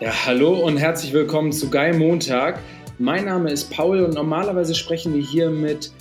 Ja, 0.00 0.24
hallo 0.24 0.54
und 0.54 0.78
herzlich 0.78 1.12
willkommen 1.12 1.52
zu 1.52 1.68
Geil 1.68 1.92
Montag. 1.92 2.58
Mein 2.98 3.26
Name 3.26 3.50
ist 3.50 3.70
Paul 3.70 4.00
und 4.02 4.14
normalerweise 4.14 4.74
sprechen 4.74 5.12
wir 5.12 5.20
hier 5.20 5.50
mit 5.50 5.92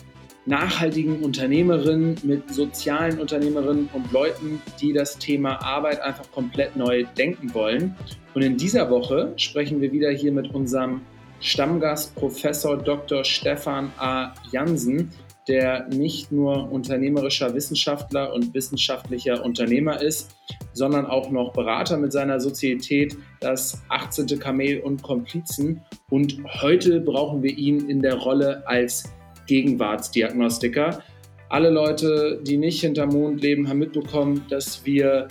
nachhaltigen 0.45 1.21
Unternehmerinnen, 1.21 2.15
mit 2.23 2.49
sozialen 2.49 3.19
Unternehmerinnen 3.19 3.89
und 3.91 4.09
Leuten, 4.13 4.61
die 4.79 4.93
das 4.93 5.17
Thema 5.17 5.61
Arbeit 5.61 5.99
einfach 5.99 6.31
komplett 6.31 6.77
neu 6.77 7.03
denken 7.17 7.53
wollen. 7.53 7.93
Und 8.33 8.41
in 8.41 8.55
dieser 8.55 8.89
Woche 8.89 9.33
sprechen 9.35 9.81
wir 9.81 9.91
wieder 9.91 10.11
hier 10.11 10.31
mit 10.31 10.55
unserem 10.55 11.01
Stammgast 11.41 12.15
Professor 12.15 12.77
Dr. 12.77 13.25
Stefan 13.25 13.91
A. 13.97 14.33
Jansen, 14.49 15.11
der 15.49 15.87
nicht 15.89 16.31
nur 16.31 16.71
unternehmerischer 16.71 17.53
Wissenschaftler 17.55 18.33
und 18.33 18.53
wissenschaftlicher 18.53 19.43
Unternehmer 19.43 19.99
ist, 19.99 20.35
sondern 20.73 21.07
auch 21.07 21.31
noch 21.31 21.51
Berater 21.53 21.97
mit 21.97 22.13
seiner 22.13 22.39
Sozietät, 22.39 23.17
das 23.39 23.81
18. 23.89 24.39
Kamel 24.39 24.79
und 24.79 25.01
Komplizen. 25.01 25.81
Und 26.11 26.37
heute 26.61 27.01
brauchen 27.01 27.41
wir 27.41 27.57
ihn 27.57 27.89
in 27.89 28.01
der 28.01 28.15
Rolle 28.15 28.65
als 28.67 29.11
Gegenwartsdiagnostiker. 29.47 31.03
Alle 31.49 31.71
Leute, 31.71 32.39
die 32.45 32.57
nicht 32.57 32.81
hinterm 32.81 33.09
Mond 33.09 33.41
leben, 33.41 33.67
haben 33.67 33.79
mitbekommen, 33.79 34.45
dass 34.49 34.85
wir 34.85 35.27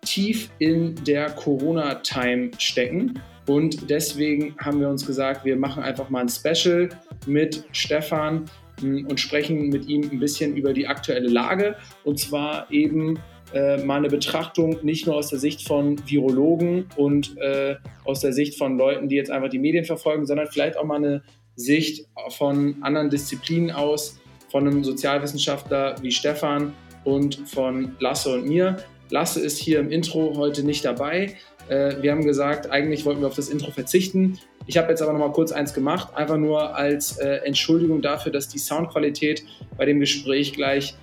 tief 0.00 0.50
in 0.58 0.94
der 1.04 1.30
Corona-Time 1.30 2.52
stecken. 2.56 3.20
Und 3.46 3.90
deswegen 3.90 4.56
haben 4.58 4.80
wir 4.80 4.88
uns 4.88 5.06
gesagt, 5.06 5.44
wir 5.44 5.56
machen 5.56 5.82
einfach 5.82 6.08
mal 6.08 6.20
ein 6.20 6.28
Special 6.28 6.88
mit 7.26 7.64
Stefan 7.72 8.44
und 8.82 9.20
sprechen 9.20 9.68
mit 9.68 9.88
ihm 9.88 10.08
ein 10.10 10.18
bisschen 10.18 10.56
über 10.56 10.72
die 10.72 10.86
aktuelle 10.86 11.28
Lage. 11.28 11.76
Und 12.04 12.18
zwar 12.18 12.70
eben 12.70 13.18
äh, 13.52 13.78
mal 13.78 13.96
eine 13.96 14.08
Betrachtung 14.08 14.78
nicht 14.82 15.06
nur 15.06 15.16
aus 15.16 15.28
der 15.28 15.38
Sicht 15.38 15.66
von 15.66 15.96
Virologen 16.08 16.86
und 16.96 17.36
äh, 17.38 17.76
aus 18.04 18.20
der 18.20 18.32
Sicht 18.32 18.56
von 18.56 18.78
Leuten, 18.78 19.08
die 19.08 19.16
jetzt 19.16 19.30
einfach 19.30 19.48
die 19.48 19.58
Medien 19.58 19.84
verfolgen, 19.84 20.26
sondern 20.26 20.46
vielleicht 20.46 20.76
auch 20.76 20.84
mal 20.84 20.96
eine 20.96 21.22
Sicht 21.56 22.06
von 22.30 22.76
anderen 22.80 23.10
Disziplinen 23.10 23.70
aus, 23.70 24.20
von 24.50 24.66
einem 24.66 24.84
Sozialwissenschaftler 24.84 25.96
wie 26.00 26.12
Stefan 26.12 26.72
und 27.04 27.36
von 27.46 27.96
Lasse 27.98 28.34
und 28.34 28.46
mir. 28.46 28.76
Lasse 29.10 29.40
ist 29.40 29.58
hier 29.58 29.80
im 29.80 29.90
Intro 29.90 30.34
heute 30.36 30.62
nicht 30.62 30.84
dabei. 30.84 31.36
Äh, 31.68 31.96
wir 32.00 32.12
haben 32.12 32.24
gesagt, 32.24 32.70
eigentlich 32.70 33.04
wollten 33.04 33.20
wir 33.20 33.28
auf 33.28 33.34
das 33.34 33.48
Intro 33.48 33.70
verzichten. 33.70 34.38
Ich 34.70 34.78
habe 34.78 34.88
jetzt 34.90 35.02
aber 35.02 35.12
noch 35.12 35.18
mal 35.18 35.32
kurz 35.32 35.50
eins 35.50 35.74
gemacht, 35.74 36.14
einfach 36.14 36.36
nur 36.36 36.76
als 36.76 37.18
äh, 37.18 37.40
Entschuldigung 37.44 38.02
dafür, 38.02 38.30
dass 38.30 38.46
die 38.46 38.60
Soundqualität 38.60 39.42
bei 39.76 39.84
dem 39.84 39.98
Gespräch 39.98 40.52
gleich 40.52 40.94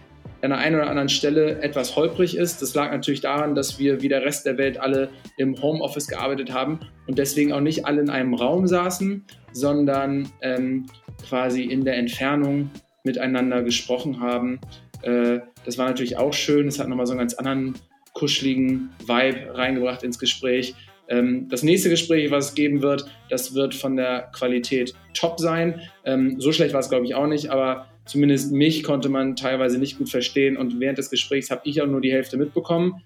an 0.41 0.51
der 0.51 0.59
einen 0.59 0.77
oder 0.77 0.89
anderen 0.89 1.09
Stelle 1.09 1.61
etwas 1.61 1.97
holprig 1.97 2.37
ist. 2.37 2.61
Das 2.61 2.73
lag 2.75 2.91
natürlich 2.91 3.19
daran, 3.19 3.55
dass 3.55 3.77
wir 3.77 4.01
wie 4.01 4.07
der 4.07 4.23
Rest 4.23 4.45
der 4.45 4.57
Welt 4.57 4.79
alle 4.79 5.09
im 5.35 5.61
Homeoffice 5.61 6.07
gearbeitet 6.07 6.53
haben 6.53 6.79
und 7.07 7.17
deswegen 7.17 7.51
auch 7.51 7.59
nicht 7.59 7.85
alle 7.85 7.99
in 7.99 8.09
einem 8.09 8.35
Raum 8.35 8.67
saßen, 8.67 9.25
sondern 9.51 10.29
ähm, 10.41 10.85
quasi 11.27 11.63
in 11.63 11.83
der 11.83 11.97
Entfernung 11.97 12.71
miteinander 13.03 13.63
gesprochen 13.63 14.21
haben. 14.21 14.61
Äh, 15.01 15.39
das 15.65 15.77
war 15.77 15.87
natürlich 15.87 16.15
auch 16.15 16.31
schön. 16.31 16.69
Es 16.69 16.79
hat 16.79 16.87
nochmal 16.87 17.05
so 17.05 17.11
einen 17.11 17.19
ganz 17.19 17.33
anderen 17.33 17.75
kuscheligen 18.13 18.91
Vibe 19.05 19.57
reingebracht 19.57 20.03
ins 20.03 20.19
Gespräch. 20.19 20.73
Ähm, 21.09 21.47
das 21.49 21.63
nächste 21.63 21.89
Gespräch, 21.89 22.31
was 22.31 22.49
es 22.49 22.55
geben 22.55 22.81
wird, 22.81 23.05
das 23.29 23.53
wird 23.53 23.75
von 23.75 23.95
der 23.95 24.29
Qualität 24.33 24.93
top 25.13 25.39
sein. 25.39 25.81
Ähm, 26.05 26.39
so 26.39 26.51
schlecht 26.51 26.73
war 26.73 26.79
es, 26.79 26.89
glaube 26.89 27.05
ich, 27.05 27.15
auch 27.15 27.27
nicht, 27.27 27.49
aber 27.49 27.87
zumindest 28.05 28.51
mich 28.51 28.83
konnte 28.83 29.09
man 29.09 29.35
teilweise 29.35 29.77
nicht 29.77 29.97
gut 29.97 30.09
verstehen 30.09 30.57
und 30.57 30.79
während 30.79 30.97
des 30.97 31.09
Gesprächs 31.09 31.51
habe 31.51 31.61
ich 31.65 31.81
auch 31.81 31.87
nur 31.87 32.01
die 32.01 32.11
Hälfte 32.11 32.37
mitbekommen. 32.37 33.03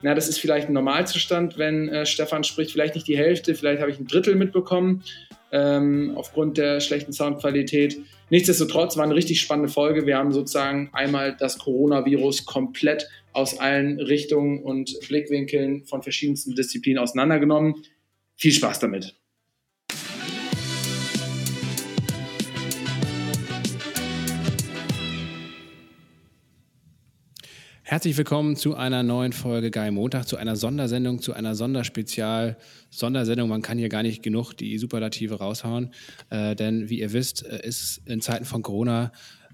Na, 0.00 0.14
das 0.14 0.28
ist 0.28 0.38
vielleicht 0.38 0.68
ein 0.68 0.74
Normalzustand, 0.74 1.58
wenn 1.58 1.88
äh, 1.88 2.06
Stefan 2.06 2.44
spricht, 2.44 2.70
vielleicht 2.70 2.94
nicht 2.94 3.08
die 3.08 3.18
Hälfte, 3.18 3.54
vielleicht 3.54 3.80
habe 3.80 3.90
ich 3.90 3.98
ein 3.98 4.06
Drittel 4.06 4.36
mitbekommen 4.36 5.02
ähm, 5.50 6.12
aufgrund 6.14 6.58
der 6.58 6.80
schlechten 6.80 7.12
Soundqualität. 7.12 8.00
Nichtsdestotrotz 8.30 8.96
war 8.96 9.04
eine 9.04 9.14
richtig 9.14 9.40
spannende 9.40 9.70
Folge. 9.70 10.06
Wir 10.06 10.18
haben 10.18 10.32
sozusagen 10.32 10.90
einmal 10.92 11.36
das 11.36 11.58
Coronavirus 11.58 12.44
komplett 12.44 13.08
aus 13.32 13.58
allen 13.58 14.00
Richtungen 14.00 14.62
und 14.62 14.98
Blickwinkeln 15.08 15.84
von 15.84 16.02
verschiedensten 16.02 16.54
Disziplinen 16.54 16.98
auseinandergenommen. 17.02 17.74
Viel 18.36 18.52
Spaß 18.52 18.80
damit. 18.80 19.14
Herzlich 27.90 28.18
willkommen 28.18 28.54
zu 28.54 28.74
einer 28.74 29.02
neuen 29.02 29.32
Folge 29.32 29.70
Geil 29.70 29.92
Montag, 29.92 30.28
zu 30.28 30.36
einer 30.36 30.56
Sondersendung, 30.56 31.22
zu 31.22 31.32
einer 31.32 31.54
Sonderspezial-Sondersendung. 31.54 33.48
Man 33.48 33.62
kann 33.62 33.78
hier 33.78 33.88
gar 33.88 34.02
nicht 34.02 34.22
genug 34.22 34.52
die 34.52 34.76
Superlative 34.76 35.36
raushauen, 35.36 35.94
äh, 36.28 36.54
denn 36.54 36.90
wie 36.90 37.00
ihr 37.00 37.14
wisst, 37.14 37.46
äh, 37.46 37.66
ist 37.66 38.02
in 38.04 38.20
Zeiten 38.20 38.44
von 38.44 38.60
Corona 38.60 39.10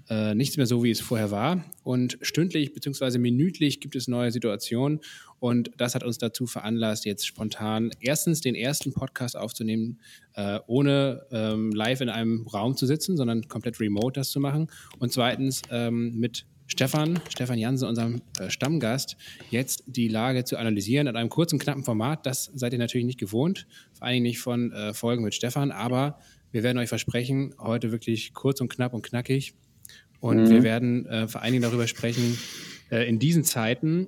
äh, 0.09 0.35
nichts 0.35 0.57
mehr 0.57 0.65
so, 0.65 0.83
wie 0.83 0.91
es 0.91 0.99
vorher 0.99 1.31
war. 1.31 1.63
Und 1.83 2.17
stündlich 2.21 2.73
bzw. 2.73 3.17
minütlich 3.17 3.79
gibt 3.79 3.95
es 3.95 4.07
neue 4.07 4.31
Situationen. 4.31 4.99
Und 5.39 5.71
das 5.77 5.95
hat 5.95 6.03
uns 6.03 6.17
dazu 6.17 6.47
veranlasst, 6.47 7.05
jetzt 7.05 7.25
spontan 7.25 7.91
erstens 7.99 8.41
den 8.41 8.55
ersten 8.55 8.93
Podcast 8.93 9.35
aufzunehmen, 9.35 9.99
äh, 10.33 10.59
ohne 10.67 11.25
ähm, 11.31 11.71
live 11.71 12.01
in 12.01 12.09
einem 12.09 12.47
Raum 12.47 12.77
zu 12.77 12.85
sitzen, 12.85 13.17
sondern 13.17 13.47
komplett 13.47 13.79
remote 13.79 14.19
das 14.19 14.29
zu 14.29 14.39
machen. 14.39 14.67
Und 14.99 15.11
zweitens 15.11 15.61
ähm, 15.71 16.15
mit 16.15 16.45
Stefan, 16.67 17.19
Stefan 17.29 17.59
Jansen, 17.59 17.87
unserem 17.87 18.21
äh, 18.39 18.49
Stammgast, 18.49 19.17
jetzt 19.51 19.83
die 19.85 20.07
Lage 20.07 20.45
zu 20.45 20.57
analysieren 20.57 21.05
in 21.07 21.15
einem 21.15 21.29
kurzen, 21.29 21.59
knappen 21.59 21.83
Format. 21.83 22.25
Das 22.25 22.51
seid 22.55 22.73
ihr 22.73 22.79
natürlich 22.79 23.05
nicht 23.05 23.19
gewohnt, 23.19 23.67
vor 23.93 24.07
allem 24.07 24.23
nicht 24.23 24.39
von 24.39 24.71
äh, 24.71 24.93
Folgen 24.93 25.23
mit 25.23 25.35
Stefan, 25.35 25.71
aber 25.71 26.17
wir 26.51 26.63
werden 26.63 26.77
euch 26.77 26.89
versprechen, 26.89 27.53
heute 27.59 27.91
wirklich 27.91 28.33
kurz 28.33 28.61
und 28.61 28.69
knapp 28.69 28.93
und 28.93 29.03
knackig. 29.03 29.53
Und 30.25 30.45
mhm. 30.45 30.49
wir 30.49 30.63
werden 30.63 31.05
äh, 31.05 31.27
vor 31.27 31.43
allen 31.43 31.51
Dingen 31.51 31.61
darüber 31.61 31.85
sprechen, 31.85 32.35
äh, 32.89 33.07
in 33.07 33.19
diesen 33.19 33.43
Zeiten, 33.43 34.07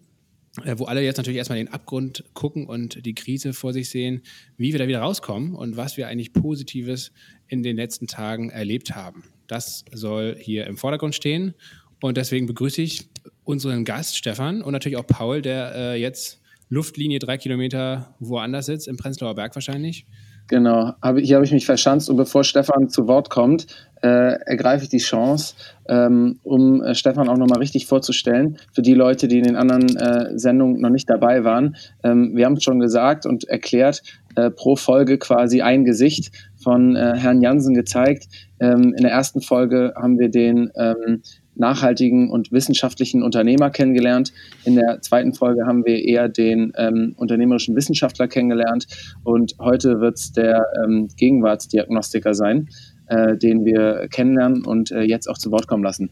äh, 0.65 0.73
wo 0.75 0.85
alle 0.85 1.03
jetzt 1.03 1.17
natürlich 1.17 1.37
erstmal 1.37 1.59
den 1.59 1.67
Abgrund 1.67 2.23
gucken 2.33 2.65
und 2.65 3.05
die 3.05 3.13
Krise 3.13 3.53
vor 3.53 3.71
sich 3.71 3.91
sehen, 3.91 4.23
wie 4.57 4.71
wir 4.71 4.79
da 4.79 4.87
wieder 4.87 5.01
rauskommen 5.01 5.53
und 5.53 5.77
was 5.77 5.95
wir 5.95 6.07
eigentlich 6.07 6.33
Positives 6.33 7.11
in 7.47 7.61
den 7.61 7.75
letzten 7.75 8.07
Tagen 8.07 8.49
erlebt 8.49 8.95
haben. 8.95 9.25
Das 9.45 9.85
soll 9.93 10.35
hier 10.39 10.65
im 10.65 10.77
Vordergrund 10.77 11.13
stehen. 11.13 11.53
Und 12.01 12.17
deswegen 12.17 12.47
begrüße 12.47 12.81
ich 12.81 13.09
unseren 13.43 13.85
Gast 13.85 14.17
Stefan 14.17 14.63
und 14.63 14.71
natürlich 14.71 14.97
auch 14.97 15.05
Paul, 15.05 15.43
der 15.43 15.75
äh, 15.75 16.01
jetzt 16.01 16.41
Luftlinie 16.69 17.19
drei 17.19 17.37
Kilometer 17.37 18.15
woanders 18.19 18.65
sitzt, 18.65 18.87
im 18.87 18.97
Prenzlauer 18.97 19.35
Berg 19.35 19.53
wahrscheinlich. 19.53 20.07
Genau, 20.47 20.93
hier 21.17 21.35
habe 21.35 21.45
ich 21.45 21.51
mich 21.51 21.65
verschanzt 21.65 22.09
und 22.09 22.15
bevor 22.15 22.45
Stefan 22.45 22.87
zu 22.87 23.07
Wort 23.07 23.29
kommt, 23.29 23.67
äh, 24.01 24.39
ergreife 24.45 24.83
ich 24.83 24.89
die 24.89 24.99
Chance, 24.99 25.55
ähm, 25.89 26.39
um 26.43 26.81
äh, 26.81 26.95
Stefan 26.95 27.27
auch 27.27 27.37
nochmal 27.37 27.59
richtig 27.59 27.87
vorzustellen, 27.87 28.57
für 28.71 28.81
die 28.81 28.93
Leute, 28.93 29.27
die 29.27 29.39
in 29.39 29.43
den 29.43 29.55
anderen 29.55 29.97
äh, 29.97 30.37
Sendungen 30.37 30.79
noch 30.79 30.89
nicht 30.89 31.09
dabei 31.09 31.43
waren. 31.43 31.75
Ähm, 32.03 32.31
wir 32.35 32.45
haben 32.45 32.53
es 32.53 32.63
schon 32.63 32.79
gesagt 32.79 33.25
und 33.25 33.43
erklärt, 33.45 34.03
äh, 34.35 34.49
pro 34.51 34.75
Folge 34.75 35.17
quasi 35.17 35.61
ein 35.61 35.83
Gesicht 35.83 36.31
von 36.55 36.95
äh, 36.95 37.15
Herrn 37.17 37.41
Jansen 37.41 37.73
gezeigt. 37.73 38.27
Ähm, 38.59 38.93
in 38.95 39.03
der 39.03 39.11
ersten 39.11 39.41
Folge 39.41 39.93
haben 39.95 40.19
wir 40.19 40.29
den 40.29 40.71
ähm, 40.75 41.23
nachhaltigen 41.59 42.29
und 42.29 42.51
wissenschaftlichen 42.51 43.23
Unternehmer 43.23 43.69
kennengelernt. 43.69 44.33
In 44.65 44.75
der 44.75 45.01
zweiten 45.01 45.33
Folge 45.33 45.65
haben 45.65 45.85
wir 45.85 46.03
eher 46.03 46.29
den 46.29 46.73
ähm, 46.77 47.13
unternehmerischen 47.17 47.75
Wissenschaftler 47.75 48.27
kennengelernt 48.27 48.87
und 49.23 49.55
heute 49.59 49.99
wird 49.99 50.17
es 50.17 50.31
der 50.31 50.65
ähm, 50.83 51.07
Gegenwartsdiagnostiker 51.17 52.33
sein, 52.33 52.69
äh, 53.07 53.37
den 53.37 53.65
wir 53.65 54.07
kennenlernen 54.09 54.65
und 54.65 54.91
äh, 54.91 55.01
jetzt 55.01 55.27
auch 55.27 55.37
zu 55.37 55.51
Wort 55.51 55.67
kommen 55.67 55.83
lassen. 55.83 56.09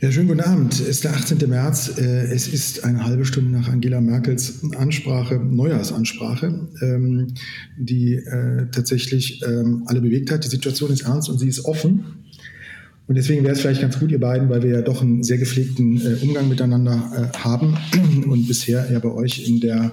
Ja, 0.00 0.12
schönen 0.12 0.28
guten 0.28 0.40
Abend. 0.40 0.74
Es 0.74 0.80
ist 0.80 1.04
der 1.04 1.12
18. 1.12 1.48
März. 1.48 1.96
Äh, 1.96 2.26
es 2.26 2.48
ist 2.48 2.84
eine 2.84 3.04
halbe 3.04 3.24
Stunde 3.24 3.50
nach 3.50 3.68
Angela 3.68 4.02
Merkels 4.02 4.62
Ansprache, 4.76 5.36
Neujahrsansprache, 5.36 6.68
ähm, 6.82 7.28
die 7.78 8.14
äh, 8.14 8.66
tatsächlich 8.72 9.42
ähm, 9.46 9.84
alle 9.86 10.02
bewegt 10.02 10.30
hat. 10.30 10.44
Die 10.44 10.48
Situation 10.48 10.90
ist 10.90 11.02
ernst 11.02 11.30
und 11.30 11.38
sie 11.38 11.48
ist 11.48 11.64
offen. 11.64 12.25
Und 13.06 13.14
deswegen 13.16 13.44
wäre 13.44 13.54
es 13.54 13.60
vielleicht 13.60 13.80
ganz 13.80 14.00
gut, 14.00 14.10
ihr 14.10 14.20
beiden, 14.20 14.48
weil 14.48 14.62
wir 14.62 14.70
ja 14.70 14.82
doch 14.82 15.00
einen 15.00 15.22
sehr 15.22 15.38
gepflegten 15.38 16.00
äh, 16.00 16.16
Umgang 16.22 16.48
miteinander 16.48 17.30
äh, 17.34 17.38
haben 17.38 17.76
und 18.26 18.48
bisher 18.48 18.90
ja 18.90 18.98
bei 18.98 19.10
euch 19.10 19.48
in 19.48 19.60
der 19.60 19.92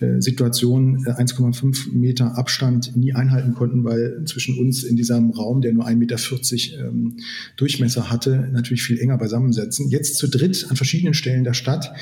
äh, 0.00 0.20
Situation 0.20 1.04
1,5 1.04 1.88
äh, 1.92 1.96
Meter 1.96 2.38
Abstand 2.38 2.96
nie 2.96 3.12
einhalten 3.12 3.54
konnten, 3.54 3.84
weil 3.84 4.24
zwischen 4.24 4.58
uns 4.58 4.84
in 4.84 4.96
diesem 4.96 5.30
Raum, 5.30 5.62
der 5.62 5.72
nur 5.72 5.86
1,40 5.86 5.94
Meter 5.96 6.88
ähm, 6.88 7.16
Durchmesser 7.56 8.10
hatte, 8.10 8.48
natürlich 8.52 8.82
viel 8.82 8.98
enger 8.98 9.18
beisammensetzen. 9.18 9.88
Jetzt 9.90 10.16
zu 10.16 10.28
dritt 10.28 10.66
an 10.70 10.76
verschiedenen 10.76 11.14
Stellen 11.14 11.44
der 11.44 11.54
Stadt 11.54 11.92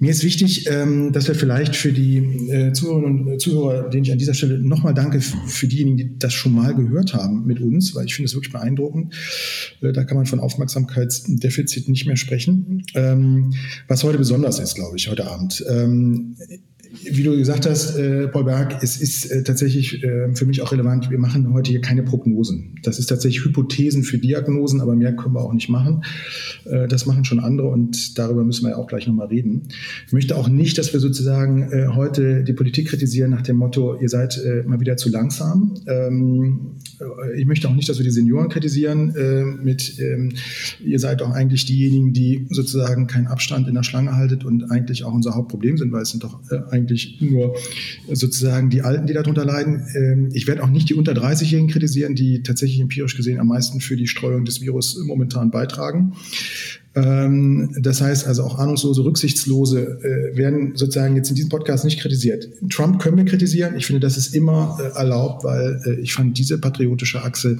mir 0.00 0.10
ist 0.10 0.22
wichtig, 0.22 0.68
ähm, 0.70 1.12
dass 1.12 1.26
wir 1.26 1.34
vielleicht 1.34 1.74
für 1.74 1.92
die 1.92 2.18
äh, 2.50 2.72
Zuhörerinnen 2.72 3.26
und 3.26 3.40
Zuhörer, 3.40 3.88
denen 3.90 4.04
ich 4.04 4.12
an 4.12 4.18
dieser 4.18 4.34
Stelle 4.34 4.58
nochmal 4.58 4.94
danke, 4.94 5.20
für 5.20 5.66
diejenigen, 5.66 5.96
die 5.96 6.18
das 6.18 6.32
schon 6.34 6.54
mal 6.54 6.74
gehört 6.74 7.14
haben 7.14 7.46
mit 7.46 7.60
uns, 7.60 7.94
weil 7.94 8.06
ich 8.06 8.14
finde 8.14 8.26
es 8.26 8.34
wirklich 8.34 8.52
beeindruckend. 8.52 9.14
Äh, 9.80 9.92
da 9.92 10.04
kann 10.04 10.16
man 10.16 10.26
von 10.26 10.40
Aufmerksamkeitsdefizit 10.40 11.88
nicht 11.88 12.06
mehr 12.06 12.16
sprechen. 12.16 12.84
Ähm, 12.94 13.54
was 13.88 14.04
heute 14.04 14.18
besonders 14.18 14.60
ist, 14.60 14.74
glaube 14.74 14.96
ich, 14.96 15.08
heute 15.08 15.28
Abend. 15.28 15.64
Wie 16.90 17.22
du 17.22 17.36
gesagt 17.36 17.66
hast, 17.66 17.96
äh, 17.96 18.28
Paul 18.28 18.44
Berg, 18.44 18.82
es 18.82 19.00
ist 19.00 19.26
äh, 19.26 19.42
tatsächlich 19.42 20.02
äh, 20.02 20.34
für 20.34 20.46
mich 20.46 20.62
auch 20.62 20.72
relevant. 20.72 21.10
Wir 21.10 21.18
machen 21.18 21.52
heute 21.52 21.70
hier 21.70 21.82
keine 21.82 22.02
Prognosen. 22.02 22.76
Das 22.82 22.98
ist 22.98 23.06
tatsächlich 23.06 23.44
Hypothesen 23.44 24.04
für 24.04 24.16
Diagnosen, 24.16 24.80
aber 24.80 24.96
mehr 24.96 25.14
können 25.14 25.34
wir 25.34 25.42
auch 25.42 25.52
nicht 25.52 25.68
machen. 25.68 26.02
Äh, 26.64 26.88
das 26.88 27.04
machen 27.04 27.26
schon 27.26 27.40
andere 27.40 27.68
und 27.68 28.18
darüber 28.18 28.42
müssen 28.42 28.64
wir 28.64 28.70
ja 28.70 28.76
auch 28.76 28.86
gleich 28.86 29.06
nochmal 29.06 29.26
reden. 29.26 29.68
Ich 30.06 30.12
möchte 30.14 30.34
auch 30.34 30.48
nicht, 30.48 30.78
dass 30.78 30.92
wir 30.92 31.00
sozusagen 31.00 31.70
äh, 31.70 31.88
heute 31.88 32.42
die 32.42 32.54
Politik 32.54 32.88
kritisieren 32.88 33.30
nach 33.30 33.42
dem 33.42 33.56
Motto, 33.56 33.98
ihr 34.00 34.08
seid 34.08 34.42
äh, 34.42 34.62
mal 34.62 34.80
wieder 34.80 34.96
zu 34.96 35.10
langsam. 35.10 35.74
Ähm, 35.86 36.76
ich 37.36 37.46
möchte 37.46 37.68
auch 37.68 37.74
nicht, 37.74 37.88
dass 37.88 37.98
wir 37.98 38.04
die 38.04 38.10
Senioren 38.10 38.48
kritisieren 38.48 39.14
mit, 39.62 39.98
ähm, 40.00 40.32
ihr 40.84 40.98
seid 40.98 41.20
doch 41.20 41.30
eigentlich 41.30 41.64
diejenigen, 41.64 42.12
die 42.12 42.46
sozusagen 42.50 43.06
keinen 43.06 43.26
Abstand 43.28 43.68
in 43.68 43.74
der 43.74 43.82
Schlange 43.82 44.16
haltet 44.16 44.44
und 44.44 44.70
eigentlich 44.70 45.04
auch 45.04 45.12
unser 45.12 45.34
Hauptproblem 45.34 45.78
sind, 45.78 45.92
weil 45.92 46.02
es 46.02 46.10
sind 46.10 46.24
doch 46.24 46.40
eigentlich 46.78 47.20
nur 47.20 47.56
sozusagen 48.10 48.70
die 48.70 48.82
Alten, 48.82 49.06
die 49.06 49.12
darunter 49.12 49.44
leiden. 49.44 49.86
Ähm, 49.94 50.28
ich 50.32 50.46
werde 50.46 50.62
auch 50.62 50.70
nicht 50.70 50.88
die 50.88 50.94
unter 50.94 51.12
30-Jährigen 51.12 51.68
kritisieren, 51.68 52.14
die 52.14 52.42
tatsächlich 52.42 52.80
empirisch 52.80 53.16
gesehen 53.16 53.40
am 53.40 53.48
meisten 53.48 53.80
für 53.80 53.96
die 53.96 54.06
Streuung 54.06 54.44
des 54.44 54.60
Virus 54.60 54.96
momentan 55.04 55.50
beitragen. 55.50 56.14
Ähm, 56.98 57.74
das 57.80 58.00
heißt 58.00 58.26
also 58.26 58.42
auch 58.42 58.58
ahnungslose, 58.58 59.04
rücksichtslose 59.04 59.80
äh, 59.80 60.36
werden 60.36 60.72
sozusagen 60.74 61.16
jetzt 61.16 61.28
in 61.28 61.36
diesem 61.36 61.50
Podcast 61.50 61.84
nicht 61.84 62.00
kritisiert. 62.00 62.48
Trump 62.70 63.00
können 63.00 63.16
wir 63.16 63.24
kritisieren. 63.24 63.76
Ich 63.76 63.86
finde, 63.86 64.00
das 64.00 64.16
ist 64.16 64.34
immer 64.34 64.78
äh, 64.80 64.98
erlaubt, 64.98 65.44
weil 65.44 65.80
äh, 65.84 66.00
ich 66.00 66.14
fand 66.14 66.38
diese 66.38 66.58
patriotische 66.58 67.22
Achse 67.22 67.58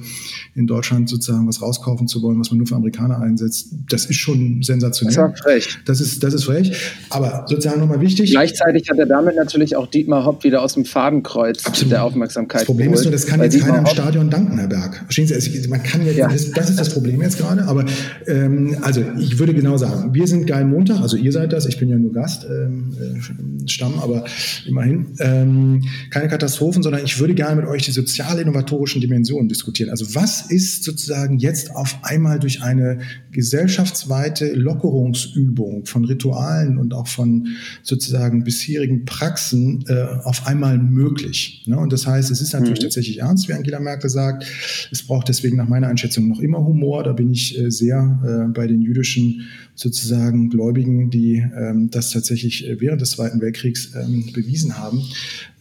in 0.55 0.67
Deutschland 0.67 1.09
sozusagen 1.09 1.47
was 1.47 1.61
rauskaufen 1.61 2.07
zu 2.07 2.21
wollen, 2.21 2.39
was 2.39 2.51
man 2.51 2.57
nur 2.57 2.67
für 2.67 2.75
Amerikaner 2.75 3.19
einsetzt, 3.21 3.69
das 3.89 4.05
ist 4.05 4.17
schon 4.17 4.61
sensationell. 4.61 5.15
Das 5.15 5.33
ist 5.33 5.43
frech. 5.43 5.79
Das 5.85 6.01
ist, 6.01 6.23
das 6.23 6.33
ist 6.33 6.43
frech. 6.45 6.71
Aber 7.09 7.45
sozusagen 7.47 7.79
nochmal 7.79 8.01
wichtig. 8.01 8.31
Gleichzeitig 8.31 8.89
hat 8.89 8.97
er 8.97 9.05
damit 9.05 9.35
natürlich 9.35 9.75
auch 9.75 9.87
Dietmar 9.87 10.25
Hopp 10.25 10.43
wieder 10.43 10.61
aus 10.61 10.73
dem 10.73 10.85
Fadenkreuz 10.85 11.65
Absolut. 11.65 11.91
der 11.91 12.03
Aufmerksamkeit. 12.03 12.61
Das 12.61 12.65
Problem 12.65 12.87
geholt, 12.87 12.99
ist 12.99 13.05
nur, 13.05 13.11
das 13.11 13.25
kann 13.25 13.41
jetzt 13.41 13.59
keiner 13.59 13.79
im 13.79 13.85
Stadion 13.85 14.29
danken, 14.29 14.57
Herr 14.57 14.67
Berg. 14.67 14.97
Verstehen 15.05 15.27
Sie? 15.27 15.67
Man 15.67 15.83
kann 15.83 16.05
jetzt, 16.05 16.17
ja. 16.17 16.27
das, 16.27 16.51
das, 16.51 16.69
ist 16.69 16.79
das 16.79 16.89
Problem 16.89 17.21
jetzt 17.21 17.37
gerade. 17.37 17.63
Aber 17.65 17.85
ähm, 18.27 18.77
also 18.81 19.01
ich 19.31 19.37
würde 19.37 19.53
genau 19.53 19.77
sagen, 19.77 20.13
wir 20.13 20.25
sind 20.25 20.47
Geil 20.47 20.65
Montag, 20.65 21.01
also 21.01 21.15
ihr 21.15 21.31
seid 21.31 21.53
das, 21.53 21.67
ich 21.67 21.77
bin 21.77 21.87
ja 21.87 21.97
nur 21.97 22.11
Gast, 22.11 22.47
ähm, 22.49 22.91
äh, 22.99 23.69
Stamm, 23.69 23.99
aber 23.99 24.25
immerhin. 24.65 25.07
Ähm, 25.19 25.83
keine 26.09 26.27
Katastrophen, 26.27 26.81
sondern 26.81 27.05
ich 27.05 27.19
würde 27.19 27.35
gerne 27.35 27.61
mit 27.61 27.69
euch 27.69 27.83
die 27.83 27.91
sozial-innovatorischen 27.91 29.01
Dimensionen 29.01 29.47
diskutieren. 29.47 29.91
Also 29.91 30.15
was 30.15 30.49
ist 30.49 30.83
sozusagen 30.83 31.37
jetzt 31.37 31.75
auf 31.75 31.99
einmal 32.01 32.39
durch 32.39 32.63
eine 32.63 32.99
gesellschaftsweite 33.31 34.51
Lockerungsübung 34.53 35.85
von 35.85 36.05
Ritualen 36.05 36.79
und 36.79 36.95
auch 36.95 37.07
von 37.07 37.49
sozusagen 37.83 38.43
bisherigen 38.43 39.05
Praxen 39.05 39.85
äh, 39.87 40.05
auf 40.23 40.47
einmal 40.47 40.79
möglich? 40.79 41.63
Ne? 41.67 41.77
Und 41.77 41.93
das 41.93 42.07
heißt, 42.07 42.31
es 42.31 42.41
ist 42.41 42.53
natürlich 42.53 42.79
mhm. 42.79 42.83
tatsächlich 42.83 43.19
ernst, 43.19 43.47
wie 43.47 43.53
Angela 43.53 43.79
Merkel 43.79 44.09
sagt. 44.09 44.45
Es 44.91 45.03
braucht 45.03 45.29
deswegen 45.29 45.57
nach 45.57 45.67
meiner 45.67 45.87
Einschätzung 45.87 46.27
noch 46.27 46.39
immer 46.39 46.65
Humor. 46.65 47.03
Da 47.03 47.13
bin 47.13 47.29
ich 47.29 47.59
äh, 47.59 47.69
sehr 47.69 48.19
äh, 48.25 48.51
bei 48.51 48.65
den 48.65 48.81
jüdischen 48.81 49.18
sozusagen 49.79 50.49
Gläubigen, 50.49 51.09
die 51.09 51.35
ähm, 51.57 51.89
das 51.89 52.11
tatsächlich 52.11 52.67
äh, 52.67 52.81
während 52.81 53.01
des 53.01 53.11
Zweiten 53.11 53.39
Weltkriegs 53.39 53.93
ähm, 53.95 54.25
bewiesen 54.33 54.77
haben, 54.77 55.01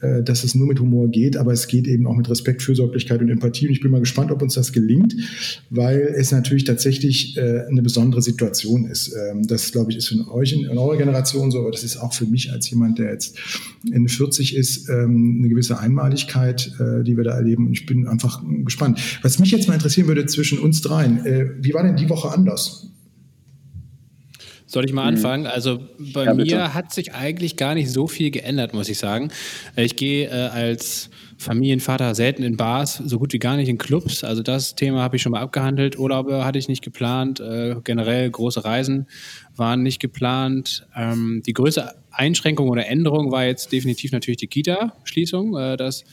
äh, 0.00 0.24
dass 0.24 0.42
es 0.42 0.56
nur 0.56 0.66
mit 0.66 0.80
Humor 0.80 1.08
geht, 1.08 1.36
aber 1.36 1.52
es 1.52 1.68
geht 1.68 1.86
eben 1.86 2.04
auch 2.08 2.16
mit 2.16 2.28
Respekt, 2.28 2.62
Fürsorglichkeit 2.62 3.20
und 3.20 3.28
Empathie. 3.28 3.68
Und 3.68 3.74
ich 3.74 3.80
bin 3.80 3.92
mal 3.92 4.00
gespannt, 4.00 4.32
ob 4.32 4.42
uns 4.42 4.54
das 4.54 4.72
gelingt, 4.72 5.14
weil 5.70 6.00
es 6.16 6.32
natürlich 6.32 6.64
tatsächlich 6.64 7.36
äh, 7.36 7.66
eine 7.68 7.80
besondere 7.80 8.20
Situation 8.20 8.86
ist. 8.86 9.14
Ähm, 9.14 9.46
das, 9.46 9.70
glaube 9.70 9.92
ich, 9.92 9.98
ist 9.98 10.08
für 10.08 10.28
euch 10.32 10.52
in, 10.52 10.64
in 10.64 10.76
eurer 10.76 10.96
Generation 10.96 11.52
so, 11.52 11.60
aber 11.60 11.70
das 11.70 11.84
ist 11.84 11.96
auch 11.96 12.12
für 12.12 12.26
mich 12.26 12.50
als 12.50 12.68
jemand, 12.70 12.98
der 12.98 13.12
jetzt 13.12 13.38
Ende 13.92 14.08
40 14.08 14.56
ist, 14.56 14.88
ähm, 14.88 15.36
eine 15.38 15.48
gewisse 15.48 15.78
Einmaligkeit, 15.78 16.72
äh, 16.80 17.04
die 17.04 17.16
wir 17.16 17.22
da 17.22 17.36
erleben. 17.36 17.68
Und 17.68 17.72
ich 17.72 17.86
bin 17.86 18.08
einfach 18.08 18.42
gespannt. 18.64 19.00
Was 19.22 19.38
mich 19.38 19.52
jetzt 19.52 19.68
mal 19.68 19.74
interessieren 19.74 20.08
würde 20.08 20.26
zwischen 20.26 20.58
uns 20.58 20.80
dreien, 20.80 21.24
äh, 21.24 21.50
wie 21.60 21.72
war 21.72 21.84
denn 21.84 21.96
die 21.96 22.08
Woche 22.08 22.30
anders? 22.30 22.88
Soll 24.68 24.84
ich 24.84 24.92
mal 24.92 25.02
mhm. 25.02 25.16
anfangen? 25.16 25.46
Also 25.46 25.80
bei 25.98 26.26
ja, 26.26 26.34
mir 26.34 26.74
hat 26.74 26.92
sich 26.92 27.14
eigentlich 27.14 27.56
gar 27.56 27.74
nicht 27.74 27.90
so 27.90 28.06
viel 28.06 28.30
geändert, 28.30 28.74
muss 28.74 28.90
ich 28.90 28.98
sagen. 28.98 29.30
Ich 29.76 29.96
gehe 29.96 30.28
äh, 30.28 30.48
als 30.48 31.08
Familienvater 31.38 32.14
selten 32.14 32.42
in 32.42 32.58
Bars, 32.58 32.96
so 32.96 33.18
gut 33.18 33.32
wie 33.32 33.38
gar 33.38 33.56
nicht 33.56 33.70
in 33.70 33.78
Clubs. 33.78 34.24
Also 34.24 34.42
das 34.42 34.74
Thema 34.74 35.00
habe 35.00 35.16
ich 35.16 35.22
schon 35.22 35.32
mal 35.32 35.40
abgehandelt. 35.40 35.98
Urlaube 35.98 36.44
hatte 36.44 36.58
ich 36.58 36.68
nicht 36.68 36.84
geplant. 36.84 37.40
Äh, 37.40 37.76
generell 37.82 38.30
große 38.30 38.62
Reisen 38.62 39.06
waren 39.56 39.82
nicht 39.82 40.00
geplant. 40.00 40.86
Ähm, 40.94 41.42
die 41.46 41.54
größte 41.54 41.94
Einschränkung 42.10 42.68
oder 42.68 42.86
Änderung 42.86 43.32
war 43.32 43.46
jetzt 43.46 43.72
definitiv 43.72 44.12
natürlich 44.12 44.36
die 44.36 44.48
Kita-Schließung. 44.48 45.56
Äh, 45.56 45.76
das 45.78 46.04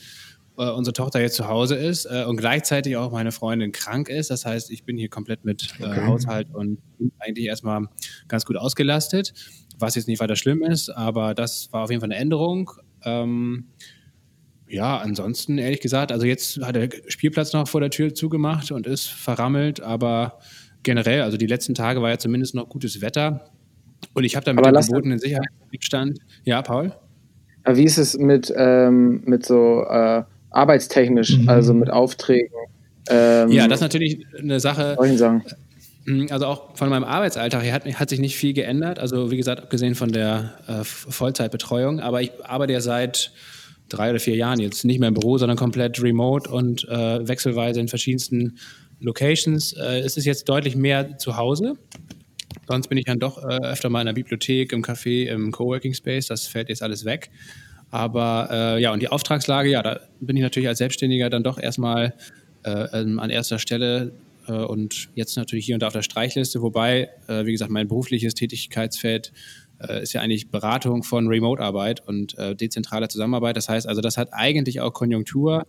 äh, 0.58 0.70
unsere 0.70 0.92
Tochter 0.92 1.20
jetzt 1.20 1.36
zu 1.36 1.48
Hause 1.48 1.76
ist 1.76 2.06
äh, 2.06 2.24
und 2.24 2.36
gleichzeitig 2.36 2.96
auch 2.96 3.12
meine 3.12 3.32
Freundin 3.32 3.72
krank 3.72 4.08
ist. 4.08 4.30
Das 4.30 4.44
heißt, 4.44 4.70
ich 4.70 4.84
bin 4.84 4.96
hier 4.96 5.08
komplett 5.08 5.44
mit 5.44 5.74
äh, 5.80 5.84
okay. 5.84 6.06
Haushalt 6.06 6.48
und 6.52 6.78
eigentlich 7.18 7.46
erstmal 7.46 7.86
ganz 8.28 8.44
gut 8.44 8.56
ausgelastet, 8.56 9.34
was 9.78 9.94
jetzt 9.94 10.08
nicht 10.08 10.20
weiter 10.20 10.36
schlimm 10.36 10.62
ist, 10.62 10.88
aber 10.90 11.34
das 11.34 11.72
war 11.72 11.84
auf 11.84 11.90
jeden 11.90 12.00
Fall 12.00 12.10
eine 12.10 12.20
Änderung. 12.20 12.70
Ähm, 13.04 13.66
ja, 14.68 14.98
ansonsten 14.98 15.58
ehrlich 15.58 15.80
gesagt, 15.80 16.10
also 16.10 16.26
jetzt 16.26 16.60
hat 16.60 16.74
der 16.74 16.88
Spielplatz 17.06 17.52
noch 17.52 17.68
vor 17.68 17.80
der 17.80 17.90
Tür 17.90 18.14
zugemacht 18.14 18.72
und 18.72 18.86
ist 18.86 19.06
verrammelt, 19.06 19.80
aber 19.80 20.38
generell, 20.82 21.22
also 21.22 21.36
die 21.36 21.46
letzten 21.46 21.74
Tage 21.74 22.02
war 22.02 22.10
ja 22.10 22.18
zumindest 22.18 22.54
noch 22.54 22.68
gutes 22.68 23.00
Wetter 23.00 23.50
und 24.14 24.24
ich 24.24 24.34
habe 24.36 24.44
da 24.44 24.52
mit 24.52 24.64
dem 24.64 24.74
gebotenen 24.74 25.18
Sicherheitsstand. 25.18 26.18
Ja, 26.44 26.62
Paul? 26.62 26.92
Wie 27.68 27.84
ist 27.84 27.98
es 27.98 28.16
mit, 28.16 28.52
ähm, 28.56 29.22
mit 29.24 29.44
so 29.44 29.84
äh, 29.84 30.22
arbeitstechnisch, 30.50 31.38
mhm. 31.38 31.48
also 31.48 31.74
mit 31.74 31.90
Aufträgen. 31.90 32.50
Ähm, 33.08 33.50
ja, 33.50 33.68
das 33.68 33.78
ist 33.78 33.82
natürlich 33.82 34.26
eine 34.38 34.60
Sache. 34.60 34.96
Mm, 36.06 36.26
also 36.30 36.46
auch 36.46 36.76
von 36.76 36.88
meinem 36.88 37.04
Arbeitsalltag 37.04 37.62
her 37.62 37.72
hat, 37.72 37.84
hat, 37.84 38.08
sich 38.08 38.20
nicht 38.20 38.36
viel 38.36 38.52
geändert. 38.52 38.98
Also 38.98 39.30
wie 39.30 39.36
gesagt, 39.36 39.60
abgesehen 39.60 39.94
von 39.94 40.12
der 40.12 40.54
äh, 40.66 40.84
Vollzeitbetreuung. 40.84 42.00
Aber 42.00 42.22
ich 42.22 42.32
arbeite 42.44 42.72
ja 42.72 42.80
seit 42.80 43.32
drei 43.88 44.10
oder 44.10 44.18
vier 44.18 44.36
Jahren 44.36 44.58
jetzt 44.58 44.84
nicht 44.84 44.98
mehr 44.98 45.08
im 45.08 45.14
Büro, 45.14 45.38
sondern 45.38 45.56
komplett 45.56 46.02
remote 46.02 46.50
und 46.50 46.88
äh, 46.88 47.26
wechselweise 47.26 47.80
in 47.80 47.88
verschiedensten 47.88 48.58
Locations. 49.00 49.72
Äh, 49.74 50.00
es 50.00 50.16
ist 50.16 50.24
jetzt 50.24 50.48
deutlich 50.48 50.76
mehr 50.76 51.18
zu 51.18 51.36
Hause. 51.36 51.74
Sonst 52.68 52.88
bin 52.88 52.98
ich 52.98 53.04
dann 53.04 53.20
doch 53.20 53.42
äh, 53.44 53.58
öfter 53.62 53.90
mal 53.90 54.00
in 54.00 54.06
der 54.06 54.14
Bibliothek, 54.14 54.72
im 54.72 54.82
Café, 54.82 55.26
im 55.26 55.52
Coworking 55.52 55.94
Space. 55.94 56.26
Das 56.26 56.46
fällt 56.46 56.68
jetzt 56.68 56.82
alles 56.82 57.04
weg. 57.04 57.30
Aber 57.90 58.48
äh, 58.50 58.82
ja, 58.82 58.92
und 58.92 59.00
die 59.00 59.08
Auftragslage, 59.08 59.70
ja, 59.70 59.82
da 59.82 60.00
bin 60.20 60.36
ich 60.36 60.42
natürlich 60.42 60.68
als 60.68 60.78
Selbstständiger 60.78 61.30
dann 61.30 61.44
doch 61.44 61.58
erstmal 61.58 62.14
äh, 62.64 63.00
ähm, 63.00 63.18
an 63.20 63.30
erster 63.30 63.58
Stelle 63.58 64.12
äh, 64.48 64.52
und 64.52 65.08
jetzt 65.14 65.36
natürlich 65.36 65.66
hier 65.66 65.76
und 65.76 65.80
da 65.80 65.88
auf 65.88 65.92
der 65.92 66.02
Streichliste, 66.02 66.62
wobei, 66.62 67.08
äh, 67.28 67.44
wie 67.44 67.52
gesagt, 67.52 67.70
mein 67.70 67.88
berufliches 67.88 68.34
Tätigkeitsfeld 68.34 69.32
äh, 69.80 70.02
ist 70.02 70.12
ja 70.12 70.20
eigentlich 70.20 70.50
Beratung 70.50 71.02
von 71.02 71.28
Remote-Arbeit 71.28 72.06
und 72.06 72.36
äh, 72.38 72.54
dezentraler 72.56 73.08
Zusammenarbeit. 73.08 73.56
Das 73.56 73.68
heißt 73.68 73.86
also, 73.86 74.00
das 74.00 74.16
hat 74.16 74.30
eigentlich 74.32 74.80
auch 74.80 74.92
Konjunktur 74.92 75.66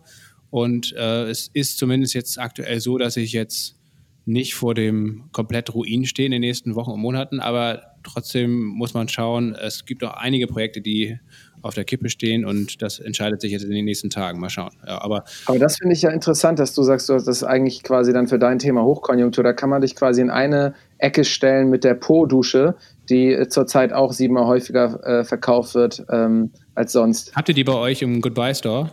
und 0.50 0.92
es 0.92 1.50
ist 1.52 1.76
zumindest 1.76 2.14
jetzt 2.14 2.38
aktuell 2.38 2.80
so, 2.80 2.96
dass 2.96 3.18
ich 3.18 3.32
jetzt 3.32 3.76
nicht 4.24 4.54
vor 4.54 4.74
dem 4.74 5.24
komplett 5.30 5.74
Ruin 5.74 6.06
stehe 6.06 6.24
in 6.24 6.32
den 6.32 6.40
nächsten 6.40 6.74
Wochen 6.74 6.92
und 6.92 7.00
Monaten, 7.00 7.38
aber 7.38 7.82
trotzdem 8.02 8.64
muss 8.64 8.94
man 8.94 9.10
schauen, 9.10 9.54
es 9.54 9.84
gibt 9.84 10.02
auch 10.04 10.14
einige 10.14 10.46
Projekte, 10.46 10.80
die 10.80 11.18
auf 11.62 11.74
der 11.74 11.84
Kippe 11.84 12.08
stehen 12.08 12.44
und 12.44 12.82
das 12.82 12.98
entscheidet 12.98 13.40
sich 13.40 13.52
jetzt 13.52 13.64
in 13.64 13.70
den 13.70 13.84
nächsten 13.84 14.10
Tagen. 14.10 14.40
Mal 14.40 14.50
schauen. 14.50 14.70
Ja, 14.86 15.00
aber, 15.02 15.24
aber 15.46 15.58
das 15.58 15.78
finde 15.78 15.94
ich 15.94 16.02
ja 16.02 16.10
interessant, 16.10 16.58
dass 16.58 16.74
du 16.74 16.82
sagst, 16.82 17.08
du 17.08 17.14
hast 17.14 17.26
das 17.26 17.44
eigentlich 17.44 17.82
quasi 17.82 18.12
dann 18.12 18.26
für 18.26 18.38
dein 18.38 18.58
Thema 18.58 18.82
Hochkonjunktur. 18.84 19.44
Da 19.44 19.52
kann 19.52 19.70
man 19.70 19.80
dich 19.82 19.94
quasi 19.94 20.20
in 20.20 20.30
eine 20.30 20.74
Ecke 20.98 21.24
stellen 21.24 21.70
mit 21.70 21.84
der 21.84 21.94
Po-Dusche, 21.94 22.74
die 23.08 23.32
äh, 23.32 23.48
zurzeit 23.48 23.92
auch 23.92 24.12
siebenmal 24.12 24.46
häufiger 24.46 25.00
äh, 25.04 25.24
verkauft 25.24 25.74
wird 25.74 26.04
ähm, 26.10 26.50
als 26.74 26.92
sonst. 26.92 27.34
Habt 27.34 27.48
ihr 27.48 27.54
die 27.54 27.64
bei 27.64 27.74
euch 27.74 28.02
im 28.02 28.20
Goodbye 28.20 28.54
Store? 28.54 28.90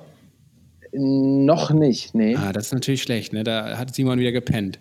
Noch 0.97 1.71
nicht, 1.71 2.15
nee. 2.15 2.37
Ah, 2.37 2.53
das 2.53 2.67
ist 2.67 2.73
natürlich 2.73 3.01
schlecht, 3.01 3.33
ne? 3.33 3.43
Da 3.43 3.77
hat 3.77 3.93
Simon 3.93 4.17
wieder 4.17 4.31
gepennt. 4.31 4.79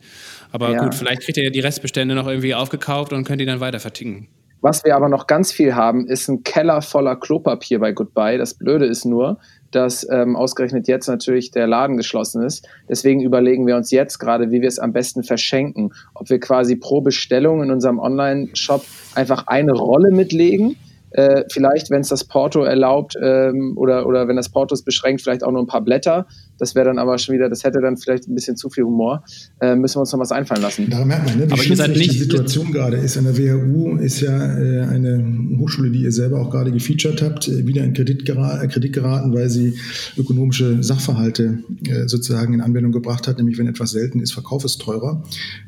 Aber 0.52 0.70
ja. 0.70 0.84
gut, 0.84 0.94
vielleicht 0.94 1.22
kriegt 1.22 1.36
ihr 1.38 1.44
ja 1.44 1.50
die 1.50 1.60
Restbestände 1.60 2.14
noch 2.14 2.28
irgendwie 2.28 2.54
aufgekauft 2.54 3.12
und 3.12 3.24
könnt 3.24 3.40
die 3.40 3.46
dann 3.46 3.58
weiter 3.58 3.80
verticken. 3.80 4.28
Was 4.64 4.82
wir 4.82 4.96
aber 4.96 5.10
noch 5.10 5.26
ganz 5.26 5.52
viel 5.52 5.74
haben, 5.74 6.06
ist 6.06 6.26
ein 6.26 6.42
Keller 6.42 6.80
voller 6.80 7.16
Klopapier 7.16 7.80
bei 7.80 7.92
Goodbye. 7.92 8.38
Das 8.38 8.54
Blöde 8.54 8.86
ist 8.86 9.04
nur, 9.04 9.36
dass 9.70 10.08
ähm, 10.10 10.36
ausgerechnet 10.36 10.88
jetzt 10.88 11.06
natürlich 11.06 11.50
der 11.50 11.66
Laden 11.66 11.98
geschlossen 11.98 12.42
ist. 12.42 12.66
Deswegen 12.88 13.20
überlegen 13.20 13.66
wir 13.66 13.76
uns 13.76 13.90
jetzt 13.90 14.16
gerade, 14.16 14.50
wie 14.50 14.62
wir 14.62 14.68
es 14.68 14.78
am 14.78 14.94
besten 14.94 15.22
verschenken. 15.22 15.92
Ob 16.14 16.30
wir 16.30 16.40
quasi 16.40 16.76
pro 16.76 17.02
Bestellung 17.02 17.62
in 17.62 17.70
unserem 17.70 17.98
Online-Shop 17.98 18.86
einfach 19.14 19.48
eine 19.48 19.72
Rolle 19.72 20.10
mitlegen 20.10 20.76
äh, 21.14 21.44
vielleicht, 21.48 21.90
wenn 21.90 22.00
es 22.00 22.08
das 22.08 22.24
Porto 22.24 22.64
erlaubt 22.64 23.16
ähm, 23.22 23.74
oder, 23.76 24.06
oder 24.06 24.26
wenn 24.26 24.34
das 24.34 24.48
Porto 24.48 24.74
es 24.74 24.82
beschränkt, 24.82 25.22
vielleicht 25.22 25.44
auch 25.44 25.52
nur 25.52 25.62
ein 25.62 25.68
paar 25.68 25.80
Blätter. 25.80 26.26
Das 26.58 26.74
wäre 26.74 26.86
dann 26.86 26.98
aber 26.98 27.18
schon 27.18 27.34
wieder, 27.34 27.48
das 27.48 27.64
hätte 27.64 27.80
dann 27.80 27.96
vielleicht 27.96 28.28
ein 28.28 28.34
bisschen 28.34 28.56
zu 28.56 28.70
viel 28.70 28.84
Humor. 28.84 29.24
Äh, 29.60 29.74
müssen 29.74 29.96
wir 29.96 30.00
uns 30.00 30.12
noch 30.12 30.20
was 30.20 30.32
einfallen 30.32 30.62
lassen. 30.62 30.88
Da 30.88 31.04
merkt 31.04 31.26
man, 31.26 31.38
ne, 31.38 31.48
wie 31.48 31.52
aber 31.52 31.62
schwierig 31.62 32.08
die 32.08 32.18
Situation 32.18 32.72
gerade 32.72 32.96
ist. 32.96 33.16
An 33.16 33.24
der 33.24 33.36
WHU 33.36 33.96
ist 33.96 34.20
ja 34.20 34.58
äh, 34.58 34.82
eine 34.82 35.24
Hochschule, 35.58 35.90
die 35.90 36.02
ihr 36.02 36.12
selber 36.12 36.40
auch 36.40 36.50
gerade 36.50 36.70
gefeatured 36.70 37.22
habt, 37.22 37.48
äh, 37.48 37.66
wieder 37.66 37.82
in 37.84 37.92
Kredit, 37.92 38.24
gera 38.24 38.62
äh, 38.62 38.68
Kredit 38.68 38.92
geraten, 38.92 39.34
weil 39.34 39.50
sie 39.50 39.74
ökonomische 40.16 40.82
Sachverhalte 40.82 41.58
äh, 41.88 42.06
sozusagen 42.06 42.54
in 42.54 42.60
Anwendung 42.60 42.92
gebracht 42.92 43.26
hat, 43.26 43.38
nämlich 43.38 43.58
wenn 43.58 43.66
etwas 43.66 43.90
selten 43.90 44.20
ist, 44.20 44.32
Verkauf 44.32 44.64
ist 44.64 44.80
teurer. 44.80 45.24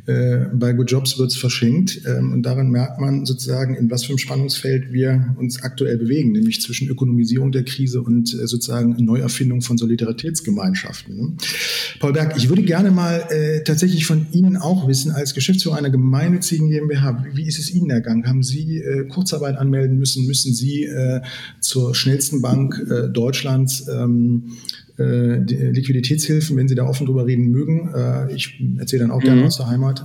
Äh, 0.06 0.46
bei 0.54 0.72
Good 0.72 0.90
Jobs 0.90 1.18
wird 1.18 1.32
es 1.32 1.36
verschenkt 1.36 2.00
ähm, 2.06 2.32
und 2.32 2.42
daran 2.42 2.70
merkt 2.70 3.00
man 3.00 3.26
sozusagen, 3.26 3.74
in 3.74 3.90
was 3.90 4.04
für 4.04 4.10
einem 4.10 4.18
Spannungsfeld 4.18 4.92
wir 4.92 5.34
uns 5.38 5.62
aktuell 5.62 5.98
bewegen, 5.98 6.32
nämlich 6.32 6.60
zwischen 6.60 6.88
Ökonomisierung 6.88 7.50
der 7.50 7.64
Krise 7.64 8.02
und 8.02 8.28
sozusagen 8.28 8.96
Neuerfindung 8.98 9.62
von 9.62 9.78
Solidaritätsgemeinschaften. 9.78 10.75
Mannschaften. 10.76 11.16
Ne? 11.16 11.36
Paul 12.00 12.12
Berg, 12.12 12.36
ich 12.36 12.48
würde 12.48 12.62
gerne 12.62 12.90
mal 12.90 13.26
äh, 13.30 13.64
tatsächlich 13.64 14.06
von 14.06 14.26
Ihnen 14.32 14.56
auch 14.56 14.86
wissen, 14.86 15.10
als 15.10 15.34
Geschäftsführer 15.34 15.76
einer 15.76 15.90
gemeinnützigen 15.90 16.68
GmbH, 16.68 17.24
wie 17.32 17.46
ist 17.46 17.58
es 17.58 17.72
Ihnen 17.72 17.90
ergangen? 17.90 18.26
Haben 18.26 18.42
Sie 18.42 18.78
äh, 18.78 19.06
Kurzarbeit 19.08 19.56
anmelden 19.56 19.98
müssen? 19.98 20.26
Müssen 20.26 20.52
Sie 20.52 20.84
äh, 20.84 21.22
zur 21.60 21.94
schnellsten 21.94 22.42
Bank 22.42 22.78
äh, 22.90 23.08
Deutschlands 23.08 23.88
ähm, 23.88 24.56
äh, 24.98 25.38
Liquiditätshilfen, 25.38 26.56
wenn 26.56 26.68
Sie 26.68 26.74
da 26.74 26.84
offen 26.84 27.06
drüber 27.06 27.26
reden 27.26 27.50
mögen? 27.50 27.90
Äh, 27.94 28.34
ich 28.34 28.60
erzähle 28.78 29.02
dann 29.02 29.10
auch 29.10 29.20
mhm. 29.20 29.26
gerne 29.26 29.46
aus 29.46 29.56
der 29.56 29.68
Heimat. 29.68 30.04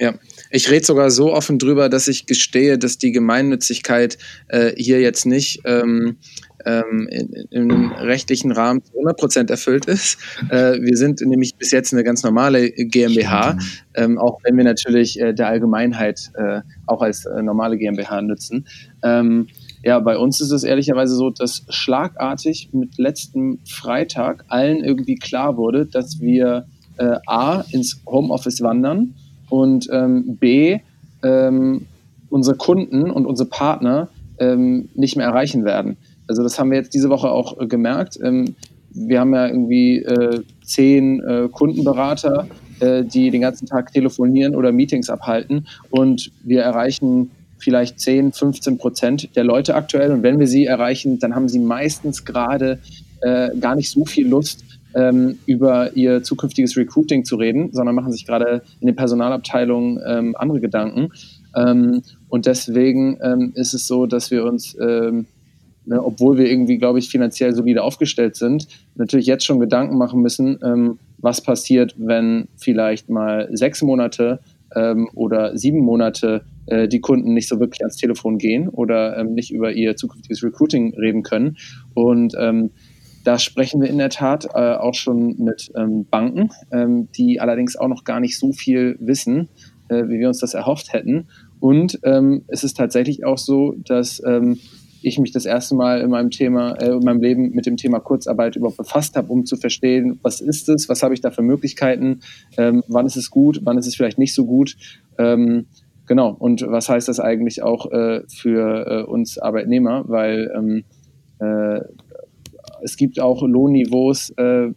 Ja, 0.00 0.14
ich 0.50 0.70
rede 0.70 0.84
sogar 0.84 1.10
so 1.10 1.32
offen 1.32 1.58
drüber, 1.58 1.88
dass 1.88 2.08
ich 2.08 2.26
gestehe, 2.26 2.78
dass 2.78 2.98
die 2.98 3.12
Gemeinnützigkeit 3.12 4.18
äh, 4.48 4.72
hier 4.76 5.00
jetzt 5.00 5.24
nicht 5.24 5.60
ähm, 5.64 6.16
ähm, 6.64 7.08
in, 7.10 7.32
im 7.50 7.92
rechtlichen 7.92 8.52
Rahmen 8.52 8.82
zu 8.84 8.92
100 8.92 9.16
Prozent 9.18 9.50
erfüllt 9.50 9.86
ist. 9.86 10.18
Äh, 10.50 10.80
wir 10.80 10.96
sind 10.96 11.20
nämlich 11.20 11.56
bis 11.56 11.70
jetzt 11.70 11.92
eine 11.92 12.04
ganz 12.04 12.22
normale 12.22 12.70
GmbH, 12.70 13.58
ähm, 13.94 14.18
auch 14.18 14.38
wenn 14.44 14.56
wir 14.56 14.64
natürlich 14.64 15.20
äh, 15.20 15.32
der 15.32 15.48
Allgemeinheit 15.48 16.30
äh, 16.34 16.60
auch 16.86 17.02
als 17.02 17.24
äh, 17.24 17.42
normale 17.42 17.76
GmbH 17.76 18.22
nützen. 18.22 18.66
Ähm, 19.02 19.48
ja, 19.82 20.00
bei 20.00 20.16
uns 20.16 20.40
ist 20.40 20.50
es 20.50 20.64
ehrlicherweise 20.64 21.14
so, 21.14 21.30
dass 21.30 21.64
schlagartig 21.68 22.70
mit 22.72 22.96
letzten 22.96 23.58
Freitag 23.66 24.44
allen 24.48 24.82
irgendwie 24.82 25.16
klar 25.16 25.56
wurde, 25.56 25.84
dass 25.84 26.20
wir 26.20 26.66
äh, 26.96 27.16
A 27.26 27.64
ins 27.70 28.00
Homeoffice 28.06 28.62
wandern 28.62 29.14
und 29.50 29.88
ähm, 29.92 30.36
B 30.38 30.78
ähm, 31.22 31.86
unsere 32.30 32.56
Kunden 32.56 33.10
und 33.10 33.26
unsere 33.26 33.48
Partner 33.48 34.08
ähm, 34.38 34.88
nicht 34.94 35.16
mehr 35.16 35.26
erreichen 35.26 35.64
werden. 35.64 35.96
Also 36.26 36.42
das 36.42 36.58
haben 36.58 36.70
wir 36.70 36.78
jetzt 36.78 36.94
diese 36.94 37.10
Woche 37.10 37.30
auch 37.30 37.60
äh, 37.60 37.66
gemerkt. 37.66 38.18
Ähm, 38.22 38.54
wir 38.90 39.20
haben 39.20 39.34
ja 39.34 39.48
irgendwie 39.48 39.98
äh, 39.98 40.42
zehn 40.64 41.20
äh, 41.20 41.48
Kundenberater, 41.50 42.46
äh, 42.80 43.04
die 43.04 43.30
den 43.30 43.40
ganzen 43.40 43.66
Tag 43.66 43.92
telefonieren 43.92 44.54
oder 44.54 44.72
Meetings 44.72 45.10
abhalten 45.10 45.66
und 45.90 46.30
wir 46.44 46.62
erreichen 46.62 47.30
vielleicht 47.58 47.98
10, 47.98 48.32
15 48.32 48.78
Prozent 48.78 49.36
der 49.36 49.44
Leute 49.44 49.74
aktuell. 49.74 50.12
Und 50.12 50.22
wenn 50.22 50.38
wir 50.38 50.46
sie 50.46 50.66
erreichen, 50.66 51.18
dann 51.18 51.34
haben 51.34 51.48
sie 51.48 51.58
meistens 51.58 52.24
gerade 52.24 52.78
äh, 53.22 53.56
gar 53.58 53.74
nicht 53.74 53.90
so 53.90 54.04
viel 54.04 54.28
Lust, 54.28 54.64
ähm, 54.94 55.38
über 55.46 55.96
ihr 55.96 56.22
zukünftiges 56.22 56.76
Recruiting 56.76 57.24
zu 57.24 57.36
reden, 57.36 57.72
sondern 57.72 57.94
machen 57.94 58.12
sich 58.12 58.26
gerade 58.26 58.62
in 58.80 58.86
den 58.86 58.96
Personalabteilungen 58.96 60.00
ähm, 60.06 60.36
andere 60.38 60.60
Gedanken. 60.60 61.08
Ähm, 61.56 62.02
und 62.28 62.46
deswegen 62.46 63.18
ähm, 63.22 63.52
ist 63.54 63.74
es 63.74 63.86
so, 63.86 64.06
dass 64.06 64.30
wir 64.30 64.44
uns 64.44 64.76
ähm, 64.80 65.26
ne, 65.86 66.02
obwohl 66.02 66.38
wir 66.38 66.50
irgendwie, 66.50 66.78
glaube 66.78 66.98
ich, 66.98 67.08
finanziell 67.08 67.54
solide 67.54 67.82
aufgestellt 67.82 68.36
sind, 68.36 68.68
natürlich 68.94 69.26
jetzt 69.26 69.44
schon 69.44 69.60
Gedanken 69.60 69.98
machen 69.98 70.20
müssen, 70.20 70.58
ähm, 70.62 70.98
was 71.18 71.40
passiert, 71.40 71.94
wenn 71.98 72.48
vielleicht 72.56 73.08
mal 73.08 73.48
sechs 73.52 73.82
Monate 73.82 74.40
ähm, 74.74 75.08
oder 75.14 75.56
sieben 75.56 75.80
Monate 75.80 76.44
äh, 76.66 76.88
die 76.88 77.00
Kunden 77.00 77.34
nicht 77.34 77.48
so 77.48 77.60
wirklich 77.60 77.80
ans 77.80 77.96
Telefon 77.96 78.38
gehen 78.38 78.68
oder 78.68 79.16
ähm, 79.18 79.34
nicht 79.34 79.50
über 79.50 79.72
ihr 79.72 79.96
zukünftiges 79.96 80.42
Recruiting 80.42 80.94
reden 80.94 81.22
können. 81.22 81.56
Und 81.94 82.34
ähm, 82.38 82.70
da 83.24 83.38
sprechen 83.38 83.80
wir 83.80 83.88
in 83.88 83.98
der 83.98 84.10
Tat 84.10 84.46
äh, 84.54 84.74
auch 84.74 84.94
schon 84.94 85.36
mit 85.38 85.72
ähm, 85.74 86.06
Banken, 86.10 86.50
ähm, 86.70 87.08
die 87.16 87.40
allerdings 87.40 87.76
auch 87.76 87.88
noch 87.88 88.04
gar 88.04 88.20
nicht 88.20 88.38
so 88.38 88.52
viel 88.52 88.96
wissen, 89.00 89.48
äh, 89.88 90.04
wie 90.08 90.18
wir 90.18 90.28
uns 90.28 90.40
das 90.40 90.54
erhofft 90.54 90.92
hätten. 90.92 91.28
Und 91.58 91.98
ähm, 92.02 92.42
es 92.48 92.64
ist 92.64 92.76
tatsächlich 92.76 93.24
auch 93.24 93.38
so, 93.38 93.74
dass 93.86 94.22
ähm, 94.26 94.58
ich 95.06 95.18
mich 95.18 95.32
das 95.32 95.46
erste 95.46 95.74
Mal 95.74 96.00
in 96.00 96.10
meinem 96.10 96.30
Thema, 96.30 96.74
äh, 96.74 96.92
in 96.92 97.04
meinem 97.04 97.20
Leben 97.20 97.50
mit 97.50 97.66
dem 97.66 97.76
Thema 97.76 98.00
Kurzarbeit 98.00 98.56
überhaupt 98.56 98.78
befasst 98.78 99.16
habe, 99.16 99.32
um 99.32 99.44
zu 99.44 99.56
verstehen, 99.56 100.18
was 100.22 100.40
ist 100.40 100.68
es, 100.68 100.88
was 100.88 101.02
habe 101.02 101.14
ich 101.14 101.20
da 101.20 101.30
für 101.30 101.42
Möglichkeiten, 101.42 102.20
ähm, 102.56 102.82
wann 102.88 103.06
ist 103.06 103.16
es 103.16 103.30
gut, 103.30 103.60
wann 103.64 103.78
ist 103.78 103.86
es 103.86 103.94
vielleicht 103.94 104.18
nicht 104.18 104.34
so 104.34 104.46
gut. 104.46 104.76
Ähm, 105.18 105.66
genau, 106.06 106.34
und 106.38 106.62
was 106.66 106.88
heißt 106.88 107.08
das 107.08 107.20
eigentlich 107.20 107.62
auch 107.62 107.90
äh, 107.92 108.22
für 108.28 108.86
äh, 108.86 109.02
uns 109.04 109.38
Arbeitnehmer, 109.38 110.04
weil 110.08 110.52
ähm, 110.56 110.84
äh, 111.38 111.80
es 112.82 112.96
gibt 112.96 113.20
auch 113.20 113.42
Lohnniveaus, 113.42 114.30
äh, 114.30 114.70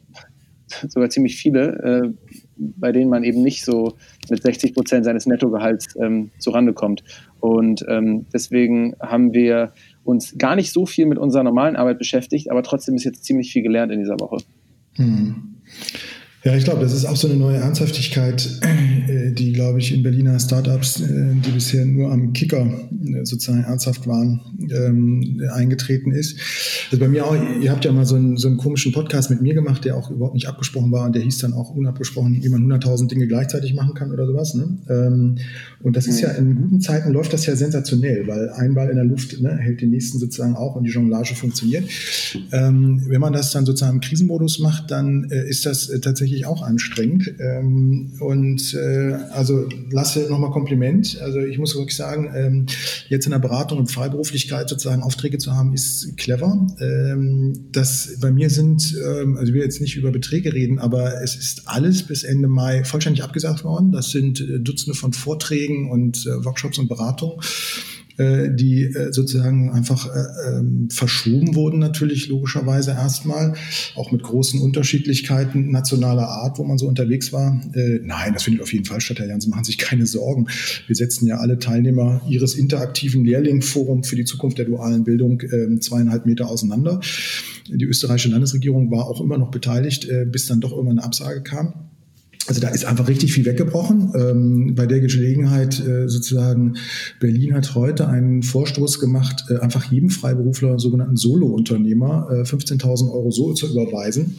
sogar 0.87 1.09
ziemlich 1.09 1.37
viele, 1.37 2.13
äh, 2.15 2.33
bei 2.57 2.91
denen 2.91 3.09
man 3.09 3.23
eben 3.23 3.41
nicht 3.41 3.63
so 3.63 3.93
mit 4.29 4.41
60 4.41 4.73
Prozent 4.73 5.05
seines 5.05 5.25
Nettogehalts 5.25 5.95
ähm, 6.01 6.31
zurande 6.39 6.73
kommt. 6.73 7.03
Und 7.39 7.85
ähm, 7.87 8.25
deswegen 8.33 8.95
haben 8.99 9.33
wir 9.33 9.73
uns 10.07 10.37
gar 10.37 10.55
nicht 10.55 10.71
so 10.71 10.85
viel 10.85 11.05
mit 11.05 11.17
unserer 11.17 11.43
normalen 11.43 11.75
Arbeit 11.75 11.99
beschäftigt, 11.99 12.49
aber 12.49 12.63
trotzdem 12.63 12.95
ist 12.95 13.03
jetzt 13.03 13.25
ziemlich 13.25 13.51
viel 13.51 13.61
gelernt 13.61 13.91
in 13.91 13.99
dieser 13.99 14.19
Woche. 14.19 14.37
Hm. 14.95 15.57
Ja, 16.47 16.55
ich 16.55 16.63
glaube, 16.63 16.79
das 16.79 16.93
ist 16.93 17.03
auch 17.03 17.17
so 17.17 17.27
eine 17.27 17.35
neue 17.35 17.57
Ernsthaftigkeit, 17.57 18.61
äh, 18.61 19.33
die, 19.33 19.51
glaube 19.51 19.79
ich, 19.79 19.93
in 19.93 20.01
Berliner 20.01 20.39
Startups, 20.39 21.01
äh, 21.01 21.33
die 21.45 21.51
bisher 21.51 21.85
nur 21.85 22.09
am 22.09 22.31
Kicker 22.31 22.65
äh, 22.65 23.25
sozusagen 23.25 23.65
ernsthaft 23.65 24.07
waren, 24.07 24.39
ähm, 24.71 25.41
eingetreten 25.53 26.13
ist. 26.13 26.39
Also 26.89 27.03
bei 27.03 27.09
mir 27.09 27.25
auch, 27.25 27.35
ihr 27.61 27.69
habt 27.69 27.83
ja 27.83 27.91
mal 27.91 28.05
so 28.05 28.15
einen, 28.15 28.37
so 28.37 28.47
einen 28.47 28.55
komischen 28.55 28.93
Podcast 28.93 29.29
mit 29.29 29.41
mir 29.41 29.55
gemacht, 29.55 29.83
der 29.83 29.97
auch 29.97 30.09
überhaupt 30.09 30.35
nicht 30.35 30.47
abgesprochen 30.47 30.89
war 30.89 31.05
und 31.05 31.15
der 31.15 31.21
hieß 31.21 31.39
dann 31.39 31.51
auch 31.51 31.71
unabgesprochen, 31.71 32.41
wie 32.41 32.47
man 32.47 32.63
100.000 32.63 33.09
Dinge 33.09 33.27
gleichzeitig 33.27 33.73
machen 33.73 33.93
kann 33.93 34.13
oder 34.13 34.25
sowas. 34.25 34.53
Ne? 34.53 34.77
Ähm, 34.87 35.35
und 35.83 35.97
das 35.97 36.07
ist 36.07 36.21
ja 36.21 36.29
in 36.29 36.55
guten 36.55 36.79
Zeiten 36.79 37.11
läuft 37.11 37.33
das 37.33 37.45
ja 37.45 37.57
sensationell, 37.57 38.25
weil 38.25 38.51
ein 38.51 38.73
Ball 38.73 38.89
in 38.89 38.95
der 38.95 39.03
Luft 39.03 39.41
ne, 39.41 39.57
hält 39.57 39.81
den 39.81 39.89
nächsten 39.89 40.17
sozusagen 40.17 40.55
auch 40.55 40.77
und 40.77 40.85
die 40.85 40.91
Jonglage 40.91 41.35
funktioniert. 41.35 41.83
Ähm, 42.53 43.03
wenn 43.05 43.19
man 43.19 43.33
das 43.33 43.51
dann 43.51 43.65
sozusagen 43.65 43.95
im 43.95 44.01
Krisenmodus 44.01 44.59
macht, 44.59 44.91
dann 44.91 45.25
ist 45.25 45.65
das 45.65 45.91
tatsächlich 46.01 46.36
wirklich 46.37 46.45
auch 46.45 46.61
anstrengend. 46.61 47.33
Ähm, 47.39 48.13
und 48.19 48.73
äh, 48.73 49.13
also 49.31 49.67
lasse 49.89 50.27
nochmal 50.29 50.51
Kompliment. 50.51 51.19
Also 51.21 51.39
ich 51.39 51.57
muss 51.57 51.75
wirklich 51.75 51.95
sagen, 51.95 52.31
ähm, 52.35 52.65
jetzt 53.09 53.25
in 53.25 53.31
der 53.31 53.39
Beratung 53.39 53.79
und 53.79 53.91
Freiberuflichkeit 53.91 54.69
sozusagen 54.69 55.03
Aufträge 55.03 55.37
zu 55.37 55.53
haben, 55.53 55.73
ist 55.73 56.15
clever. 56.17 56.67
Ähm, 56.79 57.53
das 57.71 58.17
bei 58.21 58.31
mir 58.31 58.49
sind, 58.49 58.95
ähm, 59.03 59.37
also 59.37 59.53
will 59.53 59.61
jetzt 59.61 59.81
nicht 59.81 59.95
über 59.95 60.11
Beträge 60.11 60.53
reden, 60.53 60.79
aber 60.79 61.21
es 61.21 61.35
ist 61.35 61.63
alles 61.65 62.03
bis 62.03 62.23
Ende 62.23 62.47
Mai 62.47 62.83
vollständig 62.83 63.23
abgesagt 63.23 63.63
worden. 63.63 63.91
Das 63.91 64.11
sind 64.11 64.39
äh, 64.39 64.59
Dutzende 64.59 64.97
von 64.97 65.13
Vorträgen 65.13 65.89
und 65.89 66.25
äh, 66.25 66.45
Workshops 66.45 66.77
und 66.77 66.87
Beratungen. 66.87 67.37
Äh, 68.17 68.49
die 68.51 68.83
äh, 68.83 69.13
sozusagen 69.13 69.69
einfach 69.69 70.07
äh, 70.07 70.49
ähm, 70.49 70.89
verschoben 70.89 71.53
wurden 71.53 71.77
natürlich 71.77 72.27
logischerweise 72.29 72.91
erstmal, 72.91 73.53
auch 73.93 74.11
mit 74.11 74.23
großen 74.23 74.59
Unterschiedlichkeiten 74.59 75.69
nationaler 75.69 76.27
Art, 76.27 76.57
wo 76.57 76.63
man 76.63 76.79
so 76.79 76.87
unterwegs 76.87 77.31
war. 77.31 77.61
Nein, 77.73 78.33
das 78.33 78.43
findet 78.43 78.63
auf 78.63 78.73
jeden 78.73 78.85
Fall 78.85 79.01
statt, 79.01 79.19
Herr 79.19 79.27
Jansen, 79.27 79.51
machen 79.51 79.65
Sie 79.65 79.73
sich 79.73 79.77
keine 79.77 80.07
Sorgen. 80.07 80.47
Wir 80.87 80.95
setzen 80.95 81.27
ja 81.27 81.37
alle 81.37 81.59
Teilnehmer 81.59 82.21
Ihres 82.27 82.55
interaktiven 82.55 83.23
Lehrlingforums 83.23 84.07
für 84.07 84.15
die 84.15 84.25
Zukunft 84.25 84.57
der 84.57 84.65
dualen 84.65 85.03
Bildung 85.03 85.41
ähm, 85.41 85.79
zweieinhalb 85.81 86.25
Meter 86.25 86.49
auseinander. 86.49 86.99
Die 87.67 87.85
österreichische 87.85 88.29
Landesregierung 88.29 88.89
war 88.89 89.05
auch 89.05 89.21
immer 89.21 89.37
noch 89.37 89.51
beteiligt, 89.51 90.07
bis 90.31 90.45
dann 90.45 90.61
doch 90.61 90.71
irgendwann 90.71 90.99
eine 90.99 91.05
Absage 91.05 91.43
kam. 91.43 91.73
Also 92.47 92.61
da 92.61 92.69
ist 92.69 92.85
einfach 92.85 93.07
richtig 93.07 93.33
viel 93.33 93.45
weggebrochen. 93.45 94.13
Ähm, 94.15 94.75
bei 94.75 94.85
der 94.85 95.01
Gelegenheit 95.01 95.79
äh, 95.85 96.07
sozusagen, 96.07 96.75
Berlin 97.19 97.53
hat 97.53 97.75
heute 97.75 98.07
einen 98.07 98.41
Vorstoß 98.41 98.99
gemacht, 98.99 99.45
äh, 99.49 99.57
einfach 99.57 99.91
jedem 99.91 100.09
Freiberufler, 100.09 100.79
sogenannten 100.79 101.17
Solo-Unternehmer, 101.17 102.29
äh, 102.31 102.41
15.000 102.43 103.11
Euro 103.11 103.31
so 103.31 103.53
zu 103.53 103.69
überweisen. 103.69 104.35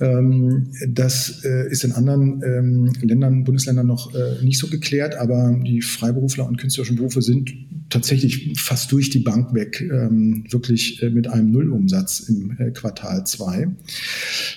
Ähm, 0.00 0.68
das 0.88 1.42
äh, 1.44 1.70
ist 1.70 1.84
in 1.84 1.92
anderen 1.92 2.42
ähm, 2.44 2.92
Ländern, 3.02 3.44
Bundesländern 3.44 3.86
noch 3.86 4.14
äh, 4.14 4.44
nicht 4.44 4.58
so 4.58 4.68
geklärt, 4.68 5.16
aber 5.16 5.58
die 5.66 5.82
Freiberufler 5.82 6.46
und 6.46 6.58
künstlerischen 6.58 6.96
Berufe 6.96 7.22
sind 7.22 7.52
tatsächlich 7.90 8.52
fast 8.60 8.92
durch 8.92 9.10
die 9.10 9.20
Bank 9.20 9.54
weg, 9.54 9.80
ähm, 9.80 10.44
wirklich 10.50 11.02
äh, 11.02 11.10
mit 11.10 11.28
einem 11.28 11.50
Nullumsatz 11.50 12.20
im 12.28 12.56
Quartal 12.74 13.24
2. 13.26 13.68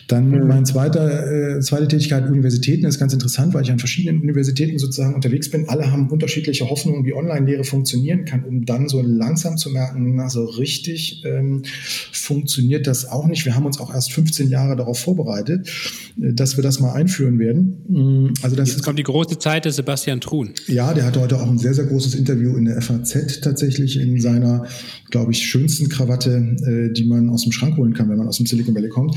Dann 0.08 0.30
mhm. 0.30 0.48
mein 0.48 0.66
zweiter, 0.66 1.62
zweite 1.62 1.88
Tätigkeit, 1.88 2.30
Universität 2.30 2.81
Universitäten. 2.82 2.86
Das 2.86 2.96
ist 2.96 3.00
ganz 3.00 3.14
interessant, 3.14 3.54
weil 3.54 3.64
ich 3.64 3.72
an 3.72 3.80
verschiedenen 3.80 4.22
Universitäten 4.22 4.78
sozusagen 4.80 5.16
unterwegs 5.16 5.50
bin. 5.50 5.70
Alle 5.70 5.92
haben 5.92 6.10
unterschiedliche 6.10 6.70
Hoffnungen, 6.70 7.06
wie 7.06 7.14
Online-Lehre 7.14 7.64
funktionieren 7.64 8.26
kann, 8.26 8.44
um 8.44 8.66
dann 8.66 8.90
so 8.90 9.02
langsam 9.02 9.58
zu 9.58 9.70
merken, 9.70 10.16
na, 10.16 10.30
so 10.30 10.46
richtig 10.46 11.24
ähm, 11.26 11.64
funktioniert 12.12 12.88
das 12.88 13.06
auch 13.10 13.28
nicht. 13.28 13.46
Wir 13.46 13.56
haben 13.56 13.66
uns 13.66 13.80
auch 13.80 13.94
erst 13.94 14.14
15 14.14 14.50
Jahre 14.50 14.76
darauf 14.76 15.00
vorbereitet, 15.00 15.70
äh, 16.22 16.34
dass 16.34 16.58
wir 16.58 16.64
das 16.64 16.80
mal 16.80 16.94
einführen 16.94 17.40
werden. 17.40 17.84
Mm, 17.88 18.34
also 18.42 18.56
das 18.56 18.70
Jetzt 18.70 18.84
kommt 18.84 19.00
die 19.00 19.04
große 19.04 19.40
Zeit 19.40 19.66
des 19.66 19.76
Sebastian 19.76 20.22
Truhn. 20.22 20.52
Ja, 20.68 20.94
der 20.94 21.06
hatte 21.06 21.22
heute 21.22 21.38
auch 21.38 21.50
ein 21.50 21.58
sehr, 21.58 21.74
sehr 21.74 21.86
großes 21.86 22.16
Interview 22.16 22.56
in 22.58 22.66
der 22.66 22.82
FAZ 22.82 23.42
tatsächlich 23.42 24.00
in 24.00 24.20
seiner, 24.20 24.66
glaube 25.10 25.32
ich, 25.32 25.44
schönsten 25.46 25.90
Krawatte, 25.90 26.56
äh, 26.66 26.94
die 26.94 27.06
man 27.06 27.30
aus 27.30 27.44
dem 27.44 27.52
Schrank 27.52 27.78
holen 27.78 27.94
kann, 27.94 28.10
wenn 28.10 28.18
man 28.18 28.28
aus 28.28 28.38
dem 28.38 28.46
Silicon 28.46 28.76
Valley 28.76 28.90
kommt. 28.90 29.16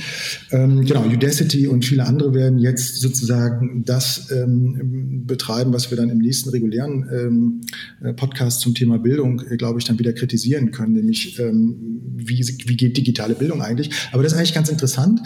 Ähm, 0.51 0.85
genau, 0.85 1.05
Udacity 1.05 1.67
und 1.67 1.85
viele 1.85 2.05
andere 2.05 2.35
werden 2.35 2.59
jetzt 2.59 3.01
sozusagen 3.01 3.54
das 3.85 4.31
ähm, 4.31 5.25
betreiben, 5.27 5.73
was 5.73 5.91
wir 5.91 5.97
dann 5.97 6.11
im 6.11 6.19
nächsten 6.19 6.51
regulären 6.51 7.09
ähm, 7.13 7.61
äh, 8.03 8.13
Podcast 8.13 8.61
zum 8.61 8.75
Thema 8.75 8.99
Bildung, 8.99 9.43
äh, 9.51 9.57
glaube 9.57 9.79
ich, 9.79 9.85
dann 9.85 9.99
wieder 9.99 10.13
kritisieren 10.13 10.71
können, 10.71 10.95
nämlich 10.95 11.39
ähm, 11.39 12.01
wie, 12.17 12.41
wie 12.67 12.77
geht 12.77 12.97
digitale 12.97 13.35
Bildung 13.35 13.63
eigentlich. 13.63 13.91
Aber 14.13 14.23
das 14.23 14.33
ist 14.33 14.39
eigentlich 14.39 14.55
ganz 14.55 14.69
interessant. 14.69 15.21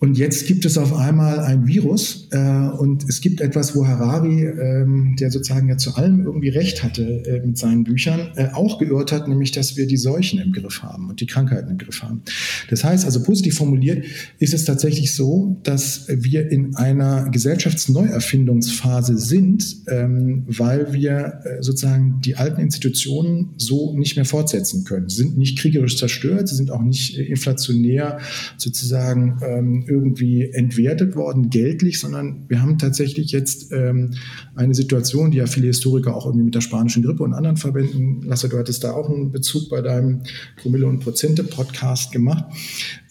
Und 0.00 0.16
jetzt 0.16 0.46
gibt 0.46 0.64
es 0.64 0.78
auf 0.78 0.96
einmal 0.96 1.40
ein 1.40 1.66
Virus 1.66 2.28
äh, 2.30 2.38
und 2.38 3.04
es 3.06 3.20
gibt 3.20 3.42
etwas, 3.42 3.76
wo 3.76 3.86
Harari, 3.86 4.46
ähm, 4.46 5.14
der 5.20 5.30
sozusagen 5.30 5.68
ja 5.68 5.76
zu 5.76 5.94
allem 5.94 6.24
irgendwie 6.24 6.48
recht 6.48 6.82
hatte 6.82 7.02
äh, 7.26 7.46
mit 7.46 7.58
seinen 7.58 7.84
Büchern, 7.84 8.30
äh, 8.36 8.48
auch 8.54 8.78
geirrt 8.78 9.12
hat, 9.12 9.28
nämlich 9.28 9.52
dass 9.52 9.76
wir 9.76 9.86
die 9.86 9.98
Seuchen 9.98 10.38
im 10.38 10.52
Griff 10.52 10.82
haben 10.82 11.10
und 11.10 11.20
die 11.20 11.26
Krankheiten 11.26 11.70
im 11.70 11.76
Griff 11.76 12.02
haben. 12.02 12.22
Das 12.70 12.82
heißt 12.82 13.04
also 13.04 13.22
positiv 13.22 13.56
formuliert 13.56 14.06
ist 14.38 14.54
es 14.54 14.64
tatsächlich 14.64 15.14
so, 15.14 15.60
dass 15.64 16.06
wir 16.08 16.50
in 16.50 16.76
einer 16.76 17.28
Gesellschaftsneuerfindungsphase 17.28 19.18
sind, 19.18 19.82
ähm, 19.88 20.44
weil 20.46 20.94
wir 20.94 21.40
äh, 21.44 21.62
sozusagen 21.62 22.22
die 22.24 22.36
alten 22.36 22.62
Institutionen 22.62 23.50
so 23.58 23.94
nicht 23.98 24.16
mehr 24.16 24.24
fortsetzen 24.24 24.84
können. 24.84 25.10
Sie 25.10 25.16
sind 25.16 25.36
nicht 25.36 25.58
kriegerisch 25.58 25.98
zerstört, 25.98 26.48
sie 26.48 26.54
sind 26.54 26.70
auch 26.70 26.82
nicht 26.82 27.18
äh, 27.18 27.24
inflationär 27.24 28.18
sozusagen 28.56 29.38
ähm, 29.46 29.84
irgendwie 29.90 30.50
entwertet 30.50 31.16
worden, 31.16 31.50
geldlich, 31.50 31.98
sondern 31.98 32.44
wir 32.48 32.62
haben 32.62 32.78
tatsächlich 32.78 33.32
jetzt 33.32 33.72
ähm, 33.72 34.14
eine 34.54 34.74
Situation, 34.74 35.32
die 35.32 35.38
ja 35.38 35.46
viele 35.46 35.66
Historiker 35.66 36.14
auch 36.14 36.26
irgendwie 36.26 36.44
mit 36.44 36.54
der 36.54 36.60
spanischen 36.60 37.02
Grippe 37.02 37.24
und 37.24 37.34
anderen 37.34 37.56
verbinden. 37.56 38.22
Lasse, 38.22 38.48
du 38.48 38.56
hattest 38.56 38.84
da 38.84 38.92
auch 38.92 39.10
einen 39.10 39.32
Bezug 39.32 39.68
bei 39.68 39.82
deinem 39.82 40.22
Promille 40.56 40.86
und 40.86 41.00
Prozente 41.00 41.42
Podcast 41.42 42.12
gemacht. 42.12 42.44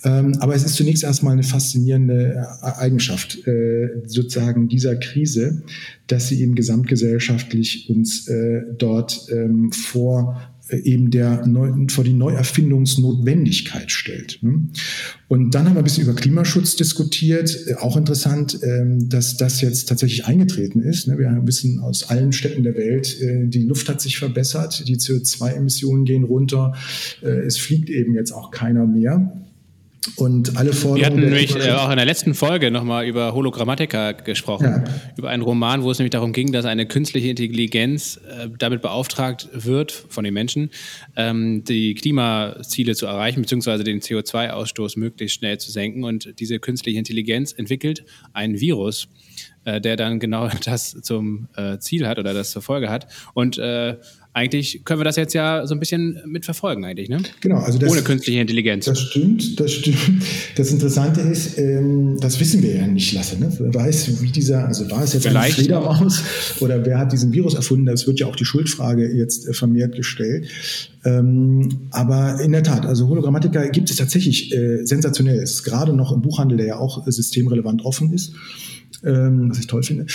Ähm, 0.04 0.38
aber 0.40 0.56
es 0.56 0.64
ist 0.64 0.76
zunächst 0.76 1.04
erstmal 1.04 1.34
eine 1.34 1.44
faszinierende 1.44 2.48
Eigenschaft 2.62 3.46
äh, 3.46 4.02
sozusagen 4.06 4.70
dieser 4.70 4.96
Krise, 4.96 5.64
dass 6.08 6.30
sie 6.30 6.42
eben 6.42 6.56
gesamtgesellschaftlich 6.56 7.90
uns 7.90 8.28
äh, 8.30 8.62
dort 8.78 9.28
ähm, 9.30 9.72
vor 9.74 10.40
äh, 10.40 10.59
eben 10.78 11.12
der 11.12 11.46
Neu 11.46 11.72
vor 11.90 12.04
die 12.04 12.14
Neuerfindungsnotwendigkeit 12.14 13.92
stellt. 13.92 14.40
Ne? 14.42 14.68
Und 15.28 15.54
dann 15.54 15.66
haben 15.66 15.76
wir 15.76 15.82
ein 15.82 15.84
bisschen 15.84 16.04
über 16.04 16.16
Klimaschutz 16.16 16.76
diskutiert. 16.76 17.58
Äh, 17.68 17.76
auch 17.76 17.98
interessant, 17.98 18.60
ähm, 18.64 19.10
dass 19.10 19.38
das 19.38 19.62
jetzt 19.62 19.90
tatsächlich 19.90 20.26
eingetreten 20.26 20.82
ist. 20.82 21.08
Ne? 21.08 21.18
Wir 21.18 21.42
wissen 21.46 21.80
aus 21.80 22.10
allen 22.10 22.32
Städten 22.32 22.64
der 22.64 22.76
Welt, 22.76 23.20
äh, 23.22 23.48
die 23.48 23.64
Luft 23.64 23.90
hat 23.90 24.02
sich 24.02 24.18
verbessert, 24.18 24.88
die 24.88 24.98
CO2-Emissionen 24.98 26.06
gehen 26.06 26.24
runter, 26.24 26.74
es 27.22 27.58
fliegt 27.58 27.90
eben 27.90 28.14
jetzt 28.14 28.32
auch 28.32 28.52
keiner 28.52 28.86
mehr. 28.86 29.32
Und 30.16 30.58
alle 30.58 30.72
Forderungen. 30.72 31.00
Wir 31.00 31.06
hatten 31.06 31.20
nämlich 31.20 31.56
äh, 31.56 31.72
auch 31.72 31.90
in 31.90 31.98
der 31.98 32.06
letzten 32.06 32.34
Folge 32.34 32.72
nochmal 32.72 33.06
über 33.06 33.34
Hologrammatika 33.34 34.14
gesprochen, 34.14 34.84
ja. 34.86 35.02
über 35.18 35.30
einen 35.30 35.44
Roman, 35.44 35.84
wo 35.84 35.92
es 35.92 36.00
nämlich 36.00 36.12
darum 36.12 36.32
ging, 36.32 36.54
dass 36.54 36.66
eine 36.66 36.86
künstliche 36.86 37.28
Intelligenz 37.28 38.18
äh, 38.18 38.48
damit 38.58 38.82
beauftragt 38.82 39.50
wird 39.52 39.92
von 39.92 40.24
den 40.24 40.34
Menschen, 40.34 40.70
ähm, 41.18 41.66
die 41.66 41.96
Klimaziele 41.96 42.96
zu 42.96 43.08
erreichen, 43.08 43.42
beziehungsweise 43.42 43.84
den 43.84 44.00
CO2-Ausstoß 44.00 44.98
möglichst 44.98 45.38
schnell 45.38 45.58
zu 45.58 45.70
senken. 45.70 46.06
Und 46.06 46.40
diese 46.40 46.60
künstliche 46.60 46.98
Intelligenz 46.98 47.52
entwickelt 47.52 48.06
ein 48.32 48.62
Virus, 48.62 49.10
äh, 49.66 49.82
der 49.82 49.98
dann 49.98 50.20
genau 50.20 50.48
das 50.64 50.92
zum 51.02 51.50
äh, 51.58 51.78
Ziel 51.80 52.08
hat 52.08 52.20
oder 52.20 52.34
das 52.34 52.52
zur 52.52 52.62
Folge 52.62 52.90
hat. 52.90 53.08
Und 53.34 53.58
äh, 53.58 53.98
eigentlich 54.34 54.82
können 54.86 55.00
wir 55.00 55.06
das 55.06 55.16
jetzt 55.16 55.34
ja 55.34 55.66
so 55.66 55.74
ein 55.74 55.80
bisschen 55.80 56.22
mitverfolgen, 56.26 56.86
eigentlich, 56.86 57.10
ne? 57.10 57.20
Genau, 57.42 57.58
also 57.58 57.80
das, 57.80 57.92
ohne 57.92 58.04
künstliche 58.04 58.40
Intelligenz. 58.40 58.86
Das 58.86 59.00
stimmt, 59.00 59.60
das 59.60 59.72
stimmt. 59.72 60.24
Das 60.56 60.72
Interessante 60.72 61.22
ist, 61.22 61.58
ähm, 61.58 62.18
das 62.20 62.40
wissen 62.40 62.62
wir 62.62 62.76
ja 62.76 62.88
nicht, 62.88 63.12
Lasse. 63.14 63.40
Ne? 63.40 63.52
Wer 63.58 63.74
weiß, 63.74 64.22
wie 64.22 64.30
dieser, 64.30 64.68
also 64.68 64.90
war 64.92 65.04
es 65.04 65.14
jetzt 65.14 65.28
Vielleicht, 65.28 65.58
ein 65.58 65.64
Fledermaus 65.64 66.22
oder 66.60 66.86
wer 66.86 67.00
hat 67.00 67.12
diesen 67.12 67.34
Virus 67.34 67.56
erfunden? 67.56 67.88
Das 67.88 68.06
wird 68.06 68.20
ja 68.20 68.28
auch 68.28 68.36
die 68.36 68.46
Schuldfrage 68.46 69.12
jetzt 69.12 69.48
äh, 69.48 69.54
vermehrt 69.54 69.96
gestellt. 69.96 70.48
Ähm, 71.06 71.88
aber 71.92 72.40
in 72.42 72.52
der 72.52 72.64
Tat, 72.64 72.86
also 72.86 73.08
Hologrammatika 73.08 73.68
gibt 73.68 73.90
es 73.90 73.96
tatsächlich 73.96 74.54
äh, 74.54 74.86
sensationell. 74.86 75.40
Es 75.40 75.52
ist 75.52 75.64
gerade 75.64 75.94
noch 75.94 76.12
im 76.12 76.22
Buchhandel, 76.22 76.58
der 76.58 76.68
ja 76.68 76.76
auch 76.78 77.08
äh, 77.08 77.12
systemrelevant 77.12 77.84
offen 77.84 78.14
ist, 78.14 78.34
ähm, 79.04 79.50
was 79.50 79.60
ich 79.60 79.68
toll 79.68 79.84
finde 79.84 80.06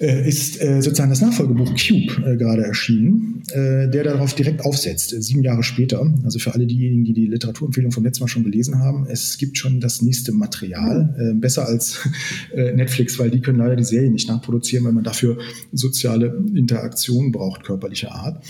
äh, 0.00 0.28
ist 0.28 0.60
äh, 0.60 0.82
sozusagen 0.82 1.10
das 1.10 1.20
Nachfolgebuch 1.20 1.70
Cube 1.70 2.22
äh, 2.26 2.36
gerade 2.36 2.64
erschienen, 2.64 3.42
äh, 3.50 3.88
der 3.88 4.04
darauf 4.04 4.34
direkt 4.34 4.64
aufsetzt, 4.64 5.12
äh, 5.12 5.22
sieben 5.22 5.42
Jahre 5.42 5.62
später. 5.62 6.06
Also 6.24 6.38
für 6.38 6.52
alle 6.54 6.66
diejenigen, 6.66 7.04
die 7.04 7.12
die 7.12 7.26
Literaturempfehlung 7.26 7.92
vom 7.92 8.04
letzten 8.04 8.24
Mal 8.24 8.28
schon 8.28 8.44
gelesen 8.44 8.78
haben, 8.78 9.06
es 9.08 9.38
gibt 9.38 9.56
schon 9.56 9.80
das 9.80 10.02
nächste 10.02 10.32
Material, 10.32 11.14
äh, 11.18 11.34
besser 11.34 11.66
als 11.66 11.98
Netflix, 12.54 13.18
weil 13.18 13.30
die 13.30 13.40
können 13.40 13.58
leider 13.58 13.76
die 13.76 13.84
Serie 13.84 14.10
nicht 14.10 14.28
nachproduzieren, 14.28 14.84
weil 14.84 14.92
man 14.92 15.04
dafür 15.04 15.38
soziale 15.72 16.36
Interaktion 16.54 17.32
braucht, 17.32 17.64
körperlicher 17.64 18.12
Art. 18.12 18.44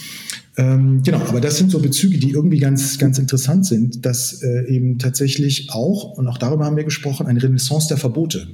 Ähm, 0.57 1.03
genau, 1.05 1.19
aber 1.19 1.41
das 1.41 1.59
sind 1.59 1.71
so 1.71 1.81
Bezüge, 1.81 2.19
die 2.19 2.31
irgendwie 2.31 2.59
ganz, 2.59 2.99
ganz 2.99 3.19
interessant 3.19 3.67
sind, 3.67 4.07
dass 4.07 4.43
eben 4.43 4.99
tatsächlich 4.99 5.69
auch, 5.71 6.17
und 6.17 6.27
auch 6.29 6.39
darüber 6.39 6.65
haben 6.65 6.77
wir 6.77 6.85
gesprochen, 6.85 7.27
eine 7.27 7.43
Renaissance 7.43 7.89
der 7.89 7.99
Verbote 7.99 8.49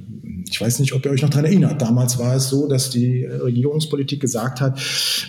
Ich 0.53 0.61
weiß 0.61 0.77
nicht, 0.77 0.93
ob 0.93 1.03
ihr 1.03 1.09
euch 1.09 1.23
noch 1.23 1.31
daran 1.31 1.45
erinnert. 1.45 1.81
Damals 1.81 2.19
war 2.19 2.35
es 2.35 2.49
so, 2.49 2.67
dass 2.67 2.91
die 2.91 3.25
Regierungspolitik 3.25 4.19
gesagt 4.19 4.61
hat, 4.61 4.77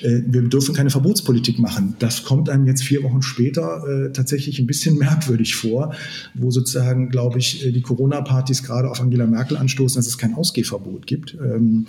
äh, 0.03 0.21
wir 0.27 0.43
dürfen 0.43 0.75
keine 0.75 0.91
Verbotspolitik 0.91 1.59
machen. 1.59 1.97
Das 1.99 2.25
kommt 2.25 2.51
einem 2.51 2.67
jetzt 2.67 2.83
vier 2.83 3.03
Wochen 3.03 3.23
später 3.23 3.83
äh, 3.89 4.13
tatsächlich 4.13 4.59
ein 4.59 4.67
bisschen 4.67 4.99
merkwürdig 4.99 5.55
vor, 5.55 5.95
wo 6.35 6.51
sozusagen, 6.51 7.09
glaube 7.09 7.39
ich, 7.39 7.65
äh, 7.65 7.73
die 7.73 7.81
Corona-Partys 7.81 8.65
gerade 8.65 8.91
auf 8.91 9.01
Angela 9.01 9.27
Merkel 9.27 9.57
anstoßen, 9.57 9.99
dass 9.99 10.07
es 10.07 10.19
kein 10.19 10.35
Ausgehverbot 10.35 11.07
gibt. 11.07 11.35
Ähm, 11.43 11.87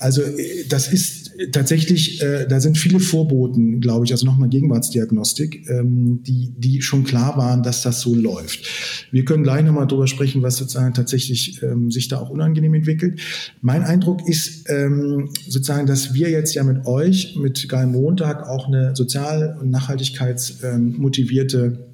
also 0.00 0.22
äh, 0.22 0.64
das 0.68 0.92
ist 0.92 1.23
tatsächlich, 1.52 2.22
äh, 2.22 2.46
da 2.46 2.60
sind 2.60 2.78
viele 2.78 3.00
Vorboten, 3.00 3.80
glaube 3.80 4.04
ich, 4.04 4.12
also 4.12 4.26
nochmal 4.26 4.48
Gegenwartsdiagnostik, 4.48 5.68
ähm, 5.68 6.22
die, 6.22 6.52
die 6.56 6.82
schon 6.82 7.04
klar 7.04 7.36
waren, 7.36 7.62
dass 7.62 7.82
das 7.82 8.00
so 8.00 8.14
läuft. 8.14 8.66
Wir 9.10 9.24
können 9.24 9.42
gleich 9.42 9.64
nochmal 9.64 9.86
drüber 9.86 10.06
sprechen, 10.06 10.42
was 10.42 10.56
sozusagen 10.56 10.94
tatsächlich 10.94 11.62
ähm, 11.62 11.90
sich 11.90 12.08
da 12.08 12.18
auch 12.18 12.30
unangenehm 12.30 12.74
entwickelt. 12.74 13.20
Mein 13.60 13.82
Eindruck 13.82 14.26
ist 14.28 14.68
ähm, 14.68 15.30
sozusagen, 15.48 15.86
dass 15.86 16.14
wir 16.14 16.30
jetzt 16.30 16.54
ja 16.54 16.64
mit 16.64 16.86
euch, 16.86 17.36
mit 17.36 17.68
Geil 17.68 17.86
Montag 17.86 18.48
auch 18.48 18.68
eine 18.68 18.94
sozial- 18.94 19.58
und 19.60 19.70
nachhaltigkeitsmotivierte 19.70 21.93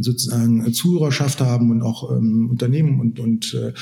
sozusagen 0.00 0.72
Zuhörerschaft 0.72 1.40
haben 1.40 1.70
und 1.70 1.82
auch 1.82 2.10
ähm, 2.12 2.50
Unternehmen 2.50 3.00
und, 3.00 3.18
und 3.20 3.54
äh, 3.54 3.72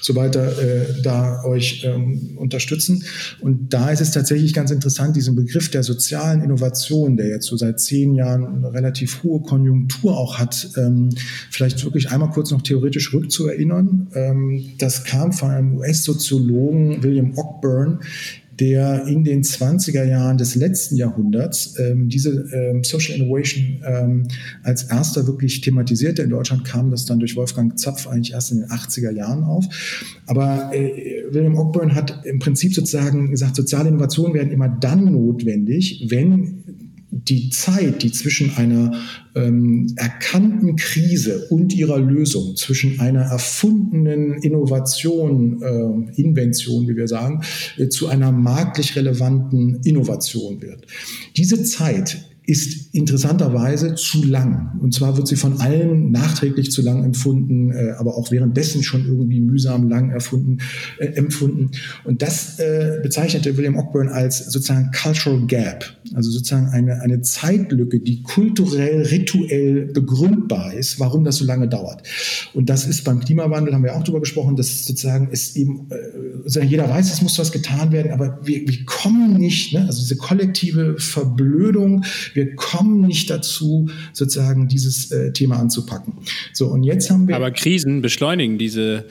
so 0.00 0.14
weiter 0.14 0.58
äh, 0.62 1.02
da 1.02 1.42
euch 1.44 1.84
ähm, 1.84 2.36
unterstützen. 2.36 3.04
Und 3.40 3.72
da 3.72 3.90
ist 3.90 4.00
es 4.00 4.12
tatsächlich 4.12 4.54
ganz 4.54 4.70
interessant, 4.70 5.16
diesen 5.16 5.34
Begriff 5.34 5.70
der 5.70 5.82
sozialen 5.82 6.42
Innovation, 6.42 7.16
der 7.16 7.28
jetzt 7.28 7.46
so 7.46 7.56
seit 7.56 7.80
zehn 7.80 8.14
Jahren 8.14 8.46
eine 8.46 8.72
relativ 8.72 9.22
hohe 9.22 9.42
Konjunktur 9.42 10.16
auch 10.16 10.38
hat, 10.38 10.68
ähm, 10.76 11.10
vielleicht 11.50 11.84
wirklich 11.84 12.10
einmal 12.10 12.30
kurz 12.30 12.50
noch 12.50 12.62
theoretisch 12.62 13.12
rückzuerinnern. 13.12 14.08
Ähm, 14.14 14.72
das 14.78 15.04
kam 15.04 15.32
von 15.32 15.50
einem 15.50 15.76
US-Soziologen 15.78 17.02
William 17.02 17.36
Ockburn, 17.36 18.00
der 18.58 19.06
in 19.06 19.24
den 19.24 19.42
20er 19.42 20.04
Jahren 20.04 20.38
des 20.38 20.54
letzten 20.54 20.96
Jahrhunderts 20.96 21.78
ähm, 21.78 22.08
diese 22.08 22.48
ähm, 22.52 22.84
Social 22.84 23.16
Innovation 23.16 23.82
ähm, 23.86 24.28
als 24.62 24.84
erster 24.84 25.26
wirklich 25.26 25.60
thematisierte. 25.60 26.22
In 26.22 26.30
Deutschland 26.30 26.64
kam 26.64 26.90
das 26.90 27.04
dann 27.04 27.18
durch 27.18 27.36
Wolfgang 27.36 27.78
Zapf 27.78 28.06
eigentlich 28.06 28.32
erst 28.32 28.52
in 28.52 28.60
den 28.60 28.68
80er 28.68 29.10
Jahren 29.10 29.44
auf. 29.44 29.66
Aber 30.26 30.70
äh, 30.72 31.24
William 31.30 31.56
Ockburn 31.56 31.94
hat 31.94 32.24
im 32.24 32.38
Prinzip 32.38 32.74
sozusagen 32.74 33.30
gesagt, 33.30 33.56
soziale 33.56 33.88
Innovationen 33.88 34.34
werden 34.34 34.52
immer 34.52 34.68
dann 34.68 35.12
notwendig, 35.12 36.06
wenn 36.08 36.64
die 37.24 37.50
Zeit, 37.50 38.02
die 38.02 38.12
zwischen 38.12 38.56
einer 38.56 38.92
ähm, 39.34 39.92
erkannten 39.96 40.76
Krise 40.76 41.46
und 41.50 41.74
ihrer 41.74 41.98
Lösung, 41.98 42.56
zwischen 42.56 43.00
einer 43.00 43.22
erfundenen 43.22 44.34
Innovation, 44.34 45.62
äh, 45.62 46.20
Invention, 46.20 46.88
wie 46.88 46.96
wir 46.96 47.08
sagen, 47.08 47.42
äh, 47.78 47.88
zu 47.88 48.08
einer 48.08 48.32
marktlich 48.32 48.96
relevanten 48.96 49.80
Innovation 49.84 50.60
wird. 50.60 50.86
Diese 51.36 51.62
Zeit 51.64 52.24
ist 52.46 52.94
interessanterweise 52.94 53.96
zu 53.96 54.24
lang. 54.24 54.78
Und 54.80 54.94
zwar 54.94 55.16
wird 55.16 55.26
sie 55.26 55.34
von 55.34 55.60
allen 55.60 56.12
nachträglich 56.12 56.70
zu 56.70 56.80
lang 56.80 57.04
empfunden, 57.04 57.72
äh, 57.72 57.90
aber 57.98 58.16
auch 58.16 58.30
währenddessen 58.30 58.84
schon 58.84 59.04
irgendwie 59.04 59.40
mühsam 59.40 59.88
lang 59.88 60.10
erfunden, 60.10 60.58
äh, 60.98 61.06
empfunden. 61.06 61.72
Und 62.04 62.22
das 62.22 62.60
äh, 62.60 63.00
bezeichnete 63.02 63.56
William 63.56 63.76
Ockburn 63.76 64.08
als 64.08 64.52
sozusagen 64.52 64.90
Cultural 64.92 65.44
Gap, 65.46 65.84
also 66.14 66.30
sozusagen 66.30 66.68
eine, 66.68 67.00
eine 67.02 67.20
Zeitlücke, 67.20 67.98
die 67.98 68.22
kulturell, 68.22 69.02
rituell 69.02 69.86
begründbar 69.92 70.72
ist, 70.72 71.00
warum 71.00 71.24
das 71.24 71.36
so 71.36 71.44
lange 71.44 71.68
dauert. 71.68 72.02
Und 72.54 72.70
das 72.70 72.86
ist 72.86 73.02
beim 73.02 73.18
Klimawandel, 73.18 73.74
haben 73.74 73.82
wir 73.82 73.96
auch 73.96 74.04
darüber 74.04 74.20
gesprochen, 74.20 74.54
dass 74.54 74.86
sozusagen 74.86 75.28
es 75.32 75.56
eben, 75.56 75.88
äh, 75.90 76.64
jeder 76.64 76.88
weiß, 76.88 77.12
es 77.12 77.22
muss 77.22 77.38
was 77.40 77.50
getan 77.50 77.90
werden, 77.90 78.12
aber 78.12 78.38
wir, 78.44 78.68
wir 78.68 78.84
kommen 78.84 79.34
nicht, 79.34 79.72
ne? 79.72 79.84
also 79.86 80.00
diese 80.00 80.16
kollektive 80.16 80.96
Verblödung, 80.98 82.04
wir 82.36 82.54
kommen 82.54 83.00
nicht 83.00 83.30
dazu, 83.30 83.88
sozusagen 84.12 84.68
dieses 84.68 85.10
äh, 85.10 85.32
Thema 85.32 85.58
anzupacken. 85.58 86.14
So, 86.52 86.68
und 86.68 86.84
jetzt 86.84 87.10
haben 87.10 87.26
wir. 87.26 87.36
Aber 87.36 87.50
Krisen 87.50 88.02
beschleunigen 88.02 88.58
diese 88.58 89.06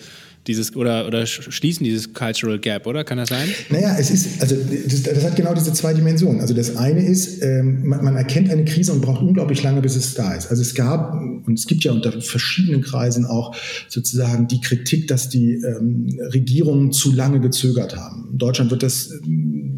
dieses 0.47 0.75
oder, 0.75 1.07
oder 1.07 1.25
schließen 1.25 1.83
dieses 1.83 2.13
Cultural 2.13 2.59
Gap, 2.59 2.85
oder? 2.85 3.03
Kann 3.03 3.17
das 3.17 3.29
sein? 3.29 3.49
Naja, 3.69 3.95
es 3.99 4.11
ist, 4.11 4.41
also 4.41 4.55
das, 4.55 5.03
das 5.03 5.23
hat 5.23 5.35
genau 5.35 5.53
diese 5.53 5.73
zwei 5.73 5.93
Dimensionen. 5.93 6.39
Also 6.41 6.53
das 6.53 6.75
eine 6.75 7.03
ist, 7.05 7.41
ähm, 7.41 7.87
man, 7.87 8.03
man, 8.03 8.15
erkennt 8.15 8.49
eine 8.49 8.65
Krise 8.65 8.93
und 8.93 9.01
braucht 9.01 9.21
unglaublich 9.21 9.63
lange, 9.63 9.81
bis 9.81 9.95
es 9.95 10.13
da 10.13 10.33
ist. 10.33 10.47
Also 10.47 10.61
es 10.61 10.75
gab, 10.75 11.13
und 11.13 11.53
es 11.57 11.65
gibt 11.65 11.83
ja 11.83 11.91
unter 11.91 12.21
verschiedenen 12.21 12.81
Kreisen 12.81 13.25
auch 13.25 13.55
sozusagen 13.87 14.47
die 14.47 14.61
Kritik, 14.61 15.07
dass 15.07 15.29
die 15.29 15.55
ähm, 15.55 16.19
Regierungen 16.31 16.91
zu 16.91 17.11
lange 17.11 17.39
gezögert 17.39 17.95
haben. 17.95 18.29
In 18.31 18.37
Deutschland 18.37 18.71
wird 18.71 18.83
das 18.83 19.11
ähm, 19.25 19.74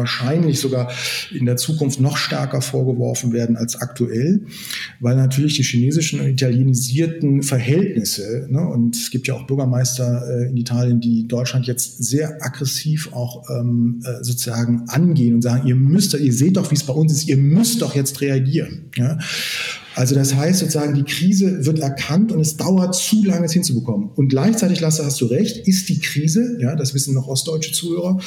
wahrscheinlich 0.00 0.58
sogar 0.58 0.90
in 1.30 1.46
der 1.46 1.56
Zukunft 1.56 2.00
noch 2.00 2.16
stärker 2.16 2.60
vorgeworfen 2.60 3.32
werden 3.32 3.56
als 3.56 3.76
aktuell, 3.80 4.42
weil 4.98 5.16
natürlich 5.16 5.54
die 5.54 5.62
chinesischen 5.62 6.20
und 6.20 6.26
italienisierten 6.26 7.42
Verhältnisse, 7.42 8.48
ne, 8.50 8.66
und 8.66 8.96
es 8.96 9.10
gibt 9.10 9.28
ja 9.28 9.34
auch 9.34 9.46
Bürgermeister, 9.46 10.22
äh, 10.28 10.48
in 10.48 10.56
Italien, 10.56 11.00
die 11.00 11.28
Deutschland 11.28 11.66
jetzt 11.66 12.02
sehr 12.02 12.44
aggressiv 12.44 13.12
auch 13.12 13.44
ähm, 13.50 14.00
äh, 14.04 14.24
sozusagen 14.24 14.84
angehen 14.88 15.34
und 15.34 15.42
sagen, 15.42 15.66
ihr 15.68 15.76
müsst, 15.76 16.14
ihr 16.14 16.32
seht 16.32 16.56
doch, 16.56 16.70
wie 16.70 16.74
es 16.74 16.84
bei 16.84 16.92
uns 16.92 17.12
ist, 17.12 17.28
ihr 17.28 17.36
müsst 17.36 17.82
doch 17.82 17.94
jetzt 17.94 18.20
reagieren. 18.20 18.90
Ja? 18.96 19.18
Also 19.94 20.14
das 20.14 20.34
heißt 20.34 20.60
sozusagen, 20.60 20.94
die 20.94 21.02
Krise 21.02 21.66
wird 21.66 21.80
erkannt 21.80 22.32
und 22.32 22.40
es 22.40 22.56
dauert 22.56 22.94
zu 22.94 23.24
lange, 23.24 23.46
es 23.46 23.52
hinzubekommen. 23.52 24.10
Und 24.14 24.28
gleichzeitig, 24.28 24.80
Lasse, 24.80 25.04
hast 25.04 25.20
du 25.20 25.26
recht, 25.26 25.66
ist 25.66 25.88
die 25.88 25.98
Krise, 25.98 26.58
ja, 26.60 26.76
das 26.76 26.94
wissen 26.94 27.14
noch 27.14 27.26
ostdeutsche 27.26 27.72
Zuhörer, 27.72 28.18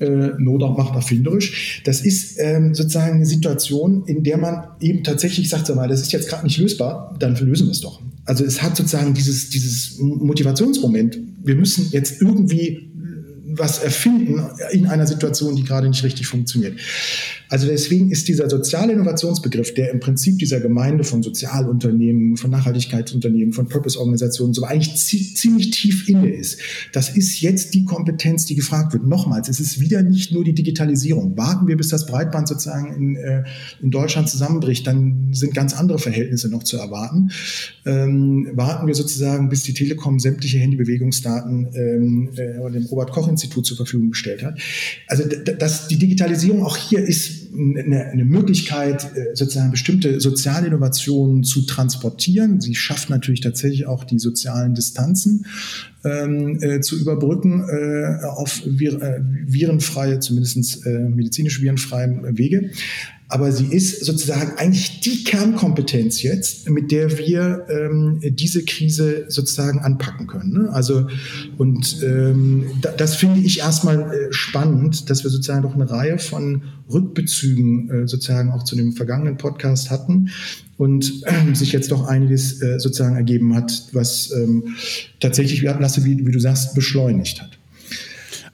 äh, 0.00 0.30
Not 0.38 0.60
macht 0.76 0.94
erfinderisch, 0.94 1.82
das 1.84 2.00
ist 2.00 2.36
ähm, 2.38 2.74
sozusagen 2.74 3.16
eine 3.16 3.26
Situation, 3.26 4.04
in 4.06 4.24
der 4.24 4.38
man 4.38 4.64
eben 4.80 5.04
tatsächlich 5.04 5.48
sagt, 5.48 5.66
sag 5.66 5.76
mal, 5.76 5.88
das 5.88 6.00
ist 6.00 6.12
jetzt 6.12 6.28
gerade 6.28 6.44
nicht 6.44 6.58
lösbar, 6.58 7.14
dann 7.18 7.36
lösen 7.36 7.66
wir 7.66 7.72
es 7.72 7.80
doch. 7.80 8.00
Also 8.24 8.44
es 8.44 8.62
hat 8.62 8.76
sozusagen 8.76 9.14
dieses, 9.14 9.50
dieses 9.50 9.98
Motivationsmoment. 9.98 11.18
Wir 11.44 11.56
müssen 11.56 11.88
jetzt 11.90 12.22
irgendwie 12.22 12.90
was 13.58 13.78
erfinden 13.78 14.42
in 14.72 14.86
einer 14.86 15.06
Situation, 15.06 15.56
die 15.56 15.64
gerade 15.64 15.88
nicht 15.88 16.04
richtig 16.04 16.26
funktioniert. 16.26 16.78
Also 17.48 17.66
deswegen 17.66 18.10
ist 18.10 18.28
dieser 18.28 18.48
soziale 18.50 18.92
Innovationsbegriff, 18.92 19.74
der 19.74 19.90
im 19.90 20.00
Prinzip 20.00 20.38
dieser 20.38 20.60
Gemeinde 20.60 21.04
von 21.04 21.22
Sozialunternehmen, 21.22 22.36
von 22.36 22.50
Nachhaltigkeitsunternehmen, 22.50 23.52
von 23.52 23.68
Purpose-Organisationen 23.68 24.54
so 24.54 24.64
eigentlich 24.64 24.96
ziemlich 24.96 25.70
tief 25.70 26.08
inne 26.08 26.30
ist. 26.30 26.58
Das 26.92 27.10
ist 27.10 27.40
jetzt 27.40 27.74
die 27.74 27.84
Kompetenz, 27.84 28.46
die 28.46 28.54
gefragt 28.54 28.92
wird. 28.92 29.06
Nochmals, 29.06 29.48
es 29.48 29.60
ist 29.60 29.80
wieder 29.80 30.02
nicht 30.02 30.32
nur 30.32 30.44
die 30.44 30.54
Digitalisierung. 30.54 31.36
Warten 31.36 31.68
wir, 31.68 31.76
bis 31.76 31.88
das 31.88 32.06
Breitband 32.06 32.48
sozusagen 32.48 32.94
in, 32.94 33.16
äh, 33.16 33.44
in 33.80 33.90
Deutschland 33.90 34.28
zusammenbricht, 34.28 34.86
dann 34.86 35.28
sind 35.32 35.54
ganz 35.54 35.74
andere 35.74 35.98
Verhältnisse 35.98 36.48
noch 36.48 36.62
zu 36.62 36.76
erwarten. 36.76 37.30
Ähm, 37.86 38.48
warten 38.54 38.86
wir 38.86 38.94
sozusagen, 38.94 39.48
bis 39.48 39.62
die 39.62 39.74
Telekom 39.74 40.18
sämtliche 40.18 40.58
Handybewegungsdaten 40.58 41.68
ähm, 41.74 42.30
äh, 42.36 42.58
dem 42.74 42.86
Robert-Koch-Institut 43.44 43.66
zur 43.66 43.76
Verfügung 43.76 44.10
gestellt 44.10 44.42
hat. 44.42 44.58
Also 45.06 45.24
das, 45.24 45.88
die 45.88 45.98
Digitalisierung 45.98 46.64
auch 46.64 46.76
hier 46.76 47.00
ist 47.00 47.52
eine, 47.52 48.06
eine 48.06 48.24
Möglichkeit, 48.24 49.04
äh, 49.16 49.34
sozusagen 49.34 49.70
bestimmte 49.70 50.20
soziale 50.20 50.66
Innovationen 50.66 51.44
zu 51.44 51.62
transportieren. 51.62 52.60
Sie 52.60 52.74
schafft 52.74 53.10
natürlich 53.10 53.40
tatsächlich 53.40 53.86
auch 53.86 54.04
die 54.04 54.18
sozialen 54.18 54.74
Distanzen 54.74 55.46
ähm, 56.04 56.58
äh, 56.60 56.80
zu 56.80 56.98
überbrücken 56.98 57.64
äh, 57.68 58.24
auf 58.26 58.62
vir, 58.66 59.00
äh, 59.00 59.20
virenfreie, 59.46 60.18
zumindest 60.20 60.84
äh, 60.86 60.90
medizinisch 60.90 61.60
virenfreie 61.62 62.36
Wege 62.36 62.70
aber 63.34 63.50
sie 63.50 63.66
ist 63.66 64.04
sozusagen 64.04 64.56
eigentlich 64.58 65.00
die 65.00 65.24
Kernkompetenz 65.24 66.22
jetzt, 66.22 66.70
mit 66.70 66.92
der 66.92 67.18
wir 67.18 67.66
ähm, 67.68 68.20
diese 68.22 68.64
Krise 68.64 69.24
sozusagen 69.26 69.80
anpacken 69.80 70.28
können. 70.28 70.52
Ne? 70.52 70.68
Also 70.70 71.08
und 71.58 72.00
ähm, 72.04 72.66
da, 72.80 72.92
das 72.92 73.16
finde 73.16 73.40
ich 73.40 73.58
erstmal 73.58 74.02
äh, 74.02 74.32
spannend, 74.32 75.10
dass 75.10 75.24
wir 75.24 75.32
sozusagen 75.32 75.62
doch 75.62 75.74
eine 75.74 75.90
Reihe 75.90 76.20
von 76.20 76.62
Rückbezügen 76.88 77.90
äh, 77.90 78.06
sozusagen 78.06 78.52
auch 78.52 78.62
zu 78.62 78.76
dem 78.76 78.92
vergangenen 78.92 79.36
Podcast 79.36 79.90
hatten 79.90 80.30
und 80.76 81.24
äh, 81.24 81.54
sich 81.56 81.72
jetzt 81.72 81.90
doch 81.90 82.06
einiges 82.06 82.62
äh, 82.62 82.78
sozusagen 82.78 83.16
ergeben 83.16 83.56
hat, 83.56 83.88
was 83.90 84.30
ähm, 84.30 84.76
tatsächlich, 85.18 85.62
wie, 85.62 86.24
wie 86.24 86.32
du 86.32 86.38
sagst, 86.38 86.76
beschleunigt 86.76 87.42
hat. 87.42 87.58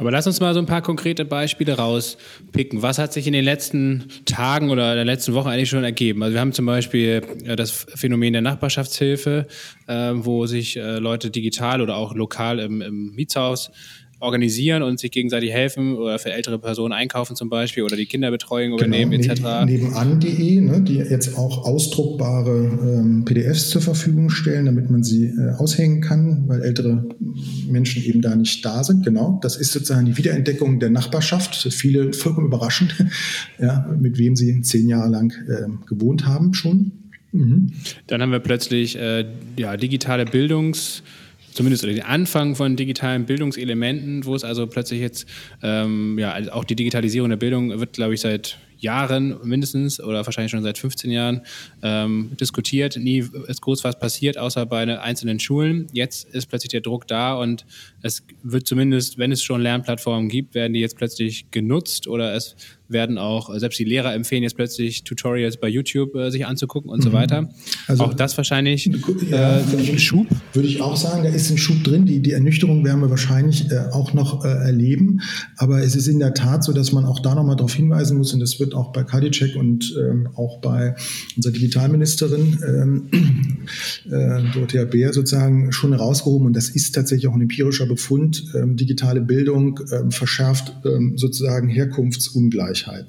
Aber 0.00 0.10
lass 0.10 0.26
uns 0.26 0.40
mal 0.40 0.54
so 0.54 0.60
ein 0.60 0.66
paar 0.66 0.80
konkrete 0.80 1.26
Beispiele 1.26 1.76
rauspicken. 1.76 2.80
Was 2.80 2.98
hat 2.98 3.12
sich 3.12 3.26
in 3.26 3.34
den 3.34 3.44
letzten 3.44 4.08
Tagen 4.24 4.70
oder 4.70 4.94
der 4.94 5.04
letzten 5.04 5.34
Woche 5.34 5.50
eigentlich 5.50 5.68
schon 5.68 5.84
ergeben? 5.84 6.22
Also 6.22 6.32
wir 6.32 6.40
haben 6.40 6.54
zum 6.54 6.64
Beispiel 6.64 7.22
äh, 7.44 7.54
das 7.54 7.70
Phänomen 7.70 8.32
der 8.32 8.40
Nachbarschaftshilfe, 8.40 9.46
äh, 9.88 10.12
wo 10.14 10.46
sich 10.46 10.78
äh, 10.78 10.98
Leute 10.98 11.30
digital 11.30 11.82
oder 11.82 11.96
auch 11.96 12.14
lokal 12.14 12.60
im, 12.60 12.80
im 12.80 13.14
Mietshaus 13.14 13.70
organisieren 14.20 14.82
und 14.82 15.00
sich 15.00 15.10
gegenseitig 15.10 15.50
helfen 15.50 15.96
oder 15.96 16.18
für 16.18 16.32
ältere 16.32 16.58
Personen 16.58 16.92
einkaufen 16.92 17.36
zum 17.36 17.48
Beispiel 17.48 17.82
oder 17.82 17.96
die 17.96 18.06
Kinderbetreuung 18.06 18.76
genau, 18.76 18.86
übernehmen 18.86 19.12
etc. 19.12 19.64
Nebenan.de, 19.64 20.60
ne, 20.60 20.82
die 20.82 20.96
jetzt 20.96 21.36
auch 21.36 21.64
ausdruckbare 21.64 22.50
ähm, 23.00 23.24
PDFs 23.24 23.70
zur 23.70 23.80
Verfügung 23.80 24.30
stellen, 24.30 24.66
damit 24.66 24.90
man 24.90 25.02
sie 25.02 25.26
äh, 25.26 25.54
aushängen 25.56 26.02
kann, 26.02 26.44
weil 26.46 26.62
ältere 26.62 27.08
Menschen 27.68 28.04
eben 28.04 28.20
da 28.20 28.36
nicht 28.36 28.64
da 28.64 28.84
sind. 28.84 29.04
Genau, 29.04 29.40
das 29.42 29.56
ist 29.56 29.72
sozusagen 29.72 30.06
die 30.06 30.16
Wiederentdeckung 30.16 30.78
der 30.80 30.90
Nachbarschaft. 30.90 31.56
Für 31.56 31.70
viele 31.70 32.12
vollkommen 32.12 32.46
überraschend, 32.46 32.94
ja, 33.58 33.90
mit 33.98 34.18
wem 34.18 34.36
sie 34.36 34.60
zehn 34.62 34.88
Jahre 34.88 35.10
lang 35.10 35.32
äh, 35.48 35.66
gewohnt 35.88 36.26
haben 36.26 36.52
schon. 36.52 36.92
Mhm. 37.32 37.72
Dann 38.06 38.20
haben 38.20 38.32
wir 38.32 38.40
plötzlich 38.40 38.96
äh, 38.96 39.24
ja, 39.56 39.76
digitale 39.76 40.24
Bildungs- 40.24 41.02
zumindest 41.52 41.84
oder 41.84 41.92
den 41.92 42.02
Anfang 42.02 42.54
von 42.56 42.76
digitalen 42.76 43.26
Bildungselementen, 43.26 44.24
wo 44.24 44.34
es 44.34 44.44
also 44.44 44.66
plötzlich 44.66 45.00
jetzt, 45.00 45.26
ähm, 45.62 46.18
ja, 46.18 46.32
also 46.32 46.52
auch 46.52 46.64
die 46.64 46.76
Digitalisierung 46.76 47.30
der 47.30 47.36
Bildung 47.36 47.78
wird, 47.80 47.94
glaube 47.94 48.14
ich, 48.14 48.20
seit 48.20 48.58
Jahren 48.80 49.36
mindestens 49.44 50.00
oder 50.00 50.24
wahrscheinlich 50.24 50.50
schon 50.50 50.62
seit 50.62 50.78
15 50.78 51.10
Jahren 51.10 51.42
ähm, 51.82 52.30
diskutiert. 52.40 52.96
Nie 52.96 53.24
ist 53.46 53.60
groß 53.60 53.84
was 53.84 53.98
passiert, 53.98 54.38
außer 54.38 54.66
bei 54.66 55.00
einzelnen 55.00 55.38
Schulen. 55.38 55.86
Jetzt 55.92 56.28
ist 56.34 56.46
plötzlich 56.46 56.70
der 56.70 56.80
Druck 56.80 57.06
da 57.06 57.34
und 57.34 57.66
es 58.02 58.22
wird 58.42 58.66
zumindest, 58.66 59.18
wenn 59.18 59.32
es 59.32 59.42
schon 59.42 59.60
Lernplattformen 59.60 60.28
gibt, 60.28 60.54
werden 60.54 60.72
die 60.72 60.80
jetzt 60.80 60.96
plötzlich 60.96 61.50
genutzt 61.50 62.08
oder 62.08 62.34
es 62.34 62.56
werden 62.90 63.18
auch, 63.18 63.56
selbst 63.56 63.78
die 63.78 63.84
Lehrer 63.84 64.14
empfehlen 64.14 64.42
jetzt 64.42 64.56
plötzlich 64.56 65.04
Tutorials 65.04 65.58
bei 65.58 65.68
YouTube 65.68 66.14
äh, 66.16 66.30
sich 66.30 66.46
anzugucken 66.46 66.90
und 66.90 66.98
mhm. 66.98 67.04
so 67.04 67.12
weiter. 67.12 67.48
Also 67.86 68.04
auch 68.04 68.14
das 68.14 68.36
wahrscheinlich 68.36 68.90
ja, 69.30 69.58
äh, 69.58 69.62
ein 69.76 69.98
Schub. 69.98 70.26
Würde 70.52 70.68
ich 70.68 70.82
auch 70.82 70.96
sagen, 70.96 71.22
da 71.22 71.28
ist 71.28 71.50
ein 71.50 71.58
Schub 71.58 71.82
drin. 71.84 72.04
Die, 72.06 72.20
die 72.20 72.32
Ernüchterung 72.32 72.84
werden 72.84 73.00
wir 73.00 73.10
wahrscheinlich 73.10 73.70
äh, 73.70 73.78
auch 73.92 74.12
noch 74.12 74.44
äh, 74.44 74.48
erleben. 74.48 75.20
Aber 75.56 75.82
es 75.82 75.94
ist 75.94 76.08
in 76.08 76.18
der 76.18 76.34
Tat 76.34 76.64
so, 76.64 76.72
dass 76.72 76.92
man 76.92 77.04
auch 77.04 77.20
da 77.20 77.34
nochmal 77.34 77.56
darauf 77.56 77.74
hinweisen 77.74 78.18
muss, 78.18 78.34
und 78.34 78.40
das 78.40 78.58
wird 78.58 78.74
auch 78.74 78.92
bei 78.92 79.04
Kadicek 79.04 79.56
und 79.56 79.94
ähm, 79.98 80.28
auch 80.34 80.60
bei 80.60 80.94
unserer 81.36 81.52
Digitalministerin 81.52 82.58
ähm, 82.66 83.66
äh, 84.10 84.52
Dorothea 84.52 84.84
Bär 84.84 85.12
sozusagen 85.12 85.72
schon 85.72 85.92
herausgehoben. 85.92 86.48
Und 86.48 86.56
das 86.56 86.70
ist 86.70 86.92
tatsächlich 86.92 87.28
auch 87.28 87.34
ein 87.34 87.42
empirischer 87.42 87.86
Befund. 87.90 88.44
Ähm, 88.54 88.76
digitale 88.76 89.20
Bildung 89.20 89.80
ähm, 89.92 90.10
verschärft 90.12 90.72
ähm, 90.84 91.18
sozusagen 91.18 91.68
Herkunftsungleichheit. 91.68 93.06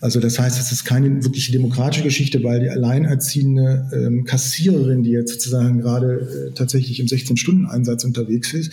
Also 0.00 0.18
das 0.18 0.38
heißt, 0.38 0.58
es 0.58 0.72
ist 0.72 0.84
keine 0.84 1.22
wirkliche 1.22 1.52
demokratische 1.52 2.02
Geschichte, 2.02 2.42
weil 2.42 2.60
die 2.60 2.70
alleinerziehende 2.70 3.86
ähm, 3.92 4.24
Kassiererin, 4.24 5.02
die 5.02 5.10
jetzt 5.10 5.32
sozusagen 5.34 5.80
gerade 5.80 6.48
äh, 6.48 6.54
tatsächlich 6.54 7.00
im 7.00 7.06
16-Stunden-Einsatz 7.06 8.04
unterwegs 8.04 8.54
ist, 8.54 8.72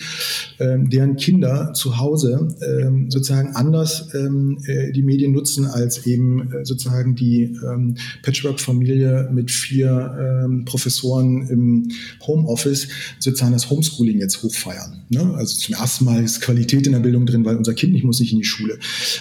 ähm, 0.58 0.88
deren 0.88 1.16
Kinder 1.16 1.72
zu 1.74 1.98
Hause 1.98 2.48
ähm, 2.66 3.10
sozusagen 3.10 3.54
anders 3.54 4.08
ähm, 4.14 4.58
äh, 4.66 4.90
die 4.92 5.02
Medien 5.02 5.32
nutzen 5.32 5.66
als 5.66 6.06
eben 6.06 6.50
äh, 6.52 6.64
sozusagen 6.64 7.14
die 7.14 7.56
ähm, 7.62 7.96
Patchwork-Familie 8.22 9.28
mit 9.30 9.50
vier 9.50 10.44
ähm, 10.44 10.64
Professoren 10.64 11.46
im 11.48 11.88
Homeoffice 12.26 12.88
sozusagen 13.18 13.52
das 13.52 13.68
Homeschooling 13.68 14.18
jetzt 14.18 14.42
hochfeiern. 14.42 15.02
Ne? 15.10 15.34
Also 15.34 15.58
zum 15.58 15.74
ersten 15.74 16.06
Mal 16.06 16.24
ist 16.24 16.40
Qualität 16.40 16.86
in 16.86 16.92
der 16.92 17.00
Bildung 17.00 17.26
drin, 17.26 17.44
weil 17.44 17.56
unser 17.56 17.74
Kind 17.74 17.92
nicht 17.92 18.04
muss 18.04 18.20
nicht 18.20 18.32
in 18.32 18.38
die 18.38 18.44
Schule. 18.44 18.78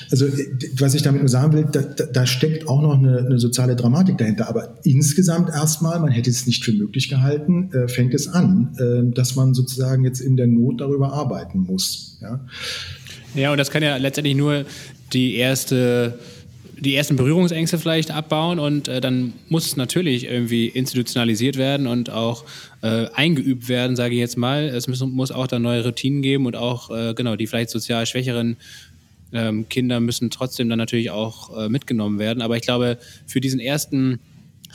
Also 0.10 0.26
äh, 0.26 0.52
was 0.78 0.93
ich 0.93 1.02
damit 1.02 1.22
nur 1.22 1.30
sagen 1.30 1.54
will, 1.54 1.67
da, 1.70 1.82
da 2.14 2.26
steckt 2.26 2.68
auch 2.68 2.82
noch 2.82 2.98
eine, 2.98 3.20
eine, 3.20 3.40
soziale 3.40 3.76
Dramatik 3.76 4.18
dahinter. 4.18 4.50
Aber 4.50 4.76
insgesamt 4.84 5.50
erstmal, 5.50 6.00
man 6.00 6.12
hätte 6.12 6.30
es 6.30 6.46
nicht 6.46 6.64
für 6.64 6.74
möglich 6.74 7.10
gehalten, 7.10 7.72
äh, 7.74 7.88
fängt 7.88 8.14
es 8.14 8.28
an, 8.28 8.76
äh, 8.78 9.14
dass 9.14 9.36
man 9.36 9.54
sozusagen 9.54 10.04
jetzt 10.04 10.20
in 10.20 10.38
der 10.38 10.48
Not 10.48 10.82
darüber 10.82 11.14
arbeiten 11.14 11.60
muss. 11.60 12.18
Ja, 12.22 12.40
ja 13.36 13.52
und 13.52 13.58
das 13.58 13.72
kann 13.72 13.84
ja 13.84 13.98
letztendlich 13.98 14.36
nur 14.36 14.66
die 15.14 15.36
erste 15.36 16.18
die 16.80 16.96
ersten 16.96 17.16
Berührungsängste 17.16 17.78
vielleicht 17.78 18.12
abbauen 18.12 18.60
und 18.60 18.88
äh, 18.88 19.02
dann 19.02 19.34
muss 19.50 19.66
es 19.66 19.78
natürlich 19.78 20.26
irgendwie 20.26 20.68
institutionalisiert 20.68 21.58
werden 21.58 21.88
und 21.88 22.10
auch 22.10 22.44
äh, 22.82 23.08
eingeübt 23.14 23.68
werden, 23.68 23.96
sage 23.96 24.14
ich 24.14 24.20
jetzt 24.20 24.38
mal. 24.38 24.66
Es 24.66 24.88
muss, 24.88 25.02
muss, 25.02 25.32
auch 25.32 25.48
dann 25.48 25.64
neue 25.64 25.84
Routinen 25.84 26.22
geben 26.22 26.46
und 26.46 26.56
auch 26.56 26.92
äh, 26.92 27.14
genau 27.16 27.36
die 27.36 27.48
vielleicht 27.48 27.72
sozial 27.72 28.06
schwächeren 28.06 28.58
ähm, 29.34 29.68
Kinder 29.70 30.00
müssen 30.00 30.30
trotzdem 30.30 30.70
dann 30.70 30.80
natürlich 30.80 31.12
auch 31.12 31.58
äh, 31.58 31.70
mitgenommen 31.70 32.20
werden. 32.20 32.42
Aber 32.42 32.56
ich 32.56 32.62
glaube, 32.62 32.98
für 33.26 33.42
diesen 33.42 33.60
ersten 33.60 34.20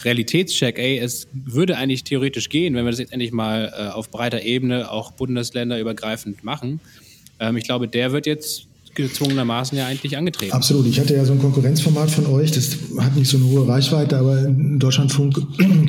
Realitätscheck, 0.04 0.78
ey, 0.78 0.98
es 0.98 1.28
würde 1.32 1.76
eigentlich 1.76 2.04
theoretisch 2.04 2.48
gehen, 2.48 2.74
wenn 2.74 2.84
wir 2.84 2.90
das 2.90 3.00
jetzt 3.00 3.12
endlich 3.12 3.32
mal 3.32 3.72
äh, 3.76 3.88
auf 3.88 4.10
breiter 4.10 4.42
Ebene, 4.42 4.90
auch 4.90 5.12
bundesländerübergreifend 5.12 6.44
machen. 6.44 6.80
Ähm, 7.38 7.56
ich 7.56 7.64
glaube, 7.64 7.88
der 7.88 8.12
wird 8.12 8.26
jetzt 8.26 8.66
gezwungenermaßen 8.94 9.76
ja 9.78 9.86
eigentlich 9.86 10.16
angetreten. 10.16 10.52
Absolut. 10.52 10.86
Ich 10.86 11.00
hatte 11.00 11.14
ja 11.14 11.24
so 11.24 11.32
ein 11.32 11.38
Konkurrenzformat 11.38 12.10
von 12.10 12.26
euch, 12.26 12.52
das 12.52 12.76
hat 12.98 13.16
nicht 13.16 13.28
so 13.28 13.38
eine 13.38 13.46
hohe 13.46 13.66
Reichweite, 13.66 14.18
aber 14.18 14.42
Deutschlandfunk 14.42 15.40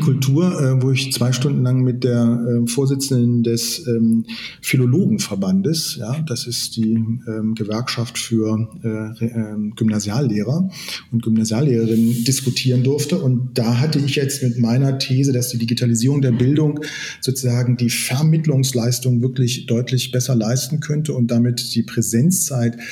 Kultur, 0.01 0.59
äh, 0.59 0.81
wo 0.81 0.91
ich 0.91 1.11
zwei 1.11 1.31
Stunden 1.31 1.63
lang 1.63 1.81
mit 1.81 2.03
der 2.03 2.39
äh, 2.63 2.67
Vorsitzenden 2.67 3.43
des 3.43 3.85
ähm, 3.87 4.25
Philologenverbandes, 4.61 5.97
ja, 5.99 6.19
das 6.27 6.47
ist 6.47 6.75
die 6.77 6.93
ähm, 7.27 7.55
Gewerkschaft 7.55 8.17
für 8.17 8.69
äh, 8.83 9.25
äh, 9.25 9.71
Gymnasiallehrer 9.75 10.69
und 11.11 11.23
Gymnasiallehrerinnen 11.23 12.23
diskutieren 12.23 12.83
durfte. 12.83 13.19
Und 13.19 13.57
da 13.57 13.79
hatte 13.79 13.99
ich 13.99 14.15
jetzt 14.15 14.43
mit 14.43 14.59
meiner 14.59 14.97
These, 14.97 15.33
dass 15.33 15.49
die 15.49 15.57
Digitalisierung 15.57 16.21
der 16.21 16.31
Bildung 16.31 16.79
sozusagen 17.21 17.77
die 17.77 17.89
Vermittlungsleistung 17.89 19.21
wirklich 19.21 19.65
deutlich 19.65 20.11
besser 20.11 20.35
leisten 20.35 20.79
könnte 20.79 21.13
und 21.13 21.27
damit 21.27 21.75
die 21.75 21.83
Präsenzzeit 21.83 22.77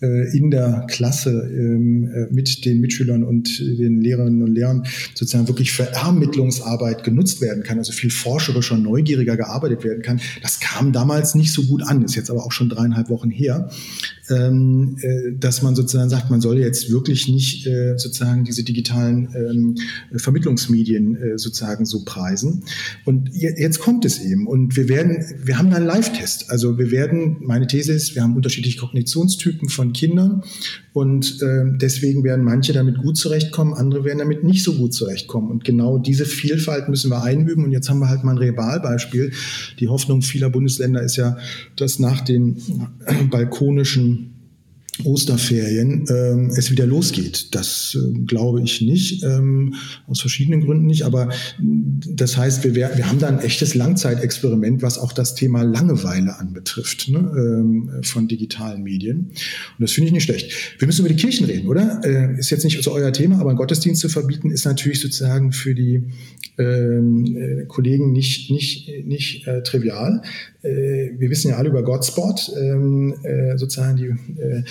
in 0.00 0.50
der 0.50 0.86
Klasse 0.88 1.50
ähm, 1.52 2.08
äh, 2.12 2.32
mit 2.32 2.64
den 2.64 2.80
Mitschülern 2.80 3.24
und 3.24 3.58
den 3.58 4.00
Lehrerinnen 4.00 4.42
und 4.42 4.54
Lehrern 4.54 4.84
sozusagen 5.14 5.48
wirklich 5.48 5.72
für 5.72 5.92
Ermittlungsarbeit 5.92 7.02
genutzt 7.02 7.40
werden 7.40 7.64
kann, 7.64 7.78
also 7.78 7.92
viel 7.92 8.10
forscherischer, 8.10 8.78
neugieriger 8.78 9.36
gearbeitet 9.36 9.82
werden 9.82 10.02
kann. 10.02 10.20
Das 10.42 10.60
kam 10.60 10.92
damals 10.92 11.34
nicht 11.34 11.52
so 11.52 11.64
gut 11.64 11.82
an, 11.82 12.04
ist 12.04 12.14
jetzt 12.14 12.30
aber 12.30 12.44
auch 12.44 12.52
schon 12.52 12.68
dreieinhalb 12.68 13.08
Wochen 13.08 13.30
her 13.30 13.70
ähm, 14.30 14.96
äh, 15.00 15.32
dass 15.38 15.62
man 15.62 15.74
sozusagen 15.74 16.10
sagt, 16.10 16.30
man 16.30 16.40
soll 16.40 16.58
jetzt 16.58 16.90
wirklich 16.90 17.28
nicht 17.28 17.66
äh, 17.66 17.96
sozusagen 17.96 18.44
diese 18.44 18.62
digitalen 18.62 19.28
ähm, 19.34 20.18
Vermittlungsmedien 20.18 21.16
äh, 21.16 21.38
sozusagen 21.38 21.86
so 21.86 22.04
preisen. 22.04 22.64
Und 23.04 23.30
jetzt 23.32 23.80
kommt 23.80 24.04
es 24.04 24.20
eben. 24.20 24.46
Und 24.46 24.76
wir 24.76 24.88
werden, 24.88 25.24
wir 25.44 25.58
haben 25.58 25.72
einen 25.72 25.86
Live-Test. 25.86 26.50
Also 26.50 26.78
wir 26.78 26.90
werden, 26.90 27.38
meine 27.40 27.66
These 27.66 27.92
ist, 27.92 28.14
wir 28.14 28.22
haben 28.22 28.36
unterschiedliche 28.36 28.78
Kognitionstypen 28.78 29.68
von 29.68 29.87
Kindern 29.92 30.42
und 30.92 31.40
äh, 31.42 31.64
deswegen 31.76 32.24
werden 32.24 32.44
manche 32.44 32.72
damit 32.72 32.98
gut 32.98 33.16
zurechtkommen, 33.16 33.74
andere 33.74 34.04
werden 34.04 34.18
damit 34.18 34.42
nicht 34.42 34.64
so 34.64 34.74
gut 34.74 34.94
zurechtkommen. 34.94 35.50
Und 35.50 35.64
genau 35.64 35.98
diese 35.98 36.24
Vielfalt 36.24 36.88
müssen 36.88 37.10
wir 37.10 37.22
einüben. 37.22 37.64
Und 37.64 37.70
jetzt 37.70 37.88
haben 37.88 38.00
wir 38.00 38.08
halt 38.08 38.24
mal 38.24 38.32
ein 38.32 38.38
Rebalbeispiel. 38.38 39.32
Die 39.78 39.88
Hoffnung 39.88 40.22
vieler 40.22 40.50
Bundesländer 40.50 41.02
ist 41.02 41.16
ja, 41.16 41.36
dass 41.76 41.98
nach 41.98 42.22
den 42.22 42.56
balkonischen 43.30 44.37
Osterferien 45.04 46.04
ähm, 46.08 46.50
es 46.56 46.70
wieder 46.70 46.86
losgeht. 46.86 47.54
Das 47.54 47.96
äh, 47.96 48.18
glaube 48.20 48.62
ich 48.62 48.80
nicht, 48.80 49.22
ähm, 49.24 49.74
aus 50.06 50.20
verschiedenen 50.20 50.60
Gründen 50.60 50.86
nicht. 50.86 51.02
Aber 51.02 51.30
das 51.58 52.36
heißt, 52.36 52.64
wir, 52.64 52.74
wir 52.74 53.08
haben 53.08 53.18
da 53.18 53.28
ein 53.28 53.40
echtes 53.40 53.74
Langzeitexperiment, 53.74 54.82
was 54.82 54.98
auch 54.98 55.12
das 55.12 55.34
Thema 55.34 55.62
Langeweile 55.62 56.38
anbetrifft 56.38 57.08
ne, 57.08 57.18
ähm, 57.18 57.90
von 58.02 58.28
digitalen 58.28 58.82
Medien. 58.82 59.18
Und 59.18 59.80
das 59.80 59.92
finde 59.92 60.08
ich 60.08 60.12
nicht 60.12 60.24
schlecht. 60.24 60.52
Wir 60.78 60.86
müssen 60.86 61.04
über 61.04 61.14
die 61.14 61.20
Kirchen 61.20 61.46
reden, 61.46 61.68
oder? 61.68 62.00
Äh, 62.04 62.38
ist 62.38 62.50
jetzt 62.50 62.64
nicht 62.64 62.82
so 62.82 62.92
euer 62.92 63.12
Thema, 63.12 63.40
aber 63.40 63.50
einen 63.50 63.58
Gottesdienst 63.58 64.00
zu 64.00 64.08
verbieten, 64.08 64.50
ist 64.50 64.64
natürlich 64.64 65.00
sozusagen 65.00 65.52
für 65.52 65.74
die 65.74 66.02
ähm, 66.58 67.36
äh, 67.36 67.64
Kollegen 67.66 68.12
nicht, 68.12 68.50
nicht, 68.50 69.06
nicht 69.06 69.46
äh, 69.46 69.62
trivial. 69.62 70.22
Äh, 70.62 71.12
wir 71.18 71.30
wissen 71.30 71.50
ja 71.50 71.56
alle 71.56 71.68
über 71.68 71.82
Godspot, 71.82 72.52
ähm, 72.56 73.14
äh, 73.22 73.56
sozusagen 73.56 73.96
die, 73.96 74.40
äh, 74.40 74.64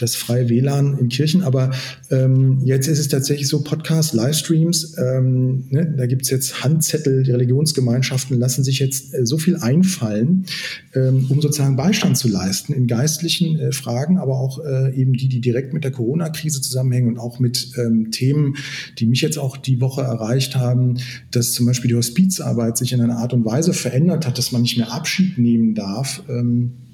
das 0.00 0.14
freie 0.14 0.48
WLAN 0.48 0.98
in 0.98 1.08
Kirchen, 1.08 1.42
aber 1.42 1.70
ähm, 2.10 2.60
jetzt 2.64 2.88
ist 2.88 2.98
es 2.98 3.08
tatsächlich 3.08 3.48
so, 3.48 3.62
Podcasts, 3.62 4.12
Livestreams, 4.12 4.96
ähm, 4.98 5.66
ne, 5.70 5.94
da 5.96 6.06
gibt 6.06 6.22
es 6.22 6.30
jetzt 6.30 6.64
Handzettel, 6.64 7.22
die 7.22 7.30
Religionsgemeinschaften 7.30 8.38
lassen 8.38 8.64
sich 8.64 8.78
jetzt 8.78 9.14
äh, 9.14 9.26
so 9.26 9.38
viel 9.38 9.56
einfallen, 9.56 10.46
ähm, 10.94 11.26
um 11.28 11.40
sozusagen 11.40 11.76
Beistand 11.76 12.16
zu 12.16 12.28
leisten 12.28 12.72
in 12.72 12.86
geistlichen 12.86 13.58
äh, 13.58 13.72
Fragen, 13.72 14.18
aber 14.18 14.38
auch 14.38 14.64
äh, 14.64 14.94
eben 14.94 15.12
die, 15.12 15.28
die 15.28 15.40
direkt 15.40 15.72
mit 15.72 15.84
der 15.84 15.90
Corona-Krise 15.90 16.60
zusammenhängen 16.60 17.08
und 17.08 17.18
auch 17.18 17.38
mit 17.38 17.72
ähm, 17.76 18.10
Themen, 18.10 18.56
die 18.98 19.06
mich 19.06 19.20
jetzt 19.20 19.38
auch 19.38 19.56
die 19.56 19.80
Woche 19.80 20.02
erreicht 20.02 20.56
haben, 20.56 20.98
dass 21.30 21.52
zum 21.52 21.66
Beispiel 21.66 21.88
die 21.88 21.96
Hospizarbeit 21.96 22.76
sich 22.76 22.92
in 22.92 23.00
einer 23.00 23.18
Art 23.18 23.32
und 23.32 23.44
Weise 23.44 23.72
verändert 23.72 24.26
hat, 24.26 24.38
dass 24.38 24.52
man 24.52 24.62
nicht 24.62 24.76
mehr 24.76 24.92
Abschied 24.92 25.38
nehmen 25.38 25.74
darf. 25.74 26.22
Ähm, 26.28 26.72
äh, 26.88 26.89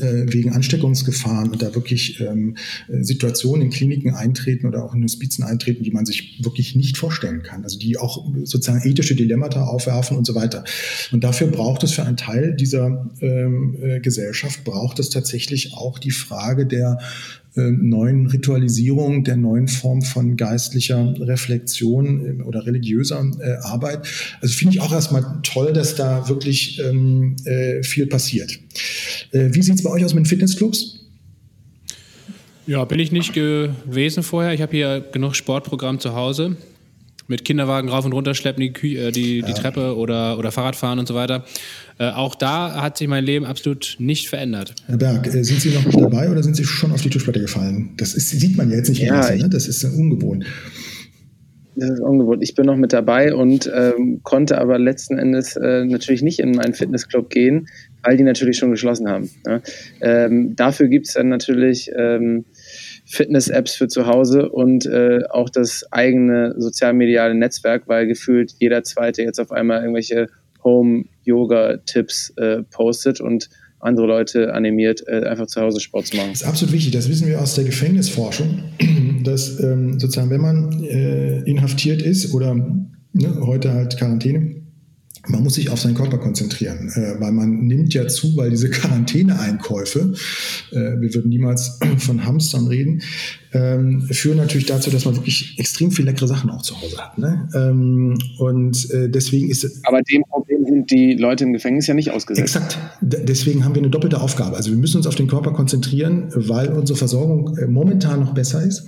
wegen 0.00 0.52
Ansteckungsgefahren 0.52 1.50
und 1.50 1.62
da 1.62 1.74
wirklich 1.74 2.20
ähm, 2.20 2.56
Situationen 2.88 3.66
in 3.66 3.70
Kliniken 3.70 4.14
eintreten 4.14 4.66
oder 4.66 4.84
auch 4.84 4.94
in 4.94 5.02
Hospizen 5.02 5.44
eintreten, 5.44 5.82
die 5.82 5.90
man 5.90 6.06
sich 6.06 6.40
wirklich 6.42 6.74
nicht 6.74 6.96
vorstellen 6.96 7.42
kann. 7.42 7.64
Also 7.64 7.78
die 7.78 7.98
auch 7.98 8.26
sozusagen 8.44 8.88
ethische 8.88 9.14
Dilemmata 9.14 9.64
aufwerfen 9.64 10.16
und 10.16 10.26
so 10.26 10.34
weiter. 10.34 10.64
Und 11.10 11.24
dafür 11.24 11.48
braucht 11.48 11.82
es 11.84 11.92
für 11.92 12.04
einen 12.04 12.16
Teil 12.16 12.54
dieser 12.54 13.10
ähm, 13.20 13.76
äh, 13.80 14.00
Gesellschaft, 14.00 14.64
braucht 14.64 14.98
es 14.98 15.10
tatsächlich 15.10 15.74
auch 15.74 15.98
die 15.98 16.10
Frage 16.10 16.66
der 16.66 16.98
äh, 17.00 17.41
neuen 17.60 18.26
Ritualisierung, 18.28 19.24
der 19.24 19.36
neuen 19.36 19.68
Form 19.68 20.02
von 20.02 20.36
geistlicher 20.36 21.14
Reflexion 21.20 22.40
äh, 22.40 22.42
oder 22.42 22.66
religiöser 22.66 23.24
äh, 23.40 23.54
Arbeit. 23.62 24.06
Also 24.40 24.54
finde 24.54 24.74
ich 24.74 24.80
auch 24.80 24.92
erstmal 24.92 25.40
toll, 25.42 25.72
dass 25.72 25.94
da 25.94 26.28
wirklich 26.28 26.80
ähm, 26.80 27.36
äh, 27.44 27.82
viel 27.82 28.06
passiert. 28.06 28.58
Äh, 29.32 29.50
wie 29.52 29.62
sieht 29.62 29.74
es 29.74 29.82
bei 29.82 29.90
euch 29.90 30.04
aus 30.04 30.14
mit 30.14 30.26
Fitnessclubs? 30.26 31.00
Ja, 32.66 32.84
bin 32.84 33.00
ich 33.00 33.12
nicht 33.12 33.32
gewesen 33.32 34.22
vorher. 34.22 34.54
Ich 34.54 34.62
habe 34.62 34.72
hier 34.72 35.04
genug 35.12 35.34
Sportprogramm 35.34 35.98
zu 35.98 36.14
Hause 36.14 36.56
mit 37.28 37.44
Kinderwagen 37.44 37.88
rauf 37.88 38.04
und 38.04 38.12
runter 38.12 38.34
schleppen, 38.34 38.72
die, 38.72 38.96
äh, 38.96 39.10
die, 39.10 39.38
ja. 39.38 39.46
die 39.46 39.52
Treppe 39.54 39.96
oder, 39.96 40.38
oder 40.38 40.52
Fahrradfahren 40.52 40.98
und 40.98 41.08
so 41.08 41.14
weiter. 41.14 41.44
Äh, 42.02 42.10
auch 42.16 42.34
da 42.34 42.82
hat 42.82 42.98
sich 42.98 43.06
mein 43.06 43.24
Leben 43.24 43.44
absolut 43.44 43.94
nicht 44.00 44.28
verändert. 44.28 44.74
Herr 44.86 44.96
Berg, 44.96 45.24
äh, 45.28 45.44
sind 45.44 45.60
Sie 45.60 45.70
noch 45.70 45.84
mit 45.84 45.94
dabei 45.94 46.28
oder 46.30 46.42
sind 46.42 46.56
Sie 46.56 46.64
schon 46.64 46.90
auf 46.90 47.00
die 47.00 47.10
Tischplatte 47.10 47.38
gefallen? 47.38 47.90
Das 47.96 48.14
ist, 48.14 48.30
sieht 48.30 48.56
man 48.56 48.70
ja 48.70 48.76
jetzt 48.78 48.88
nicht 48.88 49.02
ja, 49.02 49.20
mehr, 49.20 49.36
ne? 49.36 49.48
das 49.48 49.68
ist 49.68 49.84
ungewohnt. 49.84 50.44
Das 51.76 51.90
ist 51.90 52.00
ungewohnt. 52.00 52.42
Ich 52.42 52.56
bin 52.56 52.66
noch 52.66 52.76
mit 52.76 52.92
dabei 52.92 53.32
und 53.32 53.70
ähm, 53.72 54.18
konnte 54.24 54.58
aber 54.58 54.80
letzten 54.80 55.16
Endes 55.16 55.54
äh, 55.54 55.84
natürlich 55.84 56.22
nicht 56.22 56.40
in 56.40 56.56
meinen 56.56 56.74
Fitnessclub 56.74 57.30
gehen, 57.30 57.68
weil 58.02 58.16
die 58.16 58.24
natürlich 58.24 58.58
schon 58.58 58.72
geschlossen 58.72 59.08
haben. 59.08 59.30
Ne? 59.46 59.62
Ähm, 60.00 60.56
dafür 60.56 60.88
gibt 60.88 61.06
es 61.06 61.14
dann 61.14 61.28
natürlich 61.28 61.88
ähm, 61.96 62.46
Fitness-Apps 63.06 63.76
für 63.76 63.86
zu 63.86 64.06
Hause 64.06 64.48
und 64.48 64.86
äh, 64.86 65.20
auch 65.30 65.48
das 65.48 65.86
eigene 65.92 66.56
sozialmediale 66.58 67.36
Netzwerk, 67.36 67.84
weil 67.86 68.08
gefühlt 68.08 68.54
jeder 68.58 68.82
Zweite 68.82 69.22
jetzt 69.22 69.38
auf 69.38 69.52
einmal 69.52 69.82
irgendwelche 69.82 70.28
Home-Yoga-Tipps 70.64 72.30
äh, 72.36 72.62
postet 72.62 73.20
und 73.20 73.48
andere 73.80 74.06
Leute 74.06 74.54
animiert, 74.54 75.02
äh, 75.08 75.24
einfach 75.24 75.46
zu 75.46 75.60
Hause 75.60 75.80
Sport 75.80 76.06
zu 76.06 76.16
machen. 76.16 76.30
Das 76.30 76.42
ist 76.42 76.48
absolut 76.48 76.72
wichtig. 76.72 76.92
Das 76.92 77.08
wissen 77.08 77.26
wir 77.26 77.40
aus 77.40 77.54
der 77.54 77.64
Gefängnisforschung, 77.64 78.62
dass 79.24 79.60
ähm, 79.60 79.98
sozusagen, 79.98 80.30
wenn 80.30 80.40
man 80.40 80.84
äh, 80.84 81.40
inhaftiert 81.40 82.00
ist 82.00 82.32
oder 82.32 82.54
ne, 82.54 83.40
heute 83.40 83.72
halt 83.72 83.98
Quarantäne, 83.98 84.61
man 85.28 85.42
muss 85.42 85.54
sich 85.54 85.70
auf 85.70 85.80
seinen 85.80 85.94
Körper 85.94 86.18
konzentrieren, 86.18 86.90
äh, 86.94 87.20
weil 87.20 87.32
man 87.32 87.66
nimmt 87.66 87.94
ja 87.94 88.06
zu, 88.08 88.36
weil 88.36 88.50
diese 88.50 88.70
Quarantäneeinkäufe, 88.70 90.14
äh, 90.72 90.74
wir 90.74 91.14
würden 91.14 91.28
niemals 91.28 91.78
von 91.98 92.24
Hamstern 92.24 92.66
reden, 92.66 93.02
ähm, 93.52 94.02
führen 94.10 94.38
natürlich 94.38 94.66
dazu, 94.66 94.90
dass 94.90 95.04
man 95.04 95.14
wirklich 95.14 95.58
extrem 95.58 95.90
viel 95.90 96.04
leckere 96.04 96.26
Sachen 96.26 96.50
auch 96.50 96.62
zu 96.62 96.80
Hause 96.80 96.98
hat. 96.98 97.18
Ne? 97.18 97.48
Ähm, 97.54 98.18
und 98.38 98.90
äh, 98.90 99.08
deswegen 99.08 99.50
ist. 99.50 99.64
Aber 99.84 100.00
dem 100.02 100.22
Problem 100.28 100.64
sind 100.64 100.90
die 100.90 101.14
Leute 101.14 101.44
im 101.44 101.52
Gefängnis 101.52 101.86
ja 101.86 101.94
nicht 101.94 102.10
ausgesetzt. 102.10 102.56
Exakt. 102.56 102.78
D 103.00 103.18
deswegen 103.24 103.64
haben 103.64 103.74
wir 103.74 103.82
eine 103.82 103.90
doppelte 103.90 104.20
Aufgabe. 104.20 104.56
Also 104.56 104.70
wir 104.70 104.78
müssen 104.78 104.96
uns 104.96 105.06
auf 105.06 105.14
den 105.14 105.28
Körper 105.28 105.52
konzentrieren, 105.52 106.30
weil 106.34 106.68
unsere 106.68 106.98
Versorgung 106.98 107.56
äh, 107.58 107.66
momentan 107.66 108.20
noch 108.20 108.34
besser 108.34 108.62
ist. 108.62 108.86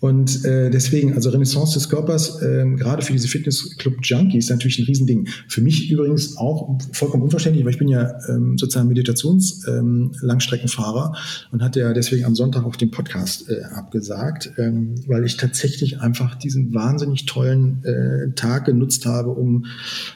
Und 0.00 0.44
äh, 0.44 0.68
deswegen, 0.70 1.14
also 1.14 1.30
Renaissance 1.30 1.74
des 1.74 1.88
Körpers, 1.88 2.42
äh, 2.42 2.66
gerade 2.76 3.02
für 3.02 3.12
diese 3.12 3.26
Fitnessclub-Junkies 3.28 4.50
natürlich 4.50 4.78
ein 4.78 4.84
Riesending. 4.84 5.26
Für 5.48 5.62
mich 5.62 5.90
übrigens 5.90 6.36
auch 6.36 6.78
vollkommen 6.92 7.22
unverständlich, 7.22 7.64
weil 7.64 7.72
ich 7.72 7.78
bin 7.78 7.88
ja 7.88 8.12
ähm, 8.28 8.58
sozusagen 8.58 8.88
Meditations-Langstreckenfahrer 8.88 11.12
ähm, 11.14 11.52
und 11.52 11.62
hatte 11.62 11.80
ja 11.80 11.94
deswegen 11.94 12.26
am 12.26 12.34
Sonntag 12.34 12.64
auch 12.64 12.76
den 12.76 12.90
Podcast 12.90 13.48
äh, 13.48 13.62
abgesagt, 13.74 14.52
ähm, 14.58 14.96
weil 15.06 15.24
ich 15.24 15.38
tatsächlich 15.38 16.00
einfach 16.00 16.34
diesen 16.34 16.74
wahnsinnig 16.74 17.24
tollen 17.24 17.82
äh, 17.84 18.32
Tag 18.34 18.66
genutzt 18.66 19.06
habe, 19.06 19.30
um 19.30 19.64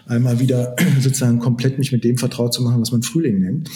einmal 0.06 0.40
wieder 0.40 0.76
sozusagen 1.00 1.38
komplett 1.38 1.78
mich 1.78 1.90
mit 1.90 2.04
dem 2.04 2.18
vertraut 2.18 2.52
zu 2.52 2.60
machen, 2.62 2.82
was 2.82 2.92
man 2.92 3.02
Frühling 3.02 3.40
nennt. 3.40 3.70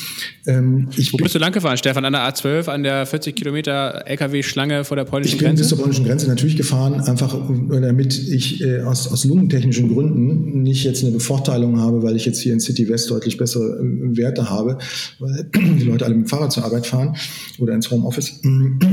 Ähm, 0.47 0.89
Wo 1.13 1.17
bist 1.17 1.35
du 1.35 1.39
lang 1.39 1.53
gefahren, 1.53 1.79
Stefan? 1.79 2.05
An 2.05 2.13
der 2.13 2.29
A12, 2.29 2.69
an 2.69 2.83
der 2.83 3.07
40 3.07 3.35
Kilometer 3.35 4.07
LKW-Schlange 4.07 4.85
vor 4.85 4.99
der 4.99 5.05
polnischen 5.05 5.39
Grenze? 5.39 5.65
Polnischen 5.95 6.05
Grenze 6.05 6.29
natürlich 6.29 6.57
gefahren, 6.57 7.01
einfach 7.01 7.37
damit 7.71 8.19
ich 8.29 8.63
äh, 8.63 8.81
aus, 8.81 9.11
aus 9.11 9.25
lungentechnischen 9.25 9.93
Gründen 9.93 10.63
nicht 10.63 10.85
jetzt 10.85 11.05
eine 11.05 11.13
Bevorteilung 11.13 11.79
habe, 11.79 12.03
weil 12.03 12.17
ich 12.17 12.27
jetzt 12.27 12.41
hier 12.41 12.53
in 12.53 12.61
City 12.61 12.89
West 12.89 13.11
deutlich 13.11 13.37
bessere 13.37 13.79
äh, 13.79 14.17
Werte 14.17 14.51
habe, 14.51 14.79
weil 15.19 15.49
die 15.55 15.85
Leute 15.85 16.05
alle 16.05 16.15
mit 16.15 16.27
dem 16.27 16.29
Fahrrad 16.29 16.53
zur 16.53 16.65
Arbeit 16.65 16.87
fahren 16.87 17.17
oder 17.59 17.75
ins 17.75 17.91
Homeoffice. 17.91 18.41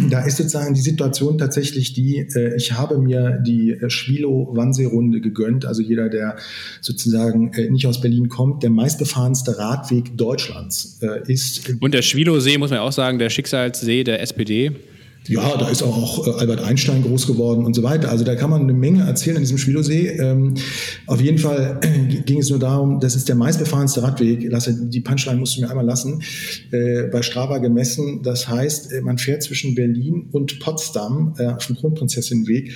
Da 0.09 0.21
ist 0.21 0.37
sozusagen 0.37 0.73
die 0.73 0.81
Situation 0.81 1.37
tatsächlich 1.37 1.93
die, 1.93 2.19
äh, 2.35 2.55
ich 2.55 2.73
habe 2.73 2.97
mir 2.99 3.41
die 3.45 3.71
äh, 3.71 3.89
Schwilo-Wannsee-Runde 3.89 5.21
gegönnt, 5.21 5.65
also 5.65 5.81
jeder, 5.81 6.09
der 6.09 6.37
sozusagen 6.81 7.53
äh, 7.53 7.69
nicht 7.69 7.87
aus 7.87 8.01
Berlin 8.01 8.29
kommt, 8.29 8.63
der 8.63 8.69
meistbefahrenste 8.69 9.57
Radweg 9.57 10.17
Deutschlands 10.17 10.99
äh, 11.01 11.31
ist. 11.31 11.73
Und 11.79 11.93
der 11.93 12.01
Schwilo-See, 12.03 12.57
muss 12.57 12.69
man 12.69 12.79
auch 12.79 12.91
sagen, 12.91 13.17
der 13.17 13.29
Schicksalssee 13.29 14.03
der 14.03 14.21
SPD. 14.21 14.71
Ja, 15.27 15.55
da 15.55 15.69
ist 15.69 15.83
auch 15.83 16.25
äh, 16.25 16.31
Albert 16.31 16.61
Einstein 16.61 17.03
groß 17.03 17.27
geworden 17.27 17.63
und 17.63 17.75
so 17.75 17.83
weiter. 17.83 18.09
Also 18.09 18.23
da 18.23 18.33
kann 18.33 18.49
man 18.49 18.63
eine 18.63 18.73
Menge 18.73 19.03
erzählen 19.03 19.35
in 19.35 19.43
diesem 19.43 19.59
Schwilosee. 19.59 20.07
Ähm, 20.07 20.55
auf 21.05 21.21
jeden 21.21 21.37
Fall 21.37 21.79
ging 22.25 22.39
es 22.39 22.49
nur 22.49 22.57
darum, 22.57 22.99
das 22.99 23.15
ist 23.15 23.29
der 23.29 23.35
meistbefahrenste 23.35 24.01
Radweg. 24.01 24.49
Die 24.89 24.99
Punchline 25.01 25.39
musst 25.39 25.57
du 25.57 25.61
mir 25.61 25.69
einmal 25.69 25.85
lassen. 25.85 26.23
Äh, 26.71 27.03
bei 27.11 27.21
Strava 27.21 27.59
gemessen. 27.59 28.21
Das 28.23 28.47
heißt, 28.47 28.93
äh, 28.93 29.01
man 29.01 29.19
fährt 29.19 29.43
zwischen 29.43 29.75
Berlin 29.75 30.27
und 30.31 30.59
Potsdam 30.59 31.35
äh, 31.37 31.45
auf 31.45 31.67
dem 31.67 31.75
Kronprinzessinnenweg. 31.75 32.73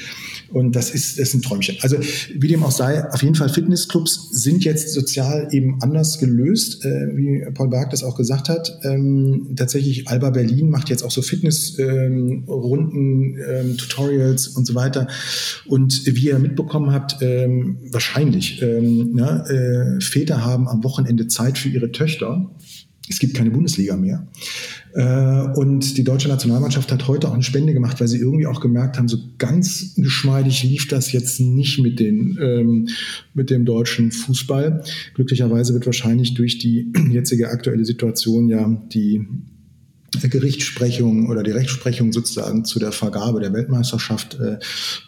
Und 0.53 0.75
das 0.75 0.91
ist, 0.91 1.17
das 1.17 1.29
ist 1.29 1.33
ein 1.33 1.41
Träumchen. 1.41 1.77
Also 1.81 1.97
wie 2.35 2.47
dem 2.47 2.63
auch 2.63 2.71
sei, 2.71 3.09
auf 3.11 3.23
jeden 3.23 3.35
Fall 3.35 3.49
Fitnessclubs 3.49 4.29
sind 4.31 4.63
jetzt 4.63 4.93
sozial 4.93 5.47
eben 5.51 5.81
anders 5.81 6.19
gelöst, 6.19 6.85
äh, 6.85 7.07
wie 7.15 7.43
Paul 7.55 7.69
Berg 7.69 7.89
das 7.89 8.03
auch 8.03 8.15
gesagt 8.15 8.49
hat. 8.49 8.77
Ähm, 8.83 9.47
tatsächlich 9.55 10.07
Alba 10.07 10.29
Berlin 10.29 10.69
macht 10.69 10.89
jetzt 10.89 11.01
auch 11.01 11.11
so 11.11 11.23
Fitness 11.23 11.75
Runden, 12.43 13.37
ähm, 13.37 13.77
Tutorials 13.77 14.49
und 14.49 14.65
so 14.65 14.75
weiter. 14.75 15.07
Und 15.65 16.05
wie 16.05 16.27
ihr 16.27 16.39
mitbekommen 16.39 16.91
habt, 16.91 17.21
ähm, 17.21 17.77
wahrscheinlich, 17.91 18.61
ähm, 18.61 19.11
na, 19.13 19.47
äh, 19.49 20.01
Väter 20.01 20.45
haben 20.45 20.67
am 20.67 20.83
Wochenende 20.83 21.27
Zeit 21.27 21.57
für 21.57 21.69
ihre 21.69 21.91
Töchter. 21.91 22.51
Es 23.09 23.19
gibt 23.19 23.35
keine 23.35 23.51
Bundesliga 23.51 23.95
mehr. 23.95 24.27
Äh, 24.93 25.59
und 25.59 25.97
die 25.97 26.03
deutsche 26.03 26.27
Nationalmannschaft 26.27 26.91
hat 26.91 27.07
heute 27.07 27.27
auch 27.27 27.33
eine 27.33 27.43
Spende 27.43 27.73
gemacht, 27.73 27.99
weil 27.99 28.07
sie 28.07 28.17
irgendwie 28.17 28.47
auch 28.47 28.61
gemerkt 28.61 28.97
haben, 28.97 29.07
so 29.07 29.17
ganz 29.37 29.93
geschmeidig 29.95 30.63
lief 30.63 30.87
das 30.87 31.11
jetzt 31.11 31.39
nicht 31.39 31.79
mit, 31.79 31.99
den, 31.99 32.37
ähm, 32.41 32.87
mit 33.33 33.49
dem 33.49 33.65
deutschen 33.65 34.11
Fußball. 34.11 34.83
Glücklicherweise 35.13 35.73
wird 35.73 35.85
wahrscheinlich 35.85 36.33
durch 36.33 36.57
die 36.57 36.93
jetzige 37.11 37.49
aktuelle 37.49 37.85
Situation 37.85 38.47
ja 38.47 38.65
die 38.91 39.27
Gerichtssprechung 40.29 41.29
oder 41.29 41.43
die 41.43 41.51
Rechtsprechung 41.51 42.13
sozusagen 42.13 42.65
zu 42.65 42.79
der 42.79 42.91
Vergabe 42.91 43.39
der 43.39 43.53
Weltmeisterschaft 43.53 44.39
äh, 44.39 44.57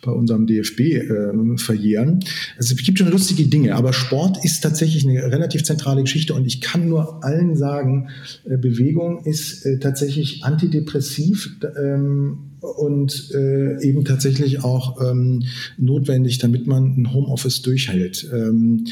bei 0.03 0.11
unserem 0.11 0.47
DFB 0.47 0.79
äh, 0.79 1.57
verjähren. 1.57 2.19
Also 2.57 2.75
es 2.75 2.83
gibt 2.83 2.99
schon 2.99 3.09
lustige 3.09 3.47
Dinge, 3.47 3.75
aber 3.75 3.93
Sport 3.93 4.43
ist 4.43 4.61
tatsächlich 4.61 5.07
eine 5.07 5.23
relativ 5.31 5.63
zentrale 5.63 6.01
Geschichte 6.01 6.33
und 6.33 6.45
ich 6.45 6.61
kann 6.61 6.89
nur 6.89 7.23
allen 7.23 7.55
sagen, 7.55 8.09
äh, 8.45 8.57
Bewegung 8.57 9.23
ist 9.23 9.65
äh, 9.65 9.79
tatsächlich 9.79 10.43
antidepressiv 10.43 11.57
ähm, 11.77 12.51
und 12.61 13.31
äh, 13.33 13.81
eben 13.81 14.03
tatsächlich 14.03 14.63
auch 14.63 15.01
ähm, 15.01 15.43
notwendig, 15.77 16.39
damit 16.39 16.67
man 16.67 16.95
ein 16.97 17.13
Homeoffice 17.13 17.61
durchhält. 17.61 18.29
Ähm, 18.33 18.85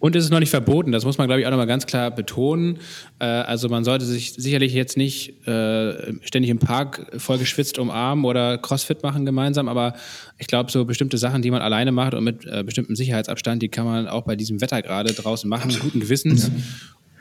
und 0.00 0.16
es 0.16 0.24
ist 0.24 0.30
noch 0.30 0.40
nicht 0.40 0.50
verboten, 0.50 0.92
das 0.92 1.04
muss 1.04 1.18
man, 1.18 1.28
glaube 1.28 1.42
ich, 1.42 1.46
auch 1.46 1.50
nochmal 1.50 1.66
ganz 1.66 1.86
klar 1.86 2.10
betonen. 2.10 2.78
Äh, 3.18 3.26
also 3.26 3.68
man 3.68 3.84
sollte 3.84 4.06
sich 4.06 4.32
sicherlich 4.32 4.72
jetzt 4.72 4.96
nicht 4.96 5.46
äh, 5.46 6.14
ständig 6.22 6.50
im 6.50 6.58
Park 6.58 7.06
voll 7.18 7.38
geschwitzt 7.38 7.78
umarmen 7.78 8.24
oder 8.24 8.56
Crossfit 8.56 9.02
machen 9.02 9.26
gemeinsam, 9.26 9.68
aber 9.68 9.94
ich 10.38 10.46
glaube, 10.46 10.72
so 10.72 10.86
bestimmte 10.86 11.18
Sachen, 11.18 11.42
die 11.42 11.50
man 11.50 11.60
alleine 11.60 11.92
macht 11.92 12.14
und 12.14 12.24
mit 12.24 12.46
äh, 12.46 12.64
bestimmtem 12.64 12.96
Sicherheitsabstand, 12.96 13.62
die 13.62 13.68
kann 13.68 13.84
man 13.84 14.08
auch 14.08 14.22
bei 14.22 14.36
diesem 14.36 14.62
Wetter 14.62 14.80
gerade 14.80 15.12
draußen 15.12 15.48
machen, 15.48 15.70
guten 15.78 16.00
Gewissens. 16.00 16.48
Ja. 16.48 16.52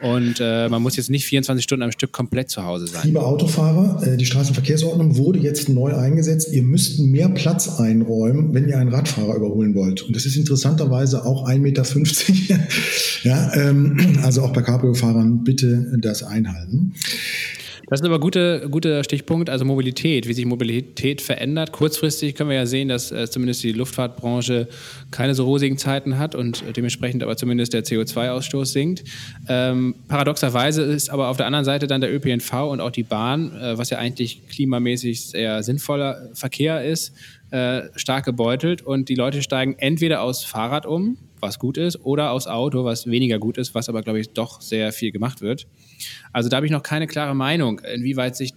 Und 0.01 0.39
äh, 0.39 0.69
man 0.69 0.81
muss 0.81 0.95
jetzt 0.95 1.09
nicht 1.09 1.25
24 1.25 1.63
Stunden 1.63 1.83
am 1.83 1.91
Stück 1.91 2.11
komplett 2.11 2.49
zu 2.49 2.63
Hause 2.63 2.87
sein. 2.87 3.01
Liebe 3.03 3.21
Autofahrer, 3.21 4.01
äh, 4.05 4.17
die 4.17 4.25
Straßenverkehrsordnung 4.25 5.17
wurde 5.17 5.39
jetzt 5.39 5.67
neu 5.67 5.95
eingesetzt. 5.95 6.53
Ihr 6.53 6.63
müsst 6.63 6.99
mehr 6.99 7.27
Platz 7.29 7.79
einräumen, 7.79 8.53
wenn 8.53 8.69
ihr 8.69 8.77
einen 8.77 8.89
Radfahrer 8.89 9.35
überholen 9.35 9.75
wollt. 9.75 10.03
Und 10.03 10.15
das 10.15 10.25
ist 10.25 10.37
interessanterweise 10.37 11.25
auch 11.25 11.47
1,50 11.47 11.59
Meter. 11.59 11.83
ja, 13.23 13.53
ähm, 13.55 14.19
also 14.23 14.43
auch 14.43 14.53
bei 14.53 14.61
Cabrio-Fahrern 14.61 15.43
bitte 15.43 15.91
das 15.99 16.23
einhalten. 16.23 16.93
Das 17.89 18.01
ist 18.01 18.05
aber 18.05 18.15
ein 18.15 18.21
guter, 18.21 18.69
guter 18.69 19.03
Stichpunkt, 19.03 19.49
also 19.49 19.65
Mobilität, 19.65 20.27
wie 20.27 20.33
sich 20.33 20.45
Mobilität 20.45 21.21
verändert. 21.21 21.71
Kurzfristig 21.71 22.35
können 22.35 22.51
wir 22.51 22.57
ja 22.57 22.67
sehen, 22.67 22.87
dass 22.87 23.11
äh, 23.11 23.27
zumindest 23.27 23.63
die 23.63 23.71
Luftfahrtbranche 23.71 24.67
keine 25.09 25.33
so 25.33 25.45
rosigen 25.45 25.79
Zeiten 25.79 26.19
hat 26.19 26.35
und 26.35 26.63
dementsprechend 26.77 27.23
aber 27.23 27.35
zumindest 27.35 27.73
der 27.73 27.83
CO2-Ausstoß 27.83 28.65
sinkt. 28.65 29.03
Ähm, 29.47 29.95
paradoxerweise 30.07 30.83
ist 30.83 31.09
aber 31.09 31.29
auf 31.29 31.37
der 31.37 31.47
anderen 31.47 31.65
Seite 31.65 31.87
dann 31.87 31.99
der 31.99 32.13
ÖPNV 32.13 32.53
und 32.69 32.79
auch 32.79 32.91
die 32.91 33.01
Bahn, 33.01 33.55
äh, 33.59 33.75
was 33.75 33.89
ja 33.89 33.97
eigentlich 33.97 34.47
klimamäßig 34.49 35.25
sehr 35.25 35.63
sinnvoller 35.63 36.29
Verkehr 36.35 36.85
ist, 36.85 37.13
äh, 37.49 37.81
stark 37.95 38.23
gebeutelt 38.23 38.83
und 38.83 39.09
die 39.09 39.15
Leute 39.15 39.41
steigen 39.41 39.73
entweder 39.79 40.21
aus 40.21 40.43
Fahrrad 40.43 40.85
um, 40.85 41.17
was 41.39 41.57
gut 41.57 41.77
ist, 41.77 42.05
oder 42.05 42.31
aus 42.31 42.45
Auto, 42.45 42.83
was 42.83 43.07
weniger 43.07 43.39
gut 43.39 43.57
ist, 43.57 43.73
was 43.73 43.89
aber, 43.89 44.03
glaube 44.03 44.19
ich, 44.19 44.29
doch 44.29 44.61
sehr 44.61 44.91
viel 44.91 45.11
gemacht 45.11 45.41
wird. 45.41 45.65
Also 46.33 46.49
da 46.49 46.57
habe 46.57 46.65
ich 46.65 46.71
noch 46.71 46.83
keine 46.83 47.07
klare 47.07 47.35
Meinung, 47.35 47.79
inwieweit 47.79 48.35
sich 48.35 48.53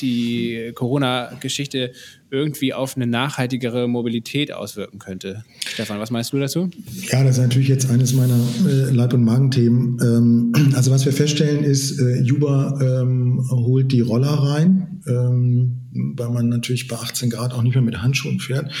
die 0.00 0.72
Corona-Geschichte 0.74 1.92
irgendwie 2.30 2.74
auf 2.74 2.96
eine 2.96 3.06
nachhaltigere 3.06 3.88
Mobilität 3.88 4.52
auswirken 4.52 4.98
könnte. 4.98 5.44
Stefan, 5.66 5.98
was 6.00 6.10
meinst 6.10 6.32
du 6.32 6.38
dazu? 6.38 6.70
Ja, 7.10 7.22
das 7.24 7.38
ist 7.38 7.42
natürlich 7.42 7.68
jetzt 7.68 7.88
eines 7.90 8.12
meiner 8.12 8.38
äh, 8.66 8.90
Leib- 8.90 9.14
und 9.14 9.24
Magenthemen. 9.24 9.98
Ähm, 10.02 10.72
also 10.74 10.90
was 10.90 11.04
wir 11.04 11.12
feststellen 11.12 11.64
ist, 11.64 11.98
äh, 12.00 12.30
Uber 12.30 12.78
ähm, 12.82 13.46
holt 13.50 13.92
die 13.92 14.00
Roller 14.00 14.28
rein. 14.32 15.00
Ähm, 15.06 15.85
weil 16.16 16.30
man 16.30 16.48
natürlich 16.48 16.88
bei 16.88 16.96
18 16.96 17.30
Grad 17.30 17.52
auch 17.52 17.62
nicht 17.62 17.74
mehr 17.74 17.82
mit 17.82 18.02
Handschuhen 18.02 18.40
fährt. 18.40 18.72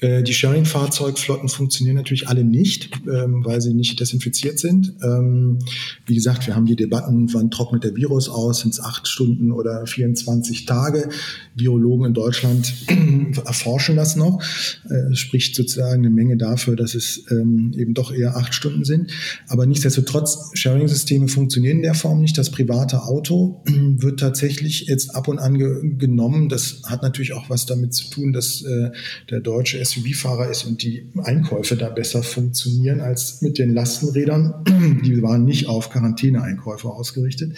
Äh, 0.00 0.22
die 0.22 0.34
Sharing-Fahrzeugflotten 0.34 1.48
funktionieren 1.48 1.96
natürlich 1.96 2.28
alle 2.28 2.44
nicht, 2.44 2.90
ähm, 3.06 3.44
weil 3.44 3.60
sie 3.60 3.74
nicht 3.74 3.98
desinfiziert 3.98 4.58
sind. 4.58 4.94
Ähm, 5.02 5.58
wie 6.06 6.14
gesagt, 6.14 6.46
wir 6.46 6.54
haben 6.54 6.66
die 6.66 6.76
Debatten, 6.76 7.32
wann 7.32 7.50
trocknet 7.50 7.84
der 7.84 7.96
Virus 7.96 8.28
aus, 8.28 8.60
sind 8.60 8.74
es 8.74 8.80
acht 8.80 9.08
Stunden 9.08 9.52
oder 9.52 9.86
24 9.86 10.66
Tage. 10.66 11.08
Virologen 11.54 12.06
in 12.06 12.14
Deutschland 12.14 12.74
erforschen 13.44 13.96
das 13.96 14.16
noch. 14.16 14.42
Äh, 14.88 15.14
spricht 15.14 15.54
sozusagen 15.54 16.04
eine 16.04 16.10
Menge 16.10 16.36
dafür, 16.36 16.76
dass 16.76 16.94
es 16.94 17.24
ähm, 17.30 17.72
eben 17.76 17.94
doch 17.94 18.12
eher 18.12 18.36
acht 18.36 18.54
Stunden 18.54 18.84
sind. 18.84 19.10
Aber 19.48 19.66
nichtsdestotrotz, 19.66 20.50
Sharing-Systeme 20.54 21.28
funktionieren 21.28 21.78
in 21.78 21.82
der 21.82 21.94
Form 21.94 22.20
nicht. 22.20 22.36
Das 22.36 22.50
private 22.50 23.02
Auto 23.02 23.62
wird 23.66 24.20
tatsächlich 24.20 24.86
jetzt 24.88 25.14
ab 25.14 25.28
und 25.28 25.38
an 25.38 25.58
genommen 25.98 26.45
das 26.52 26.82
hat 26.86 27.02
natürlich 27.02 27.32
auch 27.32 27.50
was 27.50 27.66
damit 27.66 27.94
zu 27.94 28.10
tun, 28.10 28.32
dass 28.32 28.62
äh, 28.62 28.90
der 29.30 29.40
deutsche 29.40 29.84
SUV-Fahrer 29.84 30.50
ist 30.50 30.64
und 30.64 30.82
die 30.82 31.06
Einkäufe 31.22 31.76
da 31.76 31.88
besser 31.88 32.22
funktionieren 32.22 33.00
als 33.00 33.42
mit 33.42 33.58
den 33.58 33.74
Lastenrädern. 33.74 34.64
Die 35.04 35.22
waren 35.22 35.44
nicht 35.44 35.68
auf 35.68 35.90
Quarantäne-Einkäufe 35.90 36.88
ausgerichtet. 36.88 37.52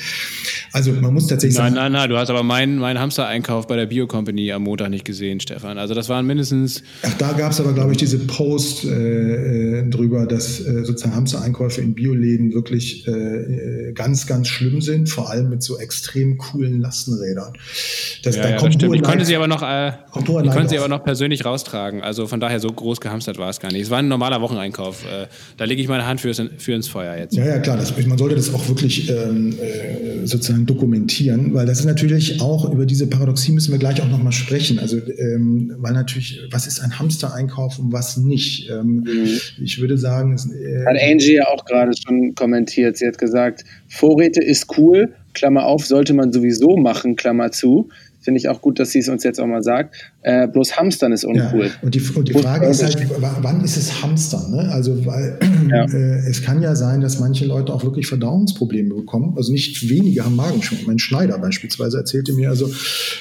Also 0.73 0.93
man 0.93 1.15
muss 1.15 1.27
tatsächlich 1.27 1.59
nein, 1.59 1.75
sagen. 1.75 1.75
Nein, 1.75 1.93
nein, 1.93 2.01
nein, 2.01 2.11
du 2.11 2.17
hast 2.17 2.31
aber 2.31 2.43
meinen 2.43 2.79
mein 2.79 2.99
Hamster-Einkauf 2.99 3.67
bei 3.67 3.77
der 3.77 3.87
Bio-Company 3.87 4.53
am 4.53 4.65
Montag 4.65 4.91
nicht 4.91 5.05
gesehen, 5.05 5.41
Stefan. 5.41 5.79
Also 5.79 5.95
das 5.95 6.09
waren 6.09 6.27
mindestens. 6.27 6.83
Ach, 7.03 7.15
da 7.19 7.33
gab 7.33 7.53
es 7.53 7.61
aber, 7.61 7.73
glaube 7.73 7.93
ich, 7.93 7.99
diese 7.99 8.19
Post 8.19 8.85
äh, 8.85 9.79
äh, 9.79 9.89
drüber, 9.89 10.27
dass 10.27 10.61
äh, 10.61 10.85
sozusagen 10.85 11.15
Hamster-Einkäufe 11.15 11.81
in 11.81 11.95
Bioläden 11.95 12.53
wirklich 12.53 13.07
äh, 13.07 13.11
äh, 13.11 13.93
ganz, 13.93 14.27
ganz 14.27 14.49
schlimm 14.49 14.81
sind, 14.81 15.09
vor 15.09 15.31
allem 15.31 15.49
mit 15.49 15.63
so 15.63 15.79
extrem 15.79 16.39
coolen 16.39 16.81
Lastenrädern. 16.81 17.55
Das, 18.23 18.37
ja, 18.37 18.43
da 18.43 18.51
ja, 18.51 18.57
kommt 18.57 18.78
stimmt. 18.79 18.97
Ich 18.97 19.03
konnte 19.03 19.25
sie 19.25 19.37
aber 19.37 19.47
noch, 19.47 19.63
äh, 19.63 19.89
ich 19.89 20.25
konnte 20.25 20.69
sie 20.69 20.79
aber 20.79 20.89
noch 20.89 21.05
persönlich 21.05 21.45
raustragen. 21.45 22.03
Also 22.03 22.27
von 22.27 22.41
daher 22.41 22.61
so 22.61 22.69
groß 22.69 23.01
gehamstert 23.01 23.39
war 23.39 23.51
es 23.51 23.61
gar 23.61 23.73
nicht. 23.73 23.83
Es 23.83 23.91
war 23.91 23.99
ein 23.99 24.09
normaler 24.09 24.41
Wocheneinkauf. 24.41 25.05
Äh, 25.05 25.27
da 25.57 25.65
lege 25.65 25.83
ich 25.83 25.89
meine 25.89 26.07
Hand 26.07 26.21
für, 26.21 26.33
für 26.35 26.73
ins 26.73 26.89
Feuer 26.89 27.17
jetzt. 27.17 27.37
Ja, 27.37 27.47
ja, 27.47 27.59
klar. 27.59 27.77
Das, 27.77 27.95
man 28.07 28.19
sollte 28.19 28.37
das 28.37 28.53
auch 28.55 28.69
wirklich 28.69 29.11
ähm, 29.11 29.55
äh, 29.61 30.27
sozusagen 30.27 30.67
dokumentieren, 30.67 31.55
weil 31.55 31.67
das 31.67 31.81
ist 31.81 31.87
natürlich 31.87 32.41
auch, 32.41 32.73
über 32.73 32.87
diese 32.87 33.07
Paradoxie 33.07 33.53
müssen 33.53 33.73
wir 33.73 33.79
gleich 33.79 34.01
auch 34.01 34.09
nochmal 34.09 34.33
sprechen. 34.33 34.79
Also, 34.79 34.97
ähm, 34.97 35.75
weil 35.79 35.93
natürlich, 35.93 36.41
was 36.51 36.67
ist 36.67 36.81
ein 36.81 36.99
Hamstereinkauf 36.99 37.79
und 37.79 37.93
was 37.93 38.17
nicht? 38.17 38.71
Ähm, 38.71 39.05
mhm. 39.07 39.29
Ich 39.63 39.81
würde 39.81 39.99
sagen, 39.99 40.35
es, 40.35 40.47
äh, 40.47 40.85
hat 40.87 40.97
Angie 41.01 41.35
ja 41.35 41.49
auch 41.49 41.65
gerade 41.65 41.93
schon 41.97 42.35
kommentiert. 42.35 42.97
Sie 42.97 43.07
hat 43.07 43.19
gesagt, 43.19 43.65
Vorräte 43.89 44.43
ist 44.43 44.79
cool, 44.79 45.15
Klammer 45.35 45.67
auf, 45.67 45.87
sollte 45.87 46.15
man 46.15 46.33
sowieso 46.33 46.77
machen, 46.77 47.17
Klammer 47.17 47.53
zu. 47.53 47.89
Finde 48.29 48.41
ich 48.41 48.49
auch 48.51 48.61
gut, 48.61 48.79
dass 48.79 48.91
sie 48.91 48.99
es 48.99 49.09
uns 49.09 49.25
jetzt 49.25 49.41
auch 49.41 49.47
mal 49.47 49.63
sagt. 49.63 49.95
Äh, 50.21 50.49
bloß 50.49 50.77
Hamstern 50.77 51.13
ist 51.13 51.25
uncool. 51.25 51.65
Ja, 51.65 51.73
und 51.81 51.95
die, 51.95 52.03
und 52.15 52.29
die 52.29 52.35
Frage 52.35 52.67
ist 52.67 52.85
halt, 52.85 52.99
wann 53.41 53.65
ist 53.65 53.79
es 53.79 54.03
Hamstern? 54.03 54.51
Ne? 54.51 54.71
Also, 54.71 55.07
weil 55.07 55.39
ja. 55.71 55.87
äh, 55.87 56.29
es 56.29 56.43
kann 56.43 56.61
ja 56.61 56.77
sein, 56.77 57.01
dass 57.01 57.21
manche 57.21 57.47
Leute 57.47 57.73
auch 57.73 57.85
wirklich 57.85 58.07
Verdauungsprobleme 58.07 58.95
bekommen. 58.95 59.33
Also 59.39 59.51
nicht 59.51 59.89
wenige 59.89 60.27
haben 60.27 60.37
Magenschmerzen. 60.37 60.87
Mein 60.87 60.99
Schneider 60.99 61.39
beispielsweise 61.39 61.97
erzählte 61.97 62.35
mir 62.35 62.51
also, 62.51 62.71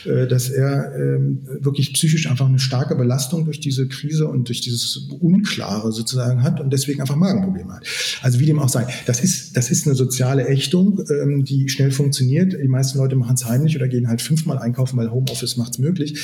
äh, 0.03 0.27
dass 0.27 0.49
er 0.49 0.93
ähm, 0.97 1.47
wirklich 1.61 1.93
psychisch 1.93 2.29
einfach 2.29 2.49
eine 2.49 2.59
starke 2.59 2.95
Belastung 2.95 3.45
durch 3.45 3.61
diese 3.61 3.87
Krise 3.87 4.27
und 4.27 4.49
durch 4.49 4.59
dieses 4.59 5.07
Unklare 5.21 5.93
sozusagen 5.93 6.43
hat 6.43 6.59
und 6.59 6.73
deswegen 6.73 6.99
einfach 6.99 7.15
Magenprobleme 7.15 7.75
hat. 7.75 7.87
Also 8.23 8.41
wie 8.41 8.45
dem 8.45 8.59
auch 8.59 8.67
sei. 8.67 8.85
Das 9.05 9.23
ist, 9.23 9.55
das 9.55 9.71
ist 9.71 9.87
eine 9.87 9.95
soziale 9.95 10.45
Ächtung, 10.49 11.01
ähm, 11.09 11.45
die 11.45 11.69
schnell 11.69 11.91
funktioniert. 11.91 12.57
Die 12.61 12.67
meisten 12.67 12.97
Leute 12.97 13.15
machen 13.15 13.35
es 13.35 13.45
heimlich 13.45 13.77
oder 13.77 13.87
gehen 13.87 14.09
halt 14.09 14.21
fünfmal 14.21 14.57
einkaufen, 14.57 14.96
weil 14.97 15.11
Homeoffice 15.11 15.57
macht 15.57 15.73
es 15.73 15.79
möglich. 15.79 16.19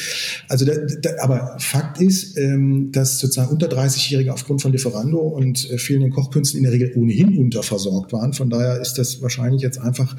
Also 0.49 0.65
da, 0.65 0.73
da, 1.01 1.09
aber 1.21 1.55
Fakt 1.59 2.01
ist, 2.01 2.37
ähm, 2.37 2.91
dass 2.91 3.19
sozusagen 3.19 3.51
unter 3.51 3.67
30-Jährige 3.67 4.33
aufgrund 4.33 4.61
von 4.61 4.71
Lieferando 4.71 5.19
und 5.19 5.69
äh, 5.69 5.77
fehlenden 5.77 6.11
Kochkünsten 6.11 6.57
in 6.57 6.63
der 6.63 6.73
Regel 6.73 6.93
ohnehin 6.95 7.37
unterversorgt 7.37 8.13
waren. 8.13 8.33
Von 8.33 8.49
daher 8.49 8.81
ist 8.81 8.95
das 8.95 9.21
wahrscheinlich 9.21 9.61
jetzt 9.61 9.79
einfach 9.79 10.15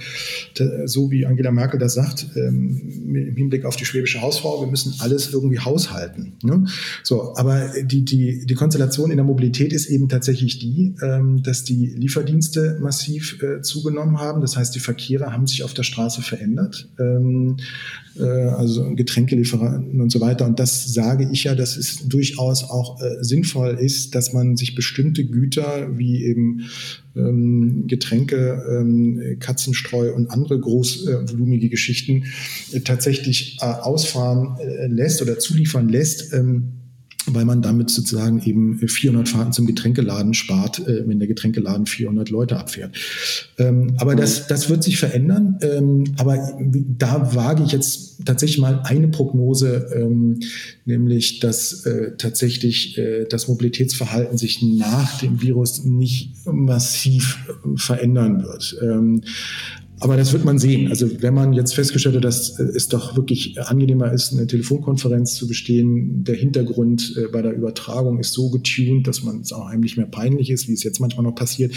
so, 0.84 1.10
wie 1.10 1.26
Angela 1.26 1.50
Merkel 1.50 1.78
das 1.78 1.94
sagt, 1.94 2.26
ähm, 2.36 3.04
im 3.06 3.36
Hinblick 3.36 3.64
auf 3.64 3.76
die 3.76 3.84
schwäbische 3.84 4.20
Hausfrau, 4.20 4.60
wir 4.60 4.70
müssen 4.70 4.94
alles 4.98 5.32
irgendwie 5.32 5.58
haushalten. 5.58 6.34
Ne? 6.42 6.66
So, 7.02 7.36
aber 7.36 7.70
die, 7.82 8.04
die, 8.04 8.46
die 8.46 8.54
Konstellation 8.54 9.10
in 9.10 9.16
der 9.16 9.24
Mobilität 9.24 9.72
ist 9.72 9.86
eben 9.86 10.08
tatsächlich 10.08 10.58
die, 10.58 10.94
ähm, 11.02 11.42
dass 11.42 11.64
die 11.64 11.86
Lieferdienste 11.86 12.78
massiv 12.80 13.42
äh, 13.42 13.62
zugenommen 13.62 14.18
haben. 14.18 14.40
Das 14.40 14.56
heißt, 14.56 14.74
die 14.74 14.80
Verkehre 14.80 15.32
haben 15.32 15.46
sich 15.46 15.62
auf 15.62 15.74
der 15.74 15.82
Straße 15.82 16.22
verändert. 16.22 16.88
Ähm, 16.98 17.56
äh, 17.58 18.03
also 18.22 18.94
Getränkelieferanten 18.94 20.00
und 20.00 20.10
so 20.10 20.20
weiter. 20.20 20.46
Und 20.46 20.60
das 20.60 20.92
sage 20.92 21.28
ich 21.32 21.44
ja, 21.44 21.54
dass 21.54 21.76
es 21.76 22.08
durchaus 22.08 22.64
auch 22.64 23.00
äh, 23.00 23.22
sinnvoll 23.22 23.76
ist, 23.80 24.14
dass 24.14 24.32
man 24.32 24.56
sich 24.56 24.74
bestimmte 24.74 25.24
Güter 25.24 25.98
wie 25.98 26.24
eben 26.24 26.62
ähm, 27.16 27.86
Getränke, 27.86 28.64
ähm, 28.70 29.36
Katzenstreu 29.40 30.12
und 30.14 30.30
andere 30.30 30.58
großvolumige 30.60 31.68
Geschichten 31.68 32.24
äh, 32.72 32.80
tatsächlich 32.80 33.58
äh, 33.60 33.64
ausfahren 33.64 34.56
äh, 34.60 34.86
lässt 34.86 35.22
oder 35.22 35.38
zuliefern 35.38 35.88
lässt. 35.88 36.32
Ähm, 36.32 36.83
weil 37.26 37.44
man 37.44 37.62
damit 37.62 37.90
sozusagen 37.90 38.42
eben 38.42 38.78
400 38.86 39.28
Fahrten 39.28 39.52
zum 39.52 39.66
Getränkeladen 39.66 40.34
spart, 40.34 40.86
äh, 40.86 41.06
wenn 41.06 41.18
der 41.18 41.28
Getränkeladen 41.28 41.86
400 41.86 42.30
Leute 42.30 42.58
abfährt. 42.58 42.96
Ähm, 43.58 43.94
aber 43.98 44.14
das, 44.14 44.46
das 44.46 44.68
wird 44.68 44.82
sich 44.82 44.98
verändern. 44.98 45.58
Ähm, 45.62 46.04
aber 46.16 46.52
da 46.98 47.34
wage 47.34 47.64
ich 47.64 47.72
jetzt 47.72 48.24
tatsächlich 48.24 48.58
mal 48.58 48.80
eine 48.84 49.08
Prognose, 49.08 49.90
ähm, 49.94 50.40
nämlich 50.84 51.40
dass 51.40 51.86
äh, 51.86 52.16
tatsächlich 52.16 52.98
äh, 52.98 53.24
das 53.24 53.48
Mobilitätsverhalten 53.48 54.38
sich 54.38 54.62
nach 54.62 55.18
dem 55.18 55.40
Virus 55.40 55.84
nicht 55.84 56.46
massiv 56.46 57.38
äh, 57.48 57.76
verändern 57.76 58.42
wird. 58.42 58.76
Aber 60.00 60.16
das 60.16 60.32
wird 60.32 60.44
man 60.44 60.58
sehen. 60.58 60.88
Also 60.88 61.22
wenn 61.22 61.34
man 61.34 61.52
jetzt 61.52 61.74
festgestellt 61.74 62.16
hat, 62.16 62.24
dass 62.24 62.58
es 62.58 62.88
doch 62.88 63.16
wirklich 63.16 63.60
angenehmer 63.60 64.12
ist, 64.12 64.32
eine 64.32 64.46
Telefonkonferenz 64.46 65.34
zu 65.36 65.46
bestehen, 65.46 66.24
der 66.24 66.34
Hintergrund 66.34 67.14
äh, 67.16 67.28
bei 67.28 67.42
der 67.42 67.52
Übertragung 67.52 68.18
ist 68.18 68.32
so 68.32 68.50
getuned, 68.50 69.06
dass 69.06 69.22
man 69.22 69.40
es 69.40 69.52
auch 69.52 69.66
einem 69.66 69.82
nicht 69.82 69.96
mehr 69.96 70.06
peinlich 70.06 70.50
ist, 70.50 70.68
wie 70.68 70.72
es 70.72 70.82
jetzt 70.82 71.00
manchmal 71.00 71.24
noch 71.24 71.34
passiert. 71.34 71.72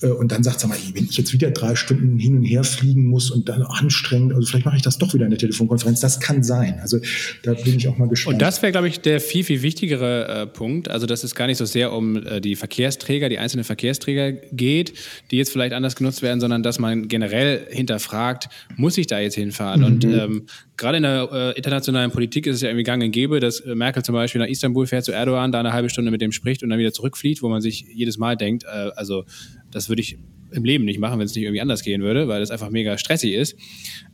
Äh, 0.00 0.08
und 0.08 0.30
dann 0.30 0.44
sagt, 0.44 0.60
sag 0.60 0.68
mal, 0.68 0.78
wenn 0.94 1.04
ich 1.04 1.16
jetzt 1.16 1.32
wieder 1.32 1.50
drei 1.50 1.74
Stunden 1.74 2.18
hin 2.18 2.36
und 2.36 2.44
her 2.44 2.62
fliegen 2.62 3.06
muss 3.06 3.30
und 3.30 3.48
dann 3.48 3.62
anstrengend, 3.62 4.32
also 4.32 4.46
vielleicht 4.46 4.66
mache 4.66 4.76
ich 4.76 4.82
das 4.82 4.98
doch 4.98 5.12
wieder 5.12 5.24
in 5.24 5.30
der 5.30 5.38
Telefonkonferenz. 5.38 6.00
Das 6.00 6.20
kann 6.20 6.44
sein. 6.44 6.78
Also 6.80 6.98
da 7.42 7.54
bin 7.54 7.76
ich 7.76 7.88
auch 7.88 7.98
mal 7.98 8.08
gespannt. 8.08 8.34
Und 8.34 8.42
das 8.42 8.62
wäre, 8.62 8.70
glaube 8.70 8.88
ich, 8.88 9.00
der 9.00 9.20
viel, 9.20 9.42
viel 9.42 9.62
wichtigere 9.62 10.42
äh, 10.42 10.46
Punkt. 10.46 10.88
Also 10.88 11.06
dass 11.06 11.24
es 11.24 11.34
gar 11.34 11.48
nicht 11.48 11.58
so 11.58 11.64
sehr 11.64 11.92
um 11.92 12.16
äh, 12.16 12.40
die 12.40 12.54
Verkehrsträger, 12.54 13.28
die 13.28 13.38
einzelnen 13.38 13.64
Verkehrsträger 13.64 14.32
geht, 14.32 14.94
die 15.30 15.36
jetzt 15.36 15.50
vielleicht 15.50 15.72
anders 15.72 15.96
genutzt 15.96 16.22
werden, 16.22 16.40
sondern 16.40 16.62
dass 16.62 16.78
man 16.78 17.08
generell 17.08 17.39
hinterfragt, 17.70 18.48
muss 18.76 18.98
ich 18.98 19.06
da 19.06 19.18
jetzt 19.18 19.34
hinfahren? 19.34 19.80
Mhm. 19.80 19.86
Und 19.86 20.04
ähm, 20.04 20.46
gerade 20.76 20.96
in 20.98 21.02
der 21.02 21.28
äh, 21.32 21.56
internationalen 21.56 22.10
Politik 22.10 22.46
ist 22.46 22.56
es 22.56 22.62
ja 22.62 22.68
irgendwie 22.68 22.84
gang 22.84 23.02
und 23.02 23.10
gäbe, 23.12 23.40
dass 23.40 23.60
äh, 23.60 23.74
Merkel 23.74 24.02
zum 24.02 24.14
Beispiel 24.14 24.40
nach 24.40 24.48
Istanbul 24.48 24.86
fährt 24.86 25.04
zu 25.04 25.12
Erdogan, 25.12 25.52
da 25.52 25.60
eine 25.60 25.72
halbe 25.72 25.90
Stunde 25.90 26.10
mit 26.10 26.20
dem 26.20 26.32
spricht 26.32 26.62
und 26.62 26.70
dann 26.70 26.78
wieder 26.78 26.92
zurückfliegt, 26.92 27.42
wo 27.42 27.48
man 27.48 27.60
sich 27.60 27.86
jedes 27.92 28.18
Mal 28.18 28.36
denkt, 28.36 28.64
äh, 28.64 28.90
also 28.96 29.24
das 29.70 29.88
würde 29.88 30.02
ich 30.02 30.18
im 30.52 30.64
Leben 30.64 30.84
nicht 30.84 30.98
machen, 30.98 31.18
wenn 31.18 31.26
es 31.26 31.34
nicht 31.34 31.44
irgendwie 31.44 31.60
anders 31.60 31.82
gehen 31.82 32.02
würde, 32.02 32.28
weil 32.28 32.40
das 32.40 32.50
einfach 32.50 32.70
mega 32.70 32.98
stressig 32.98 33.34
ist. 33.34 33.56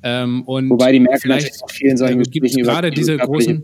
Ähm, 0.02 0.42
und 0.42 0.68
Wobei 0.70 0.92
die 0.92 1.00
Merkel 1.00 1.20
vielleicht 1.20 1.62
auch 1.62 1.70
vielen 1.70 1.96
solchen 1.96 2.22
gibt 2.22 2.52
gerade 2.54 2.90
diese 2.90 3.16
großen. 3.16 3.62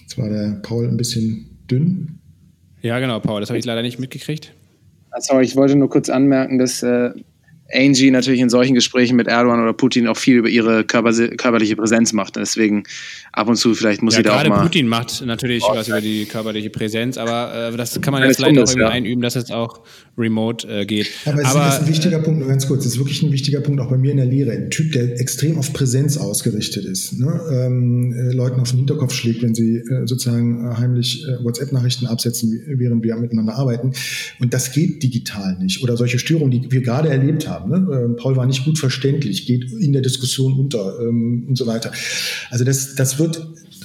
Jetzt 0.00 0.18
war 0.18 0.28
der 0.28 0.60
Paul 0.62 0.88
ein 0.88 0.96
bisschen 0.96 1.58
dünn. 1.70 2.20
Ja, 2.82 2.98
genau, 2.98 3.20
Paul, 3.20 3.40
das 3.40 3.50
habe 3.50 3.58
ich 3.58 3.64
leider 3.64 3.82
nicht 3.82 3.98
mitgekriegt. 3.98 4.54
Ah, 5.10 5.20
sorry, 5.20 5.44
ich 5.44 5.56
wollte 5.56 5.76
nur 5.76 5.90
kurz 5.90 6.08
anmerken, 6.08 6.58
dass 6.58 6.82
äh, 6.82 7.10
Angie 7.72 8.10
natürlich 8.10 8.40
in 8.40 8.50
solchen 8.50 8.74
Gesprächen 8.74 9.16
mit 9.16 9.28
Erdogan 9.28 9.62
oder 9.62 9.72
Putin 9.72 10.06
auch 10.08 10.16
viel 10.16 10.36
über 10.36 10.48
ihre 10.48 10.84
körper 10.84 11.12
körperliche 11.36 11.76
Präsenz 11.76 12.12
macht. 12.12 12.36
Deswegen 12.36 12.84
ab 13.32 13.48
und 13.48 13.56
zu 13.56 13.74
vielleicht 13.74 14.02
muss 14.02 14.14
ja, 14.14 14.18
sie 14.18 14.22
da 14.24 14.30
auch 14.32 14.36
mal... 14.36 14.48
Gerade 14.48 14.62
Putin 14.62 14.88
macht 14.88 15.24
natürlich 15.24 15.62
was 15.62 15.88
über 15.88 16.00
die 16.00 16.24
körperliche 16.26 16.70
Präsenz, 16.70 17.18
aber 17.18 17.70
äh, 17.72 17.76
das 17.76 18.00
kann 18.00 18.12
man 18.12 18.22
jetzt 18.22 18.36
vielleicht 18.36 18.58
auch 18.58 18.62
irgendwie 18.62 18.80
ja. 18.80 18.88
einüben, 18.88 19.22
dass 19.22 19.36
es 19.36 19.50
auch 19.50 19.80
remote 20.18 20.68
äh, 20.68 20.86
geht. 20.86 21.10
Aber 21.24 21.40
es 21.40 21.46
aber, 21.46 21.68
ist 21.68 21.80
ein 21.80 21.88
wichtiger 21.88 22.18
äh, 22.18 22.22
Punkt, 22.22 22.40
nur 22.40 22.48
ganz 22.48 22.66
kurz, 22.66 22.84
es 22.84 22.92
ist 22.92 22.98
wirklich 22.98 23.22
ein 23.22 23.32
wichtiger 23.32 23.60
Punkt 23.60 23.80
auch 23.80 23.90
bei 23.90 23.96
mir 23.96 24.10
in 24.10 24.18
der 24.18 24.26
Lehre. 24.26 24.52
Ein 24.52 24.70
Typ, 24.70 24.92
der 24.92 25.20
extrem 25.20 25.58
auf 25.58 25.72
Präsenz 25.72 26.16
ausgerichtet 26.16 26.84
ist, 26.84 27.18
ne? 27.18 27.40
ähm, 27.52 28.12
äh, 28.12 28.32
Leuten 28.32 28.60
auf 28.60 28.70
den 28.70 28.78
Hinterkopf 28.78 29.14
schlägt, 29.14 29.42
wenn 29.42 29.54
sie 29.54 29.76
äh, 29.76 30.06
sozusagen 30.06 30.76
heimlich 30.76 31.26
WhatsApp-Nachrichten 31.42 32.06
absetzen, 32.06 32.62
während 32.66 33.04
wir 33.04 33.16
miteinander 33.16 33.54
arbeiten. 33.54 33.92
Und 34.40 34.54
das 34.54 34.72
geht 34.72 35.02
digital 35.02 35.56
nicht. 35.58 35.82
Oder 35.82 35.96
solche 35.96 36.18
Störungen, 36.18 36.50
die 36.50 36.70
wir 36.70 36.82
gerade 36.82 37.08
erlebt 37.08 37.48
haben 37.48 37.59
haben. 37.60 37.70
Ne? 37.70 38.04
Ähm, 38.04 38.16
Paul 38.16 38.36
war 38.36 38.46
nicht 38.46 38.64
gut 38.64 38.78
verständlich, 38.78 39.46
geht 39.46 39.70
in 39.72 39.92
der 39.92 40.02
Diskussion 40.02 40.54
unter 40.54 40.98
ähm, 41.00 41.46
und 41.48 41.56
so 41.56 41.66
weiter. 41.66 41.92
Also 42.50 42.64
das, 42.64 42.94
das 42.94 43.18
wird 43.18 43.40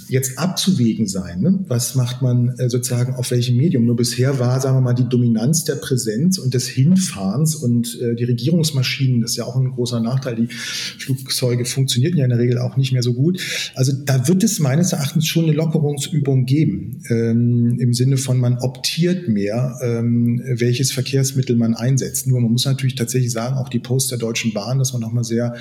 jetzt 0.08 0.38
abzuwägen 0.38 1.08
sein. 1.08 1.42
Ne? 1.42 1.60
Was 1.68 1.96
macht 1.96 2.22
man 2.22 2.50
äh, 2.58 2.70
sozusagen 2.70 3.16
auf 3.16 3.32
welchem 3.32 3.58
Medium? 3.58 3.86
Nur 3.86 3.96
bisher 3.96 4.40
war, 4.40 4.60
sagen 4.60 4.78
wir 4.78 4.82
mal, 4.82 4.94
die 4.94 5.08
Dominanz 5.08 5.64
der 5.64 5.76
Präsenz 5.76 6.38
und 6.38 6.54
des 6.54 6.68
Hinfahrens 6.68 7.56
und 7.56 8.00
äh, 8.02 8.16
die 8.16 8.24
Regierungsmaschinen, 8.24 9.22
das 9.22 9.32
ist 9.32 9.38
ja 9.38 9.46
auch 9.46 9.56
ein 9.56 9.72
großer 9.72 10.00
Nachteil. 10.00 10.36
Die 10.36 10.48
Flugzeuge 10.48 11.66
funktionierten 11.66 12.18
ja 12.18 12.26
in 12.26 12.30
der 12.30 12.40
Regel 12.40 12.60
auch 12.60 12.78
nicht 12.78 12.92
mehr 12.92 13.04
so 13.04 13.14
gut. 13.14 13.42
Also 13.74 13.94
da 13.94 14.28
wird 14.28 14.44
es 14.44 14.60
meines 14.60 14.94
Erachtens 14.94 15.28
schon 15.28 15.46
eine 15.46 15.54
Lockerungsübung 15.54 16.46
geben, 16.46 17.02
ähm, 17.10 17.78
im 17.80 17.94
Sinne 17.94 18.18
von 18.18 18.40
man 18.40 18.58
optiert 18.60 19.28
mehr, 19.28 19.78
ähm, 19.82 20.42
welches 20.46 20.92
Verkehrsmittel 20.92 21.56
man 21.56 21.74
einsetzt. 21.74 22.28
Nur 22.28 22.42
man 22.42 22.52
muss 22.52 22.66
natürlich 22.66 22.96
tatsächlich 22.96 23.32
sagen, 23.32 23.58
auch 23.58 23.70
die 23.70 23.80
Post 23.80 24.12
der 24.12 24.18
Deutschen 24.18 24.54
Bahn, 24.54 24.80
dass 24.80 24.94
man 24.94 25.02
nochmal 25.02 25.24
sehr 25.24 25.56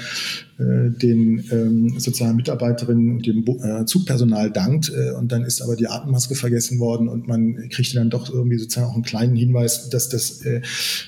äh, 0.58 0.90
den 0.90 1.44
ähm, 1.50 1.98
sozialen 1.98 2.36
Mitarbeiterinnen 2.36 3.16
und 3.16 3.26
dem 3.26 3.44
äh, 3.62 3.84
Zugpersonal 3.86 4.33
dankt. 4.50 4.90
Äh, 4.90 5.12
und 5.12 5.32
dann 5.32 5.44
ist 5.44 5.62
aber 5.62 5.76
die 5.76 5.88
Atemmaske 5.88 6.34
vergessen 6.34 6.78
worden 6.78 7.08
und 7.08 7.26
man 7.28 7.68
kriegt 7.68 7.94
dann 7.96 8.10
doch 8.10 8.32
irgendwie 8.32 8.58
sozusagen 8.58 8.86
auch 8.86 8.94
einen 8.94 9.04
kleinen 9.04 9.36
Hinweis, 9.36 9.88
dass 9.90 10.08
das 10.08 10.42
äh, 10.42 10.62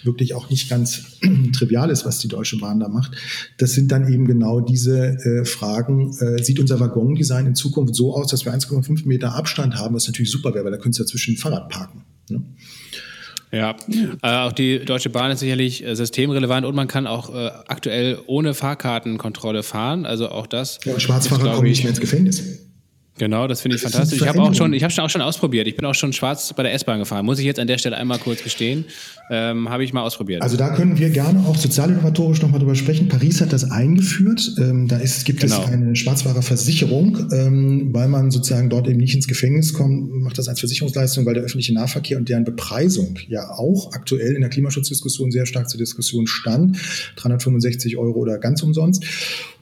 wirklich 0.04 0.34
auch 0.34 0.50
nicht 0.50 0.68
ganz 0.68 1.02
trivial 1.52 1.90
ist, 1.90 2.04
was 2.04 2.18
die 2.18 2.28
Deutsche 2.28 2.58
Bahn 2.58 2.80
da 2.80 2.88
macht. 2.88 3.16
Das 3.58 3.72
sind 3.72 3.92
dann 3.92 4.10
eben 4.12 4.26
genau 4.26 4.60
diese 4.60 5.18
äh, 5.18 5.44
Fragen. 5.44 6.16
Äh, 6.18 6.42
sieht 6.42 6.60
unser 6.60 6.80
Waggondesign 6.80 7.46
in 7.46 7.54
Zukunft 7.54 7.94
so 7.94 8.14
aus, 8.14 8.28
dass 8.28 8.44
wir 8.44 8.54
1,5 8.54 9.06
Meter 9.06 9.34
Abstand 9.34 9.76
haben, 9.76 9.94
was 9.94 10.06
natürlich 10.06 10.30
super 10.30 10.54
wäre, 10.54 10.64
weil 10.64 10.72
da 10.72 10.78
könntest 10.78 11.00
du 11.00 11.04
dazwischen 11.04 11.34
ein 11.34 11.38
Fahrrad 11.38 11.68
parken. 11.68 12.04
Ne? 12.30 12.42
Ja, 13.52 13.76
äh, 14.22 14.46
auch 14.46 14.52
die 14.52 14.84
Deutsche 14.84 15.08
Bahn 15.08 15.30
ist 15.30 15.40
sicherlich 15.40 15.84
äh, 15.84 15.94
systemrelevant 15.94 16.66
und 16.66 16.74
man 16.74 16.88
kann 16.88 17.06
auch 17.06 17.34
äh, 17.34 17.50
aktuell 17.68 18.18
ohne 18.26 18.54
Fahrkartenkontrolle 18.54 19.62
fahren. 19.62 20.04
Also 20.04 20.28
auch 20.30 20.46
das. 20.46 20.78
Ja, 20.84 20.98
Schwarzfahrer 20.98 21.54
kommen 21.54 21.68
nicht 21.68 21.82
mehr 21.82 21.90
ins 21.90 22.00
Gefängnis. 22.00 22.42
Genau, 23.18 23.46
das 23.46 23.62
finde 23.62 23.76
ich 23.76 23.82
das 23.82 23.92
fantastisch. 23.92 24.20
Ich 24.20 24.28
habe 24.28 24.42
auch 24.42 24.54
schon, 24.54 24.74
ich 24.74 24.82
habe 24.82 24.92
schon 24.92 25.04
auch 25.04 25.10
schon 25.10 25.22
ausprobiert. 25.22 25.66
Ich 25.66 25.76
bin 25.76 25.86
auch 25.86 25.94
schon 25.94 26.12
schwarz 26.12 26.52
bei 26.52 26.62
der 26.62 26.74
S-Bahn 26.74 26.98
gefahren. 26.98 27.24
Muss 27.24 27.38
ich 27.38 27.46
jetzt 27.46 27.58
an 27.58 27.66
der 27.66 27.78
Stelle 27.78 27.96
einmal 27.96 28.18
kurz 28.18 28.42
gestehen. 28.42 28.84
Ähm, 29.30 29.70
habe 29.70 29.84
ich 29.84 29.92
mal 29.92 30.02
ausprobiert. 30.02 30.42
Also 30.42 30.56
da 30.56 30.74
können 30.74 30.98
wir 30.98 31.10
gerne 31.10 31.44
auch 31.46 31.56
sozialinnovatorisch 31.56 32.42
nochmal 32.42 32.60
drüber 32.60 32.74
sprechen. 32.74 33.08
Paris 33.08 33.40
hat 33.40 33.52
das 33.52 33.70
eingeführt. 33.70 34.52
Ähm, 34.58 34.86
da 34.86 34.98
ist, 34.98 35.24
gibt 35.24 35.40
genau. 35.40 35.62
es 35.64 35.72
eine 35.72 35.96
Schwarzfahrerversicherung, 35.96 37.32
ähm, 37.32 37.88
weil 37.92 38.08
man 38.08 38.30
sozusagen 38.30 38.68
dort 38.68 38.86
eben 38.86 38.98
nicht 38.98 39.14
ins 39.14 39.26
Gefängnis 39.26 39.72
kommt, 39.72 40.12
macht 40.12 40.36
das 40.38 40.48
als 40.48 40.60
Versicherungsleistung, 40.60 41.24
weil 41.24 41.34
der 41.34 41.42
öffentliche 41.42 41.72
Nahverkehr 41.72 42.18
und 42.18 42.28
deren 42.28 42.44
Bepreisung 42.44 43.18
ja 43.28 43.50
auch 43.50 43.92
aktuell 43.92 44.34
in 44.34 44.42
der 44.42 44.50
Klimaschutzdiskussion 44.50 45.30
sehr 45.30 45.46
stark 45.46 45.70
zur 45.70 45.78
Diskussion 45.78 46.26
stand. 46.26 46.76
365 47.16 47.96
Euro 47.96 48.20
oder 48.20 48.38
ganz 48.38 48.62
umsonst 48.62 49.04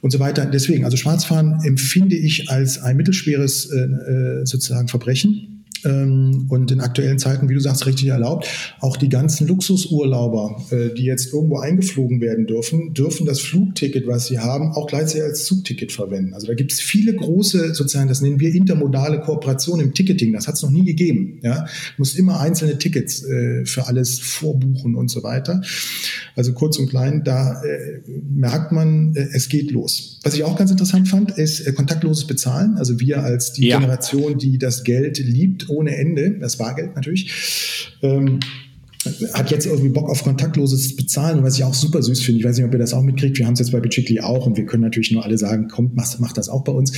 und 0.05 0.11
so 0.11 0.21
weiter. 0.21 0.45
Deswegen, 0.45 0.85
also 0.85 0.99
Schwarzfahren 0.99 1.61
empfinde 1.65 2.15
ich 2.15 2.51
als 2.51 2.79
ein 2.79 2.99
mittelschweres 2.99 3.71
äh, 3.73 3.79
äh 3.79 4.45
sozusagen 4.45 4.89
Verbrechen 4.89 5.54
ähm, 5.85 6.47
und 6.49 6.71
in 6.71 6.81
aktuellen 6.81 7.19
Zeiten, 7.19 7.49
wie 7.49 7.55
du 7.55 7.61
sagst, 7.61 7.87
richtig 7.87 8.09
erlaubt. 8.09 8.49
Auch 8.81 8.97
die 8.97 9.09
ganzen 9.09 9.47
Luxusurlauber, 9.47 10.63
äh, 10.71 10.95
die 10.95 11.05
jetzt 11.05 11.33
irgendwo 11.33 11.59
eingeflogen 11.59 12.21
werden 12.21 12.47
dürfen, 12.47 12.95
dürfen 12.95 13.27
das 13.27 13.41
Flugticket, 13.41 14.07
was 14.07 14.27
sie 14.27 14.39
haben, 14.39 14.73
auch 14.73 14.87
gleichzeitig 14.87 15.23
als 15.23 15.45
Zugticket 15.45 15.93
verwenden. 15.93 16.35
Also 16.35 16.47
da 16.47 16.55
gibt 16.55 16.73
es 16.73 16.81
viele 16.81 17.15
große, 17.15 17.75
sozusagen, 17.75 18.09
das 18.09 18.21
nennen 18.21 18.41
wir 18.41 18.55
intermodale 18.55 19.21
Kooperationen 19.21 19.87
im 19.87 19.95
Ticketing. 19.95 20.33
Das 20.33 20.49
hat 20.49 20.55
es 20.55 20.63
noch 20.63 20.71
nie 20.71 20.85
gegeben. 20.85 21.41
Ja? 21.43 21.65
Du 21.65 21.69
musst 21.99 22.19
immer 22.19 22.41
einzelne 22.41 22.79
Tickets 22.79 23.25
äh, 23.25 23.65
für 23.65 23.87
alles 23.87 24.19
vorbuchen 24.19 24.95
und 24.95 25.09
so 25.09 25.23
weiter. 25.23 25.63
Also 26.37 26.53
kurz 26.53 26.79
und 26.79 26.89
klein, 26.89 27.23
da 27.25 27.63
äh, 27.63 28.01
merkt 28.29 28.73
man, 28.73 29.15
äh, 29.15 29.29
es 29.33 29.49
geht 29.49 29.71
los. 29.71 30.14
Was 30.25 30.35
ich 30.35 30.43
auch 30.43 30.57
ganz 30.57 30.71
interessant 30.71 31.07
fand, 31.07 31.33
ist 31.33 31.61
äh, 31.61 31.73
kontaktloses 31.73 32.27
Bezahlen. 32.27 32.77
Also 32.79 32.99
wir 32.99 33.23
als 33.23 33.53
die 33.53 33.69
ja. 33.69 33.79
Generation, 33.79 34.39
die 34.39 34.59
das 34.59 34.83
Geld 34.83 35.19
liebt 35.19 35.69
ohne 35.69 35.97
Ende, 35.97 36.39
das 36.41 36.57
Bargeld 36.57 36.97
natürlich. 36.97 37.93
Ähm, 38.03 38.41
hat 39.35 39.51
jetzt 39.51 39.67
irgendwie 39.67 39.91
Bock 39.91 40.09
auf 40.09 40.25
kontaktloses 40.25 40.97
Bezahlen, 40.97 41.43
was 41.43 41.57
ich 41.57 41.65
auch 41.65 41.75
super 41.75 42.03
süß 42.03 42.23
finde. 42.23 42.41
Ich 42.41 42.47
weiß 42.47 42.57
nicht, 42.57 42.65
ob 42.65 42.73
ihr 42.73 42.79
das 42.79 42.95
auch 42.95 43.03
mitkriegt. 43.03 43.39
Wir 43.39 43.47
haben 43.47 43.53
es 43.53 43.59
jetzt 43.59 43.73
bei 43.73 43.81
Bitchickly 43.81 44.21
auch 44.21 44.47
und 44.47 44.57
wir 44.57 44.65
können 44.65 44.83
natürlich 44.83 45.13
nur 45.13 45.23
alle 45.23 45.37
sagen, 45.37 45.69
kommt, 45.69 45.95
macht, 45.95 46.19
macht 46.21 46.39
das 46.39 46.49
auch 46.49 46.65
bei 46.65 46.73
uns. 46.73 46.93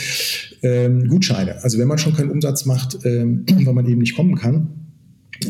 Ähm, 0.62 1.08
Gutscheine. 1.08 1.62
Also 1.64 1.78
wenn 1.78 1.88
man 1.88 1.98
schon 1.98 2.14
keinen 2.14 2.30
Umsatz 2.30 2.64
macht, 2.64 2.98
ähm, 3.04 3.44
weil 3.64 3.74
man 3.74 3.88
eben 3.88 4.00
nicht 4.00 4.14
kommen 4.14 4.36
kann, 4.36 4.85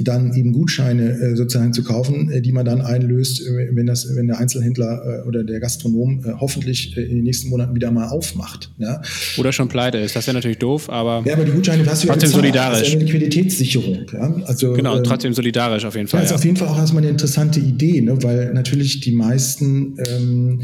dann 0.01 0.35
eben 0.35 0.53
Gutscheine 0.53 1.11
äh, 1.11 1.37
sozusagen 1.37 1.73
zu 1.73 1.83
kaufen, 1.83 2.31
äh, 2.31 2.41
die 2.41 2.53
man 2.53 2.65
dann 2.65 2.81
einlöst, 2.81 3.41
äh, 3.41 3.75
wenn 3.75 3.87
das, 3.87 4.15
wenn 4.15 4.27
der 4.27 4.39
Einzelhändler 4.39 5.25
oder 5.27 5.45
der 5.45 5.61
Gastronom 5.61 6.25
hoffentlich 6.41 6.97
in 6.97 7.17
den 7.17 7.25
nächsten 7.25 7.49
Monaten 7.49 7.75
wieder 7.75 7.91
mal 7.91 8.09
aufmacht. 8.09 8.71
Ja. 8.79 9.03
Oder 9.39 9.53
schon 9.53 9.69
pleite 9.69 9.99
ist. 9.99 10.17
Das 10.17 10.27
wäre 10.27 10.35
natürlich 10.35 10.59
doof, 10.59 10.91
aber. 10.91 11.23
Ja, 11.27 11.35
aber 11.35 11.45
die 11.45 11.53
Gutscheine 11.53 11.85
hast 11.87 12.05
du 12.05 12.09
trotzdem 12.09 12.31
ja 12.31 12.37
solidarisch. 12.37 12.79
Das 12.81 12.89
ist 12.89 12.95
eine 12.95 13.05
Liquiditätssicherung. 13.05 14.07
Ja. 14.13 14.35
Also, 14.45 14.73
genau, 14.73 15.01
trotzdem 15.01 15.33
solidarisch 15.33 15.85
auf 15.85 15.95
jeden 15.95 16.09
Fall. 16.09 16.21
Das 16.21 16.31
ist 16.31 16.37
auf 16.37 16.45
jeden 16.45 16.57
Fall 16.57 16.69
auch 16.69 16.79
erstmal 16.79 17.03
eine 17.03 17.11
interessante 17.11 17.61
Idee, 17.61 18.01
ne? 18.01 18.23
weil 18.23 18.53
natürlich 18.53 19.01
die 19.01 19.13
meisten 19.13 19.97
ähm, 20.07 20.63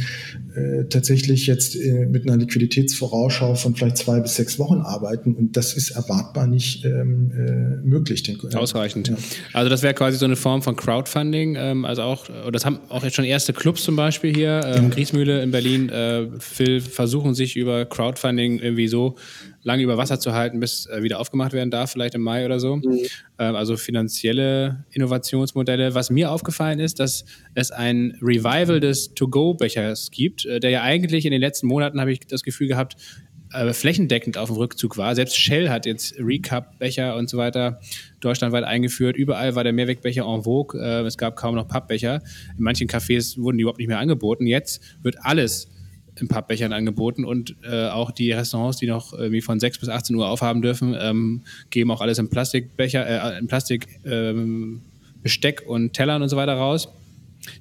äh, 0.54 0.84
tatsächlich 0.88 1.46
jetzt 1.46 1.76
äh, 1.76 2.06
mit 2.06 2.28
einer 2.28 2.36
Liquiditätsvorausschau 2.36 3.54
von 3.54 3.74
vielleicht 3.74 3.98
zwei 3.98 4.20
bis 4.20 4.36
sechs 4.36 4.58
Wochen 4.58 4.80
arbeiten 4.80 5.34
und 5.34 5.56
das 5.56 5.74
ist 5.74 5.90
erwartbar 5.90 6.46
nicht 6.46 6.84
ähm, 6.84 7.30
äh, 7.32 7.86
möglich. 7.86 8.22
Den, 8.22 8.38
Ausreichend. 8.54 9.11
Ja. 9.12 9.18
Also 9.52 9.70
das 9.70 9.82
wäre 9.82 9.94
quasi 9.94 10.18
so 10.18 10.24
eine 10.24 10.36
Form 10.36 10.62
von 10.62 10.76
Crowdfunding. 10.76 11.56
Ähm, 11.56 11.84
also 11.84 12.02
auch, 12.02 12.26
das 12.50 12.64
haben 12.64 12.80
auch 12.88 13.02
jetzt 13.04 13.16
schon 13.16 13.24
erste 13.24 13.52
Clubs 13.52 13.82
zum 13.84 13.96
Beispiel 13.96 14.34
hier. 14.34 14.60
Ähm, 14.64 14.84
ja. 14.84 14.88
Griesmühle 14.90 15.42
in 15.42 15.50
Berlin 15.50 15.88
äh, 15.88 16.26
will 16.58 16.80
versuchen 16.80 17.34
sich 17.34 17.56
über 17.56 17.84
Crowdfunding 17.84 18.58
irgendwie 18.58 18.88
so 18.88 19.16
lange 19.62 19.82
über 19.82 19.96
Wasser 19.96 20.18
zu 20.18 20.32
halten, 20.32 20.60
bis 20.60 20.86
äh, 20.86 21.02
wieder 21.02 21.20
aufgemacht 21.20 21.52
werden 21.52 21.70
darf, 21.70 21.92
vielleicht 21.92 22.14
im 22.14 22.22
Mai 22.22 22.44
oder 22.44 22.58
so. 22.58 22.76
Mhm. 22.76 22.98
Ähm, 23.38 23.54
also 23.54 23.76
finanzielle 23.76 24.84
Innovationsmodelle. 24.90 25.94
Was 25.94 26.10
mir 26.10 26.30
aufgefallen 26.30 26.80
ist, 26.80 27.00
dass 27.00 27.24
es 27.54 27.70
ein 27.70 28.18
Revival 28.20 28.80
des 28.80 29.14
To-Go-Bechers 29.14 30.10
gibt, 30.10 30.44
äh, 30.46 30.60
der 30.60 30.70
ja 30.70 30.82
eigentlich 30.82 31.24
in 31.24 31.32
den 31.32 31.40
letzten 31.40 31.66
Monaten, 31.66 32.00
habe 32.00 32.12
ich 32.12 32.20
das 32.26 32.42
Gefühl 32.42 32.68
gehabt, 32.68 32.96
äh, 33.52 33.72
flächendeckend 33.72 34.38
auf 34.38 34.48
dem 34.48 34.56
Rückzug 34.56 34.96
war. 34.96 35.14
Selbst 35.14 35.36
Shell 35.36 35.68
hat 35.68 35.86
jetzt 35.86 36.14
Recap-Becher 36.18 37.16
und 37.16 37.28
so 37.28 37.38
weiter 37.38 37.80
deutschlandweit 38.20 38.64
eingeführt. 38.64 39.16
Überall 39.16 39.54
war 39.54 39.64
der 39.64 39.72
Mehrwegbecher 39.72 40.24
en 40.24 40.42
vogue. 40.42 40.80
Äh, 40.80 41.02
es 41.02 41.18
gab 41.18 41.36
kaum 41.36 41.54
noch 41.54 41.68
Pappbecher. 41.68 42.22
In 42.56 42.64
manchen 42.64 42.88
Cafés 42.88 43.38
wurden 43.38 43.58
die 43.58 43.62
überhaupt 43.62 43.78
nicht 43.78 43.88
mehr 43.88 43.98
angeboten. 43.98 44.46
Jetzt 44.46 44.80
wird 45.02 45.16
alles 45.20 45.68
in 46.20 46.28
Pappbechern 46.28 46.72
angeboten 46.72 47.24
und 47.24 47.56
äh, 47.62 47.88
auch 47.88 48.10
die 48.10 48.32
Restaurants, 48.32 48.78
die 48.78 48.86
noch 48.86 49.12
irgendwie 49.12 49.40
von 49.40 49.58
6 49.58 49.78
bis 49.78 49.88
18 49.88 50.14
Uhr 50.14 50.28
aufhaben 50.28 50.60
dürfen, 50.60 50.94
ähm, 50.98 51.42
geben 51.70 51.90
auch 51.90 52.00
alles 52.00 52.18
in 52.18 52.28
Plastikbecher, 52.28 53.34
äh, 53.34 53.38
in 53.38 53.46
Plastik 53.46 53.86
ähm, 54.04 54.82
und 55.66 55.92
Tellern 55.92 56.22
und 56.22 56.28
so 56.28 56.36
weiter 56.36 56.54
raus. 56.54 56.88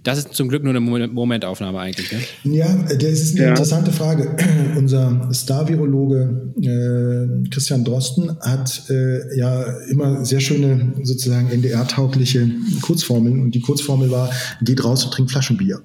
Das 0.04 0.18
ist 0.18 0.34
zum 0.34 0.48
Glück 0.48 0.64
nur 0.64 0.76
eine 0.76 0.80
Momentaufnahme 0.80 1.80
eigentlich. 1.80 2.12
Ne? 2.12 2.56
Ja, 2.56 2.76
das 2.88 3.04
ist 3.04 3.36
eine 3.36 3.46
ja. 3.46 3.50
interessante 3.50 3.92
Frage. 3.92 4.36
Unser 4.78 5.30
Star-Virologe 5.34 6.54
äh, 6.62 7.50
Christian 7.50 7.84
Drosten 7.84 8.38
hat 8.42 8.84
äh, 8.90 9.38
ja 9.38 9.64
immer 9.90 10.24
sehr 10.26 10.40
schöne, 10.40 10.94
sozusagen 11.04 11.50
NDR-taugliche 11.50 12.50
Kurzformeln. 12.82 13.42
Und 13.42 13.56
die 13.56 13.62
Kurzformel 13.62 14.12
war, 14.12 14.32
geht 14.62 14.84
raus 14.84 15.04
und 15.06 15.14
trinkt 15.14 15.32
Flaschenbier. 15.32 15.82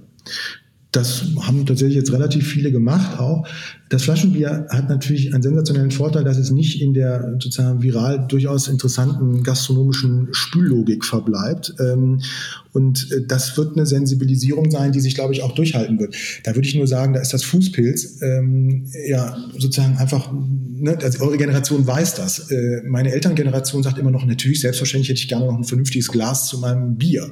Das 0.93 1.25
haben 1.43 1.67
tatsächlich 1.67 1.97
jetzt 1.97 2.13
relativ 2.13 2.47
viele 2.47 2.73
gemacht 2.73 3.19
auch. 3.19 3.47
Das 3.89 4.03
Flaschenbier 4.03 4.67
hat 4.69 4.89
natürlich 4.89 5.33
einen 5.33 5.43
sensationellen 5.43 5.93
Vorteil, 5.93 6.25
dass 6.25 6.39
es 6.39 6.51
nicht 6.51 6.83
in 6.83 6.93
der 6.93 7.37
sozusagen 7.41 7.83
viral 7.83 8.27
durchaus 8.27 8.67
interessanten 8.67 9.45
gastronomischen 9.45 10.29
Spüllogik 10.33 11.05
verbleibt. 11.05 11.75
Ähm, 11.79 12.21
und 12.73 13.11
äh, 13.13 13.25
das 13.27 13.57
wird 13.57 13.77
eine 13.77 13.87
Sensibilisierung 13.87 14.71
sein, 14.71 14.93
die 14.93 15.01
sich, 15.01 15.15
glaube 15.15 15.33
ich, 15.33 15.43
auch 15.43 15.53
durchhalten 15.53 15.99
wird. 16.01 16.15
Da 16.45 16.55
würde 16.55 16.67
ich 16.67 16.75
nur 16.75 16.87
sagen, 16.87 17.15
da 17.15 17.21
ist 17.21 17.33
das 17.33 17.45
Fußpilz 17.45 18.21
ähm, 18.23 18.87
ja 19.09 19.37
sozusagen 19.57 19.97
einfach, 19.97 20.33
ne, 20.33 20.99
also 21.01 21.25
eure 21.25 21.39
Generation 21.39 21.87
weiß 21.87 22.17
das. 22.17 22.51
Äh, 22.51 22.83
meine 22.87 23.13
Elterngeneration 23.13 23.83
sagt 23.83 23.99
immer 23.99 24.11
noch, 24.11 24.27
natürlich, 24.27 24.61
selbstverständlich 24.61 25.11
hätte 25.11 25.21
ich 25.21 25.29
gerne 25.29 25.47
noch 25.47 25.57
ein 25.57 25.65
vernünftiges 25.65 26.09
Glas 26.09 26.49
zu 26.49 26.59
meinem 26.59 26.97
Bier. 26.97 27.31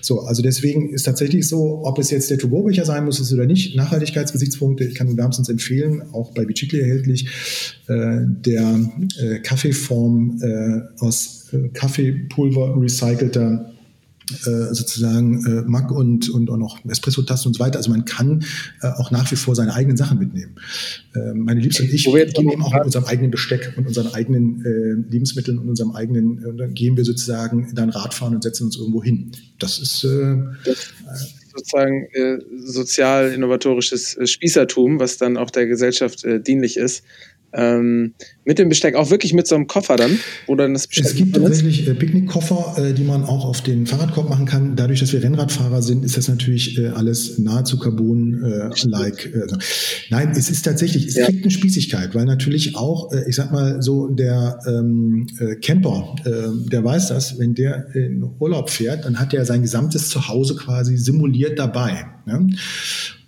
So, 0.00 0.20
also 0.20 0.42
deswegen 0.42 0.90
ist 0.90 1.02
tatsächlich 1.02 1.48
so, 1.48 1.82
ob 1.84 1.98
es 1.98 2.10
jetzt 2.10 2.30
der 2.30 2.38
to 2.38 2.68
sicher 2.68 2.84
sein 2.84 3.04
muss 3.04 3.32
oder 3.32 3.46
nicht. 3.46 3.76
Nachhaltigkeitsgesichtspunkte, 3.76 4.84
ich 4.84 4.94
kann 4.94 5.16
wärmstens 5.16 5.48
empfehlen, 5.48 5.71
auch 6.12 6.32
bei 6.34 6.44
Bicicli 6.44 6.80
erhältlich, 6.80 7.28
äh, 7.86 8.20
der 8.26 8.90
äh, 9.20 9.38
Kaffeeform 9.40 10.40
äh, 10.42 11.02
aus 11.02 11.50
Kaffeepulver 11.74 12.80
recycelter 12.80 13.72
sozusagen 14.70 15.44
äh, 15.44 15.62
Mac 15.62 15.90
und, 15.90 16.30
und 16.30 16.48
auch 16.48 16.56
noch 16.56 16.84
Espresso-Tasten 16.84 17.48
und 17.48 17.54
so 17.54 17.60
weiter. 17.60 17.78
Also 17.78 17.90
man 17.90 18.04
kann 18.04 18.44
äh, 18.80 18.86
auch 18.86 19.10
nach 19.10 19.30
wie 19.30 19.36
vor 19.36 19.54
seine 19.54 19.74
eigenen 19.74 19.96
Sachen 19.96 20.18
mitnehmen. 20.18 20.54
Äh, 21.14 21.34
meine 21.34 21.60
Liebste 21.60 21.82
und 21.82 21.92
ich 21.92 22.04
gehen 22.04 22.50
eben 22.50 22.62
auch 22.62 22.72
mit 22.72 22.84
unserem 22.84 23.04
eigenen 23.04 23.30
Besteck 23.30 23.74
und 23.76 23.86
unseren 23.86 24.08
eigenen 24.14 24.64
äh, 24.64 25.10
Lebensmitteln 25.10 25.58
und 25.58 25.68
unserem 25.68 25.92
eigenen, 25.92 26.44
und 26.44 26.56
dann 26.56 26.72
gehen 26.74 26.96
wir 26.96 27.04
sozusagen 27.04 27.74
dann 27.74 27.90
Radfahren 27.90 28.34
und 28.34 28.42
setzen 28.42 28.64
uns 28.64 28.76
irgendwo 28.76 29.02
hin. 29.02 29.32
Das 29.58 29.78
ist 29.78 30.04
das 30.04 31.34
sozusagen 31.54 32.08
äh, 32.12 32.38
sozial 32.56 33.32
innovatorisches 33.32 34.16
äh, 34.16 34.26
Spießertum, 34.26 35.00
was 35.00 35.18
dann 35.18 35.36
auch 35.36 35.50
der 35.50 35.66
Gesellschaft 35.66 36.24
äh, 36.24 36.40
dienlich 36.40 36.76
ist. 36.76 37.04
Ähm, 37.54 38.14
mit 38.44 38.58
dem 38.58 38.68
Besteck, 38.68 38.94
auch 38.94 39.10
wirklich 39.10 39.34
mit 39.34 39.46
so 39.46 39.54
einem 39.54 39.66
Koffer 39.66 39.96
dann, 39.96 40.18
wo 40.46 40.56
dann 40.56 40.72
das 40.72 40.86
Besteck 40.86 41.06
Es 41.06 41.14
gibt 41.14 41.36
tatsächlich 41.36 41.86
äh, 41.86 41.94
Picknickkoffer, 41.94 42.76
äh, 42.78 42.92
die 42.94 43.04
man 43.04 43.24
auch 43.24 43.44
auf 43.44 43.60
den 43.60 43.86
Fahrradkorb 43.86 44.28
machen 44.28 44.46
kann. 44.46 44.74
Dadurch, 44.74 45.00
dass 45.00 45.12
wir 45.12 45.22
Rennradfahrer 45.22 45.82
sind, 45.82 46.04
ist 46.04 46.16
das 46.16 46.28
natürlich 46.28 46.78
äh, 46.78 46.88
alles 46.88 47.38
nahezu 47.38 47.78
Carbon-like. 47.78 49.32
Äh, 49.34 49.40
also. 49.42 49.56
Nein, 50.10 50.32
es 50.36 50.50
ist 50.50 50.62
tatsächlich, 50.62 51.06
es 51.06 51.14
ja. 51.14 51.26
kriegt 51.26 51.44
eine 51.44 51.50
Spießigkeit, 51.50 52.14
weil 52.14 52.24
natürlich 52.24 52.74
auch, 52.74 53.12
äh, 53.12 53.28
ich 53.28 53.36
sag 53.36 53.52
mal 53.52 53.82
so, 53.82 54.08
der 54.08 54.58
ähm, 54.66 55.26
äh, 55.38 55.56
Camper, 55.56 56.16
der 56.24 56.84
weiß 56.84 57.08
das, 57.08 57.38
wenn 57.38 57.54
der 57.54 57.94
in 57.94 58.24
Urlaub 58.38 58.70
fährt, 58.70 59.04
dann 59.04 59.18
hat 59.18 59.34
er 59.34 59.44
sein 59.44 59.62
gesamtes 59.62 60.08
Zuhause 60.08 60.56
quasi 60.56 60.96
simuliert 60.96 61.58
dabei. 61.58 62.06
Ne? 62.26 62.48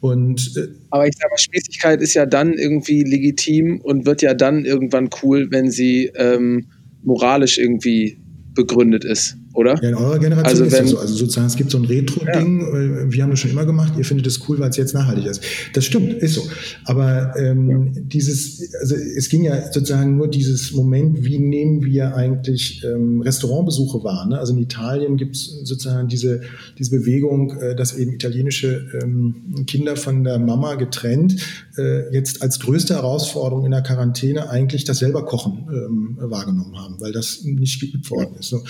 Und, 0.04 0.52
äh, 0.58 0.68
Aber 0.90 1.06
ich 1.06 1.14
sage 1.16 1.30
mal, 1.30 1.38
Spießigkeit 1.38 2.02
ist 2.02 2.12
ja 2.12 2.26
dann 2.26 2.52
irgendwie 2.52 3.04
legitim 3.04 3.80
und 3.80 4.04
wird 4.04 4.20
ja 4.20 4.34
dann 4.34 4.66
irgendwann 4.66 5.08
cool, 5.22 5.46
wenn 5.50 5.70
sie 5.70 6.10
ähm, 6.16 6.66
moralisch 7.02 7.56
irgendwie 7.56 8.18
begründet 8.54 9.06
ist 9.06 9.38
oder? 9.54 9.80
Ja, 9.80 9.88
in 9.88 9.94
eurer 9.94 10.18
Generation 10.18 10.44
also 10.44 10.64
ist 10.64 10.72
das 10.78 10.90
so. 10.90 10.98
Also 10.98 11.14
sozusagen, 11.14 11.46
es 11.46 11.56
gibt 11.56 11.70
so 11.70 11.78
ein 11.78 11.84
Retro-Ding, 11.84 12.60
ja. 12.60 13.02
Äh, 13.02 13.12
wir 13.12 13.22
haben 13.22 13.30
das 13.30 13.38
schon 13.38 13.52
immer 13.52 13.64
gemacht, 13.64 13.94
ihr 13.96 14.04
findet 14.04 14.26
es 14.26 14.48
cool, 14.48 14.58
weil 14.58 14.70
es 14.70 14.76
jetzt 14.76 14.94
nachhaltig 14.94 15.26
ist. 15.26 15.42
Das 15.74 15.84
stimmt, 15.84 16.12
ist 16.12 16.34
so. 16.34 16.42
Aber 16.84 17.34
ähm, 17.38 17.70
ja. 17.94 18.02
dieses, 18.02 18.74
also 18.80 18.96
es 18.96 19.28
ging 19.28 19.44
ja 19.44 19.72
sozusagen 19.72 20.16
nur 20.16 20.28
dieses 20.28 20.72
Moment, 20.72 21.24
wie 21.24 21.38
nehmen 21.38 21.84
wir 21.84 22.16
eigentlich 22.16 22.82
ähm, 22.84 23.20
Restaurantbesuche 23.20 24.02
wahr? 24.02 24.26
Ne? 24.26 24.38
Also 24.38 24.52
in 24.54 24.58
Italien 24.58 25.16
gibt 25.16 25.36
es 25.36 25.60
sozusagen 25.62 26.08
diese, 26.08 26.40
diese 26.76 26.90
Bewegung, 26.90 27.56
äh, 27.60 27.76
dass 27.76 27.96
eben 27.96 28.12
italienische 28.12 28.86
ähm, 29.02 29.64
Kinder 29.66 29.94
von 29.94 30.24
der 30.24 30.40
Mama 30.40 30.74
getrennt 30.74 31.36
äh, 31.78 32.12
jetzt 32.12 32.42
als 32.42 32.58
größte 32.58 32.94
Herausforderung 32.94 33.64
in 33.64 33.70
der 33.70 33.82
Quarantäne 33.82 34.50
eigentlich 34.50 34.84
das 34.84 34.98
selber 34.98 35.24
Kochen 35.24 35.68
ähm, 35.70 36.18
wahrgenommen 36.20 36.76
haben, 36.76 37.00
weil 37.00 37.12
das 37.12 37.44
nicht 37.44 37.80
geübt 37.80 38.10
worden 38.10 38.34
ist. 38.40 38.48
So, 38.48 38.64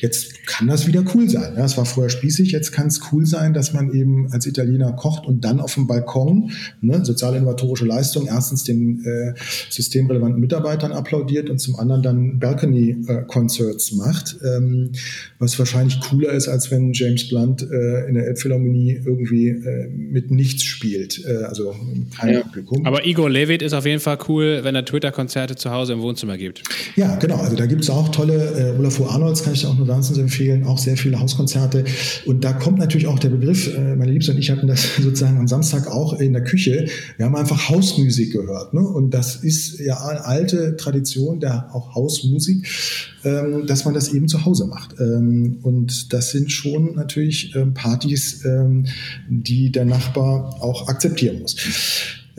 jetzt 0.00 0.29
kann 0.46 0.68
das 0.68 0.86
wieder 0.86 1.04
cool 1.14 1.28
sein. 1.28 1.56
Es 1.56 1.76
war 1.76 1.84
vorher 1.84 2.10
spießig, 2.10 2.52
jetzt 2.52 2.72
kann 2.72 2.88
es 2.88 3.00
cool 3.12 3.26
sein, 3.26 3.54
dass 3.54 3.72
man 3.72 3.92
eben 3.92 4.32
als 4.32 4.46
Italiener 4.46 4.92
kocht 4.92 5.26
und 5.26 5.44
dann 5.44 5.60
auf 5.60 5.74
dem 5.74 5.86
Balkon 5.86 6.50
ne, 6.80 7.04
sozial-innovatorische 7.04 7.84
Leistung 7.84 8.26
erstens 8.26 8.64
den 8.64 9.04
äh, 9.04 9.34
systemrelevanten 9.70 10.40
Mitarbeitern 10.40 10.92
applaudiert 10.92 11.50
und 11.50 11.58
zum 11.58 11.76
anderen 11.76 12.02
dann 12.02 12.38
Balcony-Concerts 12.38 13.92
äh, 13.92 13.96
macht, 13.96 14.36
ähm, 14.44 14.92
was 15.38 15.58
wahrscheinlich 15.58 16.00
cooler 16.00 16.32
ist, 16.32 16.48
als 16.48 16.70
wenn 16.70 16.92
James 16.92 17.28
Blunt 17.28 17.62
äh, 17.62 18.08
in 18.08 18.14
der 18.14 18.26
Elbphilharmonie 18.26 19.00
irgendwie 19.04 19.48
äh, 19.48 19.88
mit 19.88 20.30
nichts 20.30 20.64
spielt, 20.64 21.24
äh, 21.24 21.44
also 21.44 21.74
kein 22.16 22.34
ja. 22.34 22.40
Publikum. 22.40 22.86
Aber 22.86 23.06
Igor 23.06 23.30
Levit 23.30 23.62
ist 23.62 23.72
auf 23.72 23.86
jeden 23.86 24.00
Fall 24.00 24.18
cool, 24.28 24.60
wenn 24.62 24.74
er 24.74 24.84
Twitter-Konzerte 24.84 25.56
zu 25.56 25.70
Hause 25.70 25.92
im 25.92 26.00
Wohnzimmer 26.00 26.36
gibt. 26.36 26.62
Ja, 26.96 27.16
genau. 27.16 27.36
Also 27.36 27.56
da 27.56 27.66
gibt 27.66 27.82
es 27.82 27.90
auch 27.90 28.08
tolle, 28.08 28.74
äh, 28.74 28.78
Olafur 28.78 29.10
Arnolds 29.10 29.42
kann 29.42 29.54
ich 29.54 29.66
auch 29.66 29.76
nur 29.76 29.88
wärmstens 29.88 30.18
empfehlen, 30.20 30.64
auch 30.64 30.78
sehr 30.78 30.96
viele 30.96 31.18
Hauskonzerte. 31.20 31.84
Und 32.26 32.44
da 32.44 32.52
kommt 32.52 32.78
natürlich 32.78 33.06
auch 33.06 33.18
der 33.18 33.30
Begriff, 33.30 33.74
äh, 33.74 33.96
meine 33.96 34.12
Liebste 34.12 34.32
und 34.32 34.38
ich 34.38 34.50
hatten 34.50 34.66
das 34.66 34.96
sozusagen 35.02 35.38
am 35.38 35.48
Samstag 35.48 35.88
auch 35.88 36.18
in 36.20 36.32
der 36.32 36.44
Küche. 36.44 36.86
Wir 37.16 37.26
haben 37.26 37.36
einfach 37.36 37.68
Hausmusik 37.68 38.32
gehört. 38.32 38.74
Ne? 38.74 38.80
Und 38.80 39.12
das 39.12 39.36
ist 39.36 39.80
ja 39.80 39.96
eine 40.06 40.24
alte 40.24 40.76
Tradition 40.76 41.40
der 41.40 41.74
auch 41.74 41.94
Hausmusik, 41.94 42.66
ähm, 43.24 43.66
dass 43.66 43.84
man 43.84 43.94
das 43.94 44.12
eben 44.12 44.28
zu 44.28 44.44
Hause 44.44 44.66
macht. 44.66 44.94
Ähm, 45.00 45.58
und 45.62 46.12
das 46.12 46.30
sind 46.30 46.52
schon 46.52 46.94
natürlich 46.94 47.54
ähm, 47.56 47.74
Partys, 47.74 48.44
die 49.28 49.70
der 49.70 49.84
Nachbar 49.84 50.62
auch 50.62 50.88
akzeptieren 50.88 51.40
muss 51.40 51.56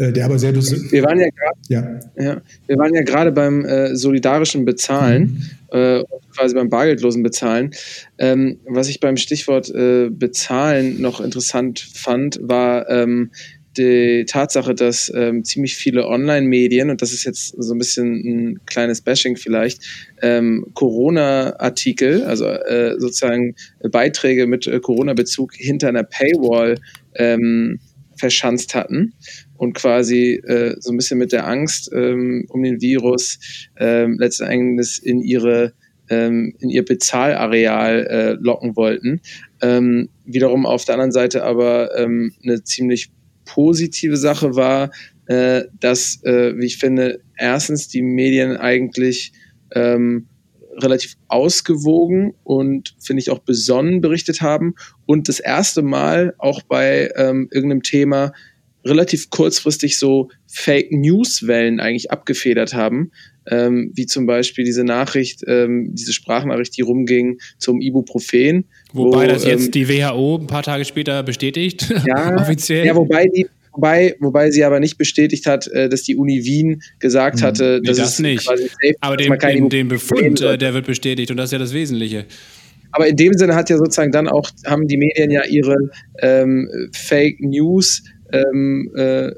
der 0.09 0.25
aber 0.25 0.39
sehr 0.39 0.55
wir 0.55 1.03
waren 1.03 1.19
ja 1.19 1.27
gerade 1.29 1.59
ja. 1.67 1.99
ja. 2.23 2.41
wir 2.67 2.77
waren 2.77 2.93
ja 2.93 3.03
gerade 3.03 3.31
beim 3.31 3.65
äh, 3.65 3.95
solidarischen 3.95 4.65
Bezahlen 4.65 5.43
mhm. 5.71 5.77
äh, 5.77 6.03
quasi 6.35 6.55
beim 6.55 6.69
bargeldlosen 6.69 7.23
Bezahlen. 7.23 7.71
Ähm, 8.17 8.59
was 8.65 8.87
ich 8.87 8.99
beim 8.99 9.17
Stichwort 9.17 9.69
äh, 9.69 10.09
Bezahlen 10.09 11.01
noch 11.01 11.21
interessant 11.21 11.79
fand, 11.79 12.39
war 12.41 12.89
ähm, 12.89 13.31
die 13.77 14.25
Tatsache, 14.27 14.75
dass 14.75 15.11
ähm, 15.15 15.43
ziemlich 15.45 15.75
viele 15.75 16.05
Online-Medien, 16.05 16.89
und 16.89 17.01
das 17.01 17.13
ist 17.13 17.23
jetzt 17.23 17.55
so 17.57 17.73
ein 17.73 17.77
bisschen 17.77 18.15
ein 18.15 18.65
kleines 18.65 19.01
Bashing 19.01 19.37
vielleicht, 19.37 19.83
ähm, 20.21 20.65
Corona-Artikel, 20.73 22.23
also 22.23 22.47
äh, 22.47 22.99
sozusagen 22.99 23.55
Beiträge 23.91 24.45
mit 24.45 24.67
äh, 24.67 24.79
Corona-Bezug 24.79 25.53
hinter 25.55 25.87
einer 25.87 26.03
Paywall 26.03 26.79
ähm, 27.15 27.79
verschanzt 28.17 28.75
hatten 28.75 29.13
und 29.61 29.73
quasi 29.73 30.41
äh, 30.43 30.75
so 30.79 30.91
ein 30.91 30.97
bisschen 30.97 31.19
mit 31.19 31.31
der 31.31 31.47
Angst 31.47 31.91
ähm, 31.93 32.47
um 32.49 32.63
den 32.63 32.81
Virus 32.81 33.37
ähm, 33.77 34.17
letzten 34.17 34.45
Endes 34.45 34.97
in 34.97 35.21
ihre 35.21 35.73
ähm, 36.09 36.55
in 36.57 36.71
ihr 36.71 36.83
Bezahlareal 36.83 38.07
äh, 38.07 38.31
locken 38.41 38.75
wollten. 38.75 39.21
Ähm, 39.61 40.09
wiederum 40.25 40.65
auf 40.65 40.85
der 40.85 40.95
anderen 40.95 41.11
Seite 41.11 41.43
aber 41.43 41.95
ähm, 41.95 42.33
eine 42.41 42.63
ziemlich 42.63 43.11
positive 43.45 44.17
Sache 44.17 44.55
war, 44.55 44.89
äh, 45.27 45.65
dass, 45.79 46.23
äh, 46.23 46.57
wie 46.57 46.65
ich 46.65 46.77
finde, 46.77 47.21
erstens 47.37 47.87
die 47.87 48.01
Medien 48.01 48.57
eigentlich 48.57 49.31
ähm, 49.75 50.25
relativ 50.75 51.17
ausgewogen 51.27 52.33
und 52.43 52.95
finde 52.99 53.21
ich 53.21 53.29
auch 53.29 53.39
besonnen 53.39 54.01
berichtet 54.01 54.41
haben 54.41 54.73
und 55.05 55.29
das 55.29 55.39
erste 55.39 55.83
Mal 55.83 56.33
auch 56.39 56.63
bei 56.63 57.11
ähm, 57.15 57.47
irgendeinem 57.51 57.83
Thema 57.83 58.33
relativ 58.85 59.29
kurzfristig 59.29 59.97
so 59.97 60.29
Fake 60.47 60.91
News 60.91 61.47
Wellen 61.47 61.79
eigentlich 61.79 62.11
abgefedert 62.11 62.73
haben, 62.73 63.11
ähm, 63.49 63.91
wie 63.95 64.05
zum 64.05 64.25
Beispiel 64.25 64.65
diese 64.65 64.83
Nachricht, 64.83 65.43
ähm, 65.47 65.93
diese 65.93 66.13
Sprachnachricht, 66.13 66.77
die 66.77 66.81
rumging 66.81 67.39
zum 67.57 67.81
Ibuprofen. 67.81 68.65
Wobei 68.93 69.25
wo, 69.25 69.27
das 69.27 69.45
jetzt 69.45 69.65
ähm, 69.65 69.71
die 69.71 69.89
WHO 69.89 70.37
ein 70.37 70.47
paar 70.47 70.63
Tage 70.63 70.85
später 70.85 71.23
bestätigt, 71.23 71.93
ja, 72.07 72.35
offiziell. 72.35 72.85
Ja, 72.85 72.95
wobei 72.95 73.27
die 73.27 73.47
Wobei, 73.73 74.17
wobei 74.19 74.51
sie 74.51 74.65
aber 74.65 74.81
nicht 74.81 74.97
bestätigt 74.97 75.45
hat, 75.45 75.65
äh, 75.67 75.87
dass 75.87 76.03
die 76.03 76.17
Uni 76.17 76.43
Wien 76.43 76.81
gesagt 76.99 77.39
hm. 77.39 77.47
hatte, 77.47 77.79
nee, 77.81 77.87
dass 77.87 77.97
das 77.97 78.13
es 78.13 78.19
nicht. 78.19 78.43
Safe, 78.43 78.67
aber 78.99 79.15
den, 79.15 79.37
den, 79.39 79.69
den 79.69 79.87
Befund, 79.87 80.41
äh, 80.41 80.57
der 80.57 80.73
wird 80.73 80.85
bestätigt 80.85 81.31
und 81.31 81.37
das 81.37 81.45
ist 81.45 81.53
ja 81.53 81.59
das 81.59 81.73
Wesentliche. 81.73 82.25
Aber 82.91 83.07
in 83.07 83.15
dem 83.15 83.33
Sinne 83.33 83.55
hat 83.55 83.69
ja 83.69 83.77
sozusagen 83.77 84.11
dann 84.11 84.27
auch, 84.27 84.49
haben 84.65 84.87
die 84.87 84.97
Medien 84.97 85.31
ja 85.31 85.45
ihre 85.45 85.77
ähm, 86.19 86.69
Fake 86.91 87.39
News 87.39 88.03
ähm, 88.33 88.91
äh, 88.95 89.31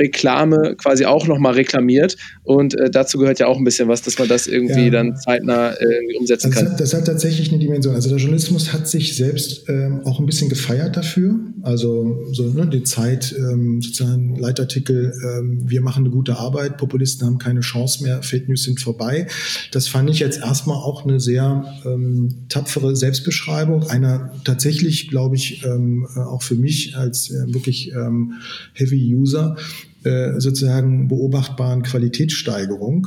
Reklame 0.00 0.74
quasi 0.76 1.04
auch 1.04 1.26
nochmal 1.26 1.54
reklamiert. 1.54 2.16
Und 2.42 2.78
äh, 2.78 2.90
dazu 2.90 3.18
gehört 3.18 3.38
ja 3.38 3.46
auch 3.46 3.58
ein 3.58 3.64
bisschen 3.64 3.88
was, 3.88 4.02
dass 4.02 4.18
man 4.18 4.28
das 4.28 4.46
irgendwie 4.46 4.86
ja. 4.86 4.90
dann 4.90 5.16
zeitnah 5.16 5.72
äh, 5.72 6.16
umsetzen 6.18 6.50
kann. 6.50 6.64
Das 6.64 6.72
hat, 6.72 6.80
das 6.80 6.94
hat, 6.94 7.04
tatsächlich 7.06 7.50
eine 7.50 7.58
Dimension. 7.58 7.94
Also 7.94 8.08
der 8.08 8.18
Journalismus 8.18 8.72
hat 8.72 8.88
sich 8.88 9.16
selbst 9.16 9.68
ähm, 9.68 10.00
auch 10.04 10.18
ein 10.18 10.26
bisschen 10.26 10.48
gefeiert 10.48 10.96
dafür. 10.96 11.38
Also 11.62 12.18
so 12.32 12.44
ne, 12.48 12.66
die 12.66 12.82
Zeit, 12.82 13.34
ähm, 13.38 13.82
sozusagen 13.82 14.36
Leitartikel, 14.36 15.12
ähm, 15.24 15.62
wir 15.68 15.82
machen 15.82 16.04
eine 16.04 16.10
gute 16.10 16.36
Arbeit, 16.36 16.78
Populisten 16.78 17.26
haben 17.26 17.38
keine 17.38 17.60
Chance 17.60 18.02
mehr, 18.02 18.22
Fake 18.22 18.48
News 18.48 18.64
sind 18.64 18.80
vorbei. 18.80 19.26
Das 19.72 19.88
fand 19.88 20.08
ich 20.10 20.20
jetzt 20.20 20.40
erstmal 20.40 20.76
auch 20.76 21.04
eine 21.04 21.20
sehr 21.20 21.64
ähm, 21.84 22.46
tapfere 22.48 22.96
Selbstbeschreibung 22.96 23.84
einer 23.88 24.32
tatsächlich, 24.44 25.08
glaube 25.08 25.36
ich, 25.36 25.64
ähm, 25.64 26.06
auch 26.16 26.42
für 26.42 26.54
mich 26.54 26.96
als 26.96 27.30
äh, 27.30 27.52
wirklich 27.52 27.92
ähm, 27.92 28.34
Heavy 28.74 29.14
User 29.14 29.56
äh, 29.58 29.89
sozusagen 30.02 31.08
beobachtbaren 31.08 31.82
Qualitätssteigerung. 31.82 33.06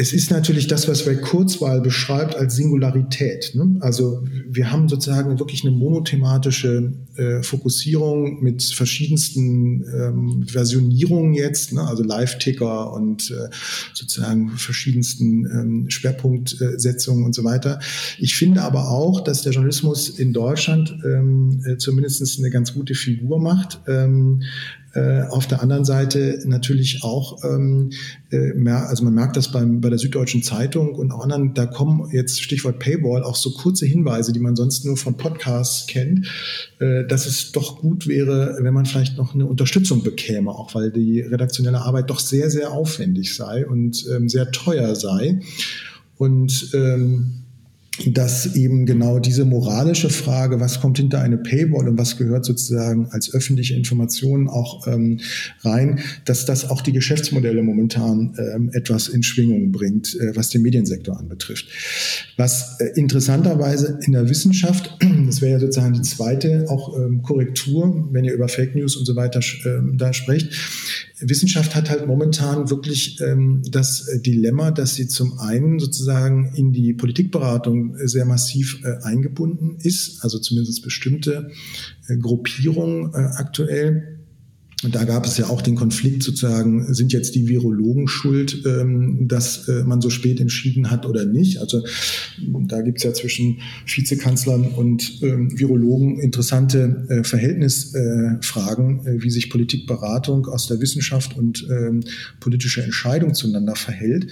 Es 0.00 0.12
ist 0.12 0.30
natürlich 0.30 0.68
das, 0.68 0.86
was 0.86 1.08
Ray 1.08 1.16
Kurzweil 1.16 1.80
beschreibt 1.80 2.36
als 2.36 2.54
Singularität. 2.54 3.50
Ne? 3.56 3.78
Also 3.80 4.24
wir 4.48 4.70
haben 4.70 4.88
sozusagen 4.88 5.40
wirklich 5.40 5.64
eine 5.64 5.72
monothematische 5.72 6.92
äh, 7.16 7.42
Fokussierung 7.42 8.40
mit 8.40 8.62
verschiedensten 8.62 9.84
ähm, 9.92 10.46
Versionierungen 10.46 11.34
jetzt, 11.34 11.72
ne? 11.72 11.80
also 11.80 12.04
Live-Ticker 12.04 12.92
und 12.92 13.32
äh, 13.32 13.48
sozusagen 13.92 14.50
verschiedensten 14.50 15.46
ähm, 15.46 15.90
Schwerpunktsetzungen 15.90 17.24
und 17.24 17.34
so 17.34 17.42
weiter. 17.42 17.80
Ich 18.20 18.36
finde 18.36 18.62
aber 18.62 18.90
auch, 18.90 19.20
dass 19.22 19.42
der 19.42 19.50
Journalismus 19.50 20.10
in 20.10 20.32
Deutschland 20.32 20.96
ähm, 21.04 21.60
äh, 21.66 21.76
zumindest 21.76 22.38
eine 22.38 22.50
ganz 22.50 22.72
gute 22.72 22.94
Figur 22.94 23.40
macht. 23.40 23.80
Ähm, 23.88 24.44
äh, 24.94 25.22
auf 25.28 25.46
der 25.46 25.62
anderen 25.62 25.84
Seite 25.84 26.40
natürlich 26.46 27.04
auch, 27.04 27.44
ähm, 27.44 27.90
äh, 28.30 28.52
also 28.68 29.04
man 29.04 29.14
merkt 29.14 29.36
das 29.36 29.52
beim, 29.52 29.80
bei 29.88 29.90
der 29.90 29.98
Süddeutschen 29.98 30.42
Zeitung 30.42 30.94
und 30.94 31.12
auch 31.12 31.20
anderen, 31.20 31.54
da 31.54 31.64
kommen 31.64 32.10
jetzt 32.12 32.42
Stichwort 32.42 32.78
Paywall 32.78 33.22
auch 33.22 33.36
so 33.36 33.52
kurze 33.52 33.86
Hinweise, 33.86 34.34
die 34.34 34.38
man 34.38 34.54
sonst 34.54 34.84
nur 34.84 34.98
von 34.98 35.16
Podcasts 35.16 35.86
kennt, 35.86 36.28
äh, 36.78 37.06
dass 37.06 37.24
es 37.24 37.52
doch 37.52 37.80
gut 37.80 38.06
wäre, 38.06 38.58
wenn 38.60 38.74
man 38.74 38.84
vielleicht 38.84 39.16
noch 39.16 39.34
eine 39.34 39.46
Unterstützung 39.46 40.02
bekäme, 40.02 40.50
auch 40.50 40.74
weil 40.74 40.90
die 40.90 41.22
redaktionelle 41.22 41.80
Arbeit 41.80 42.10
doch 42.10 42.20
sehr, 42.20 42.50
sehr 42.50 42.70
aufwendig 42.70 43.34
sei 43.34 43.66
und 43.66 44.04
ähm, 44.14 44.28
sehr 44.28 44.50
teuer 44.50 44.94
sei. 44.94 45.40
Und 46.18 46.70
ähm, 46.74 47.44
dass 48.06 48.54
eben 48.54 48.86
genau 48.86 49.18
diese 49.18 49.44
moralische 49.44 50.10
Frage, 50.10 50.60
was 50.60 50.80
kommt 50.80 50.98
hinter 50.98 51.20
eine 51.20 51.38
Paywall 51.38 51.88
und 51.88 51.98
was 51.98 52.16
gehört 52.16 52.44
sozusagen 52.44 53.08
als 53.10 53.32
öffentliche 53.34 53.74
Information 53.74 54.48
auch 54.48 54.86
ähm, 54.86 55.20
rein, 55.62 56.00
dass 56.24 56.44
das 56.44 56.70
auch 56.70 56.80
die 56.80 56.92
Geschäftsmodelle 56.92 57.62
momentan 57.62 58.36
ähm, 58.38 58.70
etwas 58.72 59.08
in 59.08 59.22
Schwingung 59.22 59.72
bringt, 59.72 60.14
äh, 60.14 60.34
was 60.36 60.50
den 60.50 60.62
Mediensektor 60.62 61.18
anbetrifft. 61.18 61.66
Was 62.36 62.80
äh, 62.80 62.92
interessanterweise 62.94 63.98
in 64.04 64.12
der 64.12 64.28
Wissenschaft, 64.28 64.96
das 65.26 65.40
wäre 65.40 65.52
ja 65.52 65.60
sozusagen 65.60 65.94
die 65.94 66.02
zweite 66.02 66.66
auch 66.68 66.96
ähm, 66.96 67.22
Korrektur, 67.22 68.08
wenn 68.12 68.24
ihr 68.24 68.34
über 68.34 68.48
Fake 68.48 68.74
News 68.74 68.96
und 68.96 69.06
so 69.06 69.16
weiter 69.16 69.40
äh, 69.40 69.96
da 69.96 70.12
sprecht, 70.12 70.52
Wissenschaft 71.20 71.74
hat 71.74 71.90
halt 71.90 72.06
momentan 72.06 72.70
wirklich 72.70 73.20
ähm, 73.20 73.62
das 73.70 74.06
äh, 74.08 74.20
Dilemma, 74.20 74.70
dass 74.70 74.94
sie 74.94 75.08
zum 75.08 75.38
einen 75.38 75.78
sozusagen 75.78 76.52
in 76.54 76.72
die 76.72 76.94
Politikberatung 76.94 77.96
sehr 78.06 78.24
massiv 78.24 78.80
äh, 78.84 79.02
eingebunden 79.04 79.78
ist, 79.82 80.22
also 80.22 80.38
zumindest 80.38 80.82
bestimmte 80.82 81.50
äh, 82.08 82.16
Gruppierungen 82.16 83.12
äh, 83.14 83.16
aktuell 83.16 84.17
und 84.84 84.94
da 84.94 85.02
gab 85.04 85.26
es 85.26 85.36
ja 85.36 85.48
auch 85.48 85.60
den 85.60 85.74
Konflikt 85.74 86.22
sozusagen, 86.22 86.94
sind 86.94 87.12
jetzt 87.12 87.34
die 87.34 87.48
Virologen 87.48 88.06
schuld, 88.06 88.62
ähm, 88.64 89.26
dass 89.26 89.66
äh, 89.66 89.82
man 89.82 90.00
so 90.00 90.08
spät 90.08 90.40
entschieden 90.40 90.88
hat 90.90 91.04
oder 91.04 91.24
nicht. 91.24 91.58
Also 91.58 91.84
da 92.38 92.80
gibt 92.82 92.98
es 92.98 93.04
ja 93.04 93.12
zwischen 93.12 93.60
Vizekanzlern 93.86 94.68
und 94.68 95.20
ähm, 95.22 95.58
Virologen 95.58 96.20
interessante 96.20 97.06
äh, 97.08 97.24
Verhältnisfragen, 97.24 99.04
äh, 99.04 99.22
wie 99.22 99.30
sich 99.30 99.50
Politikberatung 99.50 100.46
aus 100.46 100.68
der 100.68 100.80
Wissenschaft 100.80 101.36
und 101.36 101.66
ähm, 101.68 102.04
politische 102.38 102.82
Entscheidung 102.82 103.34
zueinander 103.34 103.74
verhält. 103.74 104.28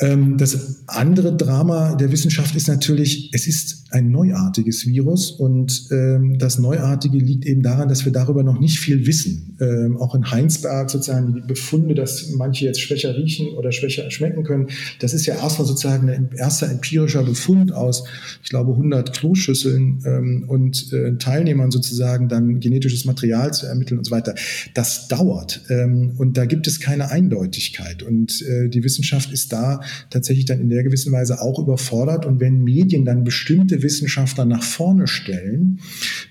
Ähm, 0.00 0.36
das 0.36 0.82
andere 0.86 1.34
Drama 1.36 1.94
der 1.94 2.12
Wissenschaft 2.12 2.54
ist 2.54 2.68
natürlich, 2.68 3.30
es 3.32 3.46
ist 3.46 3.84
ein 3.90 4.10
neuartiges 4.10 4.86
Virus 4.86 5.30
und 5.30 5.88
ähm, 5.90 6.38
das 6.38 6.58
Neuartige 6.58 7.16
liegt 7.18 7.46
eben 7.46 7.62
daran, 7.62 7.88
dass 7.88 8.04
wir 8.04 8.12
darüber 8.12 8.42
noch 8.42 8.60
nicht 8.60 8.78
viel 8.78 9.06
wissen. 9.06 9.56
Ähm, 9.60 9.96
auch 9.96 10.14
in 10.14 10.30
Heinsberg 10.30 10.90
sozusagen 10.90 11.34
die 11.34 11.40
Befunde, 11.40 11.94
dass 11.94 12.30
manche 12.30 12.66
jetzt 12.66 12.80
schwächer 12.80 13.16
riechen 13.16 13.48
oder 13.56 13.72
schwächer 13.72 14.10
schmecken 14.10 14.44
können, 14.44 14.66
das 15.00 15.14
ist 15.14 15.24
ja 15.24 15.36
erstmal 15.36 15.66
sozusagen 15.66 16.10
ein 16.10 16.30
erster 16.36 16.70
empirischer 16.70 17.22
Befund 17.22 17.72
aus, 17.72 18.04
ich 18.42 18.50
glaube, 18.50 18.72
100 18.72 19.16
Kloschüsseln 19.16 20.02
ähm, 20.04 20.44
und 20.46 20.92
äh, 20.92 21.16
Teilnehmern 21.16 21.70
sozusagen 21.70 22.28
dann 22.28 22.60
genetisches 22.60 23.06
Material 23.06 23.54
zu 23.54 23.66
ermitteln 23.66 23.98
und 23.98 24.04
so 24.04 24.10
weiter. 24.10 24.34
Das 24.74 25.08
dauert 25.08 25.62
ähm, 25.70 26.12
und 26.18 26.36
da 26.36 26.44
gibt 26.44 26.66
es 26.66 26.80
keine 26.80 27.10
Eindeutigkeit 27.10 28.02
und 28.02 28.42
äh, 28.42 28.68
die 28.68 28.84
Wissenschaft 28.84 29.32
ist 29.32 29.52
da 29.52 29.80
tatsächlich 30.10 30.46
dann 30.46 30.60
in 30.60 30.68
der 30.68 30.82
gewissen 30.82 31.12
Weise 31.12 31.40
auch 31.40 31.58
überfordert 31.58 32.26
und 32.26 32.40
wenn 32.40 32.62
Medien 32.62 33.04
dann 33.04 33.24
bestimmte 33.24 33.82
Wissenschaftler 33.82 34.44
nach 34.44 34.62
vorne 34.62 35.06
stellen, 35.06 35.80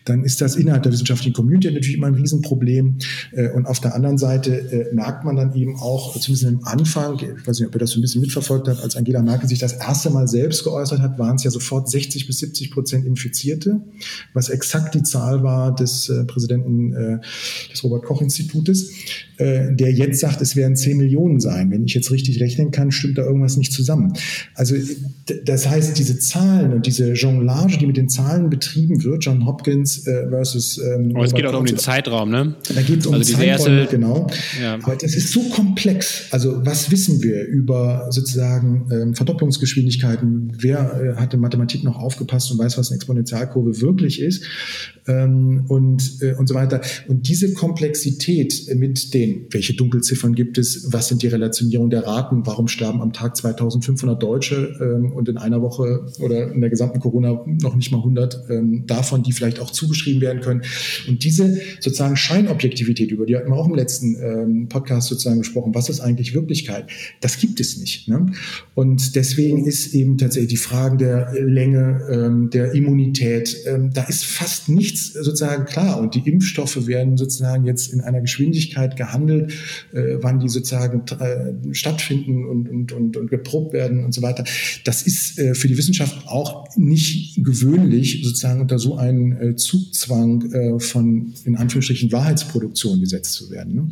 dann 0.05 0.23
ist 0.23 0.41
das 0.41 0.55
innerhalb 0.55 0.83
der 0.83 0.91
wissenschaftlichen 0.91 1.33
Community 1.33 1.71
natürlich 1.71 1.95
immer 1.95 2.07
ein 2.07 2.15
Riesenproblem. 2.15 2.97
Äh, 3.31 3.49
und 3.51 3.65
auf 3.65 3.79
der 3.79 3.95
anderen 3.95 4.17
Seite 4.17 4.51
äh, 4.55 4.93
merkt 4.93 5.25
man 5.25 5.35
dann 5.35 5.53
eben 5.55 5.75
auch, 5.75 6.17
zumindest 6.19 6.45
am 6.45 6.63
Anfang, 6.63 7.19
ich 7.19 7.47
weiß 7.47 7.59
nicht, 7.59 7.67
ob 7.67 7.75
ihr 7.75 7.79
das 7.79 7.91
so 7.91 7.99
ein 7.99 8.01
bisschen 8.01 8.21
mitverfolgt 8.21 8.67
habt, 8.67 8.81
als 8.81 8.95
Angela 8.95 9.21
Merkel 9.21 9.49
sich 9.49 9.59
das 9.59 9.73
erste 9.73 10.09
Mal 10.09 10.27
selbst 10.27 10.63
geäußert 10.63 10.99
hat, 10.99 11.19
waren 11.19 11.35
es 11.35 11.43
ja 11.43 11.51
sofort 11.51 11.89
60 11.89 12.27
bis 12.27 12.39
70 12.39 12.71
Prozent 12.71 13.05
Infizierte, 13.05 13.81
was 14.33 14.49
exakt 14.49 14.95
die 14.95 15.03
Zahl 15.03 15.43
war 15.43 15.73
des 15.73 16.09
äh, 16.09 16.25
Präsidenten 16.25 16.75
des 17.71 17.83
Robert-Koch-Institutes, 17.83 18.91
der 19.39 19.91
jetzt 19.91 20.19
sagt, 20.19 20.41
es 20.41 20.55
werden 20.55 20.75
10 20.75 20.97
Millionen 20.97 21.39
sein. 21.39 21.71
Wenn 21.71 21.85
ich 21.85 21.93
jetzt 21.93 22.11
richtig 22.11 22.39
rechnen 22.39 22.71
kann, 22.71 22.91
stimmt 22.91 23.17
da 23.17 23.23
irgendwas 23.23 23.44
nicht 23.57 23.71
zusammen. 23.71 24.13
Also 24.55 24.75
das 25.45 25.67
heißt, 25.67 25.97
diese 25.97 26.19
Zahlen 26.19 26.73
und 26.73 26.85
diese 26.85 27.13
Jonglage, 27.13 27.77
die 27.77 27.87
mit 27.87 27.97
den 27.97 28.09
Zahlen 28.09 28.49
betrieben 28.49 29.03
wird, 29.03 29.23
John 29.23 29.45
Hopkins 29.45 30.05
äh, 30.07 30.27
versus. 30.29 30.77
Ähm, 30.77 31.11
Aber 31.15 31.25
es 31.25 31.33
geht 31.33 31.45
auch 31.45 31.59
um 31.59 31.65
den 31.65 31.77
Zeitraum, 31.77 32.29
ne? 32.29 32.55
Da 32.73 32.81
geht 32.81 32.99
es 32.99 33.07
um 33.07 33.13
also 33.13 33.33
Zeiträume, 33.33 33.81
erste, 33.81 33.87
genau. 33.89 34.27
Ja. 34.61 34.75
Aber 34.75 34.95
das 34.95 35.15
ist 35.15 35.31
so 35.31 35.41
komplex. 35.49 36.27
Also 36.31 36.65
was 36.65 36.91
wissen 36.91 37.23
wir 37.23 37.45
über 37.45 38.07
sozusagen 38.11 38.87
ähm, 38.91 39.15
Verdopplungsgeschwindigkeiten? 39.15 40.53
Wer 40.59 41.15
äh, 41.15 41.19
hat 41.19 41.33
in 41.33 41.39
Mathematik 41.39 41.83
noch 41.83 41.97
aufgepasst 41.97 42.51
und 42.51 42.59
weiß, 42.59 42.77
was 42.77 42.89
eine 42.89 42.97
Exponentialkurve 42.97 43.81
wirklich 43.81 44.21
ist? 44.21 44.43
Ähm, 45.07 45.65
und, 45.67 46.21
äh, 46.21 46.33
und 46.33 46.47
so 46.47 46.55
weiter. 46.55 46.81
Und 47.07 47.27
diese 47.27 47.53
Komplexität 47.53 48.75
mit 48.75 49.13
den, 49.13 49.45
welche 49.51 49.73
Dunkelziffern 49.73 50.33
gibt 50.33 50.57
es? 50.57 50.91
Was 50.91 51.07
sind 51.07 51.21
die 51.21 51.27
Relationierungen 51.27 51.89
der 51.89 52.05
Raten? 52.05 52.45
Warum 52.45 52.67
sterben 52.67 53.01
am 53.01 53.13
Tag 53.13 53.34
2500 53.35 54.21
Deutsche 54.21 54.75
ähm, 54.79 55.11
und 55.11 55.29
in 55.29 55.37
einer 55.37 55.61
Woche 55.61 56.05
oder 56.19 56.51
in 56.51 56.61
der 56.61 56.69
gesamten 56.69 56.99
Corona 56.99 57.43
noch 57.61 57.75
nicht 57.75 57.91
mal 57.91 57.97
100 57.97 58.49
ähm, 58.49 58.83
davon, 58.87 59.23
die 59.23 59.31
vielleicht 59.31 59.59
auch 59.59 59.71
zugeschrieben 59.71 60.21
werden 60.21 60.41
können. 60.41 60.61
Und 61.07 61.23
diese 61.23 61.59
sozusagen 61.79 62.15
Scheinobjektivität, 62.15 63.11
über 63.11 63.25
die 63.25 63.35
hatten 63.35 63.49
wir 63.49 63.57
auch 63.57 63.67
im 63.67 63.75
letzten 63.75 64.15
ähm, 64.15 64.69
Podcast 64.69 65.09
sozusagen 65.09 65.39
gesprochen, 65.39 65.75
was 65.75 65.89
ist 65.89 65.99
eigentlich 65.99 66.33
Wirklichkeit? 66.33 66.87
Das 67.21 67.37
gibt 67.39 67.59
es 67.59 67.77
nicht. 67.77 68.07
Ne? 68.07 68.27
Und 68.73 69.15
deswegen 69.15 69.65
ist 69.65 69.93
eben 69.93 70.17
tatsächlich 70.17 70.49
die 70.49 70.57
Frage 70.57 70.97
der 70.97 71.33
Länge, 71.39 72.01
ähm, 72.09 72.49
der 72.49 72.73
Immunität, 72.73 73.55
ähm, 73.65 73.91
da 73.93 74.03
ist 74.03 74.25
fast 74.25 74.69
nichts 74.69 75.13
sozusagen 75.13 75.65
klar. 75.65 75.99
Und 75.99 76.15
die 76.15 76.29
Impfstoffe 76.29 76.87
werden 76.87 77.17
sozusagen 77.17 77.65
jetzt 77.65 77.91
in 77.93 78.01
einer 78.01 78.21
Geschwindigkeit 78.21 78.95
gehandelt, 78.95 79.53
äh, 79.93 80.17
wann 80.21 80.39
die 80.39 80.49
sozusagen 80.49 81.03
äh, 81.19 81.73
stattfinden 81.73 82.45
und, 82.45 82.69
und, 82.69 82.91
und, 82.91 83.17
und 83.17 83.24
geprobt 83.27 83.73
werden 83.73 84.05
und 84.05 84.13
so 84.13 84.21
weiter. 84.21 84.43
Das 84.83 85.01
ist 85.03 85.37
äh, 85.39 85.55
für 85.55 85.67
die 85.67 85.77
Wissenschaft 85.77 86.27
auch 86.27 86.67
nicht 86.75 87.43
gewöhnlich, 87.43 88.21
sozusagen 88.23 88.61
unter 88.61 88.79
so 88.79 88.97
einen 88.97 89.41
äh, 89.41 89.55
Zugzwang 89.55 90.51
äh, 90.51 90.79
von, 90.79 91.33
in 91.45 91.55
Anführungsstrichen, 91.55 92.11
Wahrheitsproduktion 92.11 92.99
gesetzt 92.99 93.33
zu 93.33 93.49
werden. 93.51 93.75
Ne? 93.75 93.91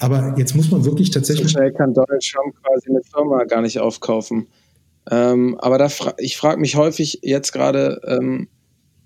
Aber 0.00 0.34
jetzt 0.38 0.54
muss 0.54 0.70
man 0.70 0.84
wirklich 0.84 1.10
tatsächlich. 1.10 1.48
So 1.48 1.58
schnell 1.58 1.72
kann 1.72 1.94
Donald 1.94 2.22
Trump 2.22 2.54
quasi 2.62 2.90
eine 2.90 3.00
Firma 3.02 3.44
gar 3.44 3.62
nicht 3.62 3.78
aufkaufen. 3.78 4.46
Ähm, 5.10 5.56
aber 5.58 5.78
da 5.78 5.88
fra 5.88 6.14
ich 6.18 6.36
frage 6.36 6.60
mich 6.60 6.76
häufig 6.76 7.20
jetzt 7.22 7.52
gerade, 7.52 8.00
ähm, 8.06 8.48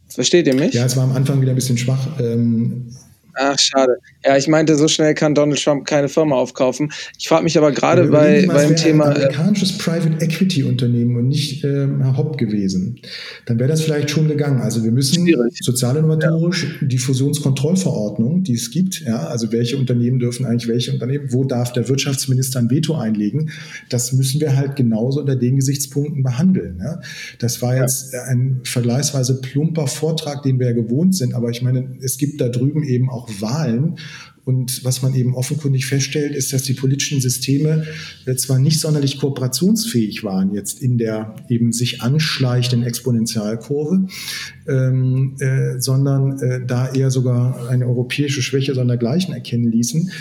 versteht 0.09 0.47
ihr 0.47 0.55
mich? 0.55 0.74
Ja, 0.74 0.85
es 0.85 0.97
war 0.97 1.05
am 1.05 1.12
Anfang 1.12 1.41
wieder 1.41 1.53
ein 1.53 1.57
bisschen 1.57 1.79
schwach. 1.79 2.20
Ähm, 2.20 2.93
Ach, 3.39 3.59
schade. 3.59 3.99
Ja, 4.24 4.37
ich 4.37 4.49
meinte, 4.49 4.76
so 4.76 4.89
schnell 4.89 5.12
kann 5.14 5.34
Donald 5.34 5.62
Trump 5.62 5.87
keine 5.87 6.09
Firma 6.09 6.37
aufkaufen. 6.37 6.91
Ich 7.18 7.28
frage 7.28 7.45
mich 7.45 7.59
aber 7.59 7.70
gerade 7.70 8.09
bei, 8.09 8.47
beim 8.47 8.74
Thema. 8.76 9.11
Ein 9.11 9.16
äh, 9.16 9.24
amerikanisches 9.24 9.76
Private 9.76 10.24
Equity 10.24 10.62
Unternehmen 10.62 11.16
und 11.16 11.28
nicht 11.28 11.62
Herr 11.62 12.16
Hopp 12.16 12.39
gewesen. 12.39 12.99
Dann 13.45 13.59
wäre 13.59 13.68
das 13.68 13.82
vielleicht 13.82 14.09
schon 14.09 14.28
gegangen. 14.28 14.62
Also 14.62 14.82
wir 14.84 14.91
müssen 14.91 15.28
sozialinnovatorisch 15.61 16.78
ja. 16.80 16.89
die 16.89 16.97
Fusionskontrollverordnung, 16.97 18.43
die 18.43 18.55
es 18.55 18.70
gibt, 18.70 19.03
ja, 19.03 19.26
also 19.26 19.53
welche 19.53 19.76
Unternehmen 19.76 20.18
dürfen 20.18 20.47
eigentlich 20.47 20.68
welche 20.68 20.93
Unternehmen, 20.93 21.32
wo 21.32 21.45
darf 21.45 21.74
der 21.74 21.89
Wirtschaftsminister 21.89 22.59
ein 22.59 22.70
Veto 22.70 22.97
einlegen, 22.97 23.51
das 23.91 24.12
müssen 24.12 24.41
wir 24.41 24.57
halt 24.57 24.76
genauso 24.76 25.20
unter 25.20 25.37
den 25.37 25.57
Gesichtspunkten 25.57 26.22
behandeln. 26.22 26.80
Ja. 26.82 27.01
Das 27.39 27.61
war 27.61 27.76
jetzt 27.76 28.14
ein 28.14 28.61
vergleichsweise 28.64 29.43
plumper 29.43 29.87
Vortrag, 29.87 30.43
den 30.43 30.59
wir 30.59 30.68
ja 30.68 30.72
gewohnt 30.72 31.14
sind, 31.14 31.34
aber 31.34 31.51
ich 31.51 31.61
meine, 31.61 31.97
es 32.01 32.16
gibt 32.16 32.41
da 32.41 32.49
drüben 32.49 32.82
eben 32.82 33.11
auch 33.11 33.26
Wahlen 33.41 33.97
Und 34.47 34.85
was 34.85 35.03
man 35.03 35.12
eben 35.16 35.35
offenkundig 35.35 35.87
feststellt, 35.87 36.33
ist, 36.33 36.53
dass 36.53 36.62
die 36.62 36.74
politischen 36.74 37.20
Systeme 37.20 37.85
zwar 38.37 38.61
nicht 38.61 38.79
sonderlich 38.79 39.18
kooperationsfähig 39.18 40.22
waren 40.22 40.55
jetzt 40.55 40.81
in 40.81 40.99
der 40.99 41.35
eben 41.49 41.72
sich 41.72 42.01
anschleichenden 42.01 42.87
Exponentialkurve, 42.87 44.07
ähm, 44.68 45.35
äh, 45.41 45.81
sondern 45.81 46.39
äh, 46.39 46.64
da 46.64 46.93
eher 46.93 47.11
sogar 47.11 47.68
eine 47.68 47.87
europäische 47.87 48.41
Schwäche 48.41 48.72
sondergleichen 48.74 49.35
erkennen 49.35 49.72
ließen. 49.72 50.12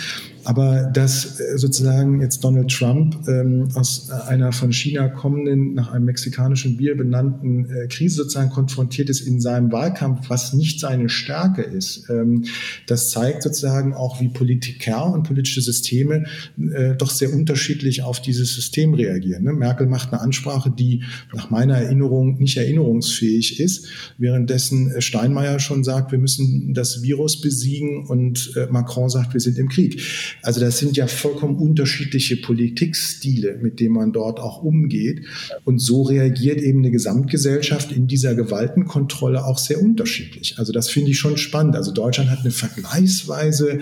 Aber 0.46 0.84
dass 0.84 1.40
äh, 1.40 1.58
sozusagen 1.58 2.20
jetzt 2.20 2.44
Donald 2.44 2.70
Trump 2.70 3.26
ähm, 3.28 3.68
aus 3.74 4.10
einer 4.10 4.52
von 4.52 4.72
China 4.72 5.08
kommenden, 5.08 5.74
nach 5.74 5.90
einem 5.90 6.04
mexikanischen 6.04 6.76
Bier 6.76 6.96
benannten 6.96 7.68
äh, 7.68 7.88
Krise 7.88 8.18
sozusagen 8.18 8.50
konfrontiert 8.50 9.10
ist 9.10 9.22
in 9.22 9.40
seinem 9.40 9.72
Wahlkampf, 9.72 10.30
was 10.30 10.52
nicht 10.52 10.78
seine 10.78 11.08
Stärke 11.08 11.62
ist, 11.62 12.08
ähm, 12.10 12.44
das 12.86 13.10
zeigt 13.10 13.42
sozusagen 13.42 13.92
auch, 13.92 14.20
wie 14.20 14.28
Politiker 14.28 15.12
und 15.12 15.24
politische 15.24 15.60
Systeme 15.60 16.26
äh, 16.72 16.94
doch 16.94 17.10
sehr 17.10 17.32
unterschiedlich 17.32 18.04
auf 18.04 18.22
dieses 18.22 18.54
System 18.54 18.94
reagieren. 18.94 19.42
Ne? 19.42 19.52
Merkel 19.52 19.88
macht 19.88 20.12
eine 20.12 20.22
Ansprache, 20.22 20.70
die 20.70 21.02
nach 21.34 21.50
meiner 21.50 21.76
Erinnerung 21.76 22.38
nicht 22.38 22.56
erinnerungsfähig 22.56 23.58
ist, 23.58 23.88
währenddessen 24.16 24.92
äh, 24.92 25.00
Steinmeier 25.00 25.58
schon 25.58 25.82
sagt, 25.82 26.12
wir 26.12 26.20
müssen 26.20 26.72
das 26.72 27.02
Virus 27.02 27.40
besiegen 27.40 28.06
und 28.06 28.52
äh, 28.54 28.68
Macron 28.70 29.10
sagt, 29.10 29.34
wir 29.34 29.40
sind 29.40 29.58
im 29.58 29.68
Krieg. 29.68 30.00
Also 30.42 30.60
das 30.60 30.78
sind 30.78 30.96
ja 30.96 31.06
vollkommen 31.06 31.56
unterschiedliche 31.56 32.36
Politikstile, 32.36 33.58
mit 33.60 33.80
denen 33.80 33.94
man 33.94 34.12
dort 34.12 34.40
auch 34.40 34.62
umgeht. 34.62 35.22
Und 35.64 35.78
so 35.78 36.02
reagiert 36.02 36.60
eben 36.60 36.80
eine 36.80 36.90
Gesamtgesellschaft 36.90 37.92
in 37.92 38.06
dieser 38.06 38.34
Gewaltenkontrolle 38.34 39.44
auch 39.44 39.58
sehr 39.58 39.82
unterschiedlich. 39.82 40.58
Also 40.58 40.72
das 40.72 40.88
finde 40.88 41.10
ich 41.10 41.18
schon 41.18 41.36
spannend. 41.36 41.76
Also 41.76 41.92
Deutschland 41.92 42.30
hat 42.30 42.40
eine 42.40 42.50
vergleichsweise 42.50 43.80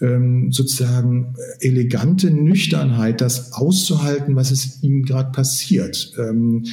ähm, 0.00 0.52
sozusagen 0.52 1.34
elegante 1.60 2.30
Nüchternheit, 2.30 3.20
das 3.20 3.52
auszuhalten, 3.52 4.36
was 4.36 4.50
es 4.50 4.82
ihm 4.82 5.04
gerade 5.04 5.32
passiert. 5.32 6.12
Ähm, 6.18 6.64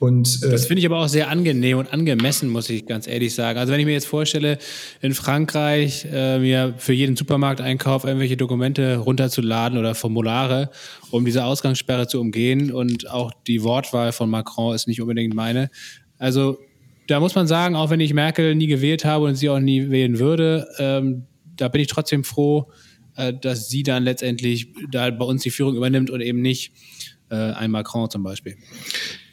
und, 0.00 0.42
äh, 0.42 0.50
das 0.50 0.66
finde 0.66 0.80
ich 0.80 0.86
aber 0.86 0.98
auch 0.98 1.08
sehr 1.08 1.28
angenehm 1.28 1.76
und 1.76 1.92
angemessen, 1.92 2.48
muss 2.48 2.70
ich 2.70 2.86
ganz 2.86 3.06
ehrlich 3.06 3.34
sagen. 3.34 3.58
Also 3.58 3.72
wenn 3.72 3.80
ich 3.80 3.86
mir 3.86 3.92
jetzt 3.92 4.06
vorstelle, 4.06 4.58
in 5.02 5.12
Frankreich 5.12 6.06
äh, 6.10 6.38
mir 6.38 6.74
für 6.78 6.94
jeden 6.94 7.16
Supermarkteinkauf 7.16 8.04
irgendwelche 8.04 8.38
Dokumente 8.38 8.96
runterzuladen 8.96 9.78
oder 9.78 9.94
Formulare, 9.94 10.70
um 11.10 11.26
diese 11.26 11.44
Ausgangssperre 11.44 12.08
zu 12.08 12.18
umgehen 12.18 12.72
und 12.72 13.10
auch 13.10 13.32
die 13.46 13.62
Wortwahl 13.62 14.12
von 14.12 14.30
Macron 14.30 14.74
ist 14.74 14.88
nicht 14.88 15.02
unbedingt 15.02 15.34
meine. 15.34 15.70
Also 16.16 16.58
da 17.06 17.20
muss 17.20 17.34
man 17.34 17.46
sagen, 17.46 17.76
auch 17.76 17.90
wenn 17.90 18.00
ich 18.00 18.14
Merkel 18.14 18.54
nie 18.54 18.68
gewählt 18.68 19.04
habe 19.04 19.26
und 19.26 19.34
sie 19.34 19.50
auch 19.50 19.60
nie 19.60 19.90
wählen 19.90 20.18
würde, 20.18 20.66
ähm, 20.78 21.26
da 21.60 21.68
bin 21.68 21.80
ich 21.80 21.88
trotzdem 21.88 22.24
froh, 22.24 22.70
äh, 23.16 23.32
dass 23.34 23.68
sie 23.68 23.82
dann 23.82 24.04
letztendlich 24.04 24.68
da 24.90 25.10
bei 25.10 25.24
uns 25.24 25.42
die 25.42 25.50
Führung 25.50 25.76
übernimmt 25.76 26.10
und 26.10 26.20
eben 26.20 26.40
nicht 26.40 26.72
äh, 27.30 27.52
ein 27.52 27.70
Macron 27.70 28.10
zum 28.10 28.22
Beispiel. 28.22 28.56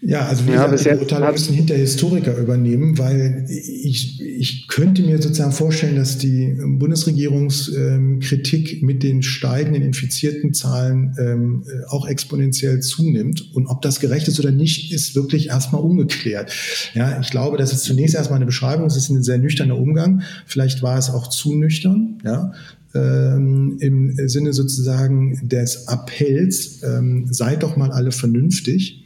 Ja, 0.01 0.27
also 0.27 0.45
wie 0.45 0.51
ja, 0.51 0.67
gesagt, 0.67 0.95
die 0.95 0.99
Urteile 0.99 1.31
müssen 1.31 1.55
hinter 1.55 1.73
Historiker 1.73 2.37
übernehmen, 2.37 2.99
weil 2.99 3.47
ich, 3.49 4.21
ich 4.21 4.67
könnte 4.67 5.01
mir 5.01 5.19
sozusagen 5.19 5.51
vorstellen, 5.51 5.95
dass 5.95 6.19
die 6.19 6.55
Bundesregierungskritik 6.55 8.73
ähm, 8.73 8.85
mit 8.85 9.01
den 9.01 9.23
steigenden 9.23 9.81
infizierten 9.81 10.53
Zahlen 10.53 11.15
ähm, 11.17 11.63
äh, 11.67 11.85
auch 11.87 12.07
exponentiell 12.07 12.81
zunimmt. 12.81 13.49
Und 13.55 13.65
ob 13.65 13.81
das 13.81 13.99
gerecht 13.99 14.27
ist 14.27 14.39
oder 14.39 14.51
nicht, 14.51 14.93
ist 14.93 15.15
wirklich 15.15 15.47
erstmal 15.47 15.81
ungeklärt. 15.81 16.53
Ja, 16.93 17.19
ich 17.19 17.31
glaube, 17.31 17.57
das 17.57 17.73
ist 17.73 17.83
zunächst 17.83 18.15
erstmal 18.15 18.37
eine 18.37 18.45
Beschreibung, 18.45 18.85
es 18.85 18.95
ist 18.95 19.09
ein 19.09 19.23
sehr 19.23 19.39
nüchterner 19.39 19.77
Umgang. 19.77 20.21
Vielleicht 20.45 20.83
war 20.83 20.99
es 20.99 21.09
auch 21.09 21.25
zu 21.27 21.55
nüchtern, 21.55 22.21
ja 22.23 22.53
ähm, 22.93 23.77
im 23.79 24.27
Sinne 24.27 24.53
sozusagen 24.53 25.47
des 25.47 25.87
Appells, 25.87 26.81
ähm, 26.83 27.27
seid 27.31 27.63
doch 27.63 27.77
mal 27.77 27.91
alle 27.91 28.11
vernünftig. 28.11 29.05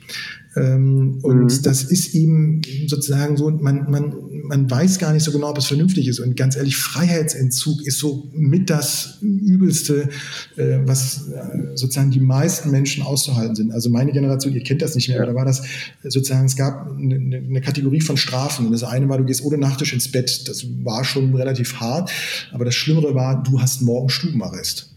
Ähm, 0.56 1.20
und 1.22 1.44
mhm. 1.44 1.62
das 1.64 1.84
ist 1.84 2.14
ihm 2.14 2.62
sozusagen 2.88 3.38
so, 3.38 3.50
man, 3.50 3.90
man, 3.90 4.14
man 4.52 4.70
weiß 4.70 5.00
gar 5.00 5.14
nicht 5.14 5.24
so 5.24 5.32
genau, 5.32 5.50
ob 5.50 5.58
es 5.58 5.68
vernünftig 5.68 6.10
ist. 6.10 6.20
Und 6.20 6.36
ganz 6.36 6.58
ehrlich, 6.58 6.76
Freiheitsentzug 6.76 7.84
ist 7.84 8.00
so 8.00 8.28
mit 8.34 8.70
das 8.70 9.18
Übelste, 9.22 10.10
äh, 10.58 10.80
was 10.84 11.30
äh, 11.30 11.78
sozusagen 11.78 12.12
die 12.12 12.20
meisten 12.20 12.70
Menschen 12.70 13.02
auszuhalten 13.02 13.56
sind. 13.56 13.72
Also 13.72 13.90
meine 13.90 14.12
Generation, 14.12 14.54
ihr 14.54 14.62
kennt 14.62 14.82
das 14.82 14.94
nicht 14.94 15.08
mehr, 15.08 15.20
ja. 15.20 15.26
da 15.26 15.34
war 15.36 15.46
das 15.46 15.64
sozusagen, 16.04 16.46
es 16.46 16.58
gab 16.58 16.92
eine, 16.92 17.38
eine 17.38 17.62
Kategorie 17.62 18.02
von 18.02 18.18
Strafen. 18.18 18.66
Und 18.66 18.74
das 18.74 18.84
eine 18.84 19.08
war, 19.08 19.18
du 19.18 19.24
gehst 19.24 19.42
ohne 19.42 19.58
Nachtisch 19.58 19.94
ins 19.94 20.12
Bett. 20.12 20.50
Das 20.50 20.66
war 20.84 21.06
schon 21.06 21.34
relativ 21.34 21.80
hart. 21.80 22.12
Aber 22.52 22.66
das 22.66 22.76
Schlimmere 22.76 23.16
war, 23.16 23.42
du 23.42 23.62
hast 23.62 23.82
morgen 23.82 24.10
Stubenarrest. 24.10 24.94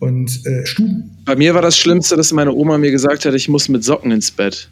Und 0.00 0.44
äh, 0.46 0.66
Stuben. 0.66 1.16
Bei 1.24 1.36
mir 1.36 1.54
war 1.54 1.62
das 1.62 1.78
Schlimmste, 1.78 2.16
dass 2.16 2.32
meine 2.32 2.52
Oma 2.52 2.76
mir 2.76 2.90
gesagt 2.90 3.24
hat, 3.24 3.34
ich 3.34 3.48
muss 3.48 3.68
mit 3.68 3.84
Socken 3.84 4.10
ins 4.10 4.32
Bett. 4.32 4.68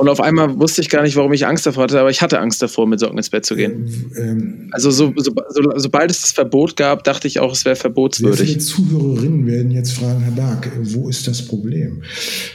Und 0.00 0.08
auf 0.08 0.22
einmal 0.22 0.58
wusste 0.58 0.80
ich 0.80 0.88
gar 0.88 1.02
nicht, 1.02 1.14
warum 1.16 1.30
ich 1.34 1.46
Angst 1.46 1.66
davor 1.66 1.82
hatte, 1.82 2.00
aber 2.00 2.08
ich 2.08 2.22
hatte 2.22 2.40
Angst 2.40 2.62
davor, 2.62 2.86
mit 2.86 3.00
Socken 3.00 3.18
ins 3.18 3.28
Bett 3.28 3.44
zu 3.44 3.54
gehen. 3.54 3.86
Ähm, 4.16 4.70
also 4.70 4.90
so, 4.90 5.12
so, 5.14 5.30
so, 5.50 5.62
sobald 5.76 6.10
es 6.10 6.22
das 6.22 6.32
Verbot 6.32 6.74
gab, 6.74 7.04
dachte 7.04 7.28
ich 7.28 7.38
auch, 7.38 7.52
es 7.52 7.66
wäre 7.66 7.76
verbotswürdig. 7.76 8.38
Sehr 8.38 8.46
viele 8.46 8.60
Zuhörerinnen 8.60 9.46
werden 9.46 9.70
jetzt 9.70 9.92
fragen, 9.92 10.20
Herr 10.20 10.32
Berg, 10.32 10.72
wo 10.84 11.10
ist 11.10 11.28
das 11.28 11.42
Problem? 11.42 12.00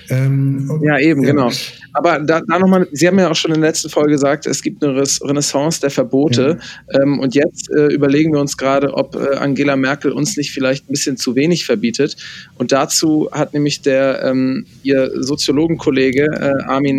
Ähm, 0.09 0.81
ja, 0.83 0.97
eben, 0.97 1.21
ja. 1.21 1.33
genau. 1.33 1.51
Aber 1.93 2.19
da, 2.19 2.41
da 2.41 2.59
nochmal, 2.59 2.87
Sie 2.91 3.07
haben 3.07 3.19
ja 3.19 3.29
auch 3.29 3.35
schon 3.35 3.51
in 3.53 3.61
der 3.61 3.69
letzten 3.69 3.89
Folge 3.89 4.09
gesagt, 4.09 4.47
es 4.47 4.63
gibt 4.63 4.83
eine 4.83 4.95
Renaissance 4.95 5.79
der 5.79 5.91
Verbote. 5.91 6.57
Ja. 6.91 7.01
Ähm, 7.01 7.19
und 7.19 7.35
jetzt 7.35 7.69
äh, 7.77 7.93
überlegen 7.93 8.33
wir 8.33 8.41
uns 8.41 8.57
gerade, 8.57 8.93
ob 8.93 9.15
äh, 9.15 9.35
Angela 9.35 9.75
Merkel 9.75 10.11
uns 10.11 10.35
nicht 10.35 10.51
vielleicht 10.51 10.89
ein 10.89 10.91
bisschen 10.91 11.15
zu 11.15 11.35
wenig 11.35 11.63
verbietet. 11.63 12.17
Und 12.57 12.71
dazu 12.71 13.29
hat 13.31 13.53
nämlich 13.53 13.81
der 13.81 14.23
ähm, 14.23 14.65
Ihr 14.83 15.11
Soziologenkollege 15.21 16.25
äh, 16.25 16.63
Armin 16.63 16.97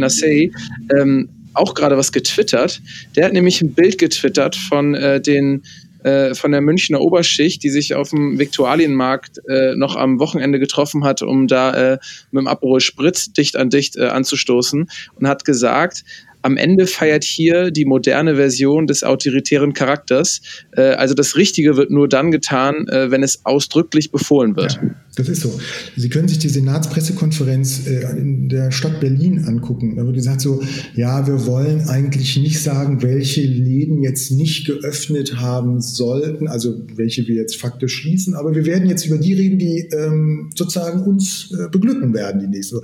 Ähm, 0.96 1.28
auch 1.54 1.74
gerade 1.74 1.96
was 1.96 2.12
getwittert. 2.12 2.82
Der 3.14 3.24
hat 3.24 3.32
nämlich 3.32 3.62
ein 3.62 3.72
Bild 3.72 3.98
getwittert 3.98 4.56
von 4.56 4.94
äh, 4.94 5.20
den 5.20 5.62
äh, 6.06 6.34
von 6.34 6.52
der 6.52 6.60
Münchner 6.60 7.00
Oberschicht, 7.00 7.62
die 7.64 7.70
sich 7.70 7.94
auf 7.94 8.10
dem 8.10 8.38
Viktualienmarkt 8.38 9.40
äh, 9.48 9.74
noch 9.74 9.96
am 9.96 10.20
Wochenende 10.20 10.60
getroffen 10.60 11.04
hat, 11.04 11.22
um 11.22 11.48
da 11.48 11.74
äh, 11.74 11.98
mit 12.30 12.42
dem 12.42 12.46
Aperol 12.46 12.80
Spritz 12.80 13.32
dicht 13.32 13.56
an 13.56 13.70
dicht 13.70 13.96
äh, 13.96 14.06
anzustoßen 14.06 14.88
und 15.14 15.28
hat 15.28 15.44
gesagt, 15.44 16.04
am 16.46 16.56
Ende 16.56 16.86
feiert 16.86 17.24
hier 17.24 17.72
die 17.72 17.84
moderne 17.84 18.36
Version 18.36 18.86
des 18.86 19.02
autoritären 19.02 19.72
Charakters. 19.72 20.40
Äh, 20.76 20.92
also 20.92 21.12
das 21.14 21.36
Richtige 21.36 21.76
wird 21.76 21.90
nur 21.90 22.08
dann 22.08 22.30
getan, 22.30 22.86
äh, 22.86 23.10
wenn 23.10 23.24
es 23.24 23.44
ausdrücklich 23.44 24.12
befohlen 24.12 24.54
wird. 24.54 24.74
Ja, 24.74 24.94
das 25.16 25.28
ist 25.28 25.40
so. 25.40 25.58
Sie 25.96 26.08
können 26.08 26.28
sich 26.28 26.38
die 26.38 26.48
Senatspressekonferenz 26.48 27.88
äh, 27.88 28.16
in 28.16 28.48
der 28.48 28.70
Stadt 28.70 29.00
Berlin 29.00 29.44
angucken. 29.44 29.96
Da 29.96 30.04
wird 30.04 30.14
gesagt 30.14 30.40
so, 30.40 30.62
ja, 30.94 31.26
wir 31.26 31.46
wollen 31.46 31.88
eigentlich 31.88 32.36
nicht 32.36 32.62
sagen, 32.62 33.02
welche 33.02 33.42
Läden 33.42 34.04
jetzt 34.04 34.30
nicht 34.30 34.66
geöffnet 34.66 35.40
haben 35.40 35.80
sollten, 35.80 36.46
also 36.46 36.80
welche 36.94 37.26
wir 37.26 37.34
jetzt 37.34 37.56
faktisch 37.56 37.94
schließen, 37.94 38.34
aber 38.34 38.54
wir 38.54 38.66
werden 38.66 38.88
jetzt 38.88 39.04
über 39.04 39.18
die 39.18 39.34
reden, 39.34 39.58
die 39.58 39.88
ähm, 39.92 40.50
sozusagen 40.54 41.02
uns 41.02 41.52
äh, 41.52 41.68
beglücken 41.70 42.14
werden 42.14 42.40
die 42.40 42.46
nächste. 42.46 42.82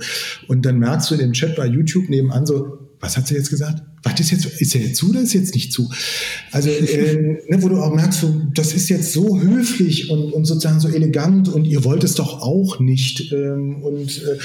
Und 0.49 0.65
dann 0.65 0.79
merkst 0.79 1.09
du 1.11 1.15
in 1.15 1.21
dem 1.21 1.31
Chat 1.31 1.55
bei 1.55 1.65
YouTube 1.65 2.09
nebenan 2.09 2.45
so, 2.45 2.82
was 3.03 3.17
hat 3.17 3.27
sie 3.27 3.35
jetzt 3.35 3.49
gesagt? 3.49 3.83
Was 4.01 4.19
ist 4.19 4.31
jetzt, 4.31 4.45
ist 4.45 4.75
er 4.75 4.81
jetzt 4.81 4.97
zu 4.97 5.09
oder 5.09 5.21
ist 5.21 5.33
jetzt 5.33 5.53
nicht 5.53 5.73
zu? 5.73 5.89
Also, 6.51 6.69
äh, 6.69 7.41
ne, 7.49 7.61
wo 7.61 7.67
du 7.67 7.77
auch 7.81 7.93
merkst, 7.93 8.21
so, 8.21 8.41
das 8.53 8.73
ist 8.73 8.87
jetzt 8.89 9.11
so 9.11 9.41
höflich 9.41 10.09
und, 10.09 10.31
und 10.31 10.45
sozusagen 10.45 10.79
so 10.79 10.87
elegant 10.87 11.49
und 11.49 11.65
ihr 11.65 11.83
wollt 11.83 12.05
es 12.05 12.15
doch 12.15 12.41
auch 12.41 12.79
nicht 12.79 13.31
ähm, 13.33 13.83
und, 13.83 14.23
äh, 14.23 14.37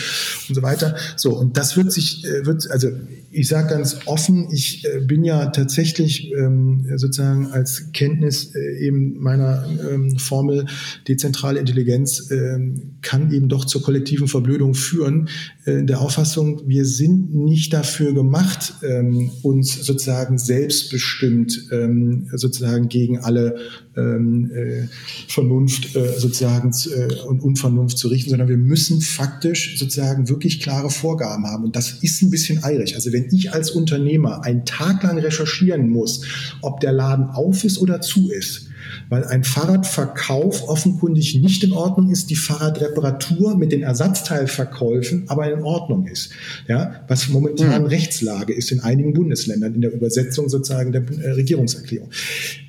und 0.48 0.54
so 0.54 0.62
weiter. 0.62 0.96
So, 1.16 1.38
und 1.38 1.56
das 1.56 1.76
wird 1.76 1.92
sich, 1.92 2.24
äh, 2.24 2.46
wird, 2.46 2.68
also 2.70 2.88
ich 3.30 3.46
sage 3.46 3.68
ganz 3.68 3.98
offen, 4.06 4.48
ich 4.52 4.84
äh, 4.84 5.00
bin 5.00 5.22
ja 5.22 5.46
tatsächlich 5.46 6.32
ähm, 6.32 6.86
sozusagen 6.96 7.46
als 7.48 7.92
Kenntnis 7.92 8.54
äh, 8.54 8.86
eben 8.86 9.18
meiner 9.20 9.66
ähm, 9.88 10.18
Formel 10.18 10.66
dezentrale 11.06 11.60
Intelligenz 11.60 12.30
ähm, 12.30 12.96
kann 13.02 13.32
eben 13.32 13.48
doch 13.48 13.64
zur 13.64 13.82
kollektiven 13.82 14.28
Verblödung 14.28 14.74
führen. 14.74 15.28
Äh, 15.64 15.84
der 15.84 16.00
Auffassung, 16.00 16.62
wir 16.66 16.84
sind 16.84 17.34
nicht 17.34 17.72
dafür 17.72 18.14
gemacht, 18.14 18.47
ähm, 18.82 19.30
uns 19.42 19.74
sozusagen 19.84 20.38
selbstbestimmt 20.38 21.68
ähm, 21.72 22.28
sozusagen 22.34 22.88
gegen 22.88 23.18
alle 23.18 23.56
ähm, 23.96 24.50
äh, 24.54 24.88
Vernunft 25.28 25.96
äh, 25.96 26.18
sozusagen 26.18 26.72
äh, 26.94 27.22
und 27.26 27.40
Unvernunft 27.40 27.98
zu 27.98 28.08
richten, 28.08 28.30
sondern 28.30 28.48
wir 28.48 28.56
müssen 28.56 29.00
faktisch 29.00 29.78
sozusagen 29.78 30.28
wirklich 30.28 30.60
klare 30.60 30.90
Vorgaben 30.90 31.46
haben. 31.46 31.64
Und 31.64 31.76
das 31.76 32.02
ist 32.02 32.22
ein 32.22 32.30
bisschen 32.30 32.62
eilig. 32.64 32.94
Also 32.94 33.12
wenn 33.12 33.28
ich 33.32 33.52
als 33.52 33.70
Unternehmer 33.70 34.44
einen 34.44 34.64
Tag 34.64 35.02
lang 35.02 35.18
recherchieren 35.18 35.88
muss, 35.88 36.22
ob 36.62 36.80
der 36.80 36.92
Laden 36.92 37.26
auf 37.26 37.64
ist 37.64 37.78
oder 37.78 38.00
zu 38.00 38.30
ist, 38.30 38.67
weil 39.08 39.24
ein 39.24 39.44
Fahrradverkauf 39.44 40.68
offenkundig 40.68 41.36
nicht 41.36 41.64
in 41.64 41.72
Ordnung 41.72 42.10
ist, 42.10 42.30
die 42.30 42.36
Fahrradreparatur 42.36 43.56
mit 43.56 43.72
den 43.72 43.82
Ersatzteilverkäufen 43.82 45.24
aber 45.28 45.50
in 45.52 45.62
Ordnung 45.62 46.06
ist. 46.06 46.32
Ja, 46.66 47.02
was 47.08 47.28
momentan 47.28 47.82
mhm. 47.82 47.88
Rechtslage 47.88 48.52
ist 48.52 48.70
in 48.70 48.80
einigen 48.80 49.12
Bundesländern 49.14 49.74
in 49.74 49.80
der 49.80 49.92
Übersetzung 49.92 50.48
sozusagen 50.48 50.92
der 50.92 51.02
äh, 51.02 51.30
Regierungserklärung 51.32 52.10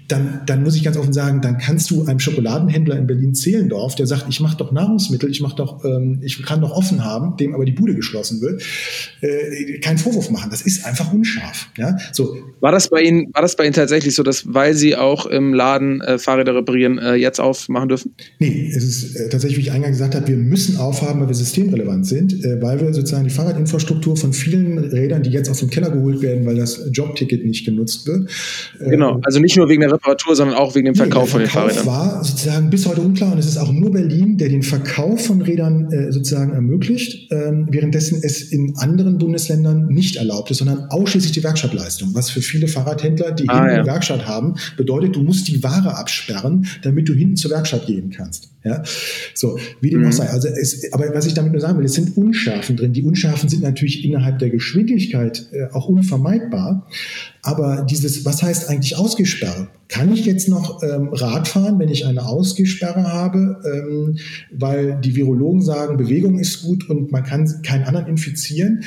dann, 0.10 0.42
dann 0.46 0.64
muss 0.64 0.76
ich 0.76 0.84
ganz 0.84 0.98
offen 0.98 1.14
sagen, 1.14 1.42
dann 1.42 1.58
kannst 1.58 1.92
du 1.92 2.06
einem 2.06 2.20
Schokoladenhändler 2.20 2.98
in 2.98 3.08
Berlin-Zehlendorf, 3.08 3.96
der 3.96 4.08
sagt, 4.08 4.26
ich 4.28 4.40
mache 4.40 4.58
doch 4.58 4.72
Nahrungsmittel, 4.72 5.30
ich 5.30 5.40
mach 5.40 5.54
doch, 5.54 5.86
ähm, 5.86 6.20
ich 6.24 6.44
kann 6.44 6.62
doch 6.62 6.72
offen 6.72 7.06
haben, 7.06 7.38
dem 7.38 7.54
aber 7.54 7.64
die 7.66 7.72
Bude 7.72 7.96
geschlossen 7.96 8.42
wird, 8.42 8.64
äh, 9.22 9.80
keinen 9.80 10.00
Vorwurf 10.00 10.32
machen. 10.32 10.50
Das 10.50 10.64
ist 10.64 10.86
einfach 10.86 11.14
unscharf. 11.14 11.70
Ja? 11.78 11.98
So. 12.12 12.36
War 12.60 12.72
das 12.72 12.90
bei 12.90 13.02
Ihnen, 13.02 13.28
war 13.34 13.42
das 13.44 13.56
bei 13.56 13.66
Ihnen 13.66 13.74
tatsächlich 13.74 14.16
so, 14.16 14.24
dass 14.24 14.54
weil 14.54 14.74
Sie 14.74 14.96
auch 14.96 15.28
im 15.28 15.54
Laden 15.54 16.02
äh, 16.02 16.18
Fahrräder 16.18 16.56
reparieren, 16.56 16.98
äh, 16.98 17.14
jetzt 17.14 17.40
aufmachen 17.40 17.90
dürfen? 17.90 18.16
Nee, 18.40 18.72
es 18.76 18.84
ist 18.84 19.16
äh, 19.16 19.30
tatsächlich, 19.30 19.58
wie 19.58 19.62
ich 19.62 19.72
eingangs 19.72 20.00
gesagt 20.00 20.16
habe, 20.16 20.28
wir 20.28 20.38
müssen 20.38 20.78
aufhaben, 20.78 21.22
weil 21.22 21.28
wir 21.28 21.36
systemrelevant 21.36 22.08
sind, 22.08 22.44
äh, 22.44 22.62
weil 22.62 22.80
wir 22.80 22.94
sozusagen 22.94 23.26
die 23.26 23.30
Fahrradinfrastruktur 23.30 24.18
von 24.18 24.34
vielen 24.34 24.80
Rädern, 24.80 25.24
die 25.24 25.30
jetzt 25.30 25.50
aus 25.50 25.60
dem 25.60 25.70
Keller 25.70 25.92
geholt 25.92 26.22
werden, 26.22 26.46
weil 26.46 26.56
das 26.56 26.90
Jobticket 26.92 27.46
nicht 27.46 27.66
genutzt 27.66 28.08
wird. 28.08 28.30
Genau, 28.80 29.16
ähm, 29.16 29.22
also 29.24 29.40
nicht 29.40 29.58
nur 29.58 29.70
wegen 29.70 29.82
der 29.82 29.99
Reparatur, 30.00 30.36
sondern 30.36 30.58
auch 30.58 30.76
wegen 30.76 30.86
dem 30.86 30.96
Verkauf 30.96 31.26
nee, 31.26 31.32
von 31.32 31.40
den 31.42 31.50
Fahrrädern. 31.50 31.86
war 31.86 32.24
sozusagen 32.24 32.70
bis 32.70 32.86
heute 32.88 33.02
unklar 33.02 33.34
und 33.34 33.38
es 33.38 33.46
ist 33.46 33.58
auch 33.58 33.72
nur 33.72 33.92
Berlin, 33.92 34.38
der 34.38 34.50
den 34.50 34.64
Verkauf 34.64 35.26
von 35.26 35.42
Rädern 35.42 35.92
äh, 35.92 36.12
sozusagen 36.12 36.54
ermöglicht, 36.54 37.32
ähm, 37.32 37.68
währenddessen 37.70 38.20
es 38.24 38.42
in 38.52 38.76
anderen 38.78 39.18
Bundesländern 39.18 39.88
nicht 39.88 40.16
erlaubt 40.16 40.52
ist, 40.52 40.60
sondern 40.60 40.86
ausschließlich 40.90 41.34
die 41.34 41.44
Werkstattleistung, 41.44 42.14
was 42.14 42.30
für 42.30 42.42
viele 42.42 42.68
Fahrradhändler, 42.68 43.32
die 43.32 43.50
ah, 43.50 43.56
hinten 43.56 43.70
ja. 43.70 43.76
eine 43.76 43.86
Werkstatt 43.86 44.26
haben, 44.26 44.56
bedeutet, 44.78 45.16
du 45.16 45.22
musst 45.22 45.48
die 45.48 45.62
Ware 45.64 45.98
absperren, 45.98 46.66
damit 46.82 47.10
du 47.10 47.14
hinten 47.14 47.36
zur 47.36 47.52
Werkstatt 47.52 47.86
gehen 47.86 48.10
kannst. 48.10 48.50
Ja, 48.64 48.84
so, 49.34 49.58
wie 49.80 49.90
dem 49.90 50.02
mhm. 50.02 50.08
auch 50.08 50.12
sei. 50.12 50.28
Also 50.28 50.50
es, 50.50 50.92
aber 50.92 51.14
was 51.14 51.26
ich 51.26 51.34
damit 51.34 51.54
nur 51.54 51.62
sagen 51.62 51.78
will, 51.78 51.86
es 51.86 51.94
sind 51.94 52.18
Unschärfen 52.18 52.76
drin. 52.76 52.92
Die 52.92 53.04
Unschärfen 53.04 53.48
sind 53.48 53.64
natürlich 53.64 54.04
innerhalb 54.04 54.40
der 54.40 54.50
Geschwindigkeit 54.50 55.48
äh, 55.52 55.68
auch 55.72 55.88
unvermeidbar. 55.88 56.86
Aber 57.42 57.86
dieses, 57.90 58.26
was 58.26 58.44
heißt 58.44 58.70
eigentlich 58.70 58.98
Ausgesperre? 58.98 59.70
Kann 59.88 60.14
ich 60.14 60.26
jetzt 60.26 60.50
noch 60.50 60.84
ähm, 60.84 61.10
Rad 61.12 61.48
fahren, 61.48 61.80
wenn 61.80 61.90
ich 61.90 62.06
eine 62.06 62.26
Ausgesperre 62.26 63.12
habe, 63.12 63.60
ähm, 63.66 64.20
weil 64.52 65.00
die 65.02 65.16
Virologen 65.16 65.64
sagen, 65.64 65.98
Bewegung 65.98 66.38
ist 66.38 66.62
gut 66.62 66.88
und 66.90 67.12
man 67.12 67.24
kann 67.24 67.62
keinen 67.64 67.86
anderen 67.86 68.06
infizieren? 68.06 68.84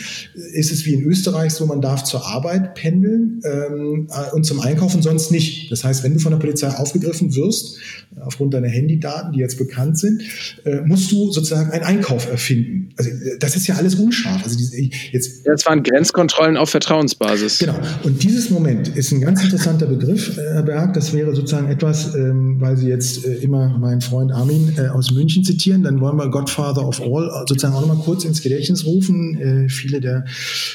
Ist 0.52 0.70
es 0.70 0.86
wie 0.86 0.92
in 0.92 1.02
Österreich 1.02 1.54
so, 1.54 1.66
man 1.66 1.80
darf 1.80 2.04
zur 2.04 2.24
Arbeit 2.26 2.74
pendeln 2.74 3.40
ähm, 3.44 4.06
äh, 4.10 4.32
und 4.32 4.44
zum 4.44 4.60
Einkaufen 4.60 5.02
sonst 5.02 5.32
nicht? 5.32 5.72
Das 5.72 5.82
heißt, 5.82 6.04
wenn 6.04 6.14
du 6.14 6.20
von 6.20 6.30
der 6.30 6.38
Polizei 6.38 6.68
aufgegriffen 6.68 7.34
wirst, 7.34 7.78
aufgrund 8.20 8.54
deiner 8.54 8.68
Handydaten, 8.68 9.32
die 9.32 9.40
jetzt 9.40 9.58
bekannt 9.58 9.71
sind, 9.98 10.22
äh, 10.64 10.80
musst 10.82 11.10
du 11.12 11.30
sozusagen 11.30 11.70
einen 11.70 11.84
Einkauf 11.84 12.30
erfinden. 12.30 12.90
Also 12.96 13.10
äh, 13.10 13.38
das 13.38 13.56
ist 13.56 13.66
ja 13.66 13.76
alles 13.76 13.94
unscharf. 13.94 14.42
Also 14.44 14.56
diese, 14.56 14.76
jetzt, 15.12 15.46
das 15.46 15.66
waren 15.66 15.82
Grenzkontrollen 15.82 16.56
auf 16.56 16.70
Vertrauensbasis. 16.70 17.58
Genau. 17.58 17.78
Und 18.02 18.22
dieses 18.22 18.50
Moment 18.50 18.88
ist 18.88 19.12
ein 19.12 19.20
ganz 19.20 19.42
interessanter 19.42 19.86
Begriff, 19.86 20.36
äh, 20.36 20.54
Herr 20.54 20.62
Berg. 20.62 20.94
Das 20.94 21.12
wäre 21.12 21.34
sozusagen 21.34 21.68
etwas, 21.68 22.14
ähm, 22.14 22.60
weil 22.60 22.76
Sie 22.76 22.88
jetzt 22.88 23.24
äh, 23.24 23.34
immer 23.36 23.78
meinen 23.78 24.00
Freund 24.00 24.32
Armin 24.32 24.74
äh, 24.76 24.88
aus 24.88 25.10
München 25.12 25.44
zitieren, 25.44 25.82
dann 25.82 26.00
wollen 26.00 26.16
wir 26.16 26.28
Godfather 26.30 26.86
of 26.86 27.00
All 27.00 27.30
sozusagen 27.46 27.74
auch 27.74 27.80
nochmal 27.80 28.04
kurz 28.04 28.24
ins 28.24 28.42
Gedächtnis 28.42 28.84
rufen. 28.86 29.68
viele 29.68 30.00
der 30.00 30.24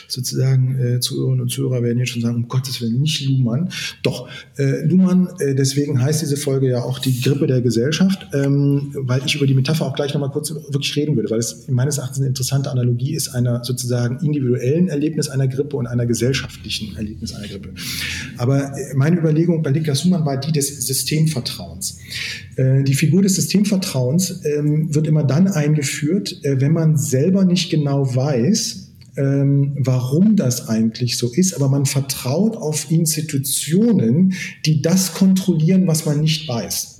sozusagen 0.07 0.99
Zuhörerinnen 1.01 1.41
und 1.41 1.49
Zuhörer 1.49 1.83
werden 1.83 1.99
jetzt 1.99 2.09
schon 2.09 2.21
sagen, 2.21 2.35
um 2.35 2.47
Gottes 2.47 2.81
Willen, 2.81 3.01
nicht 3.01 3.25
Luhmann. 3.27 3.69
Doch, 4.03 4.27
Luhmann, 4.57 5.29
deswegen 5.39 6.01
heißt 6.01 6.21
diese 6.21 6.37
Folge 6.37 6.69
ja 6.69 6.81
auch 6.81 6.99
die 6.99 7.21
Grippe 7.21 7.47
der 7.47 7.61
Gesellschaft, 7.61 8.27
ähm, 8.33 8.76
weil 8.93 9.21
ich 9.25 9.35
über 9.35 9.47
die 9.47 9.53
Metapher 9.53 9.85
auch 9.85 9.95
gleich 9.95 10.13
nochmal 10.13 10.31
kurz 10.31 10.51
wirklich 10.51 10.95
reden 10.95 11.15
würde, 11.15 11.29
weil 11.29 11.39
es 11.39 11.67
meines 11.67 11.97
Erachtens 11.97 12.19
eine 12.19 12.27
interessante 12.27 12.71
Analogie 12.71 13.15
ist 13.15 13.29
einer 13.29 13.63
sozusagen 13.63 14.25
individuellen 14.25 14.87
Erlebnis 14.87 15.29
einer 15.29 15.47
Grippe 15.47 15.77
und 15.77 15.87
einer 15.87 16.05
gesellschaftlichen 16.05 16.95
Erlebnis 16.95 17.33
einer 17.33 17.47
Grippe. 17.47 17.69
Aber 18.37 18.73
meine 18.95 19.17
Überlegung 19.17 19.63
bei 19.63 19.71
Niklas 19.71 20.03
Luhmann 20.03 20.25
war 20.25 20.37
die 20.37 20.51
des 20.51 20.85
Systemvertrauens. 20.85 21.97
Äh, 22.55 22.83
die 22.83 22.93
Figur 22.93 23.21
des 23.21 23.35
Systemvertrauens 23.35 24.41
ähm, 24.45 24.93
wird 24.93 25.07
immer 25.07 25.23
dann 25.23 25.47
eingeführt, 25.47 26.39
äh, 26.43 26.59
wenn 26.59 26.73
man 26.73 26.97
selber 26.97 27.45
nicht 27.45 27.69
genau 27.69 28.15
weiß, 28.15 28.87
ähm, 29.17 29.75
warum 29.79 30.35
das 30.35 30.69
eigentlich 30.69 31.17
so 31.17 31.31
ist, 31.33 31.55
aber 31.55 31.69
man 31.69 31.85
vertraut 31.85 32.55
auf 32.55 32.91
Institutionen, 32.91 34.33
die 34.65 34.81
das 34.81 35.13
kontrollieren, 35.13 35.87
was 35.87 36.05
man 36.05 36.21
nicht 36.21 36.47
weiß. 36.47 36.96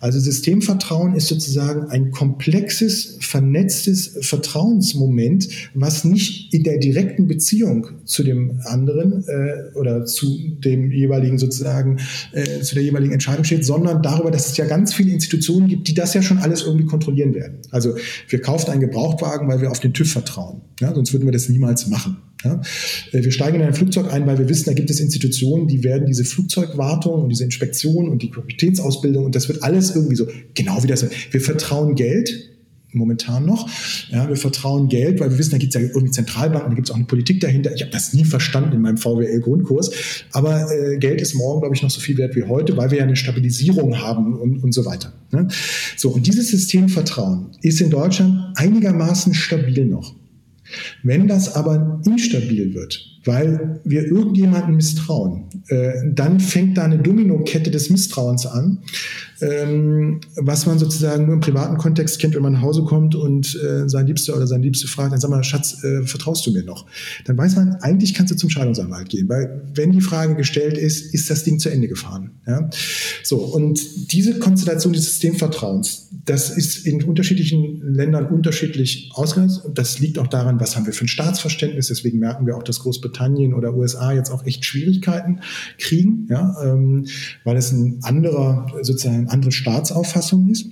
Also 0.00 0.18
Systemvertrauen 0.20 1.14
ist 1.14 1.28
sozusagen 1.28 1.88
ein 1.90 2.10
komplexes, 2.10 3.18
vernetztes 3.20 4.18
Vertrauensmoment, 4.20 5.48
was 5.74 6.04
nicht 6.04 6.52
in 6.52 6.64
der 6.64 6.78
direkten 6.78 7.26
Beziehung 7.26 7.88
zu 8.04 8.22
dem 8.22 8.60
anderen 8.64 9.24
äh, 9.26 9.76
oder 9.76 10.04
zu 10.04 10.38
dem 10.64 10.90
jeweiligen 10.90 11.38
sozusagen, 11.38 11.98
äh, 12.32 12.60
zu 12.60 12.74
der 12.74 12.84
jeweiligen 12.84 13.12
Entscheidung 13.12 13.44
steht, 13.44 13.64
sondern 13.64 14.02
darüber, 14.02 14.30
dass 14.30 14.50
es 14.50 14.56
ja 14.56 14.66
ganz 14.66 14.94
viele 14.94 15.12
Institutionen 15.12 15.68
gibt, 15.68 15.88
die 15.88 15.94
das 15.94 16.14
ja 16.14 16.22
schon 16.22 16.38
alles 16.38 16.62
irgendwie 16.62 16.86
kontrollieren 16.86 17.34
werden. 17.34 17.58
Also 17.70 17.96
wir 18.28 18.40
kaufen 18.40 18.70
einen 18.70 18.80
Gebrauchtwagen, 18.80 19.48
weil 19.48 19.60
wir 19.60 19.70
auf 19.70 19.80
den 19.80 19.92
TÜV 19.92 20.12
vertrauen. 20.12 20.60
Ja, 20.80 20.94
sonst 20.94 21.12
würden 21.12 21.24
wir 21.24 21.32
das 21.32 21.48
niemals 21.48 21.86
machen. 21.86 22.18
Ja? 22.46 22.60
Äh, 23.12 23.24
wir 23.24 23.32
steigen 23.32 23.60
in 23.60 23.66
ein 23.66 23.74
Flugzeug 23.74 24.12
ein, 24.12 24.26
weil 24.26 24.38
wir 24.38 24.48
wissen, 24.48 24.66
da 24.66 24.72
gibt 24.72 24.90
es 24.90 25.00
Institutionen, 25.00 25.66
die 25.66 25.82
werden 25.84 26.06
diese 26.06 26.24
Flugzeugwartung 26.24 27.24
und 27.24 27.28
diese 27.28 27.44
Inspektion 27.44 28.08
und 28.08 28.22
die 28.22 28.30
Qualitätsausbildung 28.30 29.24
und 29.24 29.34
das 29.34 29.48
wird 29.48 29.62
alles 29.62 29.94
irgendwie 29.94 30.16
so, 30.16 30.26
genau 30.54 30.82
wie 30.82 30.86
das. 30.86 31.06
Wir 31.30 31.40
vertrauen 31.40 31.94
Geld, 31.94 32.50
momentan 32.96 33.44
noch. 33.44 33.68
Ja, 34.10 34.28
wir 34.28 34.36
vertrauen 34.36 34.88
Geld, 34.88 35.20
weil 35.20 35.30
wir 35.30 35.38
wissen, 35.38 35.52
da 35.52 35.58
gibt 35.58 35.74
es 35.74 35.80
ja 35.80 35.86
irgendwie 35.86 36.10
Zentralbanken, 36.10 36.70
da 36.70 36.74
gibt 36.74 36.88
es 36.88 36.90
auch 36.90 36.96
eine 36.96 37.04
Politik 37.04 37.40
dahinter. 37.40 37.74
Ich 37.74 37.82
habe 37.82 37.92
das 37.92 38.12
nie 38.12 38.24
verstanden 38.24 38.74
in 38.74 38.82
meinem 38.82 38.96
VWL-Grundkurs. 38.96 39.90
Aber 40.32 40.66
äh, 40.72 40.96
Geld 40.98 41.20
ist 41.20 41.34
morgen, 41.34 41.60
glaube 41.60 41.74
ich, 41.74 41.82
noch 41.82 41.90
so 41.90 42.00
viel 42.00 42.16
wert 42.16 42.34
wie 42.34 42.44
heute, 42.44 42.76
weil 42.76 42.90
wir 42.90 42.98
ja 42.98 43.04
eine 43.04 43.16
Stabilisierung 43.16 43.98
haben 43.98 44.38
und, 44.38 44.62
und 44.62 44.72
so 44.72 44.84
weiter. 44.84 45.12
Ne? 45.32 45.48
So, 45.96 46.10
und 46.10 46.26
dieses 46.26 46.48
System 46.48 46.88
Vertrauen 46.88 47.50
ist 47.62 47.80
in 47.80 47.90
Deutschland 47.90 48.56
einigermaßen 48.56 49.34
stabil 49.34 49.84
noch. 49.84 50.14
Wenn 51.02 51.28
das 51.28 51.54
aber 51.54 52.00
instabil 52.06 52.74
wird, 52.74 53.15
weil 53.26 53.80
wir 53.84 54.06
irgendjemandem 54.06 54.76
misstrauen, 54.76 55.44
äh, 55.68 55.92
dann 56.12 56.40
fängt 56.40 56.78
da 56.78 56.84
eine 56.84 56.98
Dominokette 56.98 57.70
des 57.70 57.90
Misstrauens 57.90 58.46
an, 58.46 58.78
ähm, 59.40 60.20
was 60.36 60.64
man 60.64 60.78
sozusagen 60.78 61.26
nur 61.26 61.34
im 61.34 61.40
privaten 61.40 61.76
Kontext 61.76 62.20
kennt, 62.20 62.34
wenn 62.34 62.42
man 62.42 62.54
nach 62.54 62.62
Hause 62.62 62.84
kommt 62.84 63.14
und 63.14 63.54
äh, 63.56 63.88
sein 63.88 64.06
Liebster 64.06 64.36
oder 64.36 64.46
sein 64.46 64.62
Liebste 64.62 64.86
fragt, 64.86 65.12
dann 65.12 65.20
sag 65.20 65.30
mal, 65.30 65.42
Schatz, 65.44 65.82
äh, 65.84 66.02
vertraust 66.04 66.46
du 66.46 66.52
mir 66.52 66.62
noch? 66.62 66.86
Dann 67.24 67.36
weiß 67.36 67.56
man, 67.56 67.74
eigentlich 67.80 68.14
kannst 68.14 68.32
du 68.32 68.36
zum 68.36 68.48
Scheidungsanwalt 68.48 69.08
gehen, 69.08 69.28
weil 69.28 69.62
wenn 69.74 69.90
die 69.90 70.00
Frage 70.00 70.36
gestellt 70.36 70.78
ist, 70.78 71.12
ist 71.12 71.28
das 71.28 71.44
Ding 71.44 71.58
zu 71.58 71.68
Ende 71.68 71.88
gefahren. 71.88 72.30
Ja? 72.46 72.70
So, 73.24 73.38
und 73.38 73.80
diese 74.12 74.38
Konstellation 74.38 74.92
des 74.92 75.04
Systemvertrauens, 75.04 76.08
das 76.24 76.50
ist 76.56 76.86
in 76.86 77.02
unterschiedlichen 77.02 77.94
Ländern 77.94 78.26
unterschiedlich 78.26 79.10
ausgegangen. 79.14 79.52
Das 79.74 79.98
liegt 79.98 80.18
auch 80.18 80.28
daran, 80.28 80.60
was 80.60 80.76
haben 80.76 80.86
wir 80.86 80.92
für 80.92 81.04
ein 81.04 81.08
Staatsverständnis. 81.08 81.88
Deswegen 81.88 82.18
merken 82.18 82.46
wir 82.46 82.56
auch, 82.56 82.62
dass 82.62 82.80
Großbritannien 82.80 83.15
oder 83.54 83.74
USA 83.74 84.12
jetzt 84.12 84.30
auch 84.30 84.44
echt 84.44 84.64
Schwierigkeiten 84.64 85.40
kriegen, 85.78 86.26
ja? 86.30 86.56
Ähm, 86.62 87.06
weil 87.44 87.56
es 87.56 87.72
ein 87.72 87.98
anderer 88.02 88.66
sozusagen 88.82 89.16
eine 89.16 89.30
andere 89.30 89.52
Staatsauffassung 89.52 90.48
ist. 90.48 90.66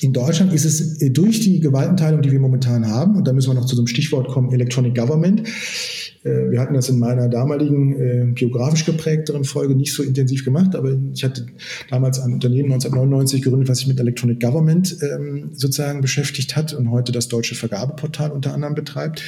In 0.00 0.12
Deutschland 0.12 0.52
ist 0.52 0.64
es 0.64 0.98
durch 1.12 1.40
die 1.40 1.60
Gewaltenteilung, 1.60 2.20
die 2.20 2.32
wir 2.32 2.40
momentan 2.40 2.88
haben, 2.88 3.16
und 3.16 3.26
da 3.26 3.32
müssen 3.32 3.50
wir 3.50 3.54
noch 3.54 3.66
zu 3.66 3.76
so 3.76 3.82
einem 3.82 3.86
Stichwort 3.86 4.28
kommen, 4.28 4.52
Electronic 4.52 4.96
Government. 4.96 5.42
Äh, 6.24 6.50
wir 6.50 6.60
hatten 6.60 6.74
das 6.74 6.88
in 6.88 6.98
meiner 6.98 7.28
damaligen 7.28 7.94
äh, 8.00 8.26
biografisch 8.34 8.84
geprägteren 8.84 9.44
Folge 9.44 9.76
nicht 9.76 9.94
so 9.94 10.02
intensiv 10.02 10.44
gemacht, 10.44 10.74
aber 10.74 10.96
ich 11.14 11.22
hatte 11.22 11.46
damals 11.88 12.18
ein 12.18 12.32
Unternehmen 12.32 12.72
1999 12.72 13.42
gegründet, 13.42 13.68
was 13.68 13.78
sich 13.78 13.86
mit 13.86 14.00
Electronic 14.00 14.40
Government 14.40 14.96
ähm, 15.02 15.50
sozusagen 15.52 16.00
beschäftigt 16.00 16.56
hat 16.56 16.74
und 16.74 16.90
heute 16.90 17.12
das 17.12 17.28
deutsche 17.28 17.54
Vergabeportal 17.54 18.32
unter 18.32 18.54
anderem 18.54 18.74
betreibt. 18.74 19.22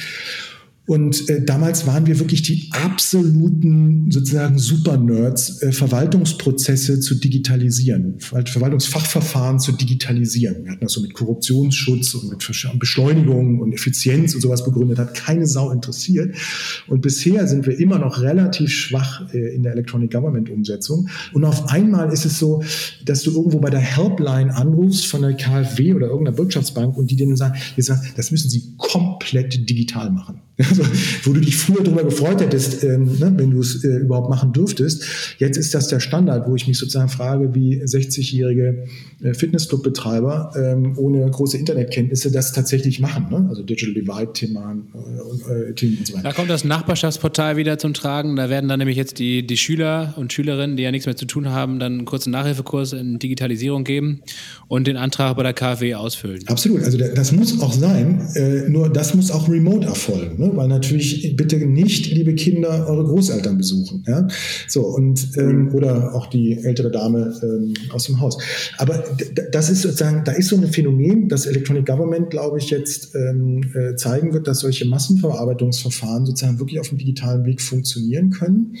Und 0.89 1.29
äh, 1.29 1.45
damals 1.45 1.85
waren 1.85 2.07
wir 2.07 2.17
wirklich 2.17 2.41
die 2.41 2.67
absoluten 2.71 4.09
sozusagen 4.09 4.57
Super-Nerds, 4.57 5.61
äh, 5.61 5.71
Verwaltungsprozesse 5.71 6.99
zu 6.99 7.13
digitalisieren, 7.13 8.19
Verwaltungsfachverfahren 8.19 9.59
zu 9.59 9.73
digitalisieren. 9.73 10.63
Wir 10.63 10.71
hatten 10.71 10.83
das 10.83 10.93
so 10.93 11.01
mit 11.01 11.13
Korruptionsschutz 11.13 12.15
und 12.15 12.31
mit 12.31 12.79
Beschleunigung 12.79 13.59
und 13.59 13.71
Effizienz 13.71 14.33
und 14.33 14.41
sowas 14.41 14.65
begründet, 14.65 14.97
hat 14.97 15.13
keine 15.13 15.45
Sau 15.45 15.69
interessiert. 15.69 16.35
Und 16.87 17.01
bisher 17.01 17.47
sind 17.47 17.67
wir 17.67 17.79
immer 17.79 17.99
noch 17.99 18.19
relativ 18.23 18.71
schwach 18.71 19.31
äh, 19.31 19.53
in 19.53 19.61
der 19.61 19.73
Electronic 19.73 20.11
Government 20.11 20.49
Umsetzung. 20.49 21.07
Und 21.33 21.45
auf 21.45 21.69
einmal 21.69 22.11
ist 22.11 22.25
es 22.25 22.39
so, 22.39 22.63
dass 23.05 23.21
du 23.21 23.29
irgendwo 23.29 23.59
bei 23.59 23.69
der 23.69 23.79
Helpline 23.79 24.55
anrufst 24.55 25.05
von 25.05 25.21
der 25.21 25.33
KfW 25.33 25.93
oder 25.93 26.07
irgendeiner 26.07 26.39
Wirtschaftsbank 26.39 26.97
und 26.97 27.11
die 27.11 27.15
denen 27.15 27.37
sagen, 27.37 27.59
das 28.15 28.31
müssen 28.31 28.49
sie 28.49 28.73
komplett 28.77 29.69
digital 29.69 30.09
machen. 30.09 30.41
wo 31.23 31.33
du 31.33 31.41
dich 31.41 31.57
früher 31.57 31.83
darüber 31.83 32.03
gefreut 32.03 32.41
hättest, 32.41 32.83
ähm, 32.83 33.05
ne, 33.19 33.33
wenn 33.35 33.51
du 33.51 33.59
es 33.61 33.83
äh, 33.83 33.97
überhaupt 33.97 34.29
machen 34.29 34.53
dürftest. 34.53 35.03
Jetzt 35.37 35.57
ist 35.57 35.73
das 35.73 35.87
der 35.87 35.99
Standard, 35.99 36.47
wo 36.47 36.55
ich 36.55 36.67
mich 36.67 36.77
sozusagen 36.77 37.09
frage, 37.09 37.53
wie 37.53 37.81
60-jährige 37.81 38.85
äh, 39.21 39.33
Fitnessclub-Betreiber 39.33 40.53
ähm, 40.55 40.93
ohne 40.97 41.29
große 41.29 41.57
Internetkenntnisse 41.57 42.31
das 42.31 42.53
tatsächlich 42.53 42.99
machen. 42.99 43.27
Ne? 43.29 43.47
Also 43.49 43.63
Digital 43.63 43.93
Divide-Themen 43.93 44.87
äh, 45.49 45.73
Themen 45.73 45.97
und 45.99 46.07
so 46.07 46.13
weiter. 46.13 46.23
Da 46.23 46.33
kommt 46.33 46.49
das 46.49 46.63
Nachbarschaftsportal 46.63 47.57
wieder 47.57 47.77
zum 47.77 47.93
Tragen. 47.93 48.35
Da 48.35 48.49
werden 48.49 48.67
dann 48.67 48.79
nämlich 48.79 48.97
jetzt 48.97 49.19
die, 49.19 49.45
die 49.45 49.57
Schüler 49.57 50.13
und 50.17 50.33
Schülerinnen, 50.33 50.77
die 50.77 50.83
ja 50.83 50.91
nichts 50.91 51.05
mehr 51.05 51.15
zu 51.15 51.25
tun 51.25 51.49
haben, 51.49 51.79
dann 51.79 51.93
einen 51.93 52.05
kurzen 52.05 52.31
Nachhilfekurs 52.31 52.93
in 52.93 53.19
Digitalisierung 53.19 53.83
geben 53.83 54.21
und 54.67 54.87
den 54.87 54.97
Antrag 54.97 55.35
bei 55.35 55.43
der 55.43 55.53
KfW 55.53 55.95
ausfüllen. 55.95 56.41
Absolut. 56.47 56.83
Also 56.83 56.97
das 56.97 57.31
muss 57.31 57.61
auch 57.61 57.73
sein. 57.73 58.27
Äh, 58.35 58.69
nur 58.69 58.89
das 58.89 59.13
muss 59.13 59.31
auch 59.31 59.49
remote 59.49 59.85
erfolgen. 59.85 60.41
Ne? 60.41 60.51
Weil 60.53 60.68
natürlich 60.69 61.35
bitte 61.35 61.57
nicht, 61.57 62.11
liebe 62.11 62.33
Kinder, 62.35 62.87
eure 62.87 63.03
Großeltern 63.03 63.57
besuchen. 63.57 64.03
Ja? 64.07 64.27
So, 64.67 64.85
und, 64.87 65.37
ähm, 65.37 65.73
oder 65.73 66.15
auch 66.15 66.27
die 66.27 66.57
ältere 66.57 66.91
Dame 66.91 67.37
ähm, 67.43 67.73
aus 67.91 68.05
dem 68.05 68.19
Haus. 68.19 68.37
Aber 68.77 69.03
das 69.51 69.69
ist 69.69 69.81
sozusagen, 69.81 70.23
da 70.23 70.31
ist 70.31 70.47
so 70.47 70.55
ein 70.55 70.67
Phänomen, 70.67 71.27
das 71.27 71.45
Electronic 71.45 71.85
Government, 71.85 72.29
glaube 72.29 72.59
ich, 72.59 72.69
jetzt 72.69 73.15
ähm, 73.15 73.63
äh, 73.73 73.95
zeigen 73.95 74.33
wird, 74.33 74.47
dass 74.47 74.59
solche 74.59 74.85
Massenverarbeitungsverfahren 74.85 76.25
sozusagen 76.25 76.59
wirklich 76.59 76.79
auf 76.79 76.89
dem 76.89 76.97
digitalen 76.97 77.45
Weg 77.45 77.61
funktionieren 77.61 78.29
können. 78.29 78.77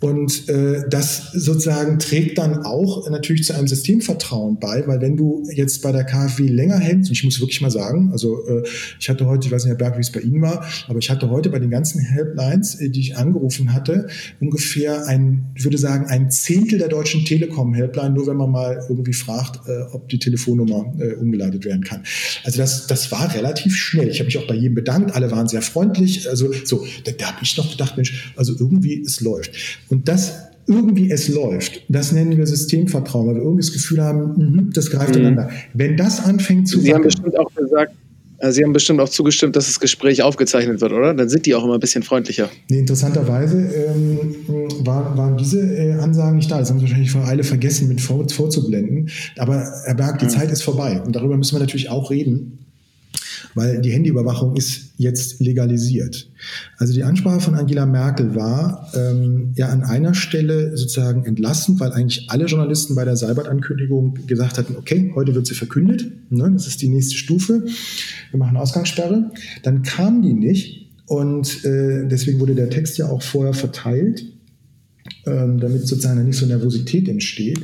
Und 0.00 0.48
äh, 0.48 0.84
das 0.88 1.32
sozusagen 1.32 1.98
trägt 1.98 2.38
dann 2.38 2.64
auch 2.64 3.10
natürlich 3.10 3.44
zu 3.44 3.54
einem 3.54 3.66
Systemvertrauen 3.66 4.60
bei, 4.60 4.86
weil 4.86 5.00
wenn 5.00 5.16
du 5.16 5.42
jetzt 5.52 5.82
bei 5.82 5.90
der 5.90 6.04
KfW 6.04 6.46
länger 6.46 6.78
hältst, 6.78 7.10
und 7.10 7.16
ich 7.16 7.24
muss 7.24 7.40
wirklich 7.40 7.60
mal 7.60 7.70
sagen, 7.70 8.10
also 8.12 8.46
äh, 8.46 8.62
ich 9.00 9.08
hatte 9.08 9.26
heute, 9.26 9.46
ich 9.48 9.52
weiß 9.52 9.64
nicht, 9.64 9.70
Herr 9.70 9.78
Berg, 9.78 9.96
wie 9.96 10.02
es 10.02 10.12
bei 10.12 10.20
Ihnen 10.20 10.40
war, 10.40 10.64
aber 10.86 10.98
ich 11.00 11.10
hatte 11.10 11.30
heute 11.30 11.50
bei 11.50 11.58
den 11.58 11.70
ganzen 11.70 12.00
Helplines, 12.00 12.76
äh, 12.76 12.90
die 12.90 13.00
ich 13.00 13.16
angerufen 13.16 13.72
hatte, 13.72 14.06
ungefähr 14.40 15.06
ein, 15.06 15.46
ich 15.56 15.64
würde 15.64 15.78
sagen, 15.78 16.06
ein 16.06 16.30
Zehntel 16.30 16.78
der 16.78 16.88
deutschen 16.88 17.24
Telekom-Helpline, 17.24 18.10
nur 18.10 18.28
wenn 18.28 18.36
man 18.36 18.50
mal 18.50 18.84
irgendwie 18.88 19.12
fragt, 19.12 19.68
äh, 19.68 19.82
ob 19.92 20.08
die 20.08 20.20
Telefonnummer 20.20 20.94
äh, 21.00 21.14
umgeleitet 21.14 21.64
werden 21.64 21.82
kann. 21.82 22.04
Also 22.44 22.58
das, 22.58 22.86
das 22.86 23.10
war 23.10 23.34
relativ 23.34 23.74
schnell. 23.74 24.08
Ich 24.08 24.20
habe 24.20 24.26
mich 24.26 24.38
auch 24.38 24.46
bei 24.46 24.54
jedem 24.54 24.76
bedankt, 24.76 25.16
alle 25.16 25.30
waren 25.32 25.48
sehr 25.48 25.62
freundlich. 25.62 26.28
Also 26.28 26.52
so, 26.64 26.86
da, 27.04 27.10
da 27.10 27.26
habe 27.32 27.38
ich 27.42 27.56
noch 27.56 27.68
gedacht, 27.68 27.96
Mensch, 27.96 28.32
also 28.36 28.54
irgendwie 28.56 29.02
es 29.02 29.20
läuft. 29.20 29.52
Und 29.90 30.08
das 30.08 30.34
irgendwie 30.66 31.10
es 31.10 31.28
läuft, 31.28 31.82
das 31.88 32.12
nennen 32.12 32.36
wir 32.36 32.46
Systemvertrauen, 32.46 33.28
weil 33.28 33.34
wir 33.36 33.42
irgendwie 33.42 33.62
das 33.62 33.72
Gefühl 33.72 34.02
haben, 34.02 34.34
mh, 34.36 34.62
das 34.74 34.90
greift 34.90 35.14
mhm. 35.14 35.20
ineinander. 35.22 35.50
Wenn 35.72 35.96
das 35.96 36.24
anfängt 36.24 36.68
zu 36.68 36.80
Sie 36.80 36.94
haben 36.94 37.04
bestimmt 37.04 37.38
auch 37.38 37.50
gesagt, 37.54 37.94
äh, 38.38 38.52
Sie 38.52 38.62
haben 38.62 38.74
bestimmt 38.74 39.00
auch 39.00 39.08
zugestimmt, 39.08 39.56
dass 39.56 39.66
das 39.66 39.80
Gespräch 39.80 40.22
aufgezeichnet 40.22 40.82
wird, 40.82 40.92
oder? 40.92 41.14
Dann 41.14 41.30
sind 41.30 41.46
die 41.46 41.54
auch 41.54 41.64
immer 41.64 41.74
ein 41.74 41.80
bisschen 41.80 42.02
freundlicher. 42.02 42.50
Nee, 42.68 42.80
interessanterweise 42.80 43.56
ähm, 43.56 44.18
war, 44.80 45.16
waren 45.16 45.38
diese 45.38 45.60
äh, 45.60 45.92
Ansagen 45.94 46.36
nicht 46.36 46.50
da. 46.50 46.58
Das 46.58 46.68
haben 46.68 46.78
sie 46.78 46.84
wahrscheinlich 46.84 47.10
vor 47.10 47.26
Eile 47.26 47.44
vergessen, 47.44 47.88
mit 47.88 48.02
vor, 48.02 48.28
vorzublenden. 48.28 49.08
Aber 49.38 49.72
Herr 49.86 49.94
Berg, 49.94 50.18
die 50.18 50.26
mhm. 50.26 50.30
Zeit 50.30 50.50
ist 50.50 50.62
vorbei. 50.62 51.00
Und 51.00 51.16
darüber 51.16 51.36
müssen 51.38 51.54
wir 51.54 51.60
natürlich 51.60 51.88
auch 51.88 52.10
reden 52.10 52.67
weil 53.54 53.80
die 53.80 53.90
Handyüberwachung 53.90 54.56
ist 54.56 54.92
jetzt 54.96 55.40
legalisiert. 55.40 56.28
Also 56.76 56.92
die 56.92 57.04
Ansprache 57.04 57.40
von 57.40 57.54
Angela 57.54 57.86
Merkel 57.86 58.34
war 58.34 58.90
ähm, 58.94 59.52
ja 59.54 59.68
an 59.68 59.82
einer 59.82 60.14
Stelle 60.14 60.76
sozusagen 60.76 61.24
entlassen, 61.24 61.78
weil 61.80 61.92
eigentlich 61.92 62.30
alle 62.30 62.46
Journalisten 62.46 62.94
bei 62.94 63.04
der 63.04 63.16
Seibert-Ankündigung 63.16 64.26
gesagt 64.26 64.58
hatten, 64.58 64.76
okay, 64.76 65.12
heute 65.14 65.34
wird 65.34 65.46
sie 65.46 65.54
verkündet, 65.54 66.10
ne, 66.30 66.50
das 66.52 66.66
ist 66.66 66.82
die 66.82 66.88
nächste 66.88 67.16
Stufe, 67.16 67.64
wir 68.30 68.38
machen 68.38 68.56
Ausgangssperre. 68.56 69.30
Dann 69.62 69.82
kam 69.82 70.22
die 70.22 70.34
nicht 70.34 70.90
und 71.06 71.64
äh, 71.64 72.06
deswegen 72.06 72.40
wurde 72.40 72.54
der 72.54 72.70
Text 72.70 72.98
ja 72.98 73.08
auch 73.08 73.22
vorher 73.22 73.54
verteilt, 73.54 74.26
ähm, 75.26 75.58
damit 75.58 75.86
sozusagen 75.86 76.24
nicht 76.24 76.38
so 76.38 76.46
Nervosität 76.46 77.08
entsteht. 77.08 77.60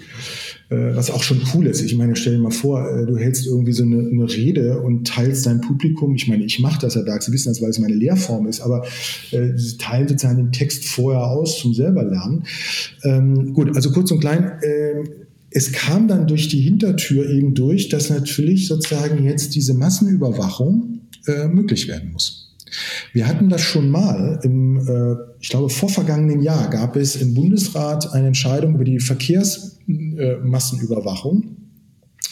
Äh, 0.70 0.96
was 0.96 1.10
auch 1.10 1.22
schon 1.22 1.40
cool 1.52 1.66
ist. 1.66 1.82
Ich 1.82 1.94
meine, 1.94 2.16
stell 2.16 2.34
dir 2.36 2.38
mal 2.38 2.50
vor, 2.50 2.88
äh, 2.88 3.04
du 3.04 3.18
hältst 3.18 3.46
irgendwie 3.46 3.72
so 3.72 3.82
eine, 3.82 3.98
eine 3.98 4.30
Rede 4.30 4.80
und 4.80 5.06
teilst 5.06 5.44
dein 5.44 5.60
Publikum. 5.60 6.14
Ich 6.14 6.26
meine, 6.26 6.44
ich 6.44 6.58
mache 6.58 6.80
das, 6.80 6.94
Herr 6.94 7.02
Berg, 7.02 7.22
Sie 7.22 7.32
wissen 7.32 7.50
das, 7.50 7.60
weil 7.60 7.70
es 7.70 7.78
meine 7.78 7.94
Lehrform 7.94 8.46
ist, 8.46 8.60
aber 8.60 8.86
äh, 9.30 9.56
sie 9.56 9.76
teilen 9.76 10.08
sozusagen 10.08 10.38
den 10.38 10.52
Text 10.52 10.86
vorher 10.86 11.26
aus 11.26 11.58
zum 11.58 11.74
selber 11.74 12.02
lernen. 12.04 12.44
Ähm, 13.02 13.52
gut, 13.52 13.76
also 13.76 13.92
kurz 13.92 14.10
und 14.10 14.20
klein. 14.20 14.52
Äh, 14.62 15.04
es 15.50 15.70
kam 15.70 16.08
dann 16.08 16.26
durch 16.26 16.48
die 16.48 16.60
Hintertür 16.60 17.28
eben 17.30 17.54
durch, 17.54 17.88
dass 17.88 18.10
natürlich 18.10 18.66
sozusagen 18.66 19.22
jetzt 19.24 19.54
diese 19.54 19.74
Massenüberwachung 19.74 21.00
äh, 21.26 21.46
möglich 21.46 21.88
werden 21.88 22.10
muss. 22.12 22.53
Wir 23.12 23.26
hatten 23.26 23.48
das 23.48 23.60
schon 23.60 23.90
mal 23.90 24.38
im, 24.42 24.78
äh, 24.88 25.16
ich 25.40 25.48
glaube, 25.50 25.70
vorvergangenen 25.70 26.42
Jahr 26.42 26.70
gab 26.70 26.96
es 26.96 27.16
im 27.16 27.34
Bundesrat 27.34 28.12
eine 28.12 28.28
Entscheidung 28.28 28.74
über 28.74 28.84
die 28.84 29.00
Verkehrsmassenüberwachung. 29.00 31.63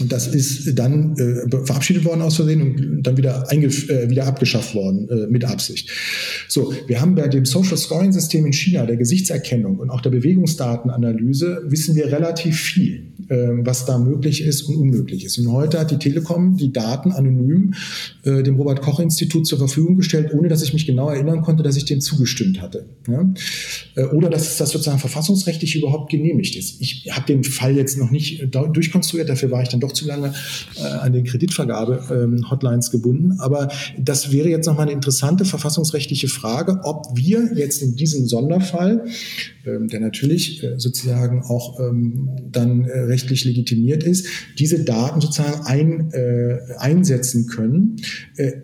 Und 0.02 0.10
das 0.10 0.26
ist 0.26 0.76
dann 0.76 1.16
äh, 1.16 1.64
verabschiedet 1.64 2.04
worden 2.04 2.22
aus 2.22 2.34
Versehen 2.34 2.60
und 2.60 3.02
dann 3.04 3.16
wieder, 3.16 3.46
äh, 3.52 4.10
wieder 4.10 4.26
abgeschafft 4.26 4.74
worden 4.74 5.08
äh, 5.08 5.28
mit 5.28 5.44
Absicht. 5.44 5.88
So, 6.48 6.74
wir 6.88 7.00
haben 7.00 7.14
bei 7.14 7.28
dem 7.28 7.44
Social 7.44 7.76
Scoring 7.76 8.12
System 8.12 8.44
in 8.44 8.52
China, 8.52 8.84
der 8.84 8.96
Gesichtserkennung 8.96 9.78
und 9.78 9.90
auch 9.90 10.00
der 10.00 10.10
Bewegungsdatenanalyse, 10.10 11.62
wissen 11.66 11.94
wir 11.94 12.06
relativ 12.06 12.58
viel, 12.58 13.12
äh, 13.28 13.36
was 13.64 13.84
da 13.84 13.96
möglich 13.98 14.42
ist 14.42 14.62
und 14.62 14.74
unmöglich 14.74 15.24
ist. 15.24 15.38
Und 15.38 15.52
heute 15.52 15.78
hat 15.78 15.92
die 15.92 15.98
Telekom 15.98 16.56
die 16.56 16.72
Daten 16.72 17.12
anonym 17.12 17.74
äh, 18.24 18.42
dem 18.42 18.56
Robert 18.56 18.82
Koch 18.82 18.98
Institut 18.98 19.46
zur 19.46 19.58
Verfügung 19.58 19.96
gestellt, 19.96 20.32
ohne 20.34 20.48
dass 20.48 20.64
ich 20.64 20.72
mich 20.72 20.84
genau 20.84 21.10
erinnern 21.10 21.42
konnte, 21.42 21.62
dass 21.62 21.76
ich 21.76 21.84
dem 21.84 22.00
zugestimmt 22.00 22.60
hatte. 22.60 22.86
Ja? 23.06 23.32
Äh, 23.94 24.06
oder 24.06 24.30
dass 24.30 24.56
das 24.56 24.70
sozusagen 24.70 24.98
verfassungsrechtlich 24.98 25.76
überhaupt 25.76 26.10
genehmigt 26.10 26.56
ist. 26.56 26.80
Ich 26.80 27.06
habe 27.12 27.26
den 27.26 27.44
Fall 27.44 27.76
jetzt 27.76 27.96
noch 27.98 28.10
nicht 28.10 28.48
durchkonstruiert, 28.52 29.28
dafür 29.28 29.52
war 29.52 29.62
ich 29.62 29.68
dann 29.68 29.78
doch 29.78 29.91
zu 29.94 30.06
lange 30.06 30.34
äh, 30.76 30.82
an 30.82 31.12
den 31.12 31.24
Kreditvergabe-Hotlines 31.24 32.86
ähm, 32.86 32.92
gebunden. 32.92 33.36
Aber 33.40 33.68
das 33.98 34.32
wäre 34.32 34.48
jetzt 34.48 34.66
nochmal 34.66 34.86
eine 34.86 34.92
interessante 34.92 35.44
verfassungsrechtliche 35.44 36.28
Frage, 36.28 36.80
ob 36.84 37.06
wir 37.14 37.52
jetzt 37.54 37.82
in 37.82 37.96
diesem 37.96 38.26
Sonderfall, 38.26 39.04
der 39.64 40.00
natürlich 40.00 40.62
äh, 40.62 40.78
sozusagen 40.78 41.42
auch 41.42 41.80
ähm, 41.80 42.30
dann 42.50 42.84
äh, 42.84 43.00
rechtlich 43.00 43.44
legitimiert 43.44 44.02
ist, 44.02 44.26
diese 44.58 44.82
Daten 44.84 45.20
sozusagen 45.20 45.66
ein, 45.66 46.10
äh, 46.12 46.58
einsetzen 46.78 47.46
können, 47.46 47.96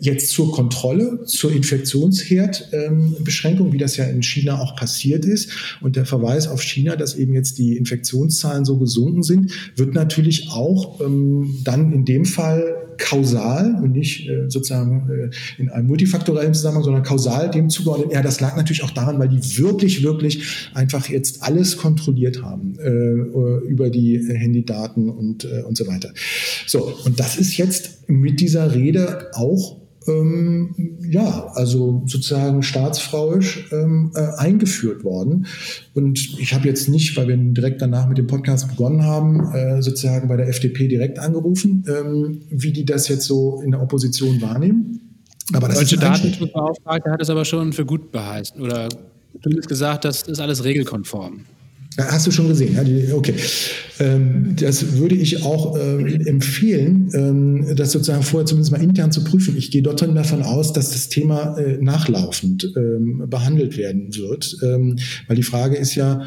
jetzt 0.01 0.31
zur 0.31 0.51
Kontrolle, 0.51 1.23
zur 1.25 1.51
Infektionsherdbeschränkung, 1.51 3.71
wie 3.71 3.77
das 3.77 3.97
ja 3.97 4.05
in 4.05 4.23
China 4.23 4.59
auch 4.59 4.75
passiert 4.75 5.25
ist. 5.25 5.51
Und 5.81 5.95
der 5.95 6.05
Verweis 6.05 6.47
auf 6.47 6.61
China, 6.61 6.95
dass 6.95 7.15
eben 7.15 7.33
jetzt 7.33 7.57
die 7.57 7.75
Infektionszahlen 7.77 8.65
so 8.65 8.77
gesunken 8.77 9.23
sind, 9.23 9.51
wird 9.75 9.93
natürlich 9.93 10.49
auch 10.49 11.01
ähm, 11.01 11.59
dann 11.63 11.93
in 11.93 12.05
dem 12.05 12.25
Fall 12.25 12.78
kausal 12.99 13.79
und 13.81 13.93
nicht 13.93 14.29
äh, 14.29 14.49
sozusagen 14.49 15.09
äh, 15.09 15.61
in 15.61 15.69
einem 15.69 15.87
multifaktorellen 15.87 16.53
Zusammenhang, 16.53 16.83
sondern 16.83 17.03
kausal 17.03 17.49
dem 17.49 17.69
zugeordnet. 17.69 18.11
Ja, 18.13 18.21
das 18.21 18.39
lag 18.39 18.55
natürlich 18.55 18.83
auch 18.83 18.91
daran, 18.91 19.17
weil 19.17 19.29
die 19.29 19.41
wirklich, 19.57 20.03
wirklich 20.03 20.69
einfach 20.73 21.09
jetzt 21.09 21.43
alles 21.43 21.77
kontrolliert 21.77 22.43
haben 22.43 22.77
äh, 22.79 23.67
über 23.67 23.89
die 23.89 24.19
Handydaten 24.19 25.09
und, 25.09 25.45
äh, 25.45 25.63
und 25.63 25.77
so 25.77 25.87
weiter. 25.87 26.13
So, 26.67 26.93
und 27.05 27.19
das 27.19 27.37
ist 27.37 27.57
jetzt 27.57 28.09
mit 28.09 28.41
dieser 28.41 28.75
Rede 28.75 29.29
auch 29.33 29.78
ähm, 30.07 30.97
ja, 31.09 31.51
also 31.53 32.03
sozusagen 32.05 32.63
staatsfrauisch 32.63 33.71
ähm, 33.71 34.11
äh, 34.15 34.27
eingeführt 34.37 35.03
worden. 35.03 35.45
Und 35.93 36.39
ich 36.39 36.53
habe 36.53 36.67
jetzt 36.67 36.89
nicht, 36.89 37.15
weil 37.17 37.27
wir 37.27 37.37
direkt 37.37 37.81
danach 37.81 38.07
mit 38.07 38.17
dem 38.17 38.27
Podcast 38.27 38.69
begonnen 38.69 39.03
haben, 39.03 39.53
äh, 39.53 39.81
sozusagen 39.81 40.27
bei 40.27 40.37
der 40.37 40.47
FDP 40.47 40.87
direkt 40.87 41.19
angerufen, 41.19 41.83
ähm, 41.87 42.41
wie 42.49 42.71
die 42.71 42.85
das 42.85 43.07
jetzt 43.07 43.25
so 43.25 43.61
in 43.61 43.71
der 43.71 43.81
Opposition 43.81 44.41
wahrnehmen. 44.41 45.01
Aber 45.53 45.67
das 45.67 45.79
Deutsche 45.79 45.97
Datenschutzbeauftragte 45.97 47.11
hat 47.11 47.21
es 47.21 47.29
aber 47.29 47.43
schon 47.43 47.73
für 47.73 47.85
gut 47.85 48.11
beheißen 48.11 48.61
oder 48.61 48.87
zumindest 49.41 49.67
gesagt, 49.67 50.05
das 50.05 50.23
ist 50.23 50.39
alles 50.39 50.63
regelkonform. 50.63 51.45
Hast 52.07 52.27
du 52.27 52.31
schon 52.31 52.47
gesehen? 52.47 52.75
Ja, 52.75 53.15
okay. 53.15 53.33
Ähm, 53.99 54.55
das 54.55 54.97
würde 54.97 55.15
ich 55.15 55.43
auch 55.43 55.77
äh, 55.77 56.15
empfehlen, 56.25 57.09
ähm, 57.13 57.75
das 57.75 57.91
sozusagen 57.91 58.23
vorher 58.23 58.45
zumindest 58.45 58.71
mal 58.71 58.81
intern 58.81 59.11
zu 59.11 59.23
prüfen. 59.23 59.57
Ich 59.57 59.71
gehe 59.71 59.81
dort 59.81 60.01
davon 60.01 60.41
aus, 60.43 60.71
dass 60.73 60.91
das 60.91 61.09
Thema 61.09 61.57
äh, 61.57 61.77
nachlaufend 61.81 62.71
ähm, 62.77 63.25
behandelt 63.29 63.77
werden 63.77 64.15
wird, 64.15 64.57
ähm, 64.63 64.97
weil 65.27 65.35
die 65.35 65.43
Frage 65.43 65.75
ist 65.75 65.95
ja, 65.95 66.23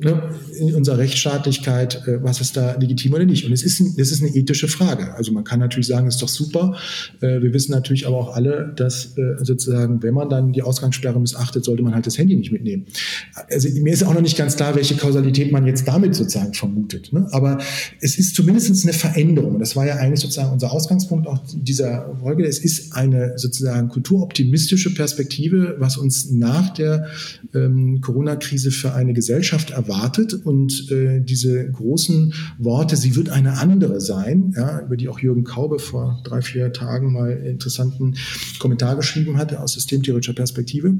ne, 0.00 0.30
in 0.58 0.74
unserer 0.74 0.98
Rechtsstaatlichkeit, 0.98 2.06
äh, 2.06 2.22
was 2.22 2.40
ist 2.40 2.56
da 2.56 2.76
legitim 2.76 3.14
oder 3.14 3.24
nicht? 3.24 3.44
Und 3.44 3.52
es 3.52 3.62
ist, 3.62 3.80
ein, 3.80 3.94
es 3.96 4.12
ist 4.12 4.22
eine 4.22 4.34
ethische 4.34 4.68
Frage. 4.68 5.14
Also 5.14 5.32
man 5.32 5.44
kann 5.44 5.60
natürlich 5.60 5.86
sagen, 5.86 6.06
ist 6.06 6.22
doch 6.22 6.28
super. 6.28 6.76
Äh, 7.20 7.40
wir 7.42 7.52
wissen 7.52 7.72
natürlich 7.72 8.06
aber 8.06 8.16
auch 8.16 8.34
alle, 8.34 8.72
dass 8.76 9.16
äh, 9.16 9.36
sozusagen, 9.42 10.02
wenn 10.02 10.14
man 10.14 10.28
dann 10.28 10.52
die 10.52 10.62
Ausgangssperre 10.62 11.20
missachtet, 11.20 11.64
sollte 11.64 11.82
man 11.82 11.94
halt 11.94 12.06
das 12.06 12.18
Handy 12.18 12.36
nicht 12.36 12.52
mitnehmen. 12.52 12.86
Also 13.50 13.68
mir 13.68 13.92
ist 13.92 14.04
auch 14.04 14.14
noch 14.14 14.20
nicht 14.20 14.36
ganz 14.36 14.56
klar, 14.56 14.74
welche 14.74 14.96
Kausalität 14.96 15.52
man 15.52 15.66
jetzt 15.66 15.86
damit 15.86 16.14
sozusagen 16.14 16.54
vermutet. 16.54 17.12
Ne? 17.12 17.28
Aber 17.32 17.58
es 18.00 18.18
ist 18.18 18.34
zumindest 18.34 18.84
eine 18.84 18.92
Veränderung. 18.92 19.58
Das 19.58 19.76
war 19.76 19.86
ja 19.86 19.96
eigentlich 19.96 20.20
sozusagen 20.20 20.52
unser 20.52 20.72
Ausgangspunkt 20.72 21.26
auch 21.26 21.40
dieser 21.54 22.16
Folge. 22.20 22.44
Es 22.46 22.58
ist 22.58 22.94
eine 22.94 23.34
sozusagen 23.36 23.88
kulturoptimistische 23.88 24.94
Perspektive, 24.94 25.76
was 25.78 25.96
uns 25.96 26.30
nach 26.30 26.70
der 26.74 27.06
ähm, 27.54 28.00
Corona-Krise 28.00 28.70
für 28.70 28.94
eine 28.94 29.12
Gesellschaft 29.12 29.72
erwartet. 29.86 30.34
Und 30.34 30.90
äh, 30.90 31.20
diese 31.20 31.70
großen 31.70 32.34
Worte, 32.58 32.96
sie 32.96 33.16
wird 33.16 33.30
eine 33.30 33.58
andere 33.58 34.00
sein, 34.00 34.54
ja, 34.56 34.80
über 34.80 34.96
die 34.96 35.08
auch 35.08 35.18
Jürgen 35.18 35.44
Kaube 35.44 35.78
vor 35.78 36.20
drei, 36.24 36.42
vier 36.42 36.72
Tagen 36.72 37.12
mal 37.12 37.30
interessanten 37.30 38.14
Kommentar 38.58 38.96
geschrieben 38.96 39.38
hatte 39.38 39.60
aus 39.60 39.74
systemtheoretischer 39.74 40.34
Perspektive, 40.34 40.98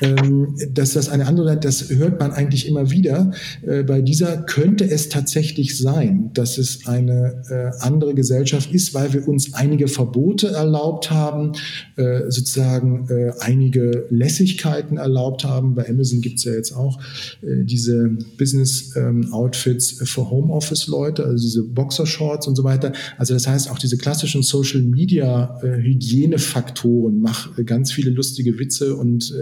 ähm, 0.00 0.56
dass 0.72 0.92
das 0.92 1.08
eine 1.08 1.26
andere, 1.26 1.56
das 1.56 1.90
hört 1.90 2.20
man 2.20 2.32
eigentlich 2.32 2.66
immer 2.68 2.90
wieder. 2.90 3.32
Äh, 3.62 3.82
bei 3.82 4.00
dieser 4.00 4.38
könnte 4.38 4.88
es 4.88 5.08
tatsächlich 5.08 5.78
sein, 5.78 6.30
dass 6.34 6.58
es 6.58 6.86
eine 6.86 7.42
äh, 7.50 7.84
andere 7.84 8.14
Gesellschaft 8.14 8.72
ist, 8.72 8.94
weil 8.94 9.12
wir 9.12 9.26
uns 9.28 9.54
einige 9.54 9.88
Verbote 9.88 10.48
erlaubt 10.48 11.10
haben, 11.10 11.52
äh, 11.96 12.30
sozusagen 12.30 13.08
äh, 13.08 13.32
einige 13.40 14.06
Lässigkeiten 14.10 14.96
erlaubt 14.96 15.44
haben. 15.44 15.74
Bei 15.74 15.88
Amazon 15.88 16.20
gibt 16.20 16.38
es 16.38 16.44
ja 16.44 16.52
jetzt 16.52 16.72
auch 16.72 17.00
äh, 17.42 17.64
diese 17.64 18.13
Business-Outfits 18.38 20.00
ähm, 20.00 20.06
für 20.06 20.30
Homeoffice-Leute, 20.30 21.24
also 21.24 21.42
diese 21.42 21.62
Boxershorts 21.62 22.46
und 22.46 22.56
so 22.56 22.64
weiter. 22.64 22.92
Also 23.18 23.32
das 23.34 23.46
heißt, 23.46 23.70
auch 23.70 23.78
diese 23.78 23.96
klassischen 23.96 24.42
Social-Media-Hygienefaktoren, 24.42 27.20
mach 27.20 27.56
ganz 27.64 27.92
viele 27.92 28.10
lustige 28.10 28.58
Witze 28.58 28.96
und 28.96 29.32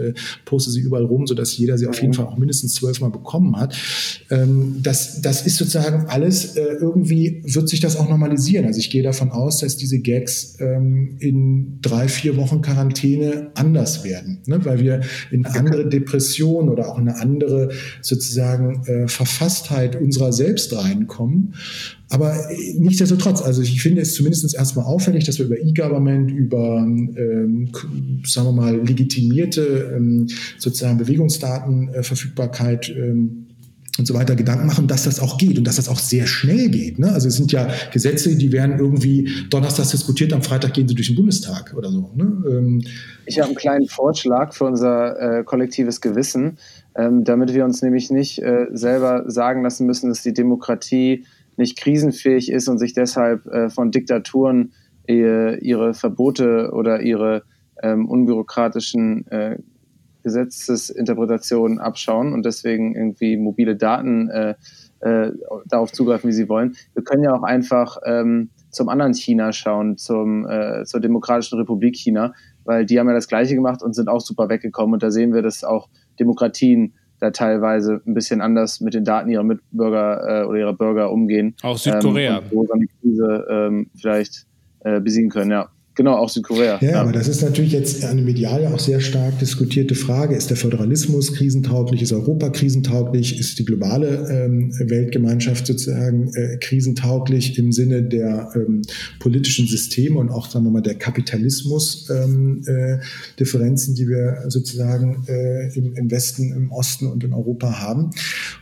poste 0.44 0.70
sie 0.70 0.80
überall 0.80 1.04
rum, 1.04 1.26
sodass 1.26 1.56
jeder 1.56 1.78
sie 1.78 1.86
auf 1.86 2.00
jeden 2.00 2.14
Fall 2.14 2.26
auch 2.26 2.38
mindestens 2.38 2.74
zwölfmal 2.74 3.10
bekommen 3.10 3.56
hat. 3.56 3.74
Ähm, 4.30 4.76
das, 4.82 5.20
das 5.20 5.46
ist 5.46 5.56
sozusagen 5.56 6.06
alles, 6.08 6.56
irgendwie 6.56 7.42
wird 7.44 7.68
sich 7.68 7.80
das 7.80 7.96
auch 7.96 8.08
normalisieren. 8.08 8.66
Also 8.66 8.78
ich 8.78 8.90
gehe 8.90 9.02
davon 9.02 9.30
aus, 9.30 9.58
dass 9.58 9.76
diese 9.76 9.98
Gags 9.98 10.56
ähm, 10.60 11.16
in 11.18 11.78
drei, 11.80 12.08
vier 12.08 12.36
Wochen 12.36 12.62
Quarantäne 12.62 13.50
anders 13.54 14.04
werden, 14.04 14.40
ne? 14.46 14.64
weil 14.64 14.80
wir 14.80 15.00
in 15.30 15.46
andere 15.46 15.88
Depressionen 15.88 16.68
oder 16.68 16.88
auch 16.88 16.98
in 16.98 17.08
eine 17.08 17.20
andere 17.20 17.70
sozusagen 18.00 18.61
äh, 18.70 19.08
Verfasstheit 19.08 20.00
unserer 20.00 20.32
selbst 20.32 20.74
reinkommen. 20.74 21.54
Aber 22.10 22.36
nichtsdestotrotz, 22.78 23.40
also 23.40 23.62
ich 23.62 23.80
finde 23.82 24.02
es 24.02 24.14
zumindest 24.14 24.54
erstmal 24.54 24.84
auffällig, 24.84 25.24
dass 25.24 25.38
wir 25.38 25.46
über 25.46 25.58
E-Government, 25.58 26.30
über, 26.30 26.78
ähm, 26.78 27.70
sagen 28.24 28.48
wir 28.48 28.52
mal, 28.52 28.76
legitimierte 28.76 29.94
ähm, 29.96 30.28
sozusagen 30.58 30.98
Bewegungsdatenverfügbarkeit 30.98 32.90
ähm, 32.90 33.46
und 33.98 34.06
so 34.06 34.14
weiter 34.14 34.36
Gedanken 34.36 34.66
machen, 34.66 34.86
dass 34.88 35.04
das 35.04 35.20
auch 35.20 35.36
geht 35.36 35.58
und 35.58 35.64
dass 35.64 35.76
das 35.76 35.88
auch 35.88 35.98
sehr 35.98 36.26
schnell 36.26 36.70
geht. 36.70 36.98
Ne? 36.98 37.12
Also 37.12 37.28
es 37.28 37.36
sind 37.36 37.52
ja 37.52 37.68
Gesetze, 37.92 38.34
die 38.36 38.50
werden 38.50 38.78
irgendwie 38.78 39.28
donnerstags 39.50 39.90
diskutiert, 39.90 40.32
am 40.32 40.42
Freitag 40.42 40.72
gehen 40.72 40.88
sie 40.88 40.94
durch 40.94 41.08
den 41.08 41.16
Bundestag 41.16 41.74
oder 41.76 41.90
so. 41.90 42.10
Ne? 42.14 42.42
Ähm 42.48 42.82
ich 43.26 43.38
habe 43.38 43.48
einen 43.48 43.56
kleinen 43.56 43.88
Vorschlag 43.88 44.54
für 44.54 44.64
unser 44.64 45.40
äh, 45.40 45.44
kollektives 45.44 46.00
Gewissen, 46.00 46.58
ähm, 46.96 47.24
damit 47.24 47.54
wir 47.54 47.64
uns 47.64 47.82
nämlich 47.82 48.10
nicht 48.10 48.42
äh, 48.42 48.66
selber 48.72 49.30
sagen 49.30 49.62
lassen 49.62 49.86
müssen, 49.86 50.08
dass 50.08 50.22
die 50.22 50.34
Demokratie 50.34 51.24
nicht 51.56 51.78
krisenfähig 51.78 52.50
ist 52.50 52.68
und 52.68 52.78
sich 52.78 52.92
deshalb 52.94 53.46
äh, 53.46 53.70
von 53.70 53.90
Diktaturen 53.90 54.72
äh, 55.08 55.58
ihre 55.58 55.94
Verbote 55.94 56.70
oder 56.72 57.02
ihre 57.02 57.42
ähm, 57.82 58.08
unbürokratischen 58.08 59.26
äh, 59.28 59.58
Gesetzesinterpretationen 60.22 61.80
abschauen 61.80 62.32
und 62.32 62.44
deswegen 62.44 62.94
irgendwie 62.94 63.36
mobile 63.36 63.74
Daten 63.74 64.30
äh, 64.30 64.54
äh, 65.00 65.32
darauf 65.66 65.90
zugreifen, 65.92 66.28
wie 66.28 66.34
sie 66.34 66.48
wollen. 66.48 66.76
Wir 66.94 67.02
können 67.02 67.24
ja 67.24 67.34
auch 67.34 67.42
einfach 67.42 67.98
ähm, 68.04 68.50
zum 68.70 68.88
anderen 68.88 69.14
China 69.14 69.52
schauen, 69.52 69.98
zum, 69.98 70.46
zur 70.84 71.00
Demokratischen 71.00 71.58
Republik 71.58 71.94
China, 71.94 72.32
weil 72.64 72.86
die 72.86 72.98
haben 72.98 73.06
ja 73.06 73.12
das 73.12 73.28
Gleiche 73.28 73.54
gemacht 73.54 73.82
und 73.82 73.94
sind 73.94 74.08
auch 74.08 74.22
super 74.22 74.48
weggekommen. 74.48 74.94
Und 74.94 75.02
da 75.02 75.10
sehen 75.10 75.34
wir, 75.34 75.42
dass 75.42 75.62
auch 75.62 75.90
Demokratien 76.22 76.94
da 77.22 77.30
teilweise 77.30 78.00
ein 78.04 78.14
bisschen 78.14 78.40
anders 78.40 78.80
mit 78.80 78.94
den 78.94 79.04
Daten 79.04 79.30
ihrer 79.30 79.44
Mitbürger 79.44 80.42
äh, 80.42 80.44
oder 80.44 80.58
ihrer 80.58 80.72
Bürger 80.72 81.12
umgehen. 81.12 81.54
Auch 81.62 81.78
Südkorea. 81.78 82.38
Ähm, 82.38 82.44
und 82.50 82.52
wo 82.52 82.66
so 82.66 82.72
eine 82.72 82.86
Krise 83.00 83.46
ähm, 83.48 83.90
vielleicht 83.94 84.46
äh, 84.80 85.00
besiegen 85.00 85.30
können, 85.30 85.52
ja. 85.52 85.68
Genau, 85.94 86.14
auch 86.14 86.30
Südkorea. 86.30 86.78
Ja, 86.80 86.90
ja, 86.90 87.02
aber 87.02 87.12
das 87.12 87.28
ist 87.28 87.42
natürlich 87.42 87.72
jetzt 87.72 88.02
eine 88.02 88.22
medial 88.22 88.66
auch 88.68 88.78
sehr 88.78 89.00
stark 89.00 89.38
diskutierte 89.40 89.94
Frage. 89.94 90.34
Ist 90.34 90.48
der 90.48 90.56
Föderalismus 90.56 91.34
krisentauglich? 91.34 92.00
Ist 92.00 92.12
Europa 92.12 92.48
krisentauglich? 92.48 93.38
Ist 93.38 93.58
die 93.58 93.66
globale 93.66 94.26
ähm, 94.30 94.72
Weltgemeinschaft 94.78 95.66
sozusagen 95.66 96.32
äh, 96.34 96.56
krisentauglich 96.58 97.58
im 97.58 97.72
Sinne 97.72 98.02
der 98.02 98.52
ähm, 98.54 98.80
politischen 99.18 99.66
Systeme 99.66 100.18
und 100.18 100.30
auch, 100.30 100.50
sagen 100.50 100.64
wir 100.64 100.70
mal, 100.70 100.80
der 100.80 100.94
Kapitalismus-Differenzen, 100.94 103.90
ähm, 103.90 103.94
äh, 103.94 103.96
die 103.96 104.08
wir 104.08 104.44
sozusagen 104.48 105.26
äh, 105.28 105.76
im, 105.76 105.92
im, 105.94 106.10
Westen, 106.10 106.54
im 106.54 106.72
Osten 106.72 107.06
und 107.06 107.22
in 107.22 107.34
Europa 107.34 107.80
haben? 107.80 108.12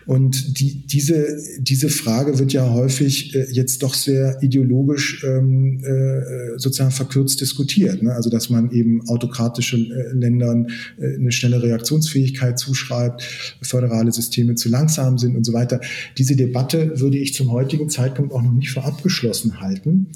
Und 0.07 0.59
die, 0.59 0.85
diese, 0.85 1.39
diese 1.61 1.91
Frage 1.91 2.41
wird 2.41 2.53
ja 2.53 2.73
häufig 2.73 3.37
äh, 3.37 3.47
jetzt 3.53 3.85
doch 3.85 3.95
sehr 3.95 4.43
ideologisch 4.43 5.25
ähm, 5.25 5.81
äh, 5.85 6.59
sozusagen 6.59 6.91
verkürzt 6.91 7.20
verkürzt 7.21 7.41
diskutiert. 7.41 8.03
Ne? 8.03 8.13
Also 8.13 8.31
dass 8.31 8.51
man 8.51 8.71
eben 8.71 9.07
autokratischen 9.09 9.91
äh, 9.91 10.13
Ländern 10.13 10.69
äh, 10.99 11.17
eine 11.17 11.33
schnelle 11.33 11.63
Reaktionsfähigkeit 11.63 12.59
zuschreibt, 12.59 13.23
föderale 13.63 14.13
Systeme 14.13 14.55
zu 14.55 14.69
langsam 14.69 15.19
sind 15.19 15.37
und 15.37 15.45
so 15.45 15.53
weiter. 15.53 15.81
Diese 16.17 16.37
Debatte 16.37 16.99
würde 17.01 17.19
ich 17.19 17.35
zum 17.35 17.51
heutigen 17.53 17.89
Zeitpunkt 17.89 18.33
auch 18.33 18.43
noch 18.43 18.53
nicht 18.53 18.71
für 18.71 18.85
abgeschlossen 18.85 19.61
halten, 19.61 20.07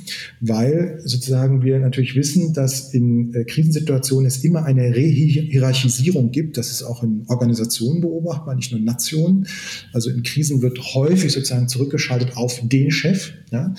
weil 0.41 1.01
sozusagen 1.05 1.63
wir 1.63 1.79
natürlich 1.79 2.15
wissen, 2.15 2.55
dass 2.55 2.95
in 2.95 3.35
äh, 3.35 3.45
Krisensituationen 3.45 4.27
es 4.27 4.43
immer 4.45 4.65
eine 4.65 4.95
Rehierarchisierung 4.95 6.31
gibt. 6.31 6.57
Das 6.57 6.71
ist 6.71 6.83
auch 6.83 7.03
in 7.03 7.25
Organisationen 7.29 8.01
beobachtbar, 8.01 8.55
nicht 8.55 8.71
nur 8.71 8.81
in 8.81 8.87
Nationen. 8.87 9.47
Also 9.93 10.11
in 10.11 10.23
Krisen 10.23 10.63
wird 10.63 10.79
häufig 10.95 11.33
sozusagen 11.33 11.69
zurückgeschaltet 11.69 12.37
auf 12.37 12.61
den 12.63 12.91
Chef. 12.91 13.33
Ja? 13.51 13.75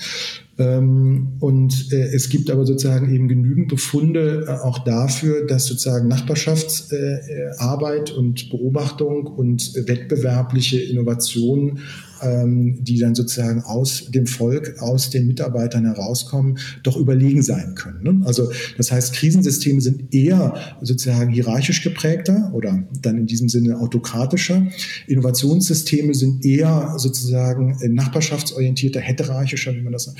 Ähm, 0.58 1.34
und 1.40 1.92
äh, 1.92 2.14
es 2.14 2.30
gibt 2.30 2.50
aber 2.50 2.64
sozusagen 2.64 3.14
eben 3.14 3.28
genügend 3.28 3.68
Befunde 3.68 4.46
äh, 4.48 4.52
auch 4.52 4.78
dafür, 4.84 5.46
dass 5.46 5.66
sozusagen 5.66 6.08
Nachbarschaftsarbeit 6.08 8.12
und 8.12 8.48
Beobachtung 8.48 9.26
und 9.26 9.74
wettbewerbliche 9.74 10.80
Innovationen 10.80 11.80
ähm, 12.22 12.78
die 12.82 12.98
dann 12.98 13.14
sozusagen 13.14 13.62
aus 13.62 14.10
dem 14.10 14.26
Volk, 14.26 14.76
aus 14.80 15.10
den 15.10 15.26
Mitarbeitern 15.26 15.84
herauskommen, 15.84 16.58
doch 16.82 16.96
überlegen 16.96 17.42
sein 17.42 17.74
können. 17.74 18.02
Ne? 18.02 18.26
Also 18.26 18.50
das 18.76 18.92
heißt, 18.92 19.14
Krisensysteme 19.14 19.80
sind 19.80 20.14
eher 20.14 20.54
sozusagen 20.82 21.32
hierarchisch 21.32 21.82
geprägter 21.82 22.50
oder 22.54 22.84
dann 23.02 23.18
in 23.18 23.26
diesem 23.26 23.48
Sinne 23.48 23.78
autokratischer. 23.78 24.66
Innovationssysteme 25.06 26.14
sind 26.14 26.44
eher 26.44 26.94
sozusagen 26.98 27.76
nachbarschaftsorientierter, 27.94 29.00
heterarchischer, 29.00 29.74
wie 29.74 29.82
man 29.82 29.92
das 29.92 30.12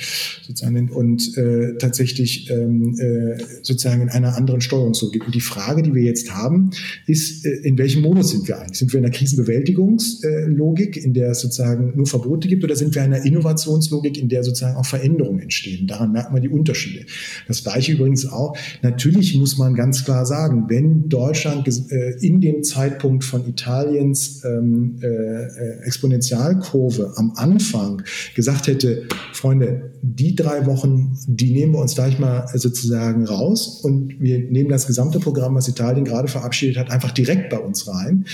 sozusagen 0.45 0.73
nennt, 0.73 0.91
und 0.91 1.37
äh, 1.37 1.77
tatsächlich 1.77 2.49
ähm, 2.49 2.95
äh, 2.99 3.37
sozusagen 3.61 4.03
in 4.03 4.09
einer 4.09 4.35
anderen 4.35 4.61
Steuerungslogik. 4.61 5.25
Und 5.25 5.35
die 5.35 5.41
Frage, 5.41 5.83
die 5.83 5.93
wir 5.93 6.03
jetzt 6.03 6.33
haben, 6.33 6.71
ist, 7.05 7.45
äh, 7.45 7.49
in 7.63 7.77
welchem 7.77 8.01
Modus 8.01 8.31
sind 8.31 8.47
wir 8.47 8.59
eigentlich? 8.59 8.79
Sind 8.79 8.93
wir 8.93 8.99
in 8.99 9.05
einer 9.05 9.13
Krisenbewältigungslogik, 9.13 10.97
in 10.97 11.13
der 11.13 11.33
sozusagen 11.35 11.86
nur 11.95 12.07
Verbote 12.07 12.47
gibt 12.47 12.63
oder 12.63 12.75
sind 12.75 12.95
wir 12.95 13.03
in 13.03 13.13
einer 13.13 13.25
Innovationslogik, 13.25 14.17
in 14.17 14.29
der 14.29 14.43
sozusagen 14.43 14.77
auch 14.77 14.85
Veränderungen 14.85 15.39
entstehen? 15.39 15.87
Daran 15.87 16.11
merkt 16.11 16.31
man 16.31 16.41
die 16.41 16.49
Unterschiede. 16.49 17.05
Das 17.47 17.63
gleiche 17.63 17.93
übrigens 17.93 18.27
auch. 18.27 18.57
Natürlich 18.81 19.35
muss 19.37 19.57
man 19.57 19.73
ganz 19.73 20.05
klar 20.05 20.25
sagen, 20.25 20.65
wenn 20.67 21.09
Deutschland 21.09 21.67
äh, 21.67 22.11
in 22.19 22.41
dem 22.41 22.63
Zeitpunkt 22.63 23.23
von 23.23 23.47
Italiens 23.47 24.43
ähm, 24.43 24.99
äh, 25.01 25.85
Exponentialkurve 25.85 27.13
am 27.15 27.33
Anfang 27.35 28.01
gesagt 28.35 28.67
hätte, 28.67 29.07
Freunde, 29.33 29.91
die 30.01 30.35
drei 30.35 30.65
Wochen, 30.65 31.17
die 31.27 31.51
nehmen 31.51 31.73
wir 31.73 31.79
uns 31.79 31.95
gleich 31.95 32.19
mal 32.19 32.47
sozusagen 32.53 33.25
raus 33.25 33.81
und 33.83 34.19
wir 34.19 34.39
nehmen 34.39 34.69
das 34.69 34.87
gesamte 34.87 35.19
Programm, 35.19 35.55
was 35.55 35.67
Italien 35.67 36.05
gerade 36.05 36.27
verabschiedet 36.27 36.77
hat, 36.77 36.91
einfach 36.91 37.11
direkt 37.11 37.49
bei 37.49 37.59
uns 37.59 37.87
rein 37.87 38.25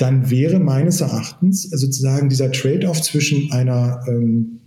dann 0.00 0.30
wäre 0.30 0.58
meines 0.58 1.00
Erachtens 1.00 1.64
sozusagen 1.70 2.30
dieser 2.30 2.50
Trade-off 2.50 3.02
zwischen 3.02 3.52
einer 3.52 4.00
ähm, 4.08 4.60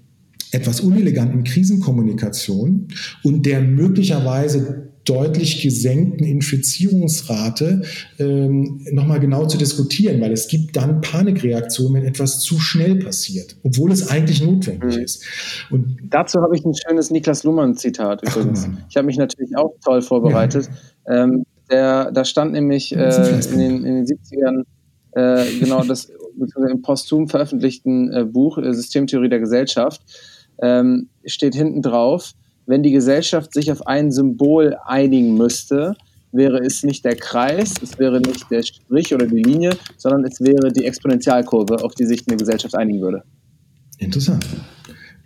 etwas 0.52 0.82
uneleganten 0.82 1.44
Krisenkommunikation 1.44 2.88
und 3.24 3.46
der 3.46 3.62
möglicherweise 3.62 4.92
deutlich 5.06 5.62
gesenkten 5.62 6.26
Infizierungsrate 6.26 7.82
ähm, 8.20 8.86
nochmal 8.92 9.20
genau 9.20 9.46
zu 9.48 9.58
diskutieren, 9.58 10.22
weil 10.22 10.32
es 10.32 10.48
gibt 10.48 10.78
dann 10.78 11.02
Panikreaktionen, 11.02 11.96
wenn 11.96 12.08
etwas 12.08 12.40
zu 12.40 12.60
schnell 12.60 12.96
passiert, 13.00 13.58
obwohl 13.64 13.92
es 13.92 14.08
eigentlich 14.08 14.42
notwendig 14.44 14.96
mhm. 14.96 15.04
ist. 15.04 15.26
Und 15.72 15.98
Dazu 16.10 16.42
habe 16.42 16.56
ich 16.56 16.64
ein 16.64 16.74
schönes 16.74 17.12
Niklas 17.12 17.44
Luhmann-Zitat 17.44 18.22
übrigens. 18.22 18.68
Ach, 18.72 18.88
ich 18.90 18.96
habe 18.96 19.08
mich 19.08 19.18
natürlich 19.18 19.58
auch 19.58 19.74
toll 19.84 20.02
vorbereitet. 20.02 20.70
Ja. 21.08 21.24
Ähm, 21.24 21.44
der, 21.70 22.12
da 22.12 22.24
stand 22.24 22.52
nämlich 22.54 22.96
äh, 22.96 23.40
in, 23.52 23.58
den, 23.58 23.86
in, 23.86 23.96
den, 23.96 24.06
70ern 24.06 24.64
äh, 25.16 25.46
genau 25.60 25.84
das 25.84 26.12
im 26.70 26.82
posthum 26.82 27.28
veröffentlichten 27.28 28.12
äh, 28.12 28.26
Buch 28.26 28.58
äh, 28.58 28.74
Systemtheorie 28.74 29.30
der 29.30 29.40
Gesellschaft 29.40 30.02
ähm, 30.62 31.10
steht 31.26 31.56
hinten 31.56 31.82
drauf, 31.82 32.34
wenn 32.66 32.84
die 32.84 32.92
Gesellschaft 32.92 33.54
sich 33.54 33.72
auf 33.72 33.86
ein 33.88 34.12
Symbol 34.12 34.78
einigen 34.86 35.36
müsste, 35.36 35.96
wäre 36.32 36.60
es 36.60 36.84
nicht 36.84 37.06
der 37.06 37.16
Kreis, 37.16 37.76
es 37.82 38.00
wäre 38.00 38.20
nicht 38.20 38.50
der 38.50 38.64
Strich 38.64 39.14
oder 39.14 39.28
die 39.28 39.44
Linie, 39.44 39.78
sondern 39.98 40.26
es 40.26 40.42
wäre 40.42 40.72
die 40.72 40.86
Exponentialkurve, 40.86 41.84
auf 41.84 41.94
die 41.94 42.06
sich 42.06 42.24
eine 42.28 42.38
Gesellschaft 42.38 42.76
einigen 42.76 43.02
würde. 43.02 43.24
Interessant. 44.00 44.46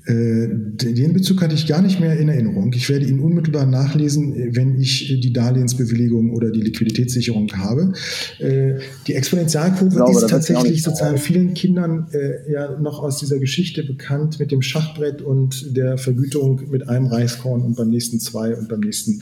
Äh, 0.07 0.47
den 0.49 1.11
Bezug 1.11 1.41
hatte 1.41 1.53
ich 1.53 1.67
gar 1.67 1.81
nicht 1.81 1.99
mehr 1.99 2.17
in 2.17 2.29
Erinnerung. 2.29 2.71
Ich 2.73 2.87
werde 2.87 3.05
ihn 3.05 3.19
unmittelbar 3.19 3.65
nachlesen, 3.65 4.55
wenn 4.55 4.79
ich 4.79 5.19
die 5.21 5.33
Darlehensbewilligung 5.33 6.33
oder 6.33 6.49
die 6.49 6.61
Liquiditätssicherung 6.61 7.51
habe. 7.57 7.91
Äh, 8.39 8.79
die 9.05 9.15
Exponentialkurve 9.15 9.97
glaube, 9.97 10.11
ist 10.11 10.29
tatsächlich 10.29 10.81
sozusagen 10.83 11.17
vielen 11.17 11.53
Kindern 11.55 12.07
äh, 12.13 12.49
ja 12.49 12.79
noch 12.79 12.99
aus 13.03 13.19
dieser 13.19 13.39
Geschichte 13.39 13.83
bekannt 13.83 14.39
mit 14.39 14.51
dem 14.51 14.61
Schachbrett 14.61 15.21
und 15.21 15.75
der 15.75 15.97
Vergütung 15.97 16.61
mit 16.71 16.87
einem 16.87 17.07
Reiskorn 17.07 17.61
und 17.61 17.75
beim 17.75 17.89
nächsten 17.89 18.21
zwei 18.21 18.55
und 18.55 18.69
beim 18.69 18.79
nächsten 18.79 19.19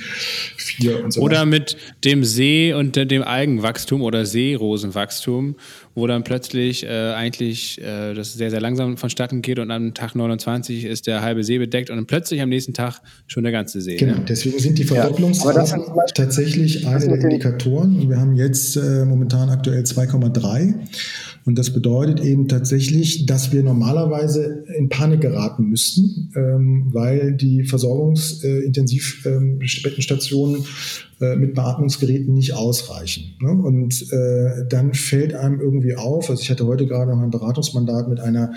vier 0.55 1.03
und 1.03 1.13
so 1.13 1.21
weiter. 1.21 1.25
Oder 1.25 1.45
mit 1.47 1.77
dem 2.03 2.23
See 2.23 2.73
und 2.73 2.95
dem 2.95 3.23
Algenwachstum 3.23 4.03
oder 4.03 4.25
Seerosenwachstum 4.25 5.55
wo 5.95 6.05
dann 6.07 6.25
plötzlich 6.25 6.83
äh, 6.83 7.13
eigentlich 7.13 7.81
äh, 7.81 8.13
das 8.13 8.33
sehr, 8.33 8.51
sehr 8.51 8.59
langsam 8.59 8.97
vonstatten 8.97 9.41
geht 9.41 9.59
und 9.59 9.71
am 9.71 9.93
Tag 9.93 10.13
29 10.13 10.83
ist 10.85 11.07
der 11.07 11.21
halbe 11.21 11.41
See 11.43 11.57
bedeckt 11.57 11.89
und 11.89 11.95
dann 11.95 12.05
plötzlich 12.05 12.41
am 12.41 12.49
nächsten 12.49 12.73
Tag 12.73 12.99
schon 13.27 13.43
der 13.43 13.53
ganze 13.53 13.79
See. 13.81 13.95
Genau, 13.95 14.15
ne? 14.15 14.25
deswegen 14.27 14.59
sind 14.59 14.77
die 14.77 14.83
Verdopplungsraten 14.83 15.81
ja, 15.81 16.05
tatsächlich 16.13 16.85
eine 16.85 17.07
der 17.07 17.21
Indikatoren. 17.21 18.09
Wir 18.09 18.19
haben 18.19 18.35
jetzt 18.35 18.75
äh, 18.75 19.05
momentan 19.05 19.49
aktuell 19.49 19.83
2,3 19.83 20.73
und 21.45 21.57
das 21.57 21.71
bedeutet 21.71 22.19
eben 22.21 22.49
tatsächlich, 22.49 23.25
dass 23.25 23.53
wir 23.53 23.63
normalerweise 23.63 24.65
in 24.77 24.89
Panik 24.89 25.21
geraten 25.21 25.69
müssten, 25.69 26.33
ähm, 26.35 26.89
weil 26.91 27.31
die 27.33 27.63
Versorgungsintensivbettenstationen 27.63 30.57
ähm, 30.57 30.65
äh, 31.21 31.37
mit 31.37 31.53
Beatmungsgeräten 31.53 32.33
nicht 32.33 32.53
ausreichen. 32.53 33.35
Ne? 33.39 33.51
Und 33.51 34.11
äh, 34.11 34.67
dann 34.67 34.93
fällt 34.93 35.33
einem 35.33 35.61
irgendwie 35.61 35.95
auf, 35.95 36.29
also 36.29 36.41
ich 36.41 36.49
hatte 36.49 36.67
heute 36.67 36.87
gerade 36.87 37.11
noch 37.11 37.21
ein 37.21 37.31
Beratungsmandat 37.31 38.09
mit 38.09 38.19
einer 38.19 38.53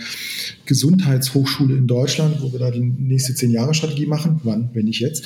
Gesundheitshochschule 0.67 1.77
in 1.77 1.87
Deutschland, 1.87 2.43
wo 2.43 2.51
wir 2.51 2.59
da 2.59 2.73
die 2.73 2.81
nächste 2.81 3.35
Zehn-Jahre-Strategie 3.35 4.07
machen. 4.07 4.41
Wann, 4.43 4.71
wenn 4.73 4.87
nicht 4.87 4.99
jetzt? 4.99 5.25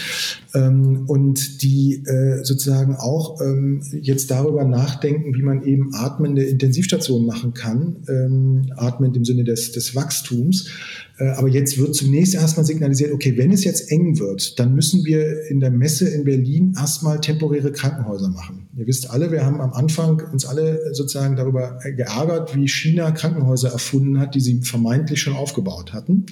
Ähm, 0.54 1.04
und 1.06 1.62
die 1.62 2.02
äh, 2.04 2.44
sozusagen 2.44 2.96
auch 2.96 3.40
ähm, 3.40 3.82
jetzt 4.02 4.30
darüber 4.30 4.64
nachdenken, 4.64 5.34
wie 5.34 5.42
man 5.42 5.64
eben 5.64 5.94
atmende 5.94 6.44
Intensivstationen 6.44 7.26
machen 7.26 7.54
kann, 7.54 7.96
ähm, 8.08 8.72
atmend 8.76 9.16
im 9.16 9.24
Sinne 9.24 9.44
des, 9.44 9.72
des 9.72 9.94
Wachstums. 9.94 10.68
Äh, 11.22 11.28
aber 11.36 11.48
jetzt 11.48 11.78
wird 11.78 11.94
zunächst 11.94 12.34
erstmal 12.34 12.66
signalisiert, 12.66 13.12
okay, 13.12 13.36
wenn 13.36 13.52
es 13.52 13.62
jetzt 13.62 13.92
eng 13.92 14.18
wird, 14.18 14.58
dann 14.58 14.74
müssen 14.74 15.04
wir 15.04 15.48
in 15.48 15.60
der 15.60 15.70
Messe 15.70 16.08
in 16.08 16.24
Berlin 16.24 16.74
erstmal 16.76 17.20
temporäre 17.20 17.70
Krankenhäuser 17.70 18.28
machen. 18.28 18.61
Ihr 18.74 18.86
wisst 18.86 19.10
alle, 19.10 19.30
wir 19.30 19.44
haben 19.44 19.60
am 19.60 19.74
Anfang 19.74 20.22
uns 20.32 20.46
alle 20.46 20.94
sozusagen 20.94 21.36
darüber 21.36 21.78
geärgert, 21.84 22.56
wie 22.56 22.66
China 22.66 23.10
Krankenhäuser 23.10 23.68
erfunden 23.68 24.18
hat, 24.18 24.34
die 24.34 24.40
sie 24.40 24.62
vermeintlich 24.62 25.20
schon 25.20 25.34
aufgebaut 25.34 25.92
hatten. 25.92 26.24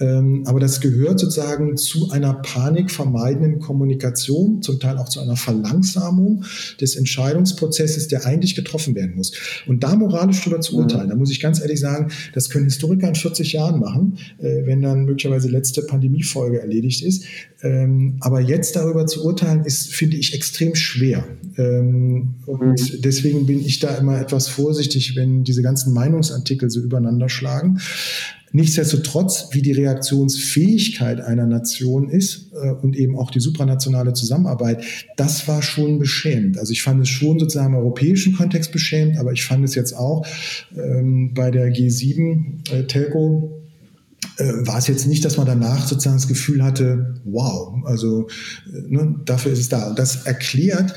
Ähm, 0.00 0.44
aber 0.46 0.58
das 0.58 0.80
gehört 0.80 1.20
sozusagen 1.20 1.76
zu 1.76 2.10
einer 2.10 2.32
panikvermeidenden 2.32 3.60
Kommunikation, 3.60 4.62
zum 4.62 4.80
Teil 4.80 4.96
auch 4.96 5.10
zu 5.10 5.20
einer 5.20 5.36
Verlangsamung 5.36 6.44
des 6.80 6.96
Entscheidungsprozesses, 6.96 8.08
der 8.08 8.24
eigentlich 8.24 8.54
getroffen 8.54 8.94
werden 8.94 9.14
muss. 9.14 9.32
Und 9.66 9.84
da 9.84 9.96
moralisch 9.96 10.40
darüber 10.40 10.62
zu 10.62 10.76
urteilen, 10.78 11.10
da 11.10 11.14
muss 11.14 11.30
ich 11.30 11.40
ganz 11.40 11.60
ehrlich 11.60 11.80
sagen, 11.80 12.10
das 12.32 12.48
können 12.48 12.64
Historiker 12.64 13.08
in 13.08 13.14
40 13.14 13.52
Jahren 13.52 13.80
machen, 13.80 14.16
äh, 14.38 14.64
wenn 14.64 14.80
dann 14.80 15.04
möglicherweise 15.04 15.48
letzte 15.48 15.82
Pandemiefolge 15.82 16.58
erledigt 16.58 17.02
ist. 17.02 17.24
Ähm, 17.62 18.16
aber 18.20 18.40
jetzt 18.40 18.76
darüber 18.76 19.06
zu 19.06 19.24
urteilen, 19.24 19.64
ist, 19.64 19.94
finde 19.94 20.16
ich, 20.16 20.34
extrem 20.34 20.74
schwer. 20.74 21.24
Ähm, 21.66 22.34
und 22.46 22.92
mhm. 22.92 23.00
deswegen 23.02 23.46
bin 23.46 23.60
ich 23.60 23.78
da 23.78 23.94
immer 23.96 24.20
etwas 24.20 24.48
vorsichtig, 24.48 25.16
wenn 25.16 25.44
diese 25.44 25.62
ganzen 25.62 25.92
Meinungsartikel 25.92 26.70
so 26.70 26.80
übereinander 26.80 27.28
schlagen. 27.28 27.78
Nichtsdestotrotz, 28.52 29.48
wie 29.52 29.60
die 29.60 29.72
Reaktionsfähigkeit 29.72 31.20
einer 31.20 31.46
Nation 31.46 32.08
ist 32.08 32.52
äh, 32.54 32.70
und 32.70 32.96
eben 32.96 33.18
auch 33.18 33.30
die 33.30 33.40
supranationale 33.40 34.12
Zusammenarbeit, 34.12 34.82
das 35.16 35.46
war 35.48 35.62
schon 35.62 35.98
beschämend. 35.98 36.56
Also 36.56 36.72
ich 36.72 36.82
fand 36.82 37.02
es 37.02 37.08
schon 37.08 37.38
sozusagen 37.38 37.74
im 37.74 37.80
europäischen 37.80 38.34
Kontext 38.34 38.72
beschämend, 38.72 39.18
aber 39.18 39.32
ich 39.32 39.44
fand 39.44 39.64
es 39.64 39.74
jetzt 39.74 39.94
auch 39.94 40.26
ähm, 40.76 41.34
bei 41.34 41.50
der 41.50 41.70
G7 41.74 42.70
äh, 42.72 42.86
Telco 42.86 43.55
war 44.38 44.78
es 44.78 44.86
jetzt 44.86 45.06
nicht, 45.06 45.24
dass 45.24 45.36
man 45.36 45.46
danach 45.46 45.86
sozusagen 45.86 46.16
das 46.16 46.28
Gefühl 46.28 46.62
hatte, 46.62 47.14
wow, 47.24 47.74
also 47.84 48.28
äh, 48.66 48.82
ne, 48.88 49.16
dafür 49.24 49.52
ist 49.52 49.60
es 49.60 49.68
da. 49.68 49.88
Und 49.88 49.98
das 49.98 50.26
erklärt, 50.26 50.94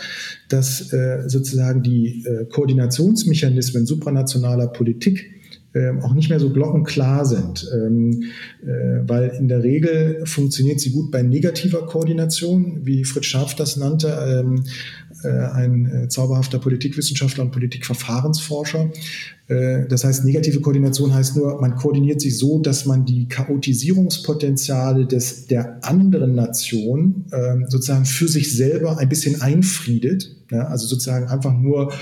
dass 0.50 0.92
äh, 0.92 1.24
sozusagen 1.28 1.84
die 1.84 2.26
äh, 2.26 2.46
Koordinationsmechanismen 2.46 3.86
supranationaler 3.86 4.68
Politik 4.68 5.40
ähm, 5.76 6.02
auch 6.02 6.14
nicht 6.14 6.30
mehr 6.30 6.40
so 6.40 6.52
glockenklar 6.52 7.26
sind, 7.26 7.70
ähm, 7.74 8.24
äh, 8.64 9.08
weil 9.08 9.30
in 9.40 9.48
der 9.48 9.64
Regel 9.64 10.26
funktioniert 10.26 10.80
sie 10.80 10.92
gut 10.92 11.12
bei 11.12 11.22
negativer 11.22 11.86
Koordination, 11.86 12.82
wie 12.86 13.06
Fritz 13.06 13.26
Scharf 13.26 13.54
das 13.56 13.78
nannte, 13.78 14.08
ähm, 14.08 14.64
äh, 15.09 15.09
ein 15.28 15.86
äh, 15.92 16.08
zauberhafter 16.08 16.60
Politikwissenschaftler 16.60 17.44
und 17.44 17.52
Politikverfahrensforscher. 17.52 18.92
Äh, 19.48 19.88
das 19.88 20.04
heißt, 20.04 20.24
negative 20.26 20.62
Koordination 20.62 21.14
heißt 21.14 21.36
nur, 21.36 21.60
man 21.60 21.76
koordiniert 21.76 22.22
sich 22.22 22.38
so, 22.38 22.60
dass 22.60 22.86
man 22.86 23.06
die 23.06 23.28
Chaotisierungspotenziale 23.28 25.06
des, 25.06 25.48
der 25.48 25.84
anderen 25.84 26.36
Nation 26.36 27.26
ähm, 27.34 27.66
sozusagen 27.68 28.06
für 28.06 28.28
sich 28.28 28.56
selber 28.56 28.98
ein 28.98 29.10
bisschen 29.10 29.42
einfriedet. 29.42 30.36
Ja, 30.52 30.68
also 30.68 30.88
sozusagen 30.88 31.28
einfach 31.28 31.54
nur 31.54 31.94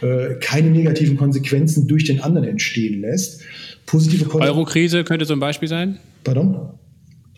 äh, 0.00 0.34
keine 0.40 0.70
negativen 0.70 1.18
Konsequenzen 1.18 1.86
durch 1.86 2.04
den 2.04 2.20
anderen 2.20 2.48
entstehen 2.48 3.02
lässt. 3.02 3.42
Positive 3.84 4.32
Euro-Krise 4.34 5.04
könnte 5.04 5.26
so 5.26 5.34
ein 5.34 5.40
Beispiel 5.40 5.68
sein? 5.68 5.98
Pardon? 6.24 6.70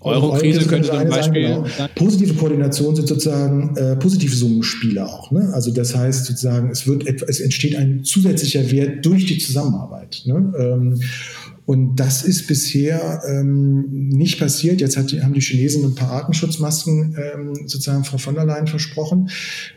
Euro-Krise 0.04 0.66
könnte 0.66 0.88
zum 0.88 1.08
Beispiel. 1.08 1.48
Sagen, 1.48 1.64
genau. 1.64 1.88
Positive 1.94 2.34
Koordination 2.34 2.96
sind 2.96 3.08
sozusagen 3.08 3.76
äh, 3.76 3.96
positive 3.96 4.34
Summenspiele 4.34 5.06
auch. 5.06 5.30
Ne? 5.30 5.50
Also 5.52 5.70
das 5.72 5.94
heißt 5.94 6.26
sozusagen, 6.26 6.70
es 6.70 6.86
wird 6.86 7.06
etwa, 7.06 7.26
es 7.26 7.40
entsteht 7.40 7.76
ein 7.76 8.04
zusätzlicher 8.04 8.70
Wert 8.70 9.04
durch 9.04 9.26
die 9.26 9.38
Zusammenarbeit. 9.38 10.22
Ne? 10.26 10.52
Ähm, 10.58 11.00
und 11.64 11.96
das 11.96 12.24
ist 12.24 12.48
bisher 12.48 13.22
ähm, 13.28 14.08
nicht 14.08 14.40
passiert. 14.40 14.80
Jetzt 14.80 14.96
hat, 14.96 15.12
haben 15.22 15.32
die 15.32 15.40
Chinesen 15.40 15.84
ein 15.84 15.94
paar 15.94 16.10
Artenschutzmasken 16.10 17.16
ähm, 17.16 17.54
sozusagen 17.66 18.04
Frau 18.04 18.18
von 18.18 18.34
der 18.34 18.44
Leyen 18.44 18.66
versprochen. 18.66 19.30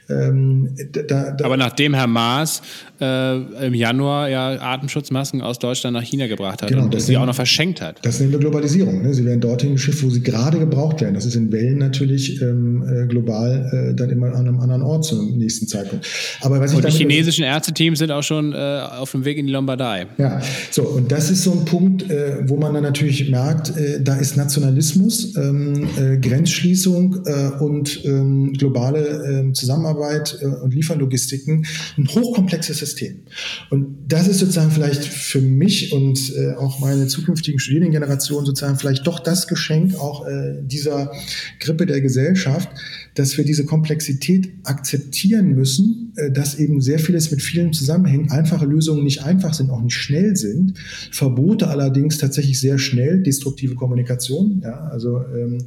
Ähm, 0.09 0.69
da, 1.07 1.31
da 1.31 1.45
Aber 1.45 1.57
nachdem 1.57 1.93
Herr 1.93 2.07
Maas 2.07 2.61
äh, 3.01 3.65
im 3.65 3.73
Januar 3.73 4.29
ja 4.29 4.59
Artenschutzmasken 4.59 5.41
aus 5.41 5.59
Deutschland 5.59 5.95
nach 5.95 6.03
China 6.03 6.27
gebracht 6.27 6.61
hat 6.61 6.69
genau, 6.69 6.83
und 6.83 7.01
sie 7.01 7.17
auch 7.17 7.25
noch 7.25 7.35
verschenkt 7.35 7.81
hat. 7.81 8.05
Das 8.05 8.19
nennen 8.19 8.31
wir 8.31 8.39
Globalisierung. 8.39 9.01
Ne? 9.01 9.13
Sie 9.13 9.25
werden 9.25 9.41
dorthin 9.41 9.73
geschifft, 9.73 10.03
wo 10.03 10.09
sie 10.09 10.21
gerade 10.21 10.59
gebraucht 10.59 11.01
werden. 11.01 11.15
Das 11.15 11.25
ist 11.25 11.35
in 11.35 11.51
Wellen 11.51 11.79
natürlich 11.79 12.41
ähm, 12.41 12.83
äh, 12.87 13.07
global 13.07 13.89
äh, 13.91 13.95
dann 13.95 14.09
immer 14.09 14.27
an 14.27 14.47
einem 14.47 14.59
anderen 14.59 14.83
Ort 14.83 15.05
zum 15.05 15.37
nächsten 15.37 15.67
Zeitpunkt. 15.67 16.07
Aber 16.41 16.59
was 16.59 16.71
ich 16.71 16.77
und 16.77 16.85
die 16.85 16.91
chinesischen 16.91 17.43
Ärzteteams 17.43 17.99
sind 17.99 18.11
auch 18.11 18.23
schon 18.23 18.53
äh, 18.53 18.55
auf 18.55 19.11
dem 19.11 19.25
Weg 19.25 19.37
in 19.37 19.47
die 19.47 19.51
Lombardei. 19.51 20.07
Ja, 20.17 20.39
so 20.71 20.83
und 20.83 21.11
das 21.11 21.31
ist 21.31 21.43
so 21.43 21.51
ein 21.51 21.65
Punkt, 21.65 22.09
äh, 22.09 22.47
wo 22.47 22.57
man 22.57 22.73
dann 22.73 22.83
natürlich 22.83 23.29
merkt, 23.29 23.75
äh, 23.75 24.01
da 24.01 24.15
ist 24.15 24.37
Nationalismus, 24.37 25.35
ähm, 25.35 25.87
Grenzschließung 26.21 27.25
und 27.59 28.05
ähm, 28.05 28.53
globale 28.53 29.23
ähm, 29.25 29.53
Zusammenarbeit 29.95 30.41
und 30.61 30.73
Lieferlogistiken 30.73 31.65
ein 31.97 32.07
hochkomplexes 32.07 32.77
System. 32.77 33.23
Und 33.69 33.97
das 34.07 34.27
ist 34.27 34.39
sozusagen 34.39 34.71
vielleicht 34.71 35.03
für 35.03 35.41
mich 35.41 35.91
und 35.93 36.33
äh, 36.35 36.53
auch 36.53 36.79
meine 36.79 37.07
zukünftigen 37.07 37.59
Studierendengenerationen 37.59 38.45
sozusagen 38.45 38.77
vielleicht 38.77 39.07
doch 39.07 39.19
das 39.19 39.47
Geschenk 39.47 39.95
auch 39.95 40.27
äh, 40.27 40.61
dieser 40.61 41.11
Grippe 41.59 41.85
der 41.85 42.01
Gesellschaft, 42.01 42.69
dass 43.15 43.37
wir 43.37 43.45
diese 43.45 43.65
Komplexität 43.65 44.49
akzeptieren 44.63 45.55
müssen, 45.55 46.13
äh, 46.17 46.31
dass 46.31 46.59
eben 46.59 46.81
sehr 46.81 46.99
vieles 46.99 47.31
mit 47.31 47.41
vielen 47.41 47.73
zusammenhängt, 47.73 48.31
einfache 48.31 48.65
Lösungen 48.65 49.03
nicht 49.03 49.23
einfach 49.23 49.53
sind, 49.53 49.69
auch 49.69 49.81
nicht 49.81 49.95
schnell 49.95 50.35
sind, 50.35 50.77
Verbote 51.11 51.67
allerdings 51.67 52.17
tatsächlich 52.17 52.59
sehr 52.59 52.77
schnell 52.77 53.23
destruktive 53.23 53.75
Kommunikation, 53.75 54.61
ja, 54.63 54.87
also 54.91 55.21
ähm, 55.35 55.59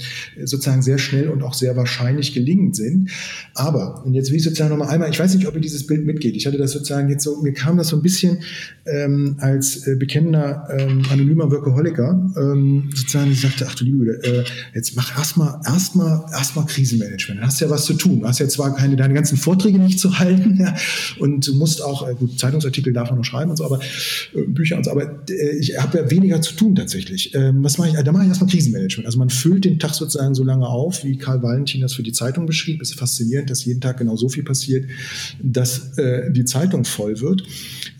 sozusagen 0.45 0.83
sehr 0.83 0.99
schnell 0.99 1.29
und 1.29 1.43
auch 1.43 1.55
sehr 1.55 1.77
wahrscheinlich 1.77 2.35
gelingend 2.35 2.77
sind. 2.77 3.11
Aber, 3.55 4.05
und 4.05 4.15
jetzt 4.15 4.31
will 4.31 4.37
ich 4.37 4.45
sozusagen 4.45 4.71
nochmal 4.71 4.89
einmal, 4.89 5.11
ich 5.11 5.19
weiß 5.19 5.35
nicht, 5.35 5.47
ob 5.47 5.55
ihr 5.55 5.61
dieses 5.61 5.87
Bild 5.87 6.05
mitgeht. 6.05 6.37
Ich 6.37 6.47
hatte 6.47 6.59
das 6.59 6.73
sozusagen 6.73 7.09
jetzt 7.09 7.25
so, 7.25 7.41
mir 7.43 7.53
kam 7.53 7.79
das 7.79 7.89
so 7.89 7.97
ein 7.97 8.03
bisschen 8.03 8.39
ähm, 8.87 9.37
als 9.39 9.87
äh, 9.87 9.97
bekennender 9.97 10.69
ähm, 10.71 11.03
anonymer 11.11 11.51
Workaholiker, 11.51 12.33
ähm, 12.37 12.91
sozusagen, 12.95 13.33
ich 13.33 13.41
sagte, 13.41 13.67
ach 13.69 13.75
du 13.75 13.85
liebe, 13.85 14.23
äh, 14.23 14.45
jetzt 14.75 14.97
mach 14.97 15.17
erstmal 15.17 15.61
erstmal 15.65 16.25
erstmal 16.33 16.67
Krisenmanagement. 16.67 17.38
Dann 17.39 17.47
hast 17.47 17.61
du 17.61 17.67
ja 17.67 17.71
was 17.71 17.85
zu 17.85 17.95
tun. 17.95 18.21
Du 18.21 18.27
hast 18.27 18.41
ja 18.41 18.49
zwar 18.49 18.75
keine 18.75 18.97
deine 18.97 19.15
ganzen 19.15 19.37
Vorträge 19.37 19.79
nicht 19.79 20.01
zu 20.01 20.19
halten, 20.19 20.57
ja, 20.59 20.75
und 21.19 21.47
du 21.47 21.55
musst 21.55 21.83
auch, 21.83 22.09
äh, 22.09 22.15
gut, 22.15 22.39
Zeitungsartikel 22.39 22.93
darf 22.93 23.11
man 23.11 23.19
noch 23.19 23.25
schreiben 23.25 23.51
und 23.51 23.57
so, 23.57 23.65
aber 23.65 23.81
äh, 24.35 24.43
Bücher 24.43 24.77
und 24.77 24.85
so, 24.85 24.91
aber 24.91 25.25
äh, 25.31 25.57
ich 25.59 25.79
habe 25.79 25.99
ja 25.99 26.11
weniger 26.11 26.43
zu 26.43 26.55
tun 26.55 26.75
tatsächlich. 26.75 27.35
Ähm, 27.35 27.63
was 27.63 27.79
mache 27.79 27.91
ich? 27.91 27.95
Da 27.95 28.13
mache 28.13 28.25
ich 28.25 28.29
erstmal 28.29 28.51
Krisenmanagement. 28.51 29.07
Also 29.07 29.19
man 29.19 29.31
füllt 29.31 29.65
den 29.65 29.79
Tag 29.79 29.95
sozusagen 29.95 30.35
so 30.35 30.43
lange 30.43 30.67
auf, 30.67 31.05
wie 31.05 31.17
Karl 31.17 31.43
Valentin 31.43 31.81
das 31.81 31.95
für 31.95 32.03
die 32.03 32.13
Zeitung 32.13 32.47
beschrieb. 32.47 32.83
Es 32.83 32.91
ist 32.91 32.99
faszinierend, 32.99 33.51
dass 33.51 33.65
jeden 33.65 33.81
Tag 33.81 33.99
genau 33.99 34.17
so 34.17 34.29
viel 34.29 34.43
passiert, 34.43 34.87
dass 35.41 35.97
äh, 35.99 36.33
die 36.33 36.45
Zeitung 36.45 36.85
voll 36.85 37.21
wird. 37.21 37.45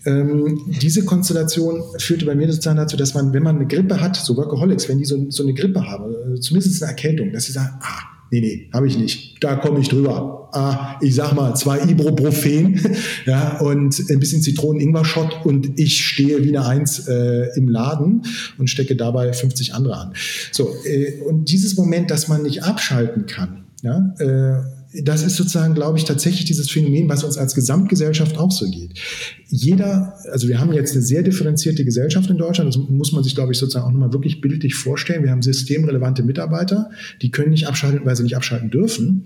Ähm, 0.05 0.59
diese 0.81 1.05
Konstellation 1.05 1.81
führte 1.97 2.25
bei 2.25 2.35
mir 2.35 2.47
sozusagen 2.51 2.77
dazu, 2.77 2.97
dass 2.97 3.13
man, 3.13 3.33
wenn 3.33 3.43
man 3.43 3.57
eine 3.57 3.67
Grippe 3.67 4.01
hat, 4.01 4.15
so 4.15 4.35
Workaholics, 4.35 4.89
wenn 4.89 4.97
die 4.97 5.05
so, 5.05 5.29
so 5.29 5.43
eine 5.43 5.53
Grippe 5.53 5.85
haben, 5.85 6.35
äh, 6.35 6.39
zumindest 6.39 6.81
eine 6.81 6.91
Erkältung, 6.91 7.31
dass 7.31 7.45
sie 7.45 7.51
sagen, 7.51 7.75
ah, 7.81 8.08
Nee, 8.31 8.41
nee, 8.41 8.69
habe 8.73 8.87
ich 8.87 8.97
nicht. 8.97 9.43
Da 9.43 9.55
komme 9.55 9.79
ich 9.79 9.89
drüber. 9.89 10.49
Ah, 10.51 10.97
ich 11.01 11.15
sag 11.15 11.33
mal, 11.33 11.55
zwei 11.55 11.79
Ibuprofen 11.79 12.79
ja, 13.25 13.59
und 13.59 13.99
ein 14.09 14.19
bisschen 14.19 14.41
Zitronen-Ingwer-Shot 14.41 15.45
und 15.45 15.77
ich 15.79 16.03
stehe 16.03 16.43
wie 16.43 16.55
eine 16.55 16.65
Eins 16.65 17.07
äh, 17.07 17.55
im 17.55 17.67
Laden 17.67 18.23
und 18.57 18.67
stecke 18.67 18.95
dabei 18.95 19.31
50 19.31 19.75
andere 19.75 19.97
an. 19.97 20.13
So, 20.51 20.75
äh, 20.85 21.21
und 21.21 21.51
dieses 21.51 21.77
Moment, 21.77 22.09
dass 22.09 22.27
man 22.27 22.41
nicht 22.41 22.63
abschalten 22.63 23.27
kann, 23.27 23.65
ja, 23.83 24.13
äh, 24.19 24.78
das 24.93 25.21
ist 25.23 25.35
sozusagen, 25.35 25.75
glaube 25.75 25.99
ich, 25.99 26.05
tatsächlich 26.05 26.45
dieses 26.45 26.69
Phänomen, 26.69 27.07
was 27.09 27.23
uns 27.23 27.37
als 27.37 27.53
Gesamtgesellschaft 27.53 28.37
auch 28.39 28.51
so 28.51 28.69
geht. 28.69 28.99
Jeder, 29.47 30.15
also 30.31 30.47
wir 30.47 30.59
haben 30.59 30.73
jetzt 30.73 30.93
eine 30.93 31.03
sehr 31.03 31.21
differenzierte 31.21 31.85
Gesellschaft 31.85 32.29
in 32.29 32.37
Deutschland, 32.37 32.73
das 32.73 32.81
muss 32.89 33.11
man 33.11 33.23
sich, 33.23 33.35
glaube 33.35 33.51
ich, 33.51 33.59
sozusagen 33.59 33.85
auch 33.85 33.91
nochmal 33.91 34.13
wirklich 34.13 34.41
bildlich 34.41 34.73
vorstellen. 34.73 35.23
Wir 35.23 35.31
haben 35.31 35.43
systemrelevante 35.43 36.23
Mitarbeiter, 36.23 36.89
die 37.21 37.29
können 37.29 37.51
nicht 37.51 37.67
abschalten, 37.67 38.01
weil 38.03 38.15
sie 38.15 38.23
nicht 38.23 38.35
abschalten 38.35 38.71
dürfen. 38.71 39.25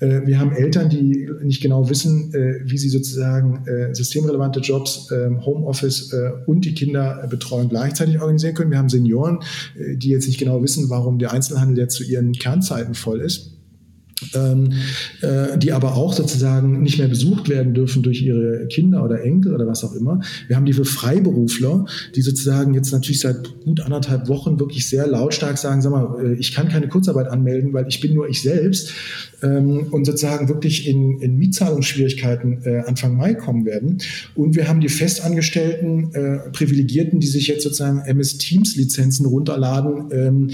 Äh, 0.00 0.22
wir 0.26 0.40
haben 0.40 0.52
Eltern, 0.52 0.90
die 0.90 1.28
nicht 1.42 1.62
genau 1.62 1.88
wissen, 1.88 2.34
äh, 2.34 2.60
wie 2.64 2.78
sie 2.78 2.88
sozusagen 2.88 3.64
äh, 3.66 3.94
systemrelevante 3.94 4.58
Jobs, 4.60 5.08
ähm, 5.12 5.44
Homeoffice 5.46 6.14
und 6.46 6.64
die 6.64 6.74
Kinderbetreuung 6.74 7.68
gleichzeitig 7.68 8.20
organisieren 8.20 8.54
können. 8.54 8.70
Wir 8.70 8.78
haben 8.78 8.88
Senioren, 8.88 9.38
die 9.76 10.08
jetzt 10.08 10.26
nicht 10.26 10.38
genau 10.38 10.62
wissen, 10.62 10.88
warum 10.90 11.18
der 11.18 11.32
Einzelhandel 11.32 11.78
jetzt 11.78 11.94
zu 11.94 12.04
ihren 12.04 12.32
Kernzeiten 12.32 12.94
voll 12.94 13.20
ist 13.20 13.55
ähm, 14.34 14.72
äh, 15.20 15.58
die 15.58 15.72
aber 15.72 15.94
auch 15.94 16.12
sozusagen 16.12 16.82
nicht 16.82 16.98
mehr 16.98 17.08
besucht 17.08 17.48
werden 17.48 17.74
dürfen 17.74 18.02
durch 18.02 18.22
ihre 18.22 18.66
Kinder 18.68 19.04
oder 19.04 19.22
Enkel 19.22 19.54
oder 19.54 19.66
was 19.66 19.84
auch 19.84 19.94
immer. 19.94 20.20
Wir 20.48 20.56
haben 20.56 20.64
die 20.64 20.72
für 20.72 20.86
Freiberufler, 20.86 21.84
die 22.14 22.22
sozusagen 22.22 22.72
jetzt 22.72 22.92
natürlich 22.92 23.20
seit 23.20 23.60
gut 23.64 23.80
anderthalb 23.80 24.28
Wochen 24.28 24.58
wirklich 24.58 24.88
sehr 24.88 25.06
lautstark 25.06 25.58
sagen, 25.58 25.82
sag 25.82 25.92
mal, 25.92 26.16
äh, 26.24 26.34
ich 26.34 26.54
kann 26.54 26.68
keine 26.68 26.88
Kurzarbeit 26.88 27.28
anmelden, 27.28 27.74
weil 27.74 27.86
ich 27.88 28.00
bin 28.00 28.14
nur 28.14 28.28
ich 28.28 28.40
selbst 28.42 28.92
ähm, 29.42 29.88
und 29.90 30.04
sozusagen 30.04 30.48
wirklich 30.48 30.86
in, 30.86 31.20
in 31.20 31.36
Mietzahlungsschwierigkeiten 31.36 32.62
äh, 32.64 32.82
Anfang 32.86 33.16
Mai 33.16 33.34
kommen 33.34 33.64
werden. 33.64 33.98
Und 34.34 34.56
wir 34.56 34.68
haben 34.68 34.80
die 34.80 34.88
festangestellten 34.88 36.14
äh, 36.14 36.38
Privilegierten, 36.50 37.20
die 37.20 37.26
sich 37.26 37.46
jetzt 37.48 37.62
sozusagen 37.62 38.00
MS 38.00 38.38
Teams 38.38 38.76
Lizenzen 38.76 39.26
runterladen, 39.26 40.10
ähm, 40.12 40.50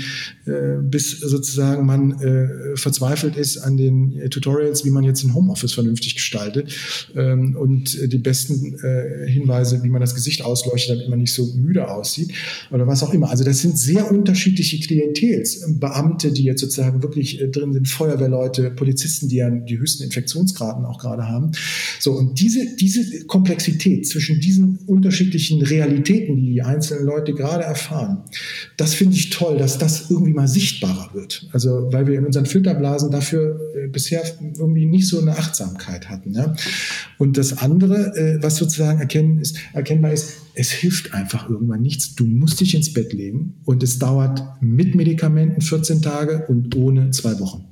äh, 0.46 0.82
bis 0.82 1.20
sozusagen 1.20 1.86
man 1.86 2.20
äh, 2.20 2.76
verzweifelt 2.76 3.36
ist 3.36 3.59
an 3.59 3.76
den 3.76 4.18
äh, 4.18 4.28
Tutorials, 4.28 4.84
wie 4.84 4.90
man 4.90 5.04
jetzt 5.04 5.22
ein 5.24 5.34
Homeoffice 5.34 5.72
vernünftig 5.72 6.16
gestaltet. 6.16 6.74
Ähm, 7.16 7.56
und 7.56 8.12
die 8.12 8.18
besten 8.18 8.78
äh, 8.82 9.28
Hinweise, 9.28 9.82
wie 9.82 9.88
man 9.88 10.00
das 10.00 10.14
Gesicht 10.14 10.44
ausleuchtet, 10.44 10.96
damit 10.96 11.09
man 11.09 11.18
nicht 11.18 11.32
so 11.32 11.46
müde 11.54 11.90
aussieht 11.90 12.32
oder 12.70 12.86
was 12.86 13.02
auch 13.02 13.12
immer. 13.14 13.30
Also 13.30 13.44
das 13.44 13.60
sind 13.60 13.78
sehr 13.78 14.10
unterschiedliche 14.10 14.78
Klientels. 14.80 15.64
Beamte, 15.78 16.32
die 16.32 16.44
jetzt 16.44 16.60
sozusagen 16.60 17.02
wirklich 17.02 17.42
drin 17.50 17.72
sind, 17.72 17.88
Feuerwehrleute, 17.88 18.71
Polizisten, 18.72 19.28
die 19.28 19.36
ja 19.36 19.50
die 19.50 19.78
höchsten 19.78 20.04
Infektionsgraden 20.04 20.84
auch 20.84 20.98
gerade 20.98 21.28
haben. 21.28 21.52
So, 22.00 22.12
und 22.12 22.40
diese, 22.40 22.76
diese 22.76 23.26
Komplexität 23.26 24.06
zwischen 24.08 24.40
diesen 24.40 24.78
unterschiedlichen 24.86 25.62
Realitäten, 25.62 26.36
die 26.36 26.52
die 26.52 26.62
einzelnen 26.62 27.06
Leute 27.06 27.32
gerade 27.32 27.64
erfahren, 27.64 28.24
das 28.76 28.94
finde 28.94 29.16
ich 29.16 29.30
toll, 29.30 29.58
dass 29.58 29.78
das 29.78 30.10
irgendwie 30.10 30.32
mal 30.32 30.48
sichtbarer 30.48 31.10
wird. 31.14 31.48
Also, 31.52 31.88
weil 31.92 32.06
wir 32.06 32.18
in 32.18 32.26
unseren 32.26 32.46
Filterblasen 32.46 33.10
dafür 33.10 33.60
äh, 33.76 33.88
bisher 33.88 34.22
irgendwie 34.40 34.86
nicht 34.86 35.06
so 35.06 35.20
eine 35.20 35.32
Achtsamkeit 35.32 36.08
hatten. 36.08 36.32
Ja? 36.34 36.54
Und 37.18 37.38
das 37.38 37.58
andere, 37.58 38.16
äh, 38.16 38.42
was 38.42 38.56
sozusagen 38.56 39.00
erkennen 39.00 39.40
ist, 39.40 39.56
erkennbar 39.72 40.12
ist, 40.12 40.34
es 40.54 40.70
hilft 40.70 41.14
einfach 41.14 41.48
irgendwann 41.48 41.82
nichts. 41.82 42.14
Du 42.14 42.24
musst 42.24 42.60
dich 42.60 42.74
ins 42.74 42.92
Bett 42.92 43.12
legen 43.12 43.54
und 43.64 43.82
es 43.82 43.98
dauert 43.98 44.42
mit 44.60 44.94
Medikamenten 44.94 45.60
14 45.60 46.02
Tage 46.02 46.46
und 46.48 46.76
ohne 46.76 47.10
zwei 47.10 47.38
Wochen. 47.40 47.71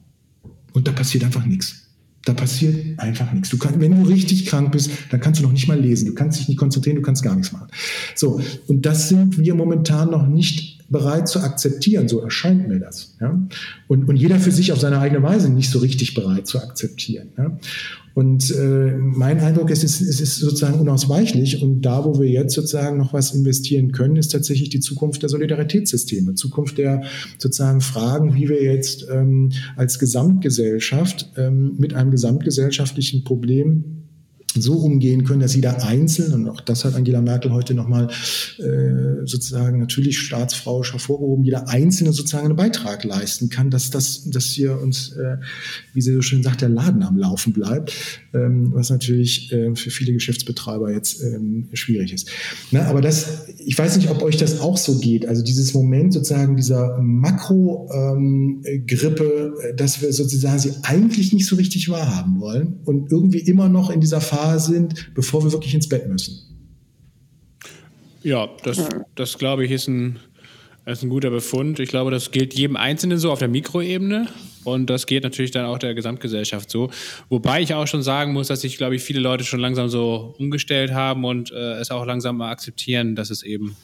Und 0.72 0.88
da 0.88 0.92
passiert 0.92 1.24
einfach 1.24 1.44
nichts. 1.44 1.86
Da 2.24 2.34
passiert 2.34 2.98
einfach 2.98 3.32
nichts. 3.32 3.48
Du 3.48 3.56
kannst, 3.56 3.80
wenn 3.80 4.02
du 4.02 4.08
richtig 4.08 4.46
krank 4.46 4.72
bist, 4.72 4.90
dann 5.10 5.20
kannst 5.20 5.40
du 5.40 5.44
noch 5.44 5.52
nicht 5.52 5.68
mal 5.68 5.80
lesen. 5.80 6.06
Du 6.06 6.14
kannst 6.14 6.38
dich 6.38 6.48
nicht 6.48 6.58
konzentrieren, 6.58 6.96
du 6.96 7.02
kannst 7.02 7.22
gar 7.22 7.34
nichts 7.34 7.52
machen. 7.52 7.68
So. 8.14 8.40
Und 8.66 8.84
das 8.84 9.08
sind 9.08 9.38
wir 9.38 9.54
momentan 9.54 10.10
noch 10.10 10.26
nicht 10.26 10.79
bereit 10.90 11.28
zu 11.28 11.40
akzeptieren. 11.40 12.08
So 12.08 12.20
erscheint 12.20 12.68
mir 12.68 12.80
das. 12.80 13.16
Ja? 13.20 13.40
Und, 13.86 14.08
und 14.08 14.16
jeder 14.16 14.38
für 14.38 14.50
sich 14.50 14.72
auf 14.72 14.80
seine 14.80 14.98
eigene 14.98 15.22
Weise 15.22 15.48
nicht 15.48 15.70
so 15.70 15.78
richtig 15.78 16.14
bereit 16.14 16.46
zu 16.46 16.58
akzeptieren. 16.58 17.28
Ja? 17.38 17.56
Und 18.12 18.50
äh, 18.50 18.96
mein 18.98 19.38
Eindruck 19.38 19.70
ist, 19.70 19.84
es, 19.84 20.00
es 20.00 20.20
ist 20.20 20.40
sozusagen 20.40 20.80
unausweichlich. 20.80 21.62
Und 21.62 21.82
da, 21.82 22.04
wo 22.04 22.20
wir 22.20 22.28
jetzt 22.28 22.54
sozusagen 22.54 22.98
noch 22.98 23.12
was 23.12 23.32
investieren 23.32 23.92
können, 23.92 24.16
ist 24.16 24.32
tatsächlich 24.32 24.68
die 24.68 24.80
Zukunft 24.80 25.22
der 25.22 25.28
Solidaritätssysteme, 25.28 26.34
Zukunft 26.34 26.76
der 26.78 27.04
sozusagen 27.38 27.80
Fragen, 27.80 28.34
wie 28.34 28.48
wir 28.48 28.62
jetzt 28.62 29.06
ähm, 29.10 29.52
als 29.76 30.00
Gesamtgesellschaft 30.00 31.30
ähm, 31.36 31.76
mit 31.78 31.94
einem 31.94 32.10
gesamtgesellschaftlichen 32.10 33.22
Problem 33.22 33.99
so 34.58 34.74
umgehen 34.74 35.24
können, 35.24 35.40
dass 35.40 35.54
jeder 35.54 35.84
einzeln, 35.84 36.32
und 36.32 36.48
auch 36.48 36.60
das 36.60 36.84
hat 36.84 36.94
Angela 36.94 37.20
Merkel 37.20 37.52
heute 37.52 37.74
nochmal 37.74 38.08
äh, 38.58 39.24
sozusagen 39.24 39.78
natürlich 39.78 40.18
Staatsfrau 40.18 40.82
hervorgehoben, 40.82 41.44
jeder 41.44 41.68
Einzelne 41.68 42.12
sozusagen 42.12 42.46
einen 42.46 42.56
Beitrag 42.56 43.04
leisten 43.04 43.48
kann, 43.48 43.70
dass, 43.70 43.90
das, 43.90 44.28
dass 44.30 44.46
hier 44.46 44.80
uns, 44.80 45.12
äh, 45.12 45.36
wie 45.94 46.00
sie 46.00 46.12
so 46.12 46.22
schön 46.22 46.42
sagt, 46.42 46.62
der 46.62 46.68
Laden 46.68 47.02
am 47.02 47.16
Laufen 47.16 47.52
bleibt, 47.52 47.92
ähm, 48.34 48.72
was 48.72 48.90
natürlich 48.90 49.52
äh, 49.52 49.74
für 49.76 49.90
viele 49.90 50.12
Geschäftsbetreiber 50.12 50.92
jetzt 50.92 51.22
ähm, 51.22 51.68
schwierig 51.72 52.12
ist. 52.12 52.28
Na, 52.72 52.86
aber 52.86 53.00
das, 53.00 53.46
ich 53.58 53.78
weiß 53.78 53.96
nicht, 53.96 54.10
ob 54.10 54.22
euch 54.22 54.36
das 54.36 54.60
auch 54.60 54.76
so 54.76 54.98
geht, 54.98 55.26
also 55.26 55.42
dieses 55.42 55.74
Moment 55.74 56.12
sozusagen 56.12 56.56
dieser 56.56 56.98
Makro-Grippe, 57.00 59.24
ähm, 59.24 59.76
dass 59.76 60.02
wir 60.02 60.12
sozusagen 60.12 60.58
sie 60.58 60.72
eigentlich 60.82 61.32
nicht 61.32 61.46
so 61.46 61.54
richtig 61.56 61.88
wahrhaben 61.88 62.40
wollen 62.40 62.80
und 62.84 63.12
irgendwie 63.12 63.38
immer 63.38 63.68
noch 63.68 63.90
in 63.90 64.00
dieser 64.00 64.20
Phase 64.20 64.40
Sind, 64.58 65.14
bevor 65.14 65.44
wir 65.44 65.52
wirklich 65.52 65.74
ins 65.74 65.88
Bett 65.88 66.08
müssen. 66.08 66.50
Ja, 68.22 68.48
das, 68.64 68.86
das 69.14 69.38
glaube 69.38 69.64
ich 69.64 69.70
ist 69.70 69.88
ein, 69.88 70.18
ist 70.84 71.02
ein 71.02 71.08
guter 71.08 71.30
Befund. 71.30 71.78
Ich 71.78 71.88
glaube, 71.88 72.10
das 72.10 72.30
gilt 72.30 72.54
jedem 72.54 72.76
Einzelnen 72.76 73.18
so 73.18 73.30
auf 73.32 73.38
der 73.38 73.48
Mikroebene 73.48 74.28
und 74.64 74.90
das 74.90 75.06
geht 75.06 75.22
natürlich 75.22 75.52
dann 75.52 75.64
auch 75.64 75.78
der 75.78 75.94
Gesamtgesellschaft 75.94 76.70
so. 76.70 76.90
Wobei 77.28 77.62
ich 77.62 77.72
auch 77.74 77.86
schon 77.86 78.02
sagen 78.02 78.32
muss, 78.32 78.48
dass 78.48 78.60
sich, 78.60 78.76
glaube 78.76 78.96
ich, 78.96 79.02
viele 79.02 79.20
Leute 79.20 79.44
schon 79.44 79.60
langsam 79.60 79.88
so 79.88 80.34
umgestellt 80.38 80.92
haben 80.92 81.24
und 81.24 81.50
äh, 81.50 81.74
es 81.74 81.90
auch 81.90 82.04
langsam 82.04 82.36
mal 82.36 82.50
akzeptieren, 82.50 83.16
dass 83.16 83.30
es 83.30 83.42
eben 83.42 83.76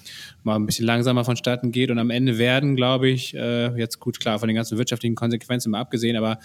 mal 0.42 0.56
ein 0.56 0.66
bisschen 0.66 0.84
langsamer 0.84 1.24
vonstatten 1.24 1.72
geht. 1.72 1.90
Und 1.90 1.98
am 1.98 2.10
Ende 2.10 2.36
werden, 2.38 2.76
glaube 2.76 3.08
ich, 3.08 3.34
äh, 3.34 3.74
jetzt 3.78 4.00
gut 4.00 4.20
klar 4.20 4.38
von 4.38 4.48
den 4.48 4.56
ganzen 4.56 4.76
wirtschaftlichen 4.76 5.14
Konsequenzen 5.14 5.70
mal 5.70 5.80
abgesehen, 5.80 6.16
aber 6.16 6.38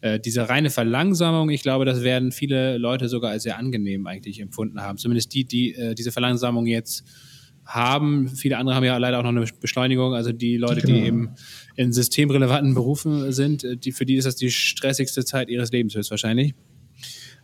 äh, 0.00 0.20
diese 0.20 0.48
reine 0.48 0.70
Verlangsamung, 0.70 1.50
ich 1.50 1.62
glaube, 1.62 1.84
das 1.84 2.02
werden 2.02 2.32
viele 2.32 2.78
Leute 2.78 3.08
sogar 3.08 3.30
als 3.30 3.44
sehr 3.44 3.58
angenehm 3.58 4.06
eigentlich 4.06 4.40
empfunden 4.40 4.80
haben. 4.80 4.98
Zumindest 4.98 5.32
die, 5.34 5.44
die 5.44 5.74
äh, 5.74 5.94
diese 5.94 6.12
Verlangsamung 6.12 6.66
jetzt 6.66 7.04
haben. 7.64 8.28
Viele 8.28 8.58
andere 8.58 8.76
haben 8.76 8.84
ja 8.84 8.96
leider 8.96 9.18
auch 9.18 9.22
noch 9.22 9.30
eine 9.30 9.44
Beschleunigung. 9.60 10.14
Also 10.14 10.32
die 10.32 10.56
Leute, 10.56 10.82
genau. 10.82 10.94
die 10.94 11.04
eben 11.04 11.30
in 11.74 11.92
systemrelevanten 11.92 12.74
Berufen 12.74 13.32
sind, 13.32 13.64
äh, 13.64 13.76
die, 13.76 13.92
für 13.92 14.06
die 14.06 14.14
ist 14.16 14.24
das 14.24 14.36
die 14.36 14.50
stressigste 14.50 15.24
Zeit 15.24 15.48
ihres 15.48 15.72
Lebens 15.72 15.94
höchstwahrscheinlich. 15.94 16.54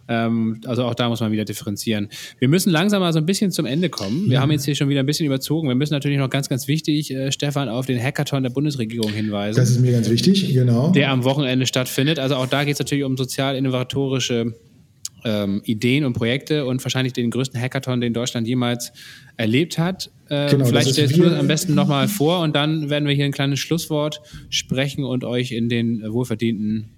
Ähm, 0.08 0.60
also 0.66 0.84
auch 0.84 0.94
da 0.94 1.08
muss 1.08 1.20
man 1.20 1.32
wieder 1.32 1.44
differenzieren. 1.44 2.08
Wir 2.38 2.48
müssen 2.48 2.70
langsam 2.70 3.00
mal 3.00 3.12
so 3.12 3.18
ein 3.18 3.26
bisschen 3.26 3.50
zum 3.50 3.66
Ende 3.66 3.88
kommen. 3.88 4.26
Wir 4.26 4.34
ja. 4.34 4.40
haben 4.40 4.50
jetzt 4.50 4.64
hier 4.64 4.74
schon 4.74 4.88
wieder 4.88 5.00
ein 5.00 5.06
bisschen 5.06 5.26
überzogen. 5.26 5.68
Wir 5.68 5.74
müssen 5.74 5.92
natürlich 5.92 6.18
noch 6.18 6.30
ganz, 6.30 6.48
ganz 6.48 6.68
wichtig, 6.68 7.12
äh, 7.12 7.30
Stefan, 7.32 7.68
auf 7.68 7.86
den 7.86 8.02
Hackathon 8.02 8.42
der 8.42 8.50
Bundesregierung 8.50 9.12
hinweisen. 9.12 9.56
Das 9.58 9.70
ist 9.70 9.80
mir 9.80 9.92
ganz 9.92 10.10
wichtig, 10.10 10.52
genau. 10.52 10.90
Der 10.90 11.10
am 11.10 11.24
Wochenende 11.24 11.66
stattfindet. 11.66 12.18
Also 12.18 12.36
auch 12.36 12.46
da 12.46 12.64
geht 12.64 12.74
es 12.74 12.78
natürlich 12.78 13.04
um 13.04 13.16
sozial 13.16 13.56
innovatorische 13.56 14.54
ähm, 15.24 15.62
Ideen 15.64 16.04
und 16.04 16.14
Projekte 16.14 16.66
und 16.66 16.82
wahrscheinlich 16.84 17.12
den 17.12 17.30
größten 17.30 17.60
Hackathon, 17.60 18.00
den 18.00 18.12
Deutschland 18.12 18.46
jemals 18.46 18.92
erlebt 19.36 19.78
hat. 19.78 20.10
Äh, 20.28 20.50
genau, 20.50 20.64
vielleicht 20.66 20.90
stellst 20.90 21.16
du 21.16 21.24
es 21.24 21.34
am 21.34 21.46
besten 21.46 21.74
nochmal 21.74 22.08
vor 22.08 22.40
und 22.40 22.56
dann 22.56 22.90
werden 22.90 23.06
wir 23.06 23.14
hier 23.14 23.24
ein 23.24 23.32
kleines 23.32 23.60
Schlusswort 23.60 24.20
sprechen 24.50 25.04
und 25.04 25.24
euch 25.24 25.52
in 25.52 25.68
den 25.68 26.02
wohlverdienten 26.12 26.90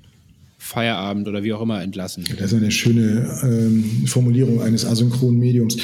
Feierabend 0.64 1.28
oder 1.28 1.44
wie 1.44 1.52
auch 1.52 1.60
immer 1.60 1.82
entlassen. 1.82 2.24
Das 2.38 2.50
ist 2.52 2.58
eine 2.58 2.70
schöne 2.70 3.28
ähm, 3.42 4.06
Formulierung 4.06 4.62
eines 4.62 4.86
asynchronen 4.86 5.38
Mediums. 5.38 5.76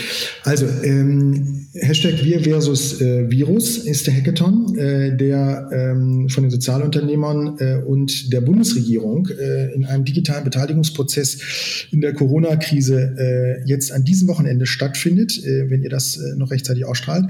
Also, 0.42 0.66
ähm, 0.82 1.68
Hashtag 1.74 2.24
Wir 2.24 2.40
versus 2.40 2.98
äh, 3.02 3.30
Virus 3.30 3.76
ist 3.76 4.06
der 4.06 4.14
Hackathon, 4.14 4.76
äh, 4.78 5.14
der 5.14 5.68
ähm, 5.70 6.30
von 6.30 6.44
den 6.44 6.50
Sozialunternehmern 6.50 7.58
äh, 7.58 7.74
und 7.86 8.32
der 8.32 8.40
Bundesregierung 8.40 9.28
äh, 9.28 9.74
in 9.74 9.84
einem 9.84 10.06
digitalen 10.06 10.44
Beteiligungsprozess 10.44 11.86
in 11.90 12.00
der 12.00 12.14
Corona-Krise 12.14 13.60
äh, 13.64 13.68
jetzt 13.68 13.92
an 13.92 14.04
diesem 14.04 14.28
Wochenende 14.28 14.64
stattfindet, 14.64 15.44
äh, 15.44 15.68
wenn 15.68 15.82
ihr 15.82 15.90
das 15.90 16.18
noch 16.36 16.50
rechtzeitig 16.50 16.86
ausstrahlt. 16.86 17.26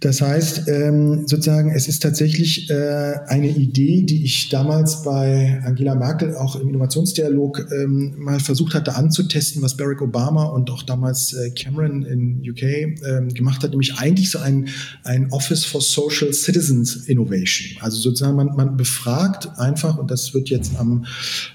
Das 0.00 0.22
heißt, 0.22 0.66
ähm, 0.68 1.28
sozusagen, 1.28 1.72
es 1.72 1.86
ist 1.86 2.02
tatsächlich 2.02 2.70
äh, 2.70 3.16
eine 3.26 3.48
Idee, 3.48 4.00
die 4.00 4.24
ich 4.24 4.48
damals 4.48 5.02
bei 5.02 5.60
Angela 5.62 5.94
Merkel 5.94 6.34
auch 6.36 6.56
im 6.56 6.70
Innovationsdialog 6.70 7.66
ähm, 7.70 8.14
mal 8.16 8.40
versucht 8.40 8.72
hatte 8.72 8.96
anzutesten, 8.96 9.60
was 9.60 9.76
Barack 9.76 10.00
Obama 10.00 10.44
und 10.44 10.70
auch 10.70 10.82
damals 10.82 11.34
äh, 11.34 11.50
Cameron 11.50 12.02
in 12.04 12.40
UK 12.40 12.62
ähm, 12.62 13.28
gemacht 13.34 13.62
hat, 13.62 13.70
nämlich 13.70 13.98
eigentlich 13.98 14.30
so 14.30 14.38
ein, 14.38 14.68
ein 15.04 15.30
Office 15.32 15.66
for 15.66 15.82
Social 15.82 16.32
Citizens 16.32 16.96
Innovation. 17.06 17.76
Also 17.82 17.98
sozusagen, 17.98 18.36
man, 18.36 18.56
man 18.56 18.78
befragt 18.78 19.50
einfach, 19.58 19.98
und 19.98 20.10
das 20.10 20.32
wird 20.32 20.48
jetzt 20.48 20.78
am 20.78 21.04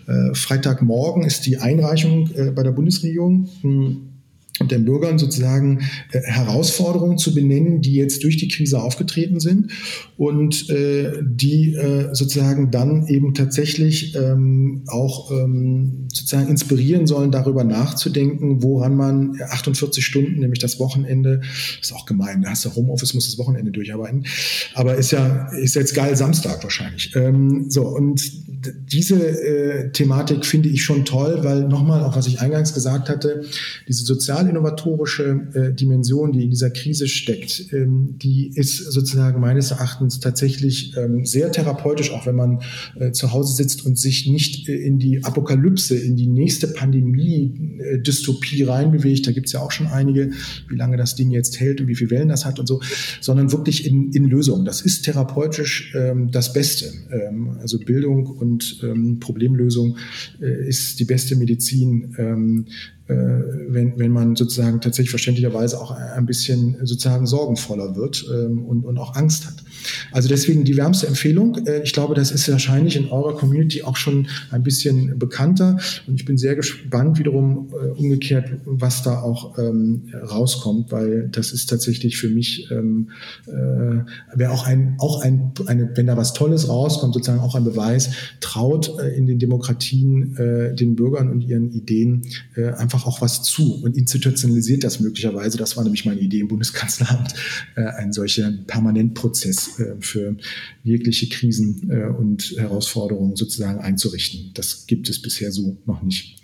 äh, 0.05 0.35
Freitagmorgen, 0.35 1.23
ist 1.23 1.47
die 1.47 1.57
Einreichung 1.57 2.29
äh, 2.35 2.51
bei 2.51 2.61
der 2.61 2.73
Bundesregierung. 2.73 3.49
Hm, 3.61 4.14
und 4.59 4.71
den 4.71 4.85
Bürgern 4.85 5.19
sozusagen 5.19 5.81
äh, 6.11 6.21
Herausforderungen 6.21 7.17
zu 7.17 7.33
benennen, 7.33 7.81
die 7.81 7.95
jetzt 7.95 8.23
durch 8.23 8.37
die 8.37 8.47
Krise 8.47 8.81
aufgetreten 8.81 9.39
sind 9.39 9.71
und 10.17 10.69
äh, 10.69 11.11
die 11.21 11.73
äh, 11.73 12.13
sozusagen 12.13 12.71
dann 12.71 13.07
eben 13.07 13.33
tatsächlich 13.33 14.15
ähm, 14.15 14.83
auch 14.87 15.31
ähm, 15.31 16.07
sozusagen 16.13 16.47
inspirieren 16.47 17.05
sollen, 17.05 17.31
darüber 17.31 17.65
nachzudenken, 17.65 18.63
woran 18.63 18.95
man 18.95 19.37
48 19.41 20.05
Stunden, 20.05 20.39
nämlich 20.39 20.59
das 20.59 20.79
Wochenende, 20.79 21.41
ist 21.81 21.93
auch 21.93 22.05
gemein, 22.05 22.41
da 22.41 22.51
hast 22.51 22.63
du 22.63 22.73
Homeoffice, 22.73 23.13
muss 23.13 23.25
das 23.25 23.37
Wochenende 23.37 23.71
durcharbeiten, 23.71 24.25
aber 24.73 24.95
ist 24.95 25.11
ja 25.11 25.49
ist 25.49 25.75
jetzt 25.75 25.93
geil 25.93 26.15
Samstag 26.15 26.63
wahrscheinlich. 26.63 27.13
Ähm, 27.15 27.69
so 27.69 27.87
und 27.87 28.45
diese 28.91 29.15
äh, 29.15 29.91
Thematik 29.91 30.45
finde 30.45 30.69
ich 30.69 30.83
schon 30.83 31.05
toll, 31.05 31.39
weil 31.43 31.67
nochmal, 31.67 32.03
auch 32.03 32.15
was 32.15 32.27
ich 32.27 32.39
eingangs 32.39 32.73
gesagt 32.73 33.09
hatte, 33.09 33.45
diese 33.87 34.05
sozial-innovatorische 34.45 35.47
äh, 35.53 35.73
Dimension, 35.73 36.31
die 36.31 36.43
in 36.43 36.49
dieser 36.49 36.69
Krise 36.69 37.07
steckt, 37.07 37.73
ähm, 37.73 38.15
die 38.17 38.51
ist 38.55 38.77
sozusagen 38.77 39.39
meines 39.39 39.71
Erachtens 39.71 40.19
tatsächlich 40.19 40.95
ähm, 40.97 41.25
sehr 41.25 41.51
therapeutisch, 41.51 42.11
auch 42.11 42.25
wenn 42.25 42.35
man 42.35 42.59
äh, 42.99 43.11
zu 43.11 43.31
Hause 43.33 43.55
sitzt 43.55 43.85
und 43.85 43.97
sich 43.97 44.27
nicht 44.27 44.69
äh, 44.69 44.75
in 44.75 44.99
die 44.99 45.23
Apokalypse, 45.23 45.95
in 45.95 46.15
die 46.15 46.27
nächste 46.27 46.67
Pandemie-Dystopie 46.67 48.61
äh, 48.61 48.69
reinbewegt. 48.69 49.27
Da 49.27 49.31
gibt 49.31 49.47
es 49.47 49.53
ja 49.53 49.61
auch 49.61 49.71
schon 49.71 49.87
einige, 49.87 50.31
wie 50.69 50.75
lange 50.75 50.97
das 50.97 51.15
Ding 51.15 51.31
jetzt 51.31 51.59
hält 51.59 51.81
und 51.81 51.87
wie 51.87 51.95
viele 51.95 52.11
Wellen 52.11 52.29
das 52.29 52.45
hat 52.45 52.59
und 52.59 52.67
so, 52.67 52.81
sondern 53.21 53.51
wirklich 53.51 53.85
in, 53.85 54.11
in 54.11 54.25
Lösungen. 54.25 54.65
Das 54.65 54.81
ist 54.81 55.03
therapeutisch 55.03 55.93
ähm, 55.95 56.31
das 56.31 56.53
Beste. 56.53 56.91
Ähm, 57.11 57.57
also 57.59 57.79
Bildung 57.79 58.25
und 58.25 58.79
ähm, 58.83 59.19
Problemlösung 59.19 59.97
äh, 60.41 60.67
ist 60.67 60.99
die 60.99 61.05
beste 61.05 61.35
Medizin, 61.35 62.15
ähm, 62.17 62.65
äh, 62.67 62.94
wenn, 63.07 63.99
wenn 63.99 64.11
man 64.11 64.35
sozusagen 64.35 64.81
tatsächlich 64.81 65.11
verständlicherweise 65.11 65.79
auch 65.79 65.91
ein 65.91 66.25
bisschen 66.25 66.77
sozusagen 66.85 67.27
sorgenvoller 67.27 67.95
wird 67.95 68.25
ähm, 68.33 68.65
und, 68.65 68.83
und 68.83 68.97
auch 68.97 69.15
Angst 69.15 69.45
hat. 69.45 69.63
Also 70.11 70.27
deswegen 70.27 70.63
die 70.63 70.77
wärmste 70.77 71.07
Empfehlung. 71.07 71.65
Äh, 71.67 71.81
ich 71.83 71.93
glaube, 71.93 72.15
das 72.15 72.31
ist 72.31 72.49
wahrscheinlich 72.51 72.95
in 72.95 73.09
eurer 73.09 73.35
Community 73.35 73.83
auch 73.83 73.95
schon 73.95 74.27
ein 74.51 74.63
bisschen 74.63 75.17
bekannter. 75.19 75.77
Und 76.07 76.15
ich 76.15 76.25
bin 76.25 76.37
sehr 76.37 76.55
gespannt 76.55 77.19
wiederum 77.19 77.69
äh, 77.71 77.87
umgekehrt, 77.99 78.49
was 78.65 79.03
da 79.03 79.21
auch 79.21 79.57
ähm, 79.57 80.13
rauskommt, 80.13 80.91
weil 80.91 81.29
das 81.29 81.51
ist 81.51 81.67
tatsächlich 81.69 82.17
für 82.17 82.29
mich, 82.29 82.69
ähm, 82.71 83.09
äh, 83.47 84.37
wäre 84.37 84.51
auch 84.51 84.65
ein, 84.65 84.95
auch 84.99 85.21
ein, 85.21 85.51
eine, 85.65 85.91
wenn 85.95 86.07
da 86.07 86.17
was 86.17 86.33
Tolles 86.33 86.69
rauskommt, 86.69 87.13
sozusagen 87.13 87.41
auch 87.41 87.55
ein 87.55 87.63
Beweis, 87.63 88.09
traut 88.39 88.99
äh, 88.99 89.15
in 89.15 89.25
den 89.25 89.39
Demokratien 89.39 90.37
äh, 90.37 90.75
den 90.75 90.95
Bürgern 90.95 91.29
und 91.29 91.41
ihren 91.41 91.71
Ideen 91.71 92.23
äh, 92.55 92.69
einfach 92.71 93.05
auch 93.05 93.21
was 93.21 93.43
zu 93.43 93.81
und 93.83 93.97
institutionalisiert 93.97 94.83
das 94.83 94.99
möglicherweise. 94.99 95.57
Das 95.57 95.77
war 95.77 95.83
nämlich 95.83 96.05
meine 96.05 96.19
Idee 96.19 96.39
im 96.39 96.47
Bundeskanzleramt, 96.47 97.33
äh, 97.75 97.81
ein 97.81 98.13
solcher 98.13 98.51
Permanentprozess 98.67 99.74
für 99.99 100.35
jegliche 100.83 101.27
Krisen 101.29 101.89
äh, 101.89 102.05
und 102.05 102.55
Herausforderungen 102.57 103.35
sozusagen 103.35 103.79
einzurichten. 103.79 104.51
Das 104.53 104.85
gibt 104.87 105.09
es 105.09 105.21
bisher 105.21 105.51
so 105.51 105.77
noch 105.85 106.01
nicht. 106.03 106.41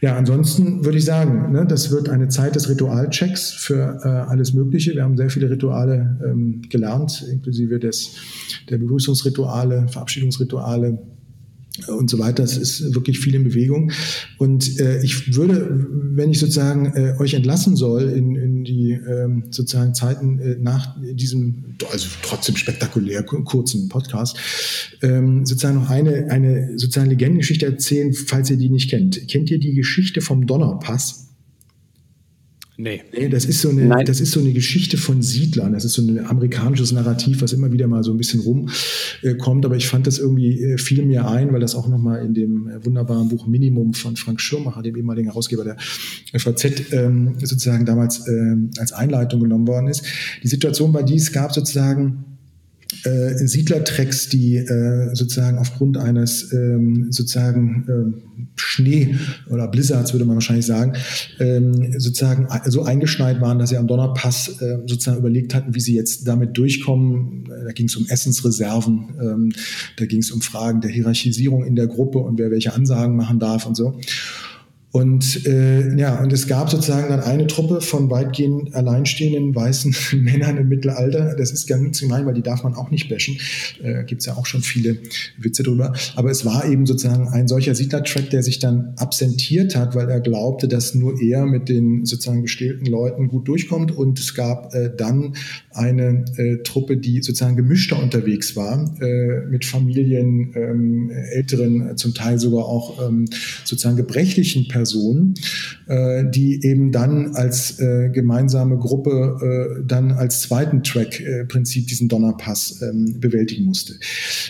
Ja, 0.00 0.16
ansonsten 0.16 0.84
würde 0.84 0.98
ich 0.98 1.04
sagen, 1.04 1.52
ne, 1.52 1.66
das 1.66 1.90
wird 1.90 2.08
eine 2.08 2.28
Zeit 2.28 2.54
des 2.54 2.68
Ritualchecks 2.68 3.52
für 3.52 4.00
äh, 4.04 4.08
alles 4.08 4.54
Mögliche. 4.54 4.94
Wir 4.94 5.04
haben 5.04 5.16
sehr 5.16 5.30
viele 5.30 5.50
Rituale 5.50 6.18
ähm, 6.24 6.62
gelernt, 6.68 7.24
inklusive 7.30 7.78
des, 7.78 8.14
der 8.68 8.78
Begrüßungsrituale, 8.78 9.88
Verabschiedungsrituale, 9.88 10.98
und 11.86 12.10
so 12.10 12.18
weiter. 12.18 12.42
Es 12.42 12.56
ist 12.56 12.94
wirklich 12.94 13.18
viel 13.18 13.34
in 13.34 13.44
Bewegung. 13.44 13.92
Und 14.38 14.80
äh, 14.80 15.02
ich 15.02 15.34
würde, 15.34 15.86
wenn 15.90 16.30
ich 16.30 16.40
sozusagen 16.40 16.86
äh, 16.94 17.14
euch 17.18 17.34
entlassen 17.34 17.76
soll 17.76 18.08
in, 18.10 18.36
in 18.36 18.64
die 18.64 18.92
ähm, 18.92 19.44
sozusagen 19.50 19.94
Zeiten 19.94 20.38
äh, 20.38 20.56
nach 20.60 20.96
diesem, 21.12 21.76
also 21.92 22.08
trotzdem 22.22 22.56
spektakulär 22.56 23.22
kurzen 23.22 23.88
Podcast, 23.88 24.36
ähm, 25.02 25.46
sozusagen 25.46 25.76
noch 25.76 25.90
eine, 25.90 26.30
eine 26.30 26.78
sozusagen 26.78 27.10
Legendengeschichte 27.10 27.66
erzählen, 27.66 28.12
falls 28.12 28.50
ihr 28.50 28.56
die 28.56 28.70
nicht 28.70 28.90
kennt. 28.90 29.28
Kennt 29.28 29.50
ihr 29.50 29.58
die 29.58 29.74
Geschichte 29.74 30.20
vom 30.20 30.46
Donnerpass? 30.46 31.27
Nee. 32.80 33.02
nee 33.12 33.28
das, 33.28 33.44
ist 33.44 33.60
so 33.60 33.70
eine, 33.70 34.04
das 34.04 34.20
ist 34.20 34.30
so 34.30 34.38
eine 34.38 34.52
Geschichte 34.52 34.98
von 34.98 35.20
Siedlern. 35.20 35.72
Das 35.72 35.84
ist 35.84 35.94
so 35.94 36.02
ein 36.02 36.24
amerikanisches 36.24 36.92
Narrativ, 36.92 37.42
was 37.42 37.52
immer 37.52 37.72
wieder 37.72 37.88
mal 37.88 38.04
so 38.04 38.12
ein 38.12 38.18
bisschen 38.18 38.38
rumkommt. 38.38 39.66
Aber 39.66 39.74
ich 39.74 39.88
fand 39.88 40.06
das 40.06 40.20
irgendwie, 40.20 40.62
äh, 40.62 40.78
fiel 40.78 41.04
mir 41.04 41.28
ein, 41.28 41.52
weil 41.52 41.58
das 41.58 41.74
auch 41.74 41.88
nochmal 41.88 42.24
in 42.24 42.34
dem 42.34 42.68
äh, 42.68 42.84
wunderbaren 42.84 43.30
Buch 43.30 43.48
Minimum 43.48 43.94
von 43.94 44.14
Frank 44.14 44.40
Schirmacher, 44.40 44.82
dem 44.82 44.94
ehemaligen 44.94 45.26
Herausgeber 45.26 45.64
der 45.64 45.76
FAZ, 46.38 46.92
ähm, 46.92 47.34
sozusagen 47.40 47.84
damals 47.84 48.28
ähm, 48.28 48.70
als 48.78 48.92
Einleitung 48.92 49.40
genommen 49.40 49.66
worden 49.66 49.88
ist. 49.88 50.04
Die 50.44 50.48
Situation 50.48 50.94
war 50.94 51.02
die, 51.02 51.16
es 51.16 51.32
gab 51.32 51.52
sozusagen 51.52 52.27
äh, 53.04 53.46
Siedlertrecks, 53.46 54.28
die 54.28 54.56
äh, 54.56 55.14
sozusagen 55.14 55.58
aufgrund 55.58 55.98
eines 55.98 56.52
ähm, 56.52 57.08
sozusagen 57.10 57.84
äh, 57.86 58.38
Schnee 58.56 59.14
oder 59.50 59.68
Blizzards 59.68 60.12
würde 60.14 60.24
man 60.24 60.36
wahrscheinlich 60.36 60.66
sagen, 60.66 60.94
ähm, 61.38 61.94
sozusagen 61.98 62.48
so 62.66 62.82
eingeschneit 62.82 63.40
waren, 63.40 63.58
dass 63.58 63.70
sie 63.70 63.76
am 63.76 63.86
Donnerpass 63.86 64.60
äh, 64.60 64.78
sozusagen 64.86 65.18
überlegt 65.18 65.54
hatten, 65.54 65.74
wie 65.74 65.80
sie 65.80 65.94
jetzt 65.94 66.26
damit 66.26 66.56
durchkommen. 66.56 67.44
Da 67.66 67.72
ging 67.72 67.86
es 67.86 67.96
um 67.96 68.06
Essensreserven, 68.08 69.04
ähm, 69.20 69.52
da 69.96 70.06
ging 70.06 70.20
es 70.20 70.30
um 70.30 70.40
Fragen 70.40 70.80
der 70.80 70.90
Hierarchisierung 70.90 71.64
in 71.64 71.76
der 71.76 71.88
Gruppe 71.88 72.18
und 72.18 72.38
wer 72.38 72.50
welche 72.50 72.72
Ansagen 72.72 73.16
machen 73.16 73.38
darf 73.38 73.66
und 73.66 73.76
so. 73.76 74.00
Und 74.90 75.44
äh, 75.46 75.94
ja, 75.98 76.18
und 76.22 76.32
es 76.32 76.46
gab 76.46 76.70
sozusagen 76.70 77.10
dann 77.10 77.20
eine 77.20 77.46
Truppe 77.46 77.82
von 77.82 78.10
weitgehend 78.10 78.74
alleinstehenden 78.74 79.54
weißen 79.54 79.94
Männern 80.22 80.56
im 80.56 80.68
Mittelalter. 80.68 81.36
Das 81.36 81.50
ist 81.50 81.66
ganz 81.66 82.00
gemein, 82.00 82.24
weil 82.24 82.32
die 82.32 82.42
darf 82.42 82.62
man 82.62 82.74
auch 82.74 82.90
nicht 82.90 83.10
bashen. 83.10 83.36
Äh, 83.82 84.04
Gibt 84.04 84.22
es 84.22 84.26
ja 84.26 84.36
auch 84.36 84.46
schon 84.46 84.62
viele 84.62 84.96
Witze 85.36 85.62
drüber. 85.62 85.92
Aber 86.16 86.30
es 86.30 86.46
war 86.46 86.66
eben 86.66 86.86
sozusagen 86.86 87.28
ein 87.28 87.48
solcher 87.48 87.74
Siedler-Track, 87.74 88.30
der 88.30 88.42
sich 88.42 88.60
dann 88.60 88.94
absentiert 88.96 89.76
hat, 89.76 89.94
weil 89.94 90.08
er 90.08 90.20
glaubte, 90.20 90.68
dass 90.68 90.94
nur 90.94 91.20
er 91.20 91.44
mit 91.44 91.68
den 91.68 92.06
sozusagen 92.06 92.40
gestählten 92.40 92.86
Leuten 92.86 93.28
gut 93.28 93.46
durchkommt. 93.46 93.94
Und 93.94 94.18
es 94.18 94.34
gab 94.34 94.74
äh, 94.74 94.90
dann 94.96 95.34
eine 95.70 96.24
äh, 96.38 96.62
Truppe, 96.62 96.96
die 96.96 97.20
sozusagen 97.20 97.56
gemischter 97.56 98.02
unterwegs 98.02 98.56
war, 98.56 98.90
äh, 99.02 99.44
mit 99.50 99.66
Familien, 99.66 100.54
ähm, 100.54 101.10
älteren, 101.10 101.94
zum 101.98 102.14
Teil 102.14 102.38
sogar 102.38 102.64
auch 102.64 103.06
ähm, 103.06 103.26
sozusagen 103.64 103.96
gebrechlichen 103.96 104.66
Personen 104.66 104.77
Personen, 104.78 105.34
äh, 105.86 106.24
die 106.30 106.64
eben 106.64 106.92
dann 106.92 107.34
als 107.34 107.80
äh, 107.80 108.10
gemeinsame 108.10 108.78
Gruppe 108.78 109.80
äh, 109.80 109.84
dann 109.84 110.12
als 110.12 110.42
zweiten 110.42 110.84
Track 110.84 111.20
äh, 111.20 111.46
diesen 111.58 112.08
Donnerpass 112.08 112.80
ähm, 112.82 113.18
bewältigen 113.18 113.64
musste. 113.64 113.94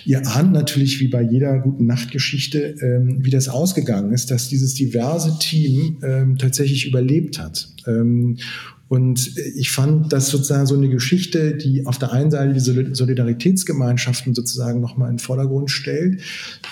Ihr 0.05 0.27
ahnt 0.27 0.53
natürlich 0.53 1.01
wie 1.01 1.09
bei 1.09 1.23
jeder 1.23 1.59
guten 1.61 1.87
Nachtgeschichte, 1.87 2.77
ähm, 2.83 3.25
wie 3.25 3.31
das 3.31 3.49
ausgegangen 3.49 4.13
ist, 4.13 4.31
dass 4.31 4.49
dieses 4.49 4.75
diverse 4.75 5.39
Team 5.39 5.97
ähm, 6.03 6.37
tatsächlich 6.37 6.87
überlebt 6.87 7.39
hat. 7.39 7.69
Und 8.89 9.37
ich 9.55 9.71
fand 9.71 10.13
das 10.13 10.29
sozusagen 10.29 10.67
so 10.67 10.75
eine 10.75 10.89
Geschichte, 10.89 11.55
die 11.55 11.85
auf 11.85 11.99
der 11.99 12.13
einen 12.13 12.31
Seite 12.31 12.55
diese 12.55 12.95
Solidaritätsgemeinschaften 12.95 14.35
sozusagen 14.35 14.81
nochmal 14.81 15.11
in 15.11 15.17
den 15.17 15.23
Vordergrund 15.23 15.71
stellt 15.71 16.23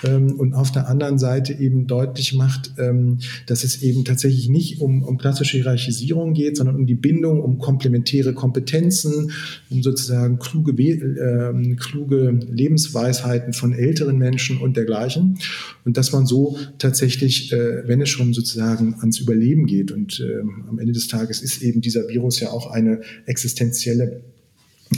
ähm, 0.02 0.32
und 0.32 0.54
auf 0.54 0.72
der 0.72 0.88
anderen 0.88 1.18
Seite 1.18 1.52
eben 1.52 1.86
deutlich 1.86 2.32
macht, 2.32 2.72
ähm, 2.78 3.18
dass 3.46 3.64
es 3.64 3.82
eben 3.82 4.04
tatsächlich 4.06 4.48
nicht 4.48 4.80
um, 4.80 5.02
um 5.02 5.18
klassische 5.18 5.58
Hierarchisierung 5.58 6.32
geht, 6.32 6.56
sondern 6.56 6.76
um 6.76 6.86
die 6.86 6.94
Bindung, 6.94 7.42
um 7.42 7.58
komplementäre 7.58 8.32
Kompetenzen, 8.32 9.32
um 9.68 9.82
sozusagen 9.82 10.38
kluge, 10.38 10.72
äh, 10.72 11.76
kluge 11.76 12.40
Lebensweisheiten 12.50 13.52
von 13.52 13.74
älteren 13.74 14.16
Menschen 14.16 14.56
und 14.56 14.78
dergleichen. 14.78 15.38
Und 15.84 15.98
dass 15.98 16.12
man 16.12 16.24
so 16.24 16.56
tatsächlich, 16.78 17.52
äh, 17.52 17.86
wenn 17.86 18.00
es 18.00 18.08
schon 18.08 18.32
sozusagen 18.32 18.94
ans 19.00 19.20
Überleben 19.20 19.66
geht 19.66 19.92
und 19.92 20.20
äh, 20.20 20.40
am 20.68 20.78
Ende 20.78 20.94
des 20.94 21.08
Tages 21.08 21.42
ist 21.42 21.62
eben 21.62 21.82
dieser 21.82 22.05
Virus 22.08 22.40
ja 22.40 22.50
auch 22.50 22.70
eine 22.70 23.00
existenzielle 23.26 24.22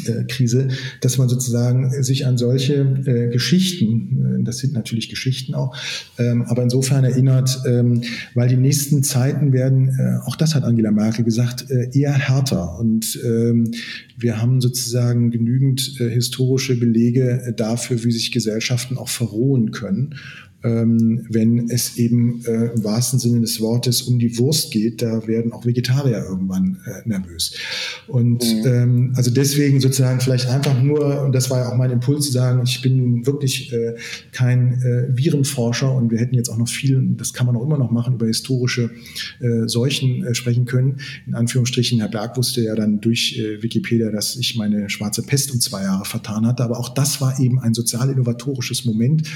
äh, 0.07 0.25
Krise, 0.25 0.69
dass 1.01 1.17
man 1.17 1.31
sozusagen 1.31 2.03
sich 2.03 2.27
an 2.27 2.37
solche 2.37 2.75
äh, 3.07 3.29
Geschichten, 3.33 4.41
äh, 4.41 4.45
das 4.45 4.59
sind 4.59 4.75
natürlich 4.75 5.09
Geschichten 5.09 5.55
auch, 5.55 5.75
ähm, 6.19 6.43
aber 6.43 6.63
insofern 6.63 7.05
erinnert, 7.05 7.63
ähm, 7.67 8.03
weil 8.35 8.49
die 8.49 8.57
nächsten 8.57 9.03
Zeiten 9.03 9.55
werden, 9.55 9.89
äh, 9.89 10.27
auch 10.27 10.37
das 10.37 10.55
hat 10.55 10.65
Angela 10.65 10.91
Merkel 10.91 11.25
gesagt, 11.25 11.71
äh, 11.71 11.89
eher 11.99 12.13
härter. 12.13 12.79
Und 12.79 13.19
ähm, 13.25 13.71
wir 14.19 14.43
haben 14.43 14.61
sozusagen 14.61 15.31
genügend 15.31 15.99
äh, 16.01 16.11
historische 16.11 16.79
Belege 16.79 17.55
dafür, 17.57 18.05
wie 18.05 18.13
sich 18.13 18.31
Gesellschaften 18.31 18.99
auch 18.99 19.09
verrohen 19.09 19.71
können 19.71 20.17
ähm, 20.65 21.27
wenn 21.31 21.71
es 21.71 21.97
eben 21.99 22.45
äh, 22.45 22.73
im 22.73 22.83
wahrsten 22.83 23.19
Sinne 23.19 23.41
des 23.41 23.61
Wortes 23.61 24.03
um 24.03 24.19
die 24.19 24.39
Wurst 24.39 24.73
geht, 24.73 25.03
da 25.03 25.27
werden 25.27 25.53
auch 25.53 25.65
Vegetarier 25.65 26.25
irgendwann 26.29 26.79
äh, 26.85 27.09
nervös. 27.09 27.55
Und 28.09 28.43
mhm. 28.43 28.67
ähm, 28.67 29.13
also 29.15 29.31
deswegen 29.31 29.81
sozusagen 29.81 30.21
vielleicht 30.21 30.49
einfach 30.49 30.81
nur, 30.83 31.23
und 31.23 31.33
das 31.33 31.49
war 31.51 31.61
ja 31.61 31.73
auch 31.73 31.77
mein 31.77 31.91
Impuls 31.91 32.27
zu 32.27 32.33
sagen, 32.33 32.63
ich 32.65 32.83
bin 32.83 32.97
nun 32.97 33.27
wirklich 33.27 33.73
äh, 33.73 33.95
kein 34.33 34.83
äh, 34.83 35.17
Virenforscher 35.17 35.95
und 35.95 36.11
wir 36.11 36.19
hätten 36.19 36.35
jetzt 36.35 36.49
auch 36.49 36.59
noch 36.59 36.69
viel, 36.69 37.01
das 37.17 37.33
kann 37.33 37.47
man 37.47 37.57
auch 37.57 37.63
immer 37.63 37.79
noch 37.79 37.91
machen, 37.91 38.15
über 38.15 38.27
historische 38.27 38.91
äh, 39.41 39.69
Seuchen 39.69 40.25
äh, 40.25 40.35
sprechen 40.35 40.65
können. 40.65 40.97
In 41.27 41.35
Anführungsstrichen, 41.35 42.01
Herr 42.01 42.09
Berg 42.09 42.37
wusste 42.37 42.63
ja 42.63 42.75
dann 42.75 43.01
durch 43.01 43.41
Wikipedia, 43.61 44.11
dass 44.11 44.37
ich 44.37 44.57
meine 44.57 44.91
schwarze 44.91 45.23
Pest 45.23 45.53
um 45.53 45.61
zwei 45.61 45.83
Jahre 45.83 46.05
vertan 46.05 46.47
hatte, 46.47 46.65
aber 46.65 46.79
auch 46.79 46.89
das 46.89 47.21
war 47.21 47.39
eben 47.39 47.61
ein 47.61 47.75
sozial 47.75 48.11
innovatorisches 48.11 48.85
Moment. 48.85 49.29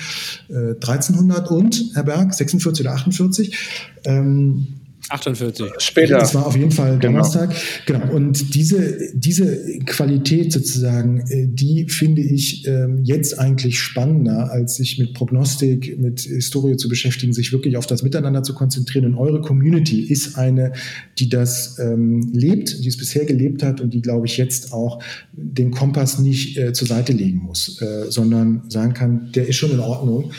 Äh, 0.48 0.74
13 0.80 1.11
1900 1.12 1.50
und, 1.50 1.90
Herr 1.94 2.04
Berg, 2.04 2.34
46 2.34 2.84
oder 2.84 2.94
48. 2.94 3.56
Ähm, 4.04 4.66
48. 5.08 5.66
Später. 5.78 6.18
Das 6.18 6.34
war 6.34 6.46
auf 6.46 6.56
jeden 6.56 6.70
Fall 6.70 6.98
genau. 6.98 7.14
Donnerstag. 7.14 7.54
Genau. 7.86 8.00
genau. 8.00 8.14
Und 8.14 8.54
diese, 8.54 8.98
diese 9.14 9.78
Qualität 9.84 10.52
sozusagen, 10.52 11.20
äh, 11.28 11.46
die 11.48 11.88
finde 11.88 12.22
ich 12.22 12.66
ähm, 12.66 13.00
jetzt 13.02 13.38
eigentlich 13.38 13.78
spannender, 13.78 14.50
als 14.50 14.76
sich 14.76 14.98
mit 14.98 15.14
Prognostik, 15.14 15.98
mit 15.98 16.20
Historie 16.20 16.76
zu 16.76 16.88
beschäftigen, 16.88 17.32
sich 17.32 17.52
wirklich 17.52 17.76
auf 17.76 17.86
das 17.86 18.02
Miteinander 18.02 18.42
zu 18.42 18.54
konzentrieren. 18.54 19.06
Und 19.06 19.14
eure 19.16 19.40
Community 19.40 20.00
ist 20.02 20.38
eine, 20.38 20.72
die 21.18 21.28
das 21.28 21.78
ähm, 21.78 22.30
lebt, 22.32 22.82
die 22.82 22.88
es 22.88 22.96
bisher 22.96 23.24
gelebt 23.24 23.62
hat 23.62 23.80
und 23.80 23.92
die, 23.92 24.02
glaube 24.02 24.26
ich, 24.26 24.36
jetzt 24.36 24.72
auch 24.72 25.02
den 25.32 25.72
Kompass 25.72 26.18
nicht 26.18 26.56
äh, 26.56 26.72
zur 26.72 26.88
Seite 26.88 27.12
legen 27.12 27.38
muss, 27.38 27.80
äh, 27.82 28.10
sondern 28.10 28.62
sagen 28.68 28.94
kann, 28.94 29.30
der 29.34 29.48
ist 29.48 29.56
schon 29.56 29.72
in 29.72 29.80
Ordnung 29.80 30.30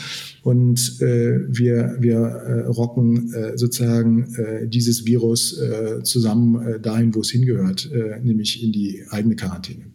und 0.44 1.00
äh, 1.00 1.40
wir, 1.48 1.96
wir 1.98 2.18
äh, 2.18 2.60
rocken 2.66 3.32
äh, 3.32 3.56
sozusagen 3.56 4.34
äh, 4.34 4.68
dieses 4.68 5.06
Virus 5.06 5.58
äh, 5.58 6.02
zusammen 6.02 6.66
äh, 6.66 6.80
dahin, 6.80 7.14
wo 7.14 7.20
es 7.20 7.30
hingehört, 7.30 7.90
äh, 7.90 8.20
nämlich 8.22 8.62
in 8.62 8.70
die 8.70 9.04
eigene 9.10 9.36
Quarantäne. 9.36 9.86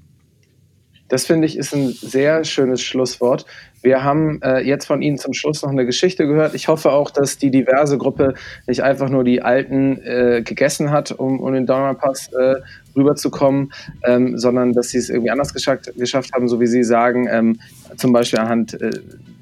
Das 1.07 1.26
finde 1.26 1.47
ich 1.47 1.57
ist 1.57 1.73
ein 1.73 1.89
sehr 1.89 2.43
schönes 2.43 2.81
Schlusswort. 2.81 3.45
Wir 3.81 4.03
haben 4.03 4.41
äh, 4.41 4.59
jetzt 4.61 4.85
von 4.85 5.01
Ihnen 5.01 5.17
zum 5.17 5.34
Schluss 5.34 5.61
noch 5.61 5.69
eine 5.69 5.85
Geschichte 5.85 6.27
gehört. 6.27 6.53
Ich 6.53 6.67
hoffe 6.67 6.91
auch, 6.91 7.11
dass 7.11 7.38
die 7.38 7.49
diverse 7.49 7.97
Gruppe 7.97 8.34
nicht 8.67 8.84
einfach 8.84 9.09
nur 9.09 9.23
die 9.23 9.41
Alten 9.41 9.97
äh, 10.03 10.41
gegessen 10.43 10.91
hat, 10.91 11.11
um, 11.11 11.39
um 11.39 11.53
den 11.53 11.65
Donnerpass 11.65 12.31
äh, 12.34 12.55
rüberzukommen, 12.95 13.71
ähm, 14.03 14.38
sondern 14.38 14.73
dass 14.73 14.89
sie 14.89 14.97
es 14.97 15.09
irgendwie 15.09 15.31
anders 15.31 15.53
geschafft, 15.53 15.91
geschafft 15.95 16.34
haben, 16.34 16.47
so 16.47 16.59
wie 16.59 16.67
Sie 16.67 16.84
sagen, 16.84 17.27
ähm, 17.31 17.59
zum 17.97 18.13
Beispiel 18.13 18.39
anhand 18.39 18.80
äh, 18.80 18.91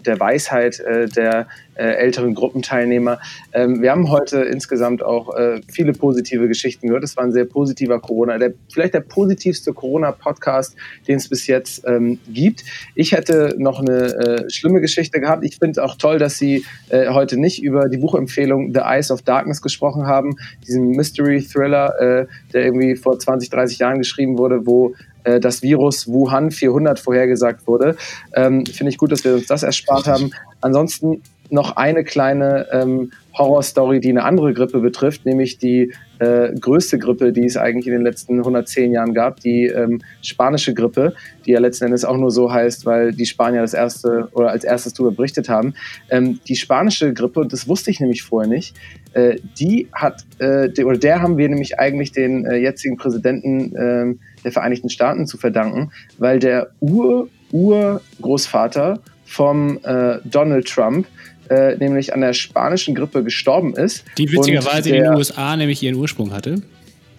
der 0.05 0.19
Weisheit 0.19 0.79
äh, 0.79 1.07
der 1.07 1.47
äh, 1.77 1.83
älteren 1.83 2.33
Gruppenteilnehmer. 2.33 3.19
Ähm, 3.53 3.81
wir 3.81 3.91
haben 3.91 4.09
heute 4.09 4.39
insgesamt 4.39 5.03
auch 5.03 5.35
äh, 5.35 5.61
viele 5.71 5.93
positive 5.93 6.47
Geschichten 6.47 6.87
gehört. 6.87 7.03
Es 7.03 7.15
war 7.17 7.23
ein 7.23 7.31
sehr 7.31 7.45
positiver 7.45 7.99
Corona, 7.99 8.37
der, 8.37 8.53
vielleicht 8.71 8.93
der 8.93 9.01
positivste 9.01 9.73
Corona-Podcast, 9.73 10.75
den 11.07 11.17
es 11.17 11.29
bis 11.29 11.47
jetzt 11.47 11.83
ähm, 11.85 12.19
gibt. 12.27 12.63
Ich 12.95 13.11
hätte 13.11 13.55
noch 13.57 13.79
eine 13.79 14.05
äh, 14.15 14.49
schlimme 14.49 14.81
Geschichte 14.81 15.19
gehabt. 15.19 15.45
Ich 15.45 15.57
finde 15.57 15.71
es 15.71 15.77
auch 15.77 15.95
toll, 15.95 16.17
dass 16.17 16.37
Sie 16.37 16.65
äh, 16.89 17.09
heute 17.09 17.39
nicht 17.39 17.61
über 17.61 17.89
die 17.89 17.97
Buchempfehlung 17.97 18.73
The 18.73 18.81
Eyes 18.81 19.11
of 19.11 19.21
Darkness 19.21 19.61
gesprochen 19.61 20.07
haben, 20.07 20.35
diesen 20.67 20.89
Mystery-Thriller, 20.89 21.99
äh, 21.99 22.27
der 22.53 22.65
irgendwie 22.65 22.95
vor 22.95 23.19
20, 23.19 23.49
30 23.49 23.79
Jahren 23.79 23.99
geschrieben 23.99 24.37
wurde, 24.37 24.65
wo 24.65 24.95
äh, 25.27 25.39
das 25.39 25.61
Virus 25.61 26.07
Wuhan 26.07 26.51
400 26.51 26.99
vorhergesagt 26.99 27.67
wurde. 27.67 27.97
Ähm, 28.33 28.65
Finde 28.65 28.89
ich 28.91 28.97
gut, 28.97 29.11
dass 29.11 29.23
wir 29.23 29.33
uns 29.33 29.47
das 29.47 29.63
erspart 29.63 30.07
haben. 30.07 30.31
Ansonsten 30.61 31.21
noch 31.49 31.75
eine 31.77 32.03
kleine 32.03 32.67
ähm, 32.71 33.11
Horrorstory, 33.37 33.99
die 33.99 34.09
eine 34.09 34.23
andere 34.23 34.53
Grippe 34.53 34.79
betrifft, 34.79 35.25
nämlich 35.25 35.59
die 35.59 35.93
äh, 36.19 36.53
größte 36.59 36.97
Grippe, 36.97 37.31
die 37.31 37.45
es 37.45 37.55
eigentlich 37.55 37.87
in 37.87 37.93
den 37.93 38.01
letzten 38.01 38.39
110 38.39 38.91
Jahren 38.91 39.13
gab, 39.13 39.39
die 39.39 39.65
ähm, 39.65 40.01
spanische 40.21 40.73
Grippe, 40.73 41.13
die 41.45 41.51
ja 41.51 41.59
letzten 41.59 41.85
Endes 41.85 42.03
auch 42.03 42.17
nur 42.17 42.31
so 42.31 42.51
heißt, 42.51 42.85
weil 42.85 43.13
die 43.13 43.25
Spanier 43.25 43.61
das 43.61 43.73
erste 43.73 44.27
oder 44.33 44.49
als 44.49 44.63
erstes 44.63 44.93
darüber 44.93 45.15
berichtet 45.15 45.47
haben. 45.47 45.75
Ähm, 46.09 46.39
die 46.47 46.55
spanische 46.55 47.13
Grippe, 47.13 47.41
und 47.41 47.53
das 47.53 47.67
wusste 47.67 47.91
ich 47.91 47.99
nämlich 47.99 48.23
vorher 48.23 48.49
nicht, 48.49 48.75
äh, 49.13 49.37
die 49.59 49.87
hat, 49.93 50.25
äh, 50.39 50.83
oder 50.83 50.97
der 50.97 51.21
haben 51.21 51.37
wir 51.37 51.47
nämlich 51.47 51.79
eigentlich 51.79 52.11
den 52.11 52.45
äh, 52.45 52.57
jetzigen 52.57 52.97
Präsidenten 52.97 53.73
ähm, 53.77 54.19
der 54.43 54.51
Vereinigten 54.51 54.89
Staaten 54.89 55.27
zu 55.27 55.37
verdanken, 55.37 55.91
weil 56.17 56.39
der 56.39 56.71
Ur-Urgroßvater 56.79 58.99
vom 59.25 59.77
äh, 59.83 60.17
Donald 60.23 60.67
Trump 60.67 61.05
äh, 61.49 61.75
nämlich 61.77 62.13
an 62.13 62.21
der 62.21 62.33
spanischen 62.33 62.95
Grippe 62.95 63.23
gestorben 63.23 63.75
ist. 63.75 64.03
Die 64.17 64.31
witzigerweise 64.31 64.89
in 64.89 65.03
den 65.03 65.13
USA 65.13 65.55
nämlich 65.55 65.83
ihren 65.83 65.95
Ursprung 65.95 66.33
hatte. 66.33 66.61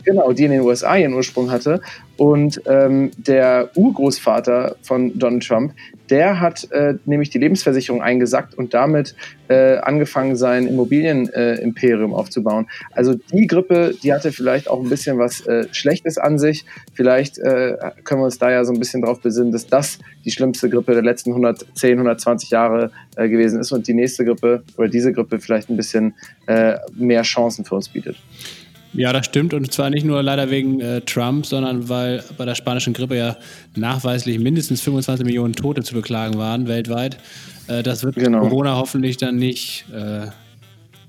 Genau, 0.04 0.32
die 0.32 0.44
in 0.44 0.52
den 0.52 0.60
USA 0.62 0.96
ihren 0.96 1.12
Ursprung 1.12 1.50
hatte. 1.50 1.82
Und 2.16 2.62
ähm, 2.66 3.10
der 3.18 3.70
Urgroßvater 3.74 4.76
von 4.82 5.18
Donald 5.18 5.46
Trump, 5.46 5.74
der 6.10 6.40
hat 6.40 6.70
äh, 6.72 6.94
nämlich 7.04 7.30
die 7.30 7.38
Lebensversicherung 7.38 8.02
eingesackt 8.02 8.54
und 8.54 8.74
damit 8.74 9.14
äh, 9.48 9.78
angefangen, 9.78 10.36
sein 10.36 10.66
Immobilienimperium 10.66 12.12
äh, 12.12 12.14
aufzubauen. 12.14 12.68
Also 12.92 13.14
die 13.14 13.46
Grippe, 13.46 13.94
die 14.02 14.12
hatte 14.12 14.32
vielleicht 14.32 14.68
auch 14.68 14.82
ein 14.82 14.88
bisschen 14.88 15.18
was 15.18 15.46
äh, 15.46 15.66
Schlechtes 15.72 16.18
an 16.18 16.38
sich. 16.38 16.64
Vielleicht 16.92 17.38
äh, 17.38 17.76
können 18.04 18.20
wir 18.20 18.26
uns 18.26 18.38
da 18.38 18.50
ja 18.50 18.64
so 18.64 18.72
ein 18.72 18.78
bisschen 18.78 19.02
drauf 19.02 19.20
besinnen, 19.20 19.52
dass 19.52 19.66
das 19.66 19.98
die 20.24 20.30
schlimmste 20.30 20.68
Grippe 20.68 20.92
der 20.92 21.02
letzten 21.02 21.30
110, 21.30 21.92
120 21.92 22.50
Jahre 22.50 22.90
äh, 23.16 23.28
gewesen 23.28 23.60
ist 23.60 23.72
und 23.72 23.86
die 23.86 23.94
nächste 23.94 24.24
Grippe 24.24 24.62
oder 24.76 24.88
diese 24.88 25.12
Grippe 25.12 25.40
vielleicht 25.40 25.70
ein 25.70 25.76
bisschen 25.76 26.14
äh, 26.46 26.76
mehr 26.94 27.22
Chancen 27.22 27.64
für 27.64 27.74
uns 27.74 27.88
bietet. 27.88 28.16
Ja, 28.94 29.12
das 29.12 29.26
stimmt. 29.26 29.54
Und 29.54 29.72
zwar 29.72 29.90
nicht 29.90 30.04
nur 30.04 30.22
leider 30.22 30.50
wegen 30.50 30.80
äh, 30.80 31.00
Trump, 31.02 31.46
sondern 31.46 31.88
weil 31.88 32.24
bei 32.36 32.44
der 32.44 32.54
spanischen 32.54 32.94
Grippe 32.94 33.16
ja 33.16 33.36
nachweislich 33.76 34.38
mindestens 34.38 34.80
25 34.80 35.24
Millionen 35.26 35.54
Tote 35.54 35.82
zu 35.82 35.94
beklagen 35.94 36.38
waren 36.38 36.66
weltweit. 36.68 37.18
Äh, 37.68 37.82
das 37.82 38.02
wird 38.02 38.16
genau. 38.16 38.40
Corona 38.40 38.76
hoffentlich 38.76 39.16
dann 39.16 39.36
nicht 39.36 39.84
äh, 39.92 40.26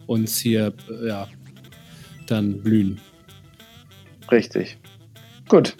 uns 0.07 0.39
hier 0.39 0.73
äh, 0.89 1.07
ja, 1.07 1.27
dann 2.27 2.61
blühen. 2.61 2.99
Richtig. 4.31 4.77
Gut, 5.47 5.75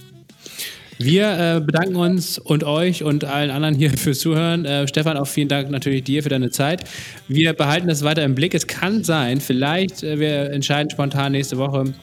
wir 1.02 1.56
äh, 1.56 1.62
bedanken 1.62 1.96
uns 1.96 2.38
und 2.38 2.66
euch 2.66 3.04
und 3.04 3.24
allen 3.24 3.52
anderen 3.52 3.74
hier 3.74 3.90
fürs 3.98 4.20
Zuhören. 4.20 4.66
Äh, 4.66 4.86
Stefan, 4.86 5.16
auch 5.16 5.28
vielen 5.28 5.48
Dank 5.48 5.72
natürlich 5.72 6.04
dir 6.04 6.22
für 6.24 6.30
deine 6.30 6.50
Zeit. 6.50 6.84
Wir 7.30 7.54
behalten 7.54 7.88
das 7.88 8.04
weiter 8.04 8.24
im 8.24 8.36
Blick. 8.36 8.54
Es 8.54 8.68
kann 8.68 9.06
sein, 9.06 9.40
vielleicht, 9.40 10.04
äh, 10.04 10.20
wir 10.20 10.52
entscheiden 10.52 10.90
spontan 10.90 11.32
nächste 11.32 11.58
Woche, 11.58 11.94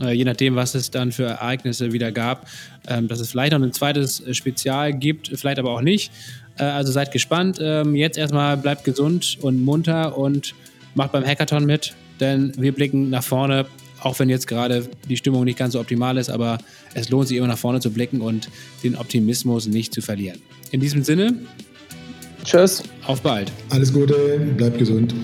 äh, 0.00 0.12
je 0.12 0.24
nachdem, 0.24 0.54
was 0.54 0.76
es 0.76 0.92
dann 0.92 1.10
für 1.10 1.24
Ereignisse 1.24 1.92
wieder 1.92 2.12
gab, 2.12 2.46
ähm, 2.86 3.08
dass 3.08 3.18
es 3.18 3.32
vielleicht 3.32 3.52
noch 3.52 3.60
ein 3.60 3.72
zweites 3.72 4.22
Spezial 4.30 4.92
gibt, 4.92 5.32
vielleicht 5.34 5.58
aber 5.58 5.72
auch 5.72 5.82
nicht. 5.82 6.12
Äh, 6.56 6.62
also 6.62 6.92
seid 6.92 7.10
gespannt. 7.10 7.58
Ähm, 7.60 7.96
jetzt 7.96 8.16
erstmal 8.16 8.56
bleibt 8.56 8.84
gesund 8.84 9.36
und 9.40 9.64
munter 9.64 10.16
und 10.16 10.54
macht 10.94 11.10
beim 11.10 11.26
Hackathon 11.26 11.66
mit, 11.66 11.94
denn 12.20 12.52
wir 12.56 12.70
blicken 12.70 13.10
nach 13.10 13.24
vorne 13.24 13.66
auch 14.04 14.18
wenn 14.18 14.28
jetzt 14.28 14.46
gerade 14.46 14.88
die 15.08 15.16
Stimmung 15.16 15.44
nicht 15.44 15.58
ganz 15.58 15.72
so 15.72 15.80
optimal 15.80 16.18
ist, 16.18 16.30
aber 16.30 16.58
es 16.94 17.08
lohnt 17.08 17.28
sich 17.28 17.36
immer 17.38 17.46
nach 17.46 17.58
vorne 17.58 17.80
zu 17.80 17.90
blicken 17.90 18.20
und 18.20 18.48
den 18.82 18.96
Optimismus 18.96 19.66
nicht 19.66 19.94
zu 19.94 20.02
verlieren. 20.02 20.40
In 20.70 20.80
diesem 20.80 21.02
Sinne, 21.02 21.34
tschüss. 22.44 22.82
Auf 23.06 23.22
bald. 23.22 23.50
Alles 23.70 23.92
Gute, 23.92 24.14
bleibt 24.56 24.78
gesund. 24.78 25.14